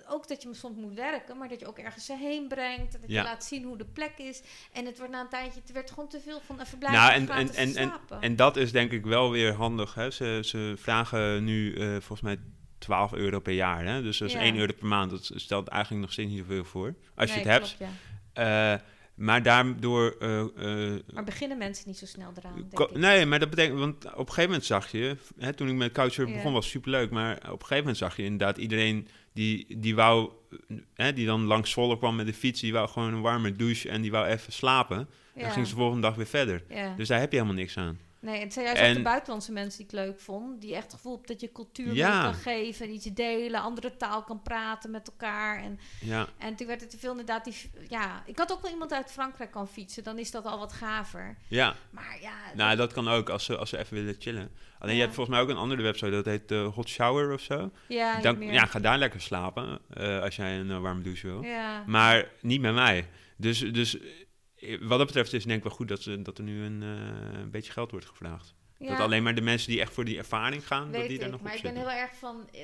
ook 0.08 0.28
dat 0.28 0.42
je 0.42 0.54
soms 0.54 0.76
moet 0.76 0.94
werken, 0.94 1.36
maar 1.38 1.48
dat 1.48 1.60
je 1.60 1.66
ook 1.66 1.78
ergens 1.78 2.08
heen 2.08 2.48
brengt. 2.48 2.65
Dat 2.74 3.00
Ja. 3.06 3.20
je 3.22 3.28
laat 3.28 3.44
zien 3.44 3.64
hoe 3.64 3.76
de 3.78 3.84
plek 3.84 4.12
is. 4.18 4.42
En 4.72 4.84
het 4.86 4.98
wordt 4.98 5.12
na 5.12 5.20
een 5.20 5.28
tijdje, 5.28 5.60
het 5.60 5.72
werd 5.72 5.90
gewoon 5.90 6.08
te 6.08 6.20
veel 6.20 6.40
van 6.46 6.60
een 6.60 6.66
verblijf 6.66 6.94
Nou, 6.94 7.12
en, 7.12 7.28
en, 7.28 7.36
en, 7.36 7.54
en, 7.54 7.66
en, 7.76 7.88
slapen. 7.88 8.20
en 8.20 8.36
dat 8.36 8.56
is 8.56 8.72
denk 8.72 8.92
ik 8.92 9.04
wel 9.04 9.30
weer 9.30 9.52
handig. 9.54 9.94
Hè? 9.94 10.10
Ze, 10.10 10.40
ze 10.44 10.74
vragen 10.76 11.44
nu 11.44 11.74
eh, 11.74 11.88
volgens 11.90 12.20
mij 12.20 12.38
12 12.78 13.12
euro 13.12 13.40
per 13.40 13.52
jaar. 13.52 13.84
Hè? 13.84 14.02
Dus 14.02 14.18
dat 14.18 14.28
is 14.28 14.34
Ja. 14.34 14.40
1 14.40 14.56
euro 14.56 14.72
per 14.78 14.86
maand. 14.86 15.10
Dat 15.10 15.30
stelt 15.34 15.68
eigenlijk 15.68 16.02
nog 16.02 16.12
steeds 16.12 16.30
niet 16.30 16.38
zoveel 16.38 16.64
voor. 16.64 16.94
Als 17.14 17.30
je 17.32 17.36
het 17.38 17.48
hebt. 17.48 17.76
ja. 17.78 18.72
Eh, 18.72 18.80
maar 19.16 19.42
daardoor... 19.42 20.16
eh, 20.20 20.40
eh, 20.40 21.00
Maar 21.14 21.24
beginnen 21.24 21.58
mensen 21.58 21.88
niet 21.88 21.98
zo 21.98 22.06
snel 22.06 22.32
eraan, 22.38 22.54
denk 22.54 22.74
ko- 22.74 22.84
ik. 22.84 22.96
nee, 22.96 23.26
maar 23.26 23.38
dat 23.38 23.50
betekent... 23.50 23.78
Want 23.78 24.04
op 24.04 24.10
een 24.18 24.18
gegeven 24.26 24.44
moment 24.44 24.64
zag 24.64 24.90
je... 24.90 25.16
Hè, 25.38 25.52
toen 25.52 25.68
ik 25.68 25.74
met 25.74 25.92
Couchsurfen 25.92 26.32
Ja. 26.32 26.38
begon 26.38 26.52
was 26.54 26.68
superleuk. 26.70 27.10
Maar 27.10 27.36
op 27.36 27.42
een 27.44 27.50
gegeven 27.58 27.76
moment 27.78 27.96
zag 27.96 28.16
je 28.16 28.22
inderdaad 28.22 28.58
iedereen... 28.58 29.08
Die, 29.32 29.78
die 29.78 29.94
wou... 29.94 30.30
eh, 30.68 30.76
Hè, 30.94 31.12
die 31.12 31.26
dan 31.26 31.44
langs 31.44 31.70
Zwolle 31.70 31.98
kwam 31.98 32.16
met 32.16 32.26
de 32.26 32.34
fiets. 32.34 32.60
Die 32.60 32.72
wou 32.72 32.88
gewoon 32.88 33.14
een 33.14 33.20
warme 33.20 33.52
douche. 33.52 33.88
En 33.88 34.02
die 34.02 34.10
wou 34.10 34.26
even 34.26 34.52
slapen. 34.52 35.08
Ja. 35.34 35.42
En 35.42 35.50
ging 35.50 35.66
ze 35.66 35.72
de 35.74 35.78
volgende 35.80 36.02
dag 36.06 36.14
weer 36.16 36.26
verder. 36.26 36.62
Dus 36.96 37.08
daar 37.08 37.20
heb 37.20 37.30
je 37.32 37.36
helemaal 37.38 37.58
niks 37.58 37.76
aan. 37.76 37.98
Nee, 38.20 38.40
het 38.40 38.52
zijn 38.52 38.64
juist 38.66 38.80
En- 38.80 38.88
ook 38.90 38.96
de 38.96 39.02
buitenlandse 39.02 39.52
mensen 39.52 39.78
die 39.78 39.86
ik 39.86 39.92
leuk 39.92 40.20
vond. 40.20 40.60
Die 40.60 40.74
echt 40.74 40.82
het 40.82 40.92
gevoel 40.94 41.22
dat 41.24 41.40
je 41.40 41.52
cultuur 41.52 41.94
Ja. 41.94 42.22
kan 42.22 42.34
geven. 42.34 42.86
En 42.86 42.92
iets 42.92 43.04
delen, 43.04 43.60
andere 43.60 43.96
taal 43.96 44.22
kan 44.22 44.42
praten 44.42 44.90
met 44.90 45.06
elkaar. 45.08 45.62
En, 45.62 45.78
Ja, 46.00 46.26
en 46.38 46.54
toen 46.56 46.66
werd 46.66 46.80
het 46.80 46.90
te 46.90 46.98
veel 46.98 47.10
inderdaad 47.10 47.44
die... 47.44 47.54
Ja, 47.88 48.22
ik 48.26 48.38
had 48.38 48.52
ook 48.52 48.62
wel 48.62 48.70
iemand 48.70 48.92
uit 48.92 49.10
Frankrijk 49.12 49.50
kan 49.50 49.68
fietsen. 49.68 50.04
Dan 50.04 50.18
is 50.18 50.30
dat 50.30 50.44
al 50.44 50.58
wat 50.58 50.72
gaver. 50.72 51.36
ja. 51.48 51.74
Maar 51.90 52.18
ja... 52.20 52.34
Nou, 52.54 52.76
dat 52.76 52.92
kan 52.92 53.08
ook 53.08 53.28
als 53.28 53.44
ze, 53.44 53.56
als 53.56 53.70
ze 53.70 53.78
even 53.78 53.96
willen 53.96 54.16
chillen. 54.18 54.50
Alleen 54.78 54.94
je 54.94 55.00
hebt 55.00 55.14
volgens 55.14 55.36
mij 55.36 55.44
ook 55.44 55.50
een 55.52 55.62
andere 55.62 55.82
website, 55.82 56.10
dat 56.10 56.24
heet 56.24 56.50
eh, 56.50 56.74
Hot 56.74 56.88
Shower 56.88 57.32
of 57.32 57.40
zo. 57.40 57.70
ja, 57.88 58.20
Dan, 58.20 58.38
niet 58.38 58.44
meer. 58.48 58.52
ja, 58.54 58.66
ga 58.66 58.78
daar 58.80 58.98
lekker 58.98 59.20
slapen 59.20 59.78
eh, 59.94 60.20
als 60.22 60.36
jij 60.36 60.58
een 60.58 60.70
eh, 60.70 60.78
warme 60.80 61.02
douche 61.02 61.26
wil. 61.26 61.42
Ja. 61.42 61.84
Maar 61.86 62.28
niet 62.40 62.60
met 62.60 62.74
mij. 62.74 63.08
Dus, 63.36 63.58
dus 63.58 63.96
wat 64.80 64.98
dat 64.98 65.06
betreft 65.06 65.32
is 65.32 65.44
denk 65.44 65.58
ik 65.58 65.64
wel 65.64 65.72
goed 65.72 65.88
dat, 65.88 66.02
ze, 66.02 66.22
dat 66.22 66.38
er 66.38 66.44
nu 66.44 66.62
een, 66.64 66.82
eh, 66.82 67.38
een 67.40 67.50
beetje 67.50 67.72
geld 67.72 67.90
wordt 67.90 68.06
gevraagd. 68.06 68.54
Ja, 68.78 68.88
Dat 68.90 69.00
alleen 69.00 69.22
maar 69.22 69.34
de 69.34 69.40
mensen 69.40 69.70
die 69.70 69.80
echt 69.80 69.92
voor 69.92 70.04
die 70.04 70.16
ervaring 70.18 70.66
gaan, 70.66 70.92
dat 70.92 71.08
die 71.08 71.18
daar 71.18 71.30
nog 71.30 71.40
Maar 71.40 71.50
op 71.52 71.56
ik 71.56 71.62
ben 71.64 71.76
heel 71.76 71.90
erg 71.90 72.14
van... 72.16 72.48
eh, 72.52 72.62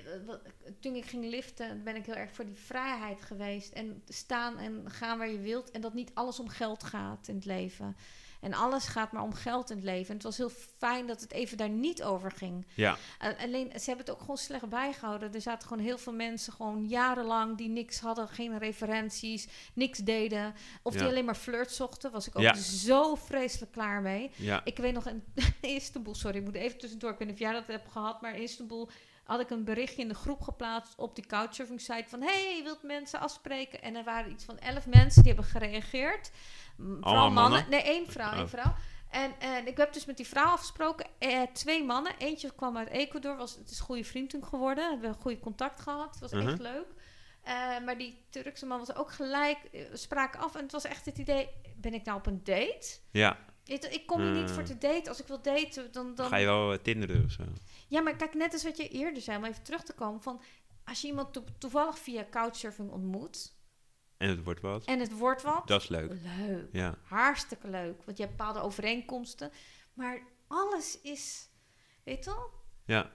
Toen 0.81 0.95
ik 0.95 1.05
ging 1.05 1.25
liften, 1.25 1.85
ben 1.85 1.97
ik 1.97 2.07
heel 2.07 2.15
erg 2.15 2.33
voor 2.33 2.45
die 2.47 2.55
vrijheid 2.57 3.23
geweest. 3.23 3.73
En 3.73 4.03
staan 4.09 4.59
en 4.59 4.83
gaan 4.91 5.19
waar 5.19 5.31
je 5.31 5.41
wilt. 5.41 5.71
En 5.71 5.81
dat 5.81 5.95
niet 5.95 6.11
alles 6.15 6.41
om 6.41 6.49
geld 6.49 6.85
gaat 6.85 7.29
in 7.29 7.35
het 7.35 7.45
leven. 7.45 7.97
En 8.43 8.55
alles 8.55 8.87
gaat 8.87 9.13
maar 9.13 9.23
om 9.23 9.35
geld 9.35 9.71
in 9.71 9.77
het 9.77 9.85
leven. 9.85 10.09
En 10.09 10.15
het 10.15 10.23
was 10.23 10.37
heel 10.37 10.51
fijn 10.79 11.07
dat 11.07 11.21
het 11.21 11.33
even 11.33 11.57
daar 11.57 11.69
niet 11.69 12.03
over 12.03 12.31
ging. 12.31 12.67
Ja, 12.75 12.97
Uh, 13.23 13.29
alleen, 13.43 13.67
ze 13.71 13.85
hebben 13.87 14.05
het 14.05 14.11
ook 14.15 14.21
gewoon 14.21 14.37
slecht 14.37 14.69
bijgehouden. 14.69 15.35
Er 15.35 15.41
zaten 15.41 15.69
gewoon 15.69 15.85
heel 15.85 15.99
veel 15.99 16.13
mensen 16.13 16.53
gewoon 16.53 16.87
jarenlang 16.89 17.57
die 17.57 17.69
niks 17.69 18.01
hadden, 18.01 18.29
geen 18.29 18.59
referenties, 18.59 19.49
niks 19.75 19.99
deden. 19.99 20.55
Of 20.83 20.93
die 20.95 21.05
alleen 21.07 21.25
maar 21.25 21.35
flirt 21.35 21.71
zochten. 21.71 22.11
Was 22.11 22.27
ik 22.27 22.37
ook 22.37 22.43
Ja. 22.43 22.55
zo 22.55 23.15
vreselijk 23.15 23.73
klaar 23.73 24.01
mee. 24.03 24.31
ja. 24.37 24.61
Ik 24.65 24.77
weet 24.77 24.93
nog 24.95 25.07
in 25.09 25.25
Istanbul, 25.61 26.15
sorry, 26.15 26.39
ik 26.39 26.45
moet 26.45 26.55
even 26.55 26.79
tussendoor. 26.79 27.11
Ik 27.11 27.19
weet 27.19 27.29
niet 27.29 27.37
of 27.37 27.43
jij 27.43 27.53
dat 27.53 27.67
hebt 27.67 27.93
gehad, 27.93 28.21
maar 28.23 28.35
in 28.37 28.43
Istanbul 28.43 28.91
had 29.33 29.41
ik 29.41 29.51
een 29.51 29.65
berichtje 29.65 30.03
in 30.03 30.09
de 30.09 30.15
groep 30.15 30.41
geplaatst 30.41 30.95
op 30.99 31.15
die 31.15 31.27
couchsurfing 31.27 31.81
site 31.81 32.05
van 32.09 32.23
hey, 32.23 32.57
je 32.57 32.63
wilt 32.63 32.83
mensen 32.83 33.21
afspreken? 33.21 33.83
En 33.83 33.95
er 33.97 34.05
waren 34.05 34.31
iets 34.33 34.45
van 34.45 34.59
elf 34.59 34.87
mensen 34.87 35.23
die 35.23 35.33
hebben 35.33 35.51
gereageerd. 35.51 36.31
Vooral 36.77 37.15
mannen. 37.15 37.33
mannen? 37.33 37.67
Nee, 37.71 37.83
één 37.83 38.07
vrouw, 38.11 38.33
één 38.33 38.43
Oh. 38.43 38.49
vrouw. 38.49 38.75
En, 39.11 39.33
en 39.41 39.67
ik 39.67 39.77
heb 39.77 39.93
dus 39.93 40.05
met 40.05 40.17
die 40.17 40.27
vrouw 40.27 40.47
afgesproken. 40.47 41.07
Eh, 41.19 41.41
twee 41.53 41.85
mannen. 41.85 42.13
Eentje 42.19 42.53
kwam 42.55 42.77
uit 42.77 42.89
Ecuador. 42.89 43.37
Was, 43.37 43.55
het 43.55 43.71
is 43.71 43.79
een 43.79 43.85
goede 43.85 44.05
vriend 44.05 44.31
toen 44.31 44.45
geworden. 44.45 44.85
Hebben 44.91 45.11
we 45.11 45.17
een 45.17 45.23
goede 45.23 45.41
contact 45.41 45.81
gehad. 45.81 46.11
Het 46.11 46.21
was 46.21 46.33
echt 46.33 46.45
Mhm. 46.53 46.63
leuk. 46.63 46.87
Eh, 47.43 47.55
maar 47.85 47.99
die 47.99 48.25
Turkse 48.31 48.67
man 48.67 48.79
was 48.79 48.95
ook 48.95 49.13
gelijk. 49.13 49.59
eh, 49.73 49.89
We 49.91 49.97
spraken 49.97 50.41
af. 50.41 50.55
En 50.55 50.63
het 50.63 50.73
was 50.73 50.85
echt 50.85 51.05
het 51.05 51.19
idee. 51.19 51.49
Ben 51.77 51.95
ik 51.95 52.05
nou 52.05 52.19
op 52.19 52.27
een 52.27 52.41
date? 52.45 52.99
Ja, 53.11 53.37
Ik, 53.65 53.85
ik 53.85 54.07
kom 54.07 54.21
hier 54.21 54.31
niet 54.41 54.51
voor 54.51 54.63
te 54.63 54.79
daten. 54.79 55.09
Als 55.09 55.21
ik 55.21 55.27
wil 55.27 55.43
daten, 55.43 55.93
dan... 55.93 56.15
dan 56.15 56.29
ga 56.29 56.37
je 56.37 56.47
wel 56.47 56.73
eh, 56.73 56.79
tinderen 56.79 57.25
of 57.25 57.31
zo. 57.31 57.43
Ja, 57.89 58.01
maar 58.01 58.17
kijk, 58.17 58.35
net 58.35 58.53
als 58.53 58.65
wat 58.65 58.77
je 58.77 58.89
eerder 58.89 59.23
zei, 59.23 59.37
om 59.39 59.45
even 59.45 59.63
terug 59.63 59.83
te 59.83 59.93
komen. 59.93 60.23
Van, 60.23 60.41
als 60.85 61.01
je 61.01 61.07
iemand 61.07 61.33
to- 61.33 61.45
toevallig 61.59 61.99
via 61.99 62.27
couchsurfing 62.31 62.91
ontmoet. 62.91 63.55
En 64.17 64.29
het 64.29 64.45
wordt 64.45 64.61
wat. 64.61 64.85
En 64.85 65.01
het 65.01 65.13
wordt 65.19 65.43
wat. 65.43 65.67
Dat 65.67 65.83
is 65.83 65.89
leuk. 65.89 66.13
Leuk. 66.39 66.69
Ja. 66.73 66.99
Hartstikke 67.05 67.69
leuk. 67.69 68.03
Want 68.05 68.17
je 68.17 68.25
hebt 68.25 68.37
bepaalde 68.37 68.61
overeenkomsten. 68.61 69.53
Maar 69.95 70.23
alles 70.49 71.01
is... 71.01 71.49
Weet 72.05 72.25
je 72.25 72.31
wel? 72.31 72.51
Ja. 72.87 73.11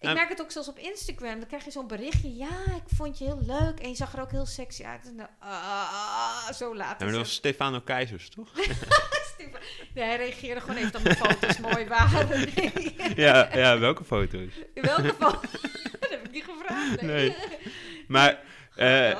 Ik 0.00 0.12
merk 0.12 0.28
het 0.28 0.40
ook 0.40 0.50
zelfs 0.50 0.68
op 0.68 0.78
Instagram. 0.78 1.38
Dan 1.38 1.46
krijg 1.48 1.64
je 1.64 1.70
zo'n 1.70 1.86
berichtje. 1.86 2.34
Ja, 2.36 2.64
ik 2.66 2.82
vond 2.94 3.18
je 3.18 3.24
heel 3.24 3.40
leuk. 3.42 3.80
En 3.80 3.88
je 3.88 3.94
zag 3.94 4.12
er 4.14 4.20
ook 4.20 4.30
heel 4.30 4.46
sexy 4.46 4.84
uit. 4.84 5.06
En 5.06 5.16
dan, 5.16 5.28
ah, 5.38 6.52
zo 6.52 6.76
laat 6.76 6.98
Ja, 6.98 7.04
maar 7.04 7.14
dat 7.14 7.22
was 7.24 7.34
Stefano 7.34 7.80
Keizers, 7.80 8.28
toch? 8.28 8.50
Nee, 9.94 10.04
hij 10.04 10.16
reageerde 10.16 10.60
gewoon 10.60 10.76
even 10.76 10.92
dat 10.92 11.02
mijn 11.02 11.16
foto's 11.16 11.58
mooi 11.58 11.86
waren. 11.86 12.28
Nee. 12.28 12.72
ja, 13.26 13.56
ja, 13.56 13.78
welke 13.78 14.04
foto's? 14.04 14.52
In 14.74 14.82
welke 14.82 15.14
foto? 15.18 15.40
dat 16.00 16.10
heb 16.10 16.24
ik 16.24 16.30
niet 16.30 16.44
gevraagd. 16.44 17.02
Nee. 17.02 17.36
Maar, 18.08 18.40
eh, 18.74 19.18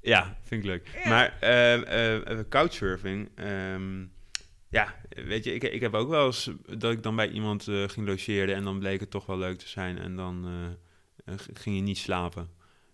ja, 0.00 0.36
vind 0.42 0.62
ik 0.62 0.68
leuk. 0.70 0.88
Ja. 1.04 1.08
Maar 1.08 1.36
eh, 1.40 1.74
eh, 1.74 2.30
eh, 2.30 2.38
couchsurfing, 2.48 3.30
ehm, 3.34 4.04
ja, 4.68 4.94
weet 5.08 5.44
je, 5.44 5.54
ik, 5.54 5.62
ik 5.62 5.80
heb 5.80 5.94
ook 5.94 6.08
wel 6.08 6.26
eens 6.26 6.50
dat 6.66 6.92
ik 6.92 7.02
dan 7.02 7.16
bij 7.16 7.28
iemand 7.28 7.68
eh, 7.68 7.88
ging 7.88 8.06
logeren 8.06 8.54
en 8.54 8.64
dan 8.64 8.78
bleek 8.78 9.00
het 9.00 9.10
toch 9.10 9.26
wel 9.26 9.38
leuk 9.38 9.58
te 9.58 9.68
zijn 9.68 9.98
en 9.98 10.16
dan 10.16 10.48
eh, 11.24 11.34
ging 11.52 11.76
je 11.76 11.82
niet 11.82 11.98
slapen. 11.98 12.48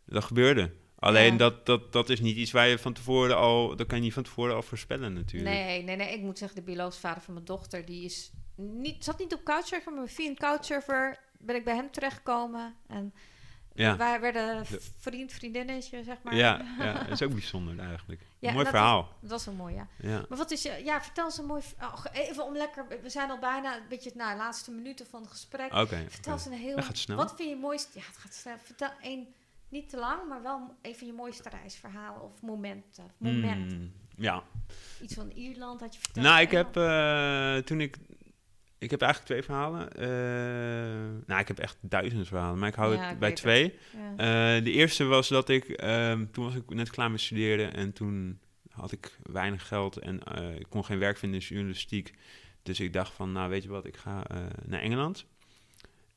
Dat 0.06 0.24
gebeurde. 0.24 0.70
Alleen 1.00 1.32
Ja. 1.32 1.38
dat, 1.38 1.66
dat, 1.66 1.92
dat 1.92 2.08
is 2.08 2.20
niet 2.20 2.36
iets 2.36 2.50
waar 2.50 2.68
je 2.68 2.78
van 2.78 2.92
tevoren 2.92 3.36
al, 3.36 3.76
dat 3.76 3.86
kan 3.86 3.96
je 3.98 4.04
niet 4.04 4.12
van 4.12 4.22
tevoren 4.22 4.54
al 4.54 4.62
voorspellen 4.62 5.12
natuurlijk. 5.12 5.54
Nee, 5.54 5.82
nee, 5.82 5.96
nee. 5.96 6.12
Ik 6.14 6.20
moet 6.20 6.38
zeggen, 6.38 6.56
de 6.58 6.64
biologische 6.64 7.00
vader 7.00 7.22
van 7.22 7.34
mijn 7.34 7.46
dochter, 7.46 7.84
die 7.84 8.04
is 8.04 8.30
niet, 8.56 9.04
zat 9.04 9.18
niet 9.18 9.34
op 9.34 9.44
Couchsurfer, 9.44 9.92
maar 9.92 10.08
via 10.08 10.28
een 10.28 10.36
Couchsurfer 10.36 11.18
ben 11.38 11.56
ik 11.56 11.64
bij 11.64 11.74
hem 11.74 11.90
terechtgekomen. 11.90 12.74
En 12.86 13.14
Ja. 13.74 13.96
wij 13.96 14.20
werden 14.20 14.64
De- 14.70 14.80
vriend, 14.98 15.32
vriendinnetje, 15.32 16.02
zeg 16.04 16.16
maar. 16.22 16.34
Ja, 16.34 16.64
ja, 16.78 16.92
dat 16.92 17.08
is 17.10 17.22
ook 17.22 17.32
bijzonder 17.32 17.78
eigenlijk. 17.78 18.22
Ja, 18.38 18.52
Mooi 18.52 18.66
verhaal. 18.66 19.08
Dat 19.20 19.30
was 19.30 19.44
wel 19.44 19.54
mooi, 19.54 19.74
ja. 19.74 19.88
Ja. 20.00 20.24
Maar 20.28 20.38
wat 20.38 20.50
is 20.50 20.62
je... 20.62 20.80
Ja, 20.84 21.02
vertel 21.02 21.24
eens 21.24 21.38
een 21.38 21.44
mooi... 21.46 21.62
oh, 21.82 22.04
even 22.12 22.44
om 22.44 22.56
lekker... 22.56 22.86
We 23.02 23.08
zijn 23.10 23.30
al 23.30 23.38
bijna 23.38 23.76
een 23.76 23.88
beetje 23.88 24.10
na 24.14 24.30
de 24.32 24.36
laatste 24.38 24.70
minuten 24.70 25.06
van 25.06 25.20
het 25.22 25.30
gesprek. 25.30 25.74
Oké. 25.74 26.04
vertel 26.08 26.32
eens 26.32 26.46
een 26.46 26.52
heel... 26.52 26.76
Dat 26.76 26.84
gaat 26.84 26.98
snel. 26.98 27.16
Wat 27.16 27.34
vind 27.36 27.48
je 27.48 27.56
mooiste... 27.56 27.98
Ja, 27.98 28.04
het 28.06 28.16
gaat 28.16 28.34
snel. 28.34 28.54
Vertel 28.64 28.90
één... 29.02 29.26
Niet 29.70 29.88
te 29.88 29.96
lang, 29.96 30.28
maar 30.28 30.42
wel 30.42 30.76
even 30.82 31.06
je 31.06 31.12
mooiste 31.12 31.48
reisverhalen 31.48 32.22
of 32.22 32.42
momenten. 32.42 33.04
Of 33.04 33.12
momenten. 33.18 33.78
Mm, 33.78 33.92
ja, 34.16 34.44
Iets 35.02 35.14
van 35.14 35.30
Ierland 35.30 35.80
had 35.80 35.94
je 35.94 36.00
verteld. 36.00 36.26
Nou, 36.26 36.40
ik 36.40 36.50
heb 36.50 36.76
eh, 36.76 37.56
toen 37.56 37.80
ik. 37.80 37.96
Ik 38.78 38.90
heb 38.90 39.02
eigenlijk 39.02 39.32
twee 39.32 39.42
verhalen. 39.42 39.92
Eh, 39.92 41.26
nou, 41.26 41.40
ik 41.40 41.48
heb 41.48 41.58
echt 41.58 41.76
duizenden 41.80 42.26
verhalen, 42.26 42.58
maar 42.58 42.68
ik 42.68 42.74
hou 42.74 42.94
Ja, 42.94 43.02
het 43.02 43.12
ik 43.12 43.18
bij 43.18 43.32
twee. 43.32 43.78
Ja. 43.92 44.56
Eh, 44.56 44.64
de 44.64 44.70
eerste 44.70 45.04
was 45.04 45.28
dat 45.28 45.48
ik. 45.48 45.68
ehm, 45.68 46.26
toen 46.32 46.44
was 46.44 46.54
ik 46.54 46.74
net 46.74 46.90
klaar 46.90 47.10
met 47.10 47.20
studeren 47.20 47.74
en 47.74 47.92
toen 47.92 48.40
had 48.70 48.92
ik 48.92 49.18
weinig 49.22 49.68
geld 49.68 49.96
en 49.96 50.20
ik 50.58 50.66
kon 50.68 50.84
geen 50.84 50.98
werk 50.98 51.18
vinden 51.18 51.40
in 51.40 51.46
journalistiek. 51.46 52.14
Dus 52.62 52.80
ik 52.80 52.92
dacht 52.92 53.12
van, 53.12 53.32
nou 53.32 53.50
weet 53.50 53.62
je 53.62 53.68
wat, 53.68 53.86
ik 53.86 53.96
ga 53.96 54.22
naar 54.64 54.80
Engeland. 54.80 55.26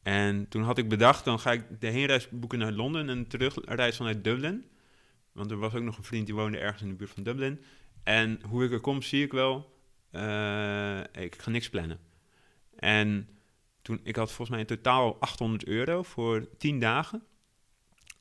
En 0.03 0.47
toen 0.49 0.63
had 0.63 0.77
ik 0.77 0.89
bedacht, 0.89 1.25
dan 1.25 1.39
ga 1.39 1.51
ik 1.51 1.63
de 1.79 1.87
heenreis 1.87 2.29
boeken 2.29 2.59
naar 2.59 2.71
Londen 2.71 3.09
en 3.09 3.19
de 3.19 3.27
terugreis 3.27 3.97
vanuit 3.97 4.23
Dublin. 4.23 4.65
Want 5.31 5.51
er 5.51 5.57
was 5.57 5.73
ook 5.73 5.83
nog 5.83 5.97
een 5.97 6.03
vriend 6.03 6.25
die 6.25 6.35
woonde 6.35 6.57
ergens 6.57 6.81
in 6.81 6.87
de 6.87 6.93
buurt 6.93 7.11
van 7.11 7.23
Dublin. 7.23 7.63
En 8.03 8.39
hoe 8.47 8.65
ik 8.65 8.71
er 8.71 8.79
kom, 8.79 9.01
zie 9.01 9.23
ik 9.23 9.31
wel. 9.31 9.77
Eh, 10.11 10.99
ik 10.99 11.41
ga 11.41 11.49
niks 11.49 11.69
plannen. 11.69 11.99
En 12.75 13.29
toen, 13.81 13.99
ik 14.03 14.15
had 14.15 14.27
volgens 14.27 14.49
mij 14.49 14.59
in 14.59 14.65
totaal 14.65 15.17
800 15.19 15.65
euro 15.65 16.03
voor 16.03 16.47
10 16.57 16.79
dagen. 16.79 17.23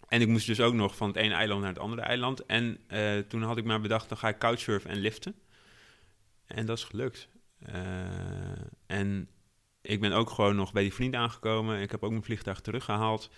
En 0.09 0.21
ik 0.21 0.29
moest 0.29 0.47
dus 0.47 0.61
ook 0.61 0.75
nog 0.75 0.97
van 0.97 1.09
het 1.09 1.17
ene 1.17 1.35
eiland 1.35 1.61
naar 1.61 1.71
het 1.71 1.79
andere 1.79 2.03
eiland. 2.03 2.47
En 2.47 2.79
eh, 2.87 3.19
toen 3.19 3.43
had 3.43 3.57
ik 3.57 3.65
maar 3.65 3.81
bedacht, 3.81 4.09
dan 4.09 4.19
ga 4.19 4.29
ik 4.29 4.39
couchsurfen 4.39 4.91
en 4.91 4.99
liften. 4.99 5.35
En 6.47 6.67
dat 6.67 6.79
is 6.79 6.85
gelukt. 6.85 7.29
Eh, 7.59 7.75
en 8.87 9.29
ik 9.83 10.01
ben 10.01 10.13
ook 10.13 10.31
gewoon 10.31 10.57
nog 10.57 10.73
bij 10.73 10.83
die 10.83 10.95
vriend 10.95 11.15
aangekomen. 11.15 11.81
Ik 11.81 11.91
heb 11.91 12.03
ook 12.03 12.11
mijn 12.11 12.23
vliegtuig 12.23 12.61
teruggehaald. 12.61 13.31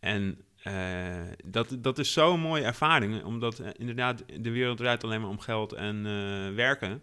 En 0.00 0.38
eh, 0.62 1.22
dat, 1.44 1.76
dat 1.78 1.98
is 1.98 2.12
zo'n 2.12 2.40
mooie 2.40 2.62
ervaring. 2.62 3.24
Omdat 3.24 3.58
eh, 3.58 3.68
inderdaad 3.76 4.24
de 4.40 4.50
wereld 4.50 4.76
draait 4.76 5.04
alleen 5.04 5.20
maar 5.20 5.30
om 5.30 5.38
geld 5.38 5.72
en 5.72 5.96
eh, 5.96 6.54
werken. 6.54 7.02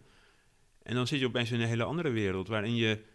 En 0.84 0.96
dan 0.96 1.08
zit 1.08 1.20
je 1.20 1.26
opeens 1.26 1.52
in 1.52 1.62
een 1.62 1.68
hele 1.68 1.84
andere 1.84 2.10
wereld. 2.12 2.48
Waarin 2.48 2.76
je... 2.76 3.12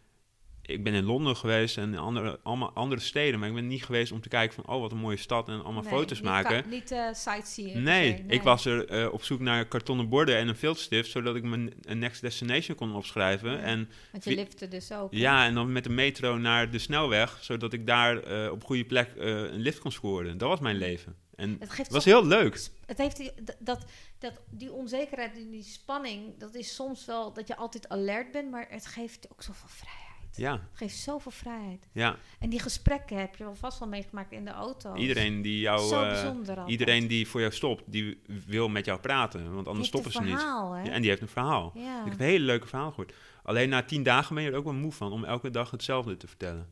Ik 0.69 0.83
ben 0.85 0.95
in 0.95 1.05
Londen 1.05 1.37
geweest 1.37 1.77
en 1.77 1.93
in 1.93 1.99
andere, 1.99 2.39
allemaal 2.43 2.73
andere 2.73 3.01
steden. 3.01 3.39
Maar 3.41 3.49
ik 3.49 3.55
ben 3.55 3.67
niet 3.67 3.85
geweest 3.85 4.13
om 4.13 4.21
te 4.21 4.29
kijken 4.29 4.55
van... 4.55 4.75
Oh, 4.75 4.81
wat 4.81 4.93
een 4.93 4.99
mooie 4.99 5.17
stad 5.17 5.49
en 5.49 5.63
allemaal 5.65 5.83
Nee, 5.83 5.93
foto's 5.93 6.19
niet 6.21 6.29
maken. 6.29 6.63
ka- 6.63 6.69
Niet 6.69 6.91
eh 6.91 7.13
sightseeing. 7.13 7.75
Nee, 7.83 8.25
ik 8.29 8.43
was 8.43 8.65
er 8.65 8.89
eh, 8.89 9.13
op 9.13 9.25
zoek 9.25 9.41
naar 9.41 9.67
kartonnen 9.67 10.09
borden 10.09 10.37
en 10.37 10.49
een 10.49 10.57
viltstift... 10.57 11.11
zodat 11.11 11.37
ik 11.37 11.43
mijn 11.43 11.73
een 11.83 11.99
next 11.99 12.21
destination 12.21 12.77
kon 12.77 12.95
opschrijven. 12.95 13.51
Ja. 13.51 13.59
En 13.59 13.91
Want 14.13 14.25
je 14.25 14.35
lifte 14.35 14.69
dus 14.69 14.93
ook. 14.93 15.13
ja, 15.15 15.47
en 15.47 15.55
dan 15.55 15.73
met 15.73 15.85
de 15.85 15.91
metro 15.91 16.37
naar 16.37 16.71
de 16.71 16.79
snelweg... 16.79 17.39
zodat 17.41 17.73
ik 17.73 17.87
daar 17.87 18.23
eh, 18.23 18.51
op 18.51 18.65
goede 18.65 18.85
plek 18.85 19.11
een 19.17 19.55
lift 19.61 19.79
kon 19.79 19.93
scoren. 19.93 20.39
Dat 20.39 20.49
was 20.49 20.61
mijn 20.61 20.77
leven. 20.77 21.17
En 21.37 21.57
Het 21.59 21.71
geeft 21.71 21.91
was 21.91 22.05
heel 22.05 22.27
leuk. 22.27 22.69
Het 22.87 22.99
heeft 22.99 23.17
die, 23.17 23.31
dat, 23.59 23.85
dat, 24.19 24.33
die 24.51 24.73
onzekerheid 24.73 25.37
en 25.37 25.51
die 25.51 25.63
spanning, 25.63 26.39
dat 26.39 26.55
is 26.55 26.75
soms 26.75 27.05
wel 27.05 27.33
dat 27.33 27.47
je 27.49 27.57
altijd 27.57 27.89
alert 27.89 28.33
bent, 28.33 28.51
maar 28.51 28.67
het 28.71 28.87
geeft 28.87 29.27
ook 29.33 29.43
zoveel 29.43 29.69
vrijheid. 29.69 30.07
Ja, 30.35 30.53
Het 30.53 30.61
geeft 30.73 30.97
zoveel 30.97 31.33
vrijheid. 31.33 31.89
ja. 31.93 32.17
En 32.39 32.51
die 32.51 32.61
gesprekken 32.61 33.17
heb 33.19 33.37
je 33.37 33.45
wel 33.45 33.55
vast 33.55 33.79
wel 33.79 33.89
meegemaakt 33.89 34.33
in 34.33 34.45
de 34.45 34.51
auto. 34.51 34.95
Iedereen 34.95 35.43
die 35.43 35.61
jou... 35.61 35.89
Zo 35.89 36.03
eh, 36.03 36.09
bijzonder 36.09 36.67
iedereen 36.67 37.07
die 37.07 37.29
voor 37.29 37.41
jou 37.41 37.53
stopt, 37.53 37.83
die 37.87 38.21
wil 38.47 38.69
met 38.69 38.85
jou 38.85 39.01
praten. 39.01 39.55
Want 39.55 39.69
anders 39.69 39.89
stoppen 39.89 40.13
ze 40.13 40.21
niet. 40.23 40.39
verhaal, 40.39 40.73
Hè? 40.73 40.83
Ja, 40.83 40.91
en 40.91 41.01
die 41.01 41.11
heeft 41.11 41.23
een 41.23 41.29
verhaal. 41.29 41.73
Ja. 41.75 42.05
Ik 42.05 42.11
heb 42.11 42.21
een 42.21 42.27
hele 42.27 42.45
leuke 42.45 42.67
verhaal 42.67 42.89
gehoord. 42.91 43.15
Alleen 43.43 43.69
na 43.69 43.83
tien 43.83 44.03
dagen 44.03 44.35
ben 44.35 44.45
je 44.45 44.51
er 44.51 44.57
ook 44.57 44.65
wel 44.65 44.73
moe 44.75 44.93
van 44.93 45.13
om 45.13 45.25
elke 45.25 45.51
dag 45.51 45.71
hetzelfde 45.71 46.17
te 46.17 46.27
vertellen. 46.27 46.69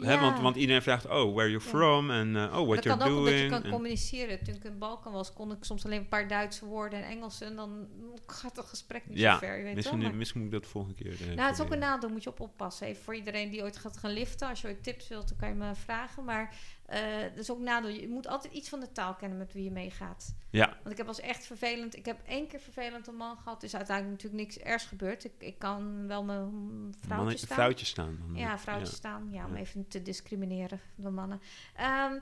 Hè, 0.00 0.12
Ja. 0.12 0.20
want, 0.20 0.40
want 0.40 0.56
iedereen 0.56 0.82
vraagt, 0.82 1.06
oh, 1.06 1.34
where 1.34 1.50
Ja. 1.50 1.60
from 1.60 2.10
en 2.10 2.28
uh, 2.34 2.42
oh, 2.42 2.50
what 2.66 2.74
dat 2.74 2.84
you're 2.84 2.98
kan 2.98 3.08
ook 3.10 3.16
omdat 3.18 3.32
je 3.32 3.38
doing. 3.38 3.50
kan 3.50 3.62
en- 3.62 3.70
communiceren. 3.70 4.44
Toen 4.44 4.54
ik 4.54 4.64
in 4.64 4.78
Balkan 4.78 5.12
was, 5.12 5.32
kon 5.32 5.50
ik 5.52 5.64
soms 5.64 5.84
alleen 5.84 5.98
een 5.98 6.08
paar 6.08 6.28
Duitse 6.28 6.64
woorden 6.66 6.98
en 7.04 7.08
Engels. 7.10 7.40
En 7.40 7.56
dan 7.56 7.86
gaat 8.26 8.56
het 8.56 8.66
gesprek 8.66 9.06
niet 9.08 9.18
Ja, 9.18 9.32
zo 9.32 9.38
ver. 9.38 9.56
Je 9.56 9.62
weet 9.62 9.74
misschien, 9.74 10.00
wel, 10.02 10.12
misschien 10.12 10.40
moet 10.40 10.48
ik 10.48 10.54
dat 10.54 10.62
de 10.62 10.68
volgende 10.68 10.96
keer 11.02 11.12
eh, 11.12 11.26
Nou, 11.26 11.40
het 11.48 11.58
is 11.58 11.64
ook 11.64 11.72
een 11.72 11.78
nadeel, 11.78 12.08
moet 12.08 12.22
je 12.22 12.30
op 12.30 12.40
oppassen. 12.40 12.86
Even 12.86 13.02
voor 13.02 13.14
iedereen 13.14 13.50
die 13.50 13.62
ooit 13.62 13.76
gaat 13.76 13.96
gaan 13.96 14.10
liften. 14.12 14.48
Als 14.48 14.60
je 14.60 14.66
ooit 14.68 14.82
tips 14.82 15.08
wilt, 15.08 15.28
dan 15.28 15.38
kan 15.38 15.48
je 15.48 15.54
me 15.54 15.74
vragen. 15.74 16.24
Maar 16.24 16.54
eh 16.88 17.22
dat 17.22 17.36
is 17.38 17.50
ook 17.50 17.58
nadeel. 17.58 17.90
Je 17.90 18.08
moet 18.08 18.26
altijd 18.26 18.54
iets 18.54 18.68
van 18.68 18.80
de 18.80 18.92
taal 18.92 19.14
kennen 19.14 19.38
met 19.38 19.52
wie 19.52 19.64
je 19.64 19.70
meegaat. 19.70 20.34
Ja, 20.50 20.66
Want 20.78 20.90
ik 20.90 20.96
heb 20.96 21.06
als 21.08 21.20
echt 21.20 21.46
vervelend... 21.46 21.96
Ik 21.96 22.04
heb 22.04 22.20
één 22.26 22.46
keer 22.46 22.60
vervelend 22.60 23.06
een 23.06 23.16
man 23.16 23.36
gehad. 23.36 23.60
Dus 23.60 23.76
uiteindelijk 23.76 24.22
natuurlijk 24.22 24.42
niks 24.42 24.58
ergs 24.58 24.84
gebeurd. 24.84 25.24
Ik, 25.24 25.32
ik 25.38 25.58
kan 25.58 26.06
wel 26.06 26.24
mijn 26.24 26.94
vrouwtje 27.00 27.36
staan. 27.38 27.56
vrouwtje 27.56 27.86
staan. 27.86 28.18
Dan, 28.18 28.36
Ja, 28.36 28.58
vrouwtjes 28.58 28.90
ja. 28.90 28.96
staan. 28.96 29.28
Ja, 29.32 29.44
om 29.44 29.54
Ja. 29.54 29.60
even 29.60 29.88
te 29.88 30.02
discrimineren 30.02 30.80
door 30.96 31.12
mannen. 31.12 31.40
Ehm, 31.76 32.18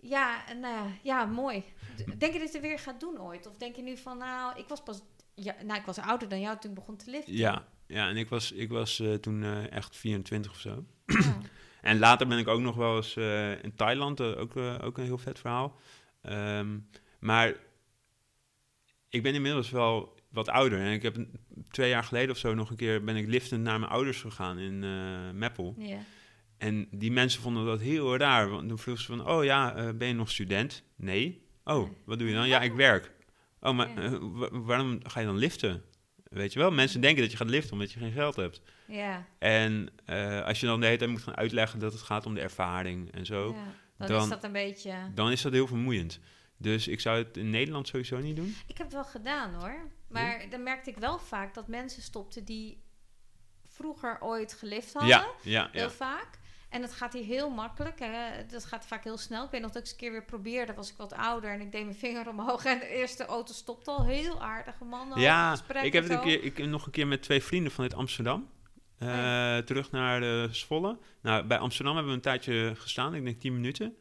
ja, 0.00 0.46
en, 0.48 0.64
eh, 0.64 0.80
ja, 1.02 1.24
mooi. 1.24 1.64
Denk 2.18 2.32
je 2.32 2.38
dat 2.38 2.52
je 2.52 2.58
het 2.58 2.60
weer 2.60 2.78
gaat 2.78 3.00
doen 3.00 3.20
ooit? 3.20 3.46
Of 3.46 3.56
denk 3.56 3.76
je 3.76 3.82
nu 3.82 3.96
van, 3.96 4.18
nou, 4.18 4.58
ik 4.58 4.68
was 4.68 4.82
pas... 4.82 5.02
Ja, 5.34 5.54
nou, 5.64 5.80
ik 5.80 5.86
was 5.86 5.98
ouder 5.98 6.28
dan 6.28 6.40
jou 6.40 6.58
toen 6.58 6.70
ik 6.70 6.76
begon 6.76 6.96
te 6.96 7.10
liften. 7.10 7.34
Ja, 7.34 7.66
ja, 7.86 8.08
en 8.08 8.16
ik 8.16 8.28
was, 8.28 8.52
ik 8.52 8.68
was 8.70 9.00
eh, 9.00 9.14
toen 9.14 9.42
eh, 9.42 9.72
echt 9.72 9.96
24 9.96 10.50
of 10.50 10.58
zo. 10.58 10.84
Ja. 11.06 11.38
En 11.80 11.98
later 11.98 12.26
ben 12.26 12.38
ik 12.38 12.48
ook 12.48 12.60
nog 12.60 12.76
wel 12.76 12.96
eens 12.96 13.16
eh, 13.16 13.62
in 13.64 13.74
Thailand, 13.74 14.20
eh, 14.20 14.38
ook, 14.38 14.56
eh, 14.56 14.74
ook 14.82 14.98
een 14.98 15.04
heel 15.04 15.18
vet 15.18 15.38
verhaal. 15.38 15.78
Ehm, 16.22 16.78
maar 17.20 17.54
ik 19.08 19.22
ben 19.22 19.34
inmiddels 19.34 19.70
wel 19.70 20.16
wat 20.30 20.48
ouder. 20.48 20.80
En 20.80 20.92
ik 20.92 21.02
heb 21.02 21.16
twee 21.70 21.88
jaar 21.88 22.04
geleden 22.04 22.30
of 22.30 22.36
zo 22.36 22.54
nog 22.54 22.70
een 22.70 22.76
keer 22.76 23.04
ben 23.04 23.16
ik 23.16 23.26
liftend 23.26 23.62
naar 23.62 23.78
mijn 23.78 23.92
ouders 23.92 24.20
gegaan 24.20 24.58
in 24.58 24.84
eh 24.84 25.30
Meppel. 25.34 25.76
En 26.58 26.88
die 26.90 27.12
mensen 27.12 27.42
vonden 27.42 27.66
dat 27.66 27.80
heel 27.80 28.16
raar. 28.16 28.48
Want 28.48 28.68
toen 28.68 28.78
vroegen 28.78 29.04
ze 29.04 29.16
van, 29.16 29.28
oh 29.28 29.44
ja, 29.44 29.92
ben 29.92 30.08
je 30.08 30.14
nog 30.14 30.30
student? 30.30 30.82
Nee. 30.96 31.46
Oh, 31.64 31.90
wat 32.04 32.18
doe 32.18 32.28
je 32.28 32.34
dan? 32.34 32.48
Ja, 32.48 32.60
ik 32.60 32.72
werk. 32.72 33.12
Oh, 33.60 33.76
maar 33.76 34.18
waarom 34.50 34.98
ga 35.02 35.20
je 35.20 35.26
dan 35.26 35.36
liften? 35.36 35.82
Weet 36.28 36.52
je 36.52 36.58
wel? 36.58 36.70
Mensen 36.70 37.00
denken 37.00 37.22
dat 37.22 37.30
je 37.30 37.36
gaat 37.36 37.48
liften 37.50 37.72
omdat 37.72 37.92
je 37.92 37.98
geen 37.98 38.12
geld 38.12 38.36
hebt. 38.36 38.60
Ja, 38.86 39.26
En 39.38 39.88
eh, 40.04 40.44
als 40.44 40.60
je 40.60 40.66
dan 40.66 40.80
de 40.80 40.86
hele 40.86 40.98
tijd 40.98 41.10
moet 41.10 41.22
gaan 41.22 41.36
uitleggen 41.36 41.78
dat 41.78 41.92
het 41.92 42.02
gaat 42.02 42.26
om 42.26 42.34
de 42.34 42.40
ervaring 42.40 43.12
en 43.12 43.26
zo, 43.26 43.52
ja. 43.52 43.64
Dan, 43.96 44.08
dan- 44.08 44.22
is 44.22 44.28
dat 44.28 44.44
een 44.44 44.52
beetje... 44.52 44.94
dan 45.14 45.30
is 45.30 45.42
dat 45.42 45.52
heel 45.52 45.66
vermoeiend. 45.66 46.20
Dus 46.56 46.88
ik 46.88 47.00
zou 47.00 47.18
het 47.18 47.36
in 47.36 47.50
Nederland 47.50 47.88
sowieso 47.88 48.18
niet 48.18 48.36
doen. 48.36 48.56
Ik 48.66 48.76
heb 48.78 48.86
het 48.86 48.94
wel 48.94 49.04
gedaan 49.04 49.54
hoor. 49.54 49.90
Maar 50.08 50.46
dan 50.50 50.62
merkte 50.62 50.90
ik 50.90 50.96
wel 50.96 51.18
vaak 51.18 51.54
dat 51.54 51.68
mensen 51.68 52.02
stopten 52.02 52.44
die 52.44 52.82
vroeger 53.66 54.16
ooit 54.20 54.52
gelift 54.52 54.92
hadden. 54.92 55.10
Ja, 55.10 55.26
ja, 55.42 55.68
Heel 55.72 55.90
vaak. 55.90 56.37
En 56.68 56.80
dat 56.80 56.92
gaat 56.92 57.12
hier 57.12 57.24
heel 57.24 57.50
makkelijk. 57.50 57.98
Hè. 57.98 58.46
Dat 58.46 58.64
gaat 58.64 58.86
vaak 58.86 59.04
heel 59.04 59.16
snel. 59.18 59.44
Ik 59.44 59.50
weet 59.50 59.60
nog 59.60 59.70
dat 59.70 59.82
ik 59.82 59.82
eens 59.82 59.90
een 59.92 59.98
keer 59.98 60.10
weer 60.10 60.24
probeerde. 60.24 60.74
was 60.74 60.90
ik 60.90 60.96
wat 60.96 61.12
ouder 61.12 61.50
en 61.50 61.60
ik 61.60 61.72
deed 61.72 61.84
mijn 61.84 61.96
vinger 61.96 62.28
omhoog. 62.28 62.64
En 62.64 62.78
de 62.78 62.88
eerste 62.88 63.26
auto 63.26 63.52
stopte 63.52 63.90
al. 63.90 64.04
Heel 64.04 64.42
aardige 64.42 64.84
man. 64.84 65.12
al, 65.12 65.18
Ja, 65.18 65.56
ik 65.82 65.92
heb 65.92 66.02
het 66.02 66.12
een 66.12 66.20
keer, 66.20 66.42
ik, 66.44 66.58
nog 66.66 66.86
een 66.86 66.92
keer 66.92 67.06
met 67.06 67.22
twee 67.22 67.42
vrienden 67.42 67.72
vanuit 67.72 67.94
Amsterdam. 67.94 68.48
eh, 68.98 69.08
Oh 69.08 69.14
ja. 69.14 69.62
Terug 69.62 69.90
naar 69.90 70.20
de 70.20 70.48
Zwolle. 70.50 70.98
Nou, 71.22 71.44
bij 71.44 71.58
Amsterdam 71.58 71.94
hebben 71.94 72.12
we 72.12 72.18
een 72.18 72.24
tijdje 72.24 72.72
gestaan, 72.76 73.14
ik 73.14 73.24
denk 73.24 73.40
10 73.40 73.54
minuten. 73.54 73.96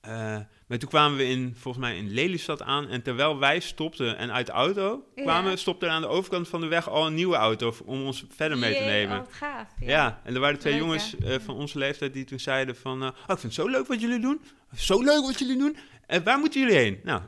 Eh, 0.00 0.36
maar 0.66 0.78
toen 0.78 0.88
kwamen 0.88 1.16
we 1.18 1.24
in, 1.24 1.54
volgens 1.56 1.84
mij 1.84 1.96
in 1.96 2.10
Lelystad 2.10 2.62
aan. 2.62 2.88
En 2.88 3.02
terwijl 3.02 3.38
wij 3.38 3.60
stopten 3.60 4.16
en 4.16 4.32
uit 4.32 4.46
de 4.46 4.52
auto 4.52 5.04
kwamen, 5.14 5.50
Ja. 5.50 5.56
stopte 5.56 5.86
er 5.86 5.92
aan 5.92 6.00
de 6.00 6.06
overkant 6.08 6.48
van 6.48 6.60
de 6.60 6.66
weg 6.66 6.88
al 6.88 7.06
een 7.06 7.14
nieuwe 7.14 7.36
auto 7.36 7.74
om 7.84 8.04
ons 8.06 8.24
verder 8.28 8.58
mee 8.58 8.74
te 8.76 8.82
nemen. 8.82 9.18
Oh, 9.18 9.24
wat 9.24 9.32
gaaf. 9.34 9.68
Ja. 9.80 10.20
en 10.24 10.34
er 10.34 10.40
waren 10.40 10.58
twee 10.58 10.72
Leuk, 10.72 10.82
jongens 10.82 11.16
eh, 11.18 11.36
van 11.44 11.54
onze 11.54 11.78
leeftijd 11.78 12.12
die 12.12 12.24
toen 12.24 12.40
zeiden 12.40 12.76
van... 12.76 13.02
eh, 13.02 13.08
oh, 13.08 13.14
ik 13.18 13.24
vind 13.26 13.42
het 13.42 13.54
zo 13.54 13.66
leuk 13.68 13.86
wat 13.86 14.00
jullie 14.00 14.20
doen. 14.20 14.40
Zo 14.76 15.02
leuk 15.02 15.20
wat 15.24 15.38
jullie 15.38 15.56
doen. 15.58 15.76
En 16.06 16.24
waar 16.24 16.38
moeten 16.38 16.60
jullie 16.60 16.76
heen? 16.76 17.00
Nou, 17.04 17.22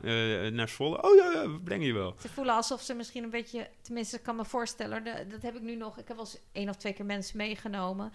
naar 0.51 0.69
Zwolle. 0.69 1.01
Oh 1.03 1.15
ja, 1.15 1.31
ja, 1.31 1.49
we 1.51 1.59
brengen 1.59 1.87
je 1.87 1.93
wel. 1.93 2.15
Ze 2.21 2.29
voelen 2.29 2.55
alsof 2.55 2.81
ze 2.81 2.93
misschien 2.93 3.23
een 3.23 3.29
beetje, 3.29 3.67
tenminste, 3.81 4.15
ik 4.15 4.23
kan 4.23 4.35
me 4.35 4.45
voorstellen, 4.45 5.03
dat 5.29 5.41
heb 5.41 5.55
ik 5.55 5.61
nu 5.61 5.75
nog. 5.75 5.97
Ik 5.97 6.07
heb 6.07 6.17
wel 6.17 6.25
eens 6.25 6.37
één 6.51 6.69
of 6.69 6.75
twee 6.75 6.93
keer 6.93 7.05
mensen 7.05 7.37
meegenomen. 7.37 8.11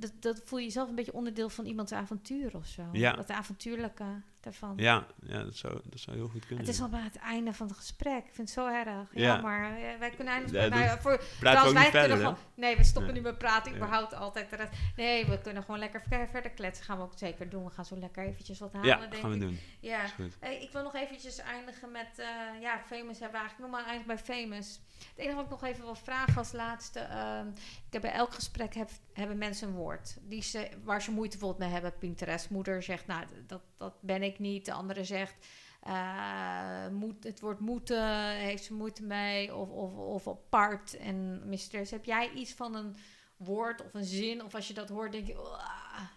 Dat, 0.00 0.12
dat 0.20 0.40
voel 0.44 0.58
je 0.58 0.64
jezelf 0.64 0.88
een 0.88 0.94
beetje 0.94 1.12
onderdeel 1.12 1.48
van 1.48 1.66
iemands 1.66 1.92
avontuur 1.92 2.56
of 2.56 2.66
zo. 2.66 2.82
Ja. 2.92 3.12
Dat 3.12 3.30
avontuurlijke 3.30 4.04
daarvan. 4.40 4.72
Ja, 4.76 5.06
ja 5.22 5.42
dat, 5.42 5.56
zou, 5.56 5.80
dat 5.84 6.00
zou 6.00 6.16
heel 6.16 6.28
goed 6.28 6.46
kunnen. 6.46 6.64
Het 6.66 6.74
is 6.74 6.80
al 6.80 6.88
bij 6.88 7.00
het 7.02 7.16
einde 7.16 7.52
van 7.52 7.66
het 7.68 7.76
gesprek. 7.76 8.18
Ik 8.24 8.34
vind 8.34 8.36
het 8.48 8.50
zo 8.50 8.66
erg. 8.66 8.86
Ja. 8.86 9.04
Ja, 9.12 9.40
maar 9.40 9.72
wij 9.98 10.10
kunnen 10.10 10.34
eindelijk... 10.34 10.74
Ja, 10.74 10.84
nou 10.86 11.00
voor, 11.00 11.20
Praten 11.40 11.66
ook 11.68 11.72
wij 11.72 11.82
niet 11.82 11.90
verder, 11.90 12.16
gewoon... 12.16 12.36
Nee, 12.54 12.76
we 12.76 12.84
stoppen 12.84 13.12
Nee. 13.12 13.22
niet 13.22 13.30
met 13.30 13.38
praten. 13.38 13.74
Überhaupt 13.76 14.14
altijd 14.14 14.50
de 14.50 14.56
rest. 14.56 14.72
Nee, 14.96 15.26
we 15.26 15.40
kunnen 15.40 15.62
gewoon 15.62 15.80
lekker 15.80 16.02
ver- 16.08 16.28
verder 16.28 16.50
kletsen. 16.50 16.84
Gaan 16.84 16.96
we 16.96 17.02
ook 17.02 17.12
zeker 17.16 17.48
doen. 17.48 17.64
We 17.64 17.70
gaan 17.70 17.84
zo 17.84 17.96
lekker 17.96 18.24
eventjes 18.24 18.58
wat 18.58 18.72
halen, 18.72 18.88
Ja, 18.88 18.96
denk 18.98 19.14
gaan 19.14 19.30
we 19.30 19.36
ik. 19.36 19.42
doen. 19.42 19.58
Ja. 19.80 20.00
Hey, 20.40 20.62
ik 20.62 20.70
wil 20.72 20.82
nog 20.82 20.94
eventjes 20.94 21.38
eindigen 21.38 21.90
met, 21.90 22.08
eh, 22.18 22.26
ja, 22.60 22.78
Famous 22.86 23.18
hebben 23.20 23.40
we 23.40 23.46
eigenlijk 23.46 23.58
nog 23.58 23.70
maar 23.70 23.84
eindigen 23.90 24.06
bij 24.06 24.36
Famous. 24.36 24.80
Het 24.98 25.18
enige 25.18 25.34
wat 25.34 25.44
ik 25.44 25.50
nog 25.50 25.64
even 25.64 25.84
wil 25.84 25.94
vragen 25.94 26.36
als 26.36 26.52
laatste, 26.52 26.98
ehm, 27.00 27.48
ik 27.86 27.92
heb 27.92 28.02
bij 28.02 28.12
elk 28.12 28.34
gesprek 28.34 28.74
heb, 28.74 28.90
hebben 29.12 29.38
mensen 29.38 29.68
een 29.68 29.74
woord 29.74 30.16
die 30.22 30.42
ze, 30.42 30.68
waar 30.84 31.02
ze 31.02 31.10
moeite 31.10 31.38
bijvoorbeeld 31.38 31.64
mee 31.70 31.80
hebben. 31.80 31.98
Pinterest 31.98 32.50
moeder 32.50 32.82
zegt, 32.82 33.06
nou, 33.06 33.24
dat, 33.46 33.60
dat 33.78 33.94
ben 34.00 34.22
ik 34.22 34.29
niet. 34.38 34.64
De 34.64 34.72
andere 34.72 35.04
zegt, 35.04 35.46
eh, 35.82 36.88
moet, 36.88 37.24
het 37.24 37.40
woord 37.40 37.60
moeten, 37.60 38.30
heeft 38.30 38.64
ze 38.64 38.74
moeite 38.74 39.02
mee. 39.02 39.54
Of, 39.54 39.68
of, 39.68 39.94
of 39.96 40.28
apart 40.28 40.96
en 40.96 41.48
mistress. 41.48 41.90
Heb 41.90 42.04
jij 42.04 42.30
iets 42.32 42.52
van 42.52 42.74
een 42.74 42.96
woord 43.36 43.84
of 43.84 43.94
een 43.94 44.04
zin? 44.04 44.44
Of 44.44 44.54
als 44.54 44.68
je 44.68 44.74
dat 44.74 44.88
hoort, 44.88 45.12
denk 45.12 45.26
je, 45.26 45.34
"Uah." 45.34 46.08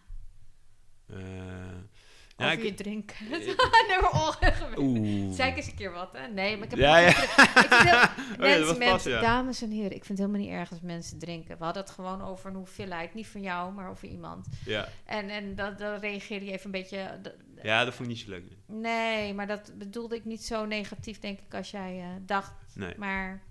Eh, 2.38 2.46
ja, 2.46 2.52
over 2.54 2.66
ik- 2.66 2.70
je 2.78 2.84
drinken. 2.84 3.16
eh, 3.32 3.32
nee, 4.78 4.78
Oeh. 4.78 5.32
Zeg 5.34 5.56
eens 5.56 5.68
een 5.68 5.76
keer 5.76 5.92
wat, 5.92 6.10
hè? 6.14 6.28
Nee, 6.28 6.56
maar 6.58 6.64
ik 6.66 6.70
heb... 6.72 6.80
Ja, 6.80 6.98
ja. 6.98 7.08
ik 7.08 7.16
heel- 7.38 8.38
mensen, 8.38 8.66
was 8.68 8.78
mensen, 8.78 8.88
pas, 8.92 9.04
ja. 9.04 9.20
dames 9.22 9.62
en 9.62 9.72
heren, 9.72 9.96
ik 9.96 10.06
vind 10.06 10.08
het 10.08 10.28
helemaal 10.28 10.40
niet 10.42 10.50
erg 10.60 10.70
als 10.70 10.82
mensen 10.82 11.20
drinken. 11.20 11.58
We 11.58 11.64
hadden 11.64 11.84
het 11.84 11.92
gewoon 11.92 12.22
over 12.22 12.50
een 12.50 12.56
hoeveelheid. 12.56 13.14
Niet 13.14 13.28
van 13.28 13.42
jou, 13.42 13.74
maar 13.74 13.90
over 13.90 14.08
iemand. 14.08 14.48
Ja. 14.66 14.88
En, 15.06 15.30
en 15.30 15.56
dat, 15.56 15.78
dan 15.78 16.00
reageerde 16.00 16.46
je 16.46 16.52
even 16.52 16.66
een 16.66 16.72
beetje... 16.72 17.20
d- 17.24 17.36
ja, 17.64 17.86
dat 17.86 17.94
vond 17.94 18.10
ik 18.10 18.16
niet 18.16 18.24
zo 18.24 18.30
leuk. 18.30 18.44
nee. 18.68 18.82
Nee, 18.82 19.34
maar 19.34 19.48
dat 19.48 19.72
bedoelde 19.78 20.16
ik 20.16 20.26
niet 20.26 20.44
zo 20.44 20.66
negatief, 20.66 21.20
denk 21.20 21.40
ik, 21.40 21.54
als 21.54 21.72
jij 21.72 22.00
eh, 22.00 22.08
dacht. 22.22 22.54
Nee. 22.76 22.94
Maar... 22.98 23.42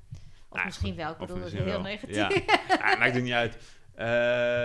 Of 0.49 0.59
Nou, 0.59 0.66
misschien 0.66 0.97
wel, 0.97 1.11
ik 1.12 1.20
Of 1.20 1.26
bedoel 1.26 1.45
heel 1.47 1.64
wel. 1.64 1.80
negatief. 1.80 2.14
Ja. 2.16 2.28
ja, 2.68 2.97
maakt 2.99 3.14
het 3.14 3.22
niet 3.22 3.33
uit. 3.33 3.57
Eh, 3.95 4.07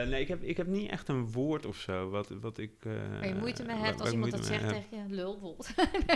nee, 0.10 0.22
ik 0.22 0.28
heb, 0.28 0.44
ik 0.44 0.58
heb 0.58 0.68
niet 0.68 0.90
echt 0.90 1.08
een 1.08 1.32
woord 1.32 1.66
of 1.66 1.78
zo 1.78 2.10
wat, 2.10 2.30
wat 2.42 2.58
ik... 2.58 2.72
eh, 2.80 2.92
Waar 3.20 3.28
je 3.28 3.36
moeite 3.36 3.64
mee 3.66 3.76
hebt 3.76 4.02
als 4.02 4.12
iemand 4.12 4.32
dat 4.32 4.46
zegt 4.46 4.62
heb. 4.62 4.70
tegen 4.72 5.08
je. 5.08 5.16
Lul, 5.16 5.32
bijvoorbeeld. 5.32 5.70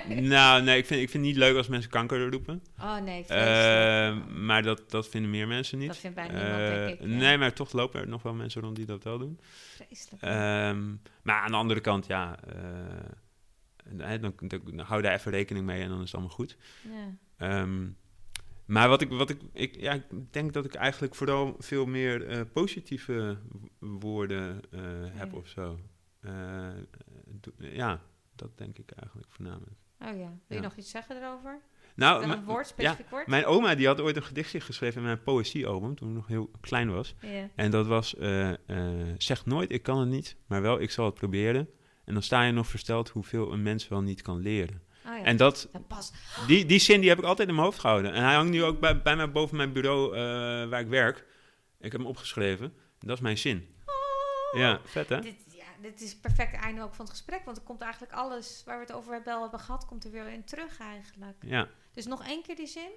Nou, 0.29 0.63
nee, 0.63 0.77
ik 0.77 0.85
vind, 0.85 1.01
ik 1.01 1.09
vind 1.09 1.25
het 1.25 1.33
niet 1.33 1.41
leuk 1.43 1.55
als 1.57 1.67
mensen 1.67 1.89
kanker 1.91 2.29
roepen. 2.29 2.63
Oh 2.79 2.97
nee, 3.01 3.25
Eh, 3.25 4.17
maar 4.27 4.63
dat, 4.63 4.89
dat 4.91 5.07
vinden 5.09 5.31
meer 5.31 5.47
mensen 5.47 5.77
niet. 5.77 5.87
Dat 5.87 5.97
vindt 5.97 6.15
bijna 6.15 6.33
niemand, 6.33 6.57
denk 6.85 6.89
ik. 6.89 6.99
ja. 6.99 7.05
Nee, 7.17 7.37
maar 7.37 7.53
toch 7.53 7.71
lopen 7.71 8.01
er 8.01 8.07
nog 8.07 8.23
wel 8.23 8.33
mensen 8.33 8.61
rond 8.61 8.75
die 8.75 8.85
dat 8.85 9.03
wel 9.03 9.17
doen. 9.17 9.39
Vreselijk. 9.75 10.21
Ehm, 10.23 10.89
maar 11.23 11.41
aan 11.41 11.51
de 11.51 11.57
andere 11.57 11.79
kant, 11.81 12.05
ja, 12.07 12.39
eh, 12.47 14.19
dan, 14.21 14.33
dan, 14.37 14.61
dan 14.65 14.79
hou 14.79 15.01
daar 15.01 15.13
even 15.13 15.31
rekening 15.31 15.65
mee 15.65 15.81
en 15.81 15.89
dan 15.89 15.97
is 15.97 16.03
het 16.05 16.13
allemaal 16.13 16.35
goed. 16.35 16.57
ja. 16.81 17.15
Ehm, 17.37 17.87
maar 18.71 18.89
wat 18.89 19.01
ik, 19.01 19.09
wat 19.09 19.29
ik, 19.29 19.39
ik, 19.53 19.75
ja, 19.79 19.93
ik 19.93 20.03
denk 20.33 20.53
dat 20.53 20.65
ik 20.65 20.73
eigenlijk 20.73 21.15
vooral 21.15 21.55
veel 21.59 21.85
meer 21.85 22.27
eh, 22.27 22.41
positieve 22.53 23.37
woorden 23.79 24.61
eh, 24.71 24.81
heb 25.11 25.31
Ja. 25.31 25.37
of 25.37 25.47
zo. 25.47 25.79
Eh, 26.19 26.69
ja, 27.57 28.01
dat 28.35 28.57
denk 28.57 28.77
ik 28.77 28.91
eigenlijk 28.91 29.31
voornamelijk. 29.31 29.77
Oh 29.99 30.07
ja. 30.07 30.15
Wil 30.15 30.37
je 30.47 30.55
Ja. 30.55 30.61
nog 30.61 30.75
iets 30.75 30.89
zeggen 30.89 31.17
erover? 31.17 31.61
Nou, 31.95 32.23
een 32.23 32.43
woord, 32.43 32.67
specifiek 32.67 33.09
woord? 33.09 33.27
mijn 33.27 33.45
oma 33.45 33.75
die 33.75 33.87
had 33.87 34.01
ooit 34.01 34.15
een 34.15 34.23
gedichtje 34.23 34.59
geschreven 34.61 34.97
in 34.99 35.05
mijn 35.05 35.23
poëziealbum 35.23 35.95
toen 35.95 36.09
ik 36.09 36.15
nog 36.15 36.27
heel 36.27 36.51
klein 36.61 36.91
was. 36.91 37.15
Ja. 37.21 37.49
En 37.55 37.71
dat 37.71 37.87
was, 37.87 38.15
zeg 39.17 39.45
nooit 39.45 39.71
ik 39.71 39.83
kan 39.83 39.99
het 39.99 40.09
niet, 40.09 40.35
maar 40.47 40.61
wel 40.61 40.81
ik 40.81 40.91
zal 40.91 41.05
het 41.05 41.13
proberen. 41.13 41.69
En 42.05 42.13
dan 42.13 42.23
sta 42.23 42.43
je 42.43 42.51
nog 42.51 42.67
versteld 42.67 43.09
hoeveel 43.09 43.53
een 43.53 43.61
mens 43.61 43.87
wel 43.87 44.01
niet 44.01 44.21
kan 44.21 44.39
leren. 44.39 44.81
Oh 45.21 45.25
ja. 45.25 45.31
En 45.31 45.37
dat, 45.37 45.69
Dat 45.71 45.87
past. 45.87 46.13
die, 46.47 46.65
die 46.65 46.79
zin 46.79 46.99
die 46.99 47.09
heb 47.09 47.17
ik 47.17 47.25
altijd 47.25 47.47
in 47.47 47.53
mijn 47.53 47.65
hoofd 47.65 47.79
gehouden. 47.79 48.13
En 48.13 48.23
hij 48.23 48.33
hangt 48.33 48.51
nu 48.51 48.63
ook 48.63 48.79
bij, 48.79 49.01
bij 49.01 49.15
mij 49.15 49.31
boven 49.31 49.57
mijn 49.57 49.73
bureau 49.73 50.15
eh, 50.15 50.21
waar 50.69 50.79
ik 50.79 50.87
werk. 50.87 51.25
Ik 51.79 51.91
heb 51.91 52.01
hem 52.01 52.09
opgeschreven. 52.09 52.65
En 52.99 53.07
dat 53.07 53.15
is 53.15 53.23
mijn 53.23 53.37
zin. 53.37 53.75
Ja, 54.51 54.81
vet 54.85 55.09
hè? 55.09 55.21
Dit, 55.21 55.35
ja, 55.47 55.65
dit 55.81 56.01
is 56.01 56.11
het 56.11 56.21
perfecte 56.21 56.57
einde 56.57 56.81
ook 56.81 56.93
van 56.93 57.05
het 57.05 57.13
gesprek. 57.13 57.45
Want 57.45 57.57
er 57.57 57.63
komt 57.63 57.81
eigenlijk 57.81 58.13
alles 58.13 58.63
waar 58.65 58.79
we 58.79 58.85
het 58.85 58.93
over 58.93 59.13
hebben 59.13 59.59
gehad, 59.59 59.85
komt 59.85 60.03
er 60.05 60.11
weer 60.11 60.27
in 60.27 60.43
terug 60.43 60.79
eigenlijk. 60.79 61.37
Ja. 61.39 61.67
Dus 61.93 62.05
nog 62.05 62.25
één 62.25 62.43
keer 62.43 62.55
die 62.55 62.67
zin. 62.67 62.89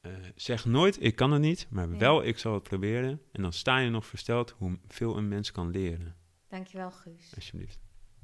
Eh, 0.00 0.12
zeg 0.34 0.64
nooit 0.64 1.02
ik 1.02 1.16
kan 1.16 1.32
het 1.32 1.40
niet, 1.40 1.66
maar 1.70 1.98
wel 1.98 2.24
ik 2.24 2.38
zal 2.38 2.54
het 2.54 2.62
proberen. 2.62 3.22
En 3.32 3.42
dan 3.42 3.52
sta 3.52 3.78
je 3.78 3.90
nog 3.90 4.06
versteld 4.06 4.54
hoeveel 4.58 5.16
een 5.16 5.28
mens 5.28 5.52
kan 5.52 5.70
leren. 5.70 6.16
Dankjewel, 6.48 6.90
Guus. 6.90 7.32
Alsjeblieft. 7.34 7.85